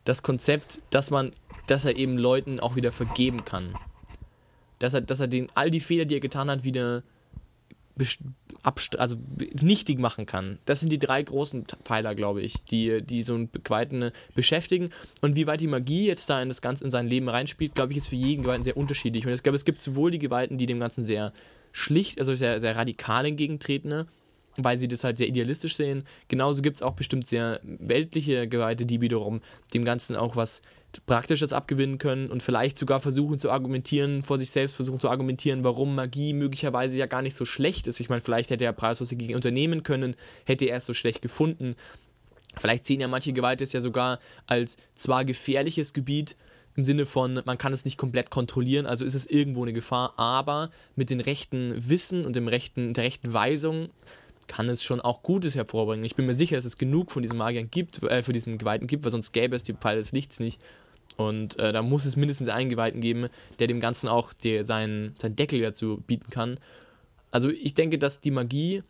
das 0.04 0.22
Konzept, 0.22 0.78
dass 0.90 1.10
man, 1.10 1.32
dass 1.66 1.84
er 1.84 1.96
eben 1.96 2.18
Leuten 2.18 2.60
auch 2.60 2.76
wieder 2.76 2.92
vergeben 2.92 3.44
kann. 3.44 3.74
Dass 4.78 4.94
er, 4.94 5.00
dass 5.00 5.18
er 5.18 5.26
den, 5.26 5.48
all 5.56 5.72
die 5.72 5.80
Fehler, 5.80 6.04
die 6.04 6.14
er 6.14 6.20
getan 6.20 6.48
hat, 6.48 6.62
wieder 6.62 7.02
also 8.62 9.16
nichtig 9.60 9.98
machen 9.98 10.26
kann. 10.26 10.58
Das 10.64 10.80
sind 10.80 10.90
die 10.90 10.98
drei 10.98 11.22
großen 11.22 11.64
Pfeiler, 11.84 12.14
glaube 12.14 12.42
ich, 12.42 12.62
die, 12.64 13.02
die 13.02 13.22
so 13.22 13.34
einen 13.34 13.50
Geweihten 13.52 14.12
beschäftigen. 14.34 14.90
Und 15.20 15.36
wie 15.36 15.46
weit 15.46 15.60
die 15.60 15.66
Magie 15.66 16.06
jetzt 16.06 16.30
da 16.30 16.40
in 16.40 16.48
das 16.48 16.62
Ganze 16.62 16.84
in 16.84 16.90
sein 16.90 17.08
Leben 17.08 17.28
reinspielt, 17.28 17.74
glaube 17.74 17.92
ich, 17.92 17.98
ist 17.98 18.08
für 18.08 18.16
jeden 18.16 18.42
Geweihten 18.42 18.64
sehr 18.64 18.76
unterschiedlich. 18.76 19.26
Und 19.26 19.32
ich 19.32 19.42
glaube, 19.42 19.56
es 19.56 19.64
gibt 19.64 19.80
sowohl 19.80 20.10
die 20.10 20.18
Geweihten, 20.18 20.58
die 20.58 20.66
dem 20.66 20.80
Ganzen 20.80 21.02
sehr 21.02 21.32
schlicht, 21.72 22.18
also 22.18 22.34
sehr, 22.34 22.60
sehr 22.60 22.76
radikal 22.76 23.26
entgegentreten, 23.26 23.88
ne? 23.88 24.06
Weil 24.58 24.78
sie 24.78 24.88
das 24.88 25.04
halt 25.04 25.18
sehr 25.18 25.28
idealistisch 25.28 25.76
sehen. 25.76 26.04
Genauso 26.28 26.62
gibt 26.62 26.76
es 26.76 26.82
auch 26.82 26.94
bestimmt 26.94 27.28
sehr 27.28 27.60
weltliche 27.62 28.48
Geweihte, 28.48 28.86
die 28.86 29.00
wiederum 29.00 29.40
dem 29.72 29.84
Ganzen 29.84 30.16
auch 30.16 30.36
was 30.36 30.62
Praktisches 31.06 31.54
abgewinnen 31.54 31.96
können 31.96 32.30
und 32.30 32.42
vielleicht 32.42 32.76
sogar 32.76 33.00
versuchen 33.00 33.38
zu 33.38 33.50
argumentieren, 33.50 34.22
vor 34.22 34.38
sich 34.38 34.50
selbst 34.50 34.74
versuchen 34.74 35.00
zu 35.00 35.08
argumentieren, 35.08 35.64
warum 35.64 35.94
Magie 35.94 36.34
möglicherweise 36.34 36.98
ja 36.98 37.06
gar 37.06 37.22
nicht 37.22 37.34
so 37.34 37.46
schlecht 37.46 37.86
ist. 37.86 37.98
Ich 37.98 38.10
meine, 38.10 38.20
vielleicht 38.20 38.50
hätte 38.50 38.66
er 38.66 38.74
Preis 38.74 39.02
gegen 39.08 39.34
unternehmen 39.34 39.84
können, 39.84 40.16
hätte 40.44 40.66
er 40.66 40.76
es 40.76 40.86
so 40.86 40.92
schlecht 40.92 41.22
gefunden. 41.22 41.76
Vielleicht 42.58 42.84
sehen 42.84 43.00
ja 43.00 43.08
manche 43.08 43.32
Geweihte 43.32 43.64
es 43.64 43.72
ja 43.72 43.80
sogar 43.80 44.18
als 44.46 44.76
zwar 44.94 45.24
gefährliches 45.24 45.94
Gebiet, 45.94 46.36
im 46.74 46.84
Sinne 46.84 47.06
von, 47.06 47.42
man 47.44 47.58
kann 47.58 47.72
es 47.72 47.84
nicht 47.84 47.98
komplett 47.98 48.30
kontrollieren, 48.30 48.86
also 48.86 49.04
ist 49.04 49.14
es 49.14 49.26
irgendwo 49.26 49.62
eine 49.62 49.72
Gefahr, 49.72 50.14
aber 50.16 50.70
mit 50.96 51.10
dem 51.10 51.20
rechten 51.20 51.88
Wissen 51.88 52.24
und 52.24 52.34
dem 52.34 52.48
rechten, 52.48 52.94
der 52.94 53.04
rechten 53.04 53.32
Weisung 53.32 53.90
kann 54.46 54.68
es 54.68 54.82
schon 54.82 55.00
auch 55.00 55.22
Gutes 55.22 55.54
hervorbringen. 55.54 56.04
Ich 56.04 56.16
bin 56.16 56.26
mir 56.26 56.34
sicher, 56.34 56.56
dass 56.56 56.64
es 56.64 56.78
genug 56.78 57.10
von 57.10 57.22
diesen 57.22 57.38
Magiern 57.38 57.70
gibt, 57.70 58.02
äh, 58.02 58.22
für 58.22 58.32
diesen 58.32 58.58
Geweihten 58.58 58.86
gibt, 58.86 59.04
weil 59.04 59.10
sonst 59.10 59.32
gäbe 59.32 59.56
es 59.56 59.62
die 59.62 59.74
Pfeile 59.74 59.98
des 59.98 60.12
Lichts 60.12 60.40
nicht. 60.40 60.60
Und 61.16 61.58
äh, 61.58 61.72
da 61.72 61.82
muss 61.82 62.04
es 62.04 62.16
mindestens 62.16 62.48
einen 62.48 62.70
Geweihten 62.70 63.00
geben, 63.00 63.28
der 63.58 63.66
dem 63.66 63.80
Ganzen 63.80 64.08
auch 64.08 64.32
die, 64.32 64.64
seinen, 64.64 65.14
seinen 65.20 65.36
Deckel 65.36 65.60
dazu 65.60 66.02
bieten 66.06 66.30
kann. 66.30 66.58
Also 67.30 67.50
ich 67.50 67.74
denke, 67.74 67.98
dass 67.98 68.20
die 68.20 68.30
Magie 68.30 68.82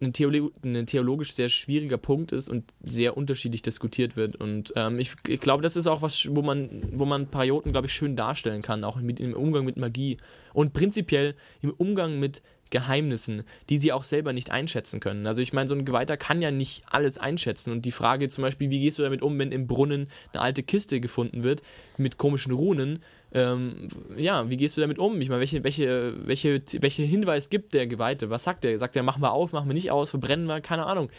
ein, 0.00 0.12
Theolo 0.12 0.50
ein 0.64 0.86
theologisch 0.86 1.32
sehr 1.32 1.48
schwieriger 1.48 1.98
Punkt 1.98 2.32
ist 2.32 2.48
und 2.48 2.72
sehr 2.82 3.16
unterschiedlich 3.16 3.62
diskutiert 3.62 4.16
wird. 4.16 4.36
Und 4.36 4.72
ähm, 4.76 4.98
ich, 4.98 5.12
ich 5.28 5.40
glaube, 5.40 5.62
das 5.62 5.76
ist 5.76 5.86
auch 5.86 6.02
was, 6.02 6.26
wo 6.30 6.42
man, 6.42 6.88
wo 6.92 7.04
man 7.04 7.26
Parioten, 7.28 7.72
glaube 7.72 7.86
ich, 7.86 7.92
schön 7.92 8.16
darstellen 8.16 8.62
kann, 8.62 8.84
auch 8.84 8.96
mit, 8.96 9.20
im 9.20 9.34
Umgang 9.34 9.64
mit 9.64 9.76
Magie. 9.76 10.16
Und 10.52 10.72
prinzipiell 10.72 11.34
im 11.60 11.70
Umgang 11.70 12.18
mit 12.18 12.42
Geheimnissen, 12.70 13.44
die 13.68 13.78
sie 13.78 13.92
auch 13.92 14.04
selber 14.04 14.32
nicht 14.32 14.50
einschätzen 14.50 15.00
können. 15.00 15.26
Also 15.26 15.42
ich 15.42 15.52
meine, 15.52 15.68
so 15.68 15.74
ein 15.74 15.84
Geweihter 15.84 16.16
kann 16.16 16.40
ja 16.40 16.50
nicht 16.50 16.84
alles 16.90 17.18
einschätzen. 17.18 17.72
Und 17.72 17.84
die 17.84 17.90
Frage 17.90 18.28
zum 18.28 18.42
Beispiel, 18.42 18.70
wie 18.70 18.80
gehst 18.80 18.98
du 18.98 19.02
damit 19.02 19.22
um, 19.22 19.38
wenn 19.38 19.52
im 19.52 19.66
Brunnen 19.66 20.08
eine 20.32 20.42
alte 20.42 20.62
Kiste 20.62 21.00
gefunden 21.00 21.42
wird 21.42 21.62
mit 21.96 22.16
komischen 22.16 22.52
Runen? 22.52 23.00
Ähm, 23.32 23.88
ja, 24.16 24.48
wie 24.50 24.56
gehst 24.56 24.76
du 24.76 24.80
damit 24.80 24.98
um? 24.98 25.20
Ich 25.20 25.28
meine, 25.28 25.40
welche, 25.40 25.62
welche, 25.62 26.14
welche, 26.26 26.62
welche 26.80 27.02
Hinweis 27.02 27.50
gibt 27.50 27.74
der 27.74 27.86
Geweihte? 27.86 28.30
Was 28.30 28.44
sagt 28.44 28.64
er? 28.64 28.78
Sagt 28.78 28.96
er, 28.96 29.02
machen 29.02 29.22
wir 29.22 29.32
auf, 29.32 29.52
machen 29.52 29.68
wir 29.68 29.74
nicht 29.74 29.90
aus, 29.90 30.10
verbrennen 30.10 30.46
wir? 30.46 30.60
Keine 30.60 30.86
Ahnung. 30.86 31.10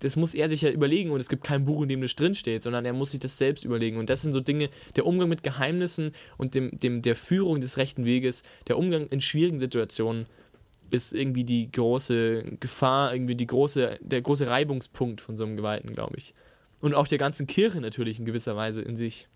Das 0.00 0.14
muss 0.14 0.32
er 0.32 0.48
sich 0.48 0.62
ja 0.62 0.70
überlegen 0.70 1.10
und 1.10 1.20
es 1.20 1.28
gibt 1.28 1.42
kein 1.42 1.64
Buch, 1.64 1.82
in 1.82 1.88
dem 1.88 2.00
das 2.00 2.14
drinsteht, 2.14 2.62
sondern 2.62 2.84
er 2.84 2.92
muss 2.92 3.10
sich 3.10 3.20
das 3.20 3.36
selbst 3.36 3.64
überlegen. 3.64 3.96
Und 3.96 4.10
das 4.10 4.22
sind 4.22 4.32
so 4.32 4.40
Dinge, 4.40 4.70
der 4.94 5.06
Umgang 5.06 5.28
mit 5.28 5.42
Geheimnissen 5.42 6.12
und 6.36 6.54
dem, 6.54 6.70
dem, 6.78 7.02
der 7.02 7.16
Führung 7.16 7.60
des 7.60 7.78
rechten 7.78 8.04
Weges, 8.04 8.44
der 8.68 8.78
Umgang 8.78 9.08
in 9.08 9.20
schwierigen 9.20 9.58
Situationen, 9.58 10.26
ist 10.90 11.12
irgendwie 11.12 11.44
die 11.44 11.70
große 11.70 12.44
Gefahr, 12.60 13.12
irgendwie 13.14 13.34
die 13.34 13.46
große, 13.46 13.98
der 14.00 14.22
große 14.22 14.46
Reibungspunkt 14.46 15.20
von 15.20 15.36
so 15.36 15.44
einem 15.44 15.56
Geweihten, 15.56 15.94
glaube 15.94 16.16
ich. 16.16 16.34
Und 16.80 16.94
auch 16.94 17.08
der 17.08 17.18
ganzen 17.18 17.46
Kirche 17.46 17.80
natürlich 17.80 18.18
in 18.18 18.24
gewisser 18.24 18.56
Weise 18.56 18.82
in 18.82 18.96
sich. 18.96 19.28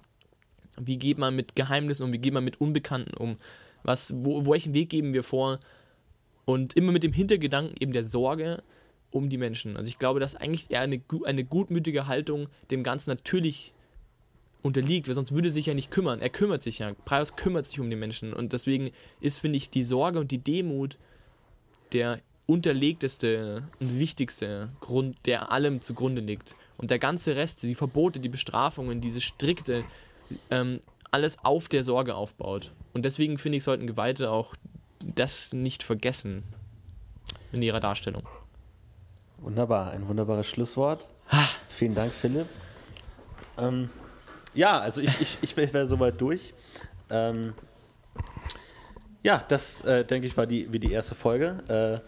Wie 0.80 0.98
geht 0.98 1.18
man 1.18 1.36
mit 1.36 1.54
Geheimnissen 1.54 2.04
um? 2.04 2.12
Wie 2.12 2.18
geht 2.18 2.32
man 2.32 2.44
mit 2.44 2.60
Unbekannten 2.60 3.14
um? 3.16 3.36
Was, 3.82 4.14
wo, 4.16 4.46
welchen 4.46 4.74
Weg 4.74 4.88
geben 4.88 5.12
wir 5.12 5.22
vor? 5.22 5.58
Und 6.44 6.74
immer 6.74 6.92
mit 6.92 7.02
dem 7.02 7.12
Hintergedanken 7.12 7.74
eben 7.78 7.92
der 7.92 8.04
Sorge 8.04 8.62
um 9.10 9.28
die 9.28 9.38
Menschen. 9.38 9.76
Also 9.76 9.88
ich 9.88 9.98
glaube, 9.98 10.20
dass 10.20 10.34
eigentlich 10.34 10.70
eher 10.70 10.80
eine, 10.80 11.02
eine 11.24 11.44
gutmütige 11.44 12.06
Haltung 12.06 12.48
dem 12.70 12.82
Ganzen 12.82 13.10
natürlich 13.10 13.74
unterliegt, 14.62 15.08
weil 15.08 15.14
sonst 15.14 15.32
würde 15.32 15.48
er 15.48 15.52
sich 15.52 15.66
ja 15.66 15.74
nicht 15.74 15.90
kümmern. 15.90 16.20
Er 16.20 16.30
kümmert 16.30 16.62
sich 16.62 16.78
ja. 16.78 16.94
Praios 17.04 17.36
kümmert 17.36 17.66
sich 17.66 17.80
um 17.80 17.90
die 17.90 17.96
Menschen. 17.96 18.32
Und 18.32 18.52
deswegen 18.52 18.90
ist, 19.20 19.40
finde 19.40 19.58
ich, 19.58 19.70
die 19.70 19.84
Sorge 19.84 20.20
und 20.20 20.30
die 20.30 20.38
Demut 20.38 20.96
der 21.92 22.20
unterlegteste 22.46 23.62
und 23.80 23.98
wichtigste 23.98 24.70
Grund, 24.80 25.16
der 25.26 25.52
allem 25.52 25.80
zugrunde 25.80 26.20
liegt. 26.20 26.54
Und 26.76 26.90
der 26.90 26.98
ganze 26.98 27.36
Rest, 27.36 27.62
die 27.62 27.74
Verbote, 27.74 28.20
die 28.20 28.28
Bestrafungen, 28.28 29.00
diese 29.00 29.20
strikte, 29.20 29.84
ähm, 30.50 30.80
alles 31.10 31.38
auf 31.44 31.68
der 31.68 31.84
Sorge 31.84 32.14
aufbaut. 32.14 32.72
Und 32.92 33.04
deswegen 33.04 33.38
finde 33.38 33.58
ich, 33.58 33.64
sollten 33.64 33.86
Geweihte 33.86 34.30
auch 34.30 34.54
das 35.00 35.52
nicht 35.52 35.82
vergessen 35.82 36.42
in 37.52 37.62
ihrer 37.62 37.80
Darstellung. 37.80 38.22
Wunderbar, 39.38 39.90
ein 39.90 40.08
wunderbares 40.08 40.46
Schlusswort. 40.46 41.08
Vielen 41.68 41.94
Dank, 41.94 42.12
Philipp. 42.12 42.46
Ähm, 43.58 43.90
ja, 44.54 44.78
also 44.78 45.00
ich, 45.00 45.20
ich, 45.20 45.38
ich 45.42 45.56
wäre 45.56 45.86
soweit 45.86 46.20
durch. 46.20 46.54
Ähm, 47.10 47.54
ja, 49.22 49.44
das 49.48 49.82
äh, 49.82 50.04
denke 50.04 50.26
ich 50.26 50.36
war 50.36 50.46
die, 50.46 50.72
wie 50.72 50.78
die 50.78 50.92
erste 50.92 51.14
Folge. 51.14 51.58
Äh, 51.68 52.00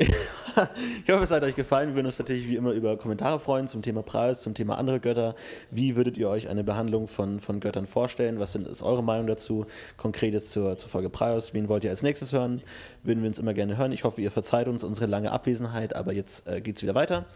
ich 0.00 1.12
hoffe, 1.12 1.24
es 1.24 1.30
hat 1.30 1.42
euch 1.42 1.54
gefallen. 1.54 1.90
Wir 1.90 1.96
würden 1.96 2.06
uns 2.06 2.18
natürlich 2.18 2.48
wie 2.48 2.56
immer 2.56 2.72
über 2.72 2.96
Kommentare 2.96 3.38
freuen 3.38 3.68
zum 3.68 3.82
Thema 3.82 4.02
Preis, 4.02 4.40
zum 4.40 4.54
Thema 4.54 4.78
andere 4.78 4.98
Götter. 4.98 5.34
Wie 5.70 5.94
würdet 5.94 6.16
ihr 6.16 6.30
euch 6.30 6.48
eine 6.48 6.64
Behandlung 6.64 7.06
von, 7.06 7.38
von 7.38 7.60
Göttern 7.60 7.86
vorstellen? 7.86 8.40
Was 8.40 8.52
sind, 8.52 8.66
ist 8.66 8.82
eure 8.82 9.04
Meinung 9.04 9.26
dazu? 9.26 9.66
Konkret 9.98 10.32
jetzt 10.32 10.52
zur, 10.52 10.78
zur 10.78 10.88
Folge 10.88 11.10
Preis. 11.10 11.52
Wen 11.52 11.68
wollt 11.68 11.84
ihr 11.84 11.90
als 11.90 12.02
nächstes 12.02 12.32
hören? 12.32 12.62
Würden 13.02 13.22
wir 13.22 13.28
uns 13.28 13.38
immer 13.38 13.52
gerne 13.52 13.76
hören. 13.76 13.92
Ich 13.92 14.04
hoffe, 14.04 14.22
ihr 14.22 14.30
verzeiht 14.30 14.68
uns 14.68 14.84
unsere 14.84 15.06
lange 15.06 15.32
Abwesenheit, 15.32 15.94
aber 15.94 16.14
jetzt 16.14 16.46
äh, 16.46 16.62
geht 16.62 16.76
es 16.76 16.82
wieder 16.82 16.94
weiter. 16.94 17.26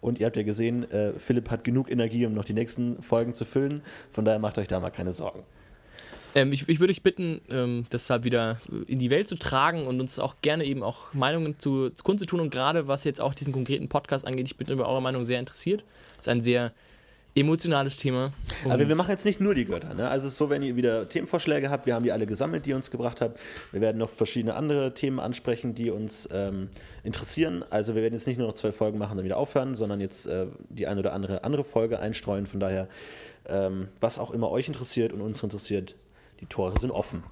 Und 0.00 0.18
ihr 0.18 0.26
habt 0.26 0.36
ja 0.36 0.42
gesehen, 0.42 0.90
äh, 0.90 1.12
Philipp 1.18 1.50
hat 1.50 1.62
genug 1.62 1.88
Energie, 1.88 2.26
um 2.26 2.34
noch 2.34 2.44
die 2.44 2.52
nächsten 2.52 3.00
Folgen 3.00 3.32
zu 3.32 3.44
füllen. 3.44 3.82
Von 4.10 4.24
daher 4.24 4.40
macht 4.40 4.58
euch 4.58 4.66
da 4.66 4.80
mal 4.80 4.90
keine 4.90 5.12
Sorgen. 5.12 5.44
Ähm, 6.34 6.52
ich, 6.52 6.68
ich 6.68 6.80
würde 6.80 6.90
euch 6.90 7.02
bitten, 7.02 7.40
ähm, 7.50 7.84
das 7.90 8.08
halt 8.10 8.24
wieder 8.24 8.60
in 8.86 8.98
die 8.98 9.10
Welt 9.10 9.28
zu 9.28 9.36
tragen 9.36 9.86
und 9.86 10.00
uns 10.00 10.18
auch 10.18 10.36
gerne 10.42 10.64
eben 10.64 10.82
auch 10.82 11.14
Meinungen 11.14 11.58
zu, 11.58 11.90
zu 11.90 12.04
kundzutun. 12.04 12.40
Und 12.40 12.50
gerade 12.50 12.88
was 12.88 13.04
jetzt 13.04 13.20
auch 13.20 13.34
diesen 13.34 13.52
konkreten 13.52 13.88
Podcast 13.88 14.26
angeht, 14.26 14.46
ich 14.46 14.56
bin 14.56 14.68
über 14.68 14.88
eure 14.88 15.02
Meinung 15.02 15.24
sehr 15.24 15.40
interessiert. 15.40 15.84
Das 16.16 16.26
ist 16.26 16.28
ein 16.28 16.42
sehr 16.42 16.72
emotionales 17.34 17.96
Thema. 17.98 18.32
Aber 18.64 18.88
wir 18.88 18.96
machen 18.96 19.10
jetzt 19.10 19.24
nicht 19.24 19.40
nur 19.40 19.54
die 19.54 19.64
Götter. 19.64 19.94
Ne? 19.94 20.08
Also 20.08 20.26
es 20.26 20.32
ist 20.32 20.38
so, 20.38 20.50
wenn 20.50 20.62
ihr 20.62 20.76
wieder 20.76 21.08
Themenvorschläge 21.08 21.70
habt, 21.70 21.86
wir 21.86 21.94
haben 21.94 22.02
die 22.02 22.12
alle 22.12 22.26
gesammelt, 22.26 22.66
die 22.66 22.70
ihr 22.70 22.76
uns 22.76 22.90
gebracht 22.90 23.20
habt. 23.20 23.38
Wir 23.70 23.80
werden 23.80 23.98
noch 23.98 24.10
verschiedene 24.10 24.54
andere 24.54 24.94
Themen 24.94 25.20
ansprechen, 25.20 25.74
die 25.74 25.90
uns 25.90 26.28
ähm, 26.32 26.68
interessieren. 27.04 27.64
Also 27.70 27.94
wir 27.94 28.02
werden 28.02 28.14
jetzt 28.14 28.26
nicht 28.26 28.38
nur 28.38 28.48
noch 28.48 28.54
zwei 28.54 28.72
Folgen 28.72 28.98
machen 28.98 29.12
und 29.12 29.18
dann 29.18 29.24
wieder 29.24 29.36
aufhören, 29.36 29.74
sondern 29.74 30.00
jetzt 30.00 30.26
äh, 30.26 30.46
die 30.68 30.86
eine 30.86 31.00
oder 31.00 31.12
andere 31.12 31.44
andere 31.44 31.64
Folge 31.64 32.00
einstreuen. 32.00 32.46
Von 32.46 32.60
daher, 32.60 32.88
ähm, 33.46 33.88
was 34.00 34.18
auch 34.18 34.32
immer 34.32 34.50
euch 34.50 34.66
interessiert 34.66 35.12
und 35.12 35.20
uns 35.20 35.42
interessiert, 35.42 35.94
die 36.40 36.46
Tore 36.46 36.78
sind 36.78 36.90
offen. 36.90 37.22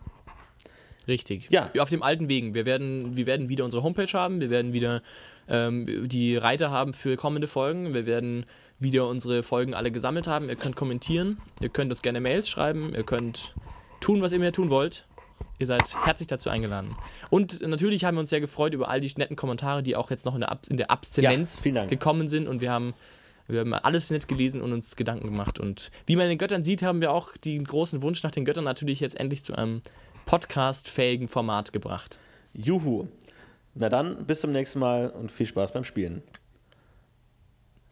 Richtig. 1.08 1.48
Ja. 1.50 1.70
Auf 1.78 1.90
dem 1.90 2.02
alten 2.02 2.28
Wegen. 2.28 2.54
Wir 2.54 2.66
werden, 2.66 3.16
wir 3.16 3.26
werden 3.26 3.48
wieder 3.48 3.64
unsere 3.64 3.82
Homepage 3.82 4.12
haben, 4.12 4.40
wir 4.40 4.50
werden 4.50 4.72
wieder 4.72 5.02
ähm, 5.48 6.08
die 6.08 6.36
Reiter 6.36 6.70
haben 6.70 6.94
für 6.94 7.16
kommende 7.16 7.46
Folgen, 7.46 7.94
wir 7.94 8.06
werden 8.06 8.46
wieder 8.78 9.08
unsere 9.08 9.42
Folgen 9.42 9.74
alle 9.74 9.90
gesammelt 9.90 10.26
haben. 10.26 10.48
Ihr 10.48 10.56
könnt 10.56 10.76
kommentieren, 10.76 11.38
ihr 11.60 11.68
könnt 11.68 11.90
uns 11.90 12.02
gerne 12.02 12.20
Mails 12.20 12.48
schreiben, 12.48 12.92
ihr 12.94 13.04
könnt 13.04 13.54
tun, 14.00 14.20
was 14.20 14.32
ihr 14.32 14.38
mir 14.38 14.52
tun 14.52 14.70
wollt. 14.70 15.06
Ihr 15.58 15.66
seid 15.66 15.82
herzlich 16.04 16.28
dazu 16.28 16.50
eingeladen. 16.50 16.96
Und 17.30 17.66
natürlich 17.66 18.04
haben 18.04 18.16
wir 18.16 18.20
uns 18.20 18.30
sehr 18.30 18.40
gefreut 18.40 18.74
über 18.74 18.88
all 18.88 19.00
die 19.00 19.12
netten 19.16 19.36
Kommentare, 19.36 19.82
die 19.82 19.96
auch 19.96 20.10
jetzt 20.10 20.26
noch 20.26 20.34
in 20.34 20.40
der, 20.40 20.50
Ab 20.50 20.66
in 20.68 20.76
der 20.76 20.90
Abstinenz 20.90 21.64
Ja, 21.64 21.86
gekommen 21.86 22.28
sind. 22.28 22.46
Und 22.46 22.60
wir 22.60 22.70
haben, 22.70 22.94
wir 23.48 23.60
haben 23.60 23.74
alles 23.74 24.10
nett 24.10 24.28
gelesen 24.28 24.60
und 24.60 24.73
uns 24.73 24.97
Gedanken 24.97 25.27
gemacht. 25.27 25.60
Und 25.60 25.90
wie 26.06 26.16
man 26.16 26.28
den 26.28 26.39
Göttern 26.39 26.64
sieht, 26.64 26.82
haben 26.82 27.01
wir 27.01 27.12
auch 27.12 27.36
den 27.36 27.64
großen 27.64 28.02
Wunsch 28.02 28.23
nach 28.23 28.31
den 28.31 28.44
Göttern 28.44 28.64
natürlich 28.64 29.01
jetzt 29.01 29.18
endlich 29.18 29.44
zu 29.44 29.55
einem 29.55 29.82
podcast-fähigen 30.24 31.28
Format 31.28 31.73
gebracht. 31.73 32.18
Juhu. 32.52 33.06
Na 33.74 33.89
dann, 33.89 34.27
bis 34.27 34.40
zum 34.40 34.52
nächsten 34.52 34.78
Mal 34.78 35.10
und 35.10 35.31
viel 35.31 35.47
Spaß 35.47 35.73
beim 35.73 35.85
Spielen. 35.85 36.23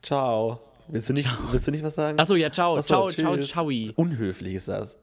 Ciao. 0.03 0.61
Willst 0.89 1.09
du 1.09 1.13
nicht, 1.13 1.31
willst 1.51 1.67
du 1.67 1.71
nicht 1.71 1.85
was 1.85 1.95
sagen? 1.95 2.19
Achso, 2.19 2.35
ja, 2.35 2.51
ciao, 2.51 2.77
Ach 2.77 2.83
so, 2.83 3.11
ciao, 3.11 3.11
ciao, 3.11 3.37
tschüss. 3.37 3.49
ciao. 3.49 3.71
Unhöflich 3.97 4.55
ist 4.55 4.69
das. 4.69 4.99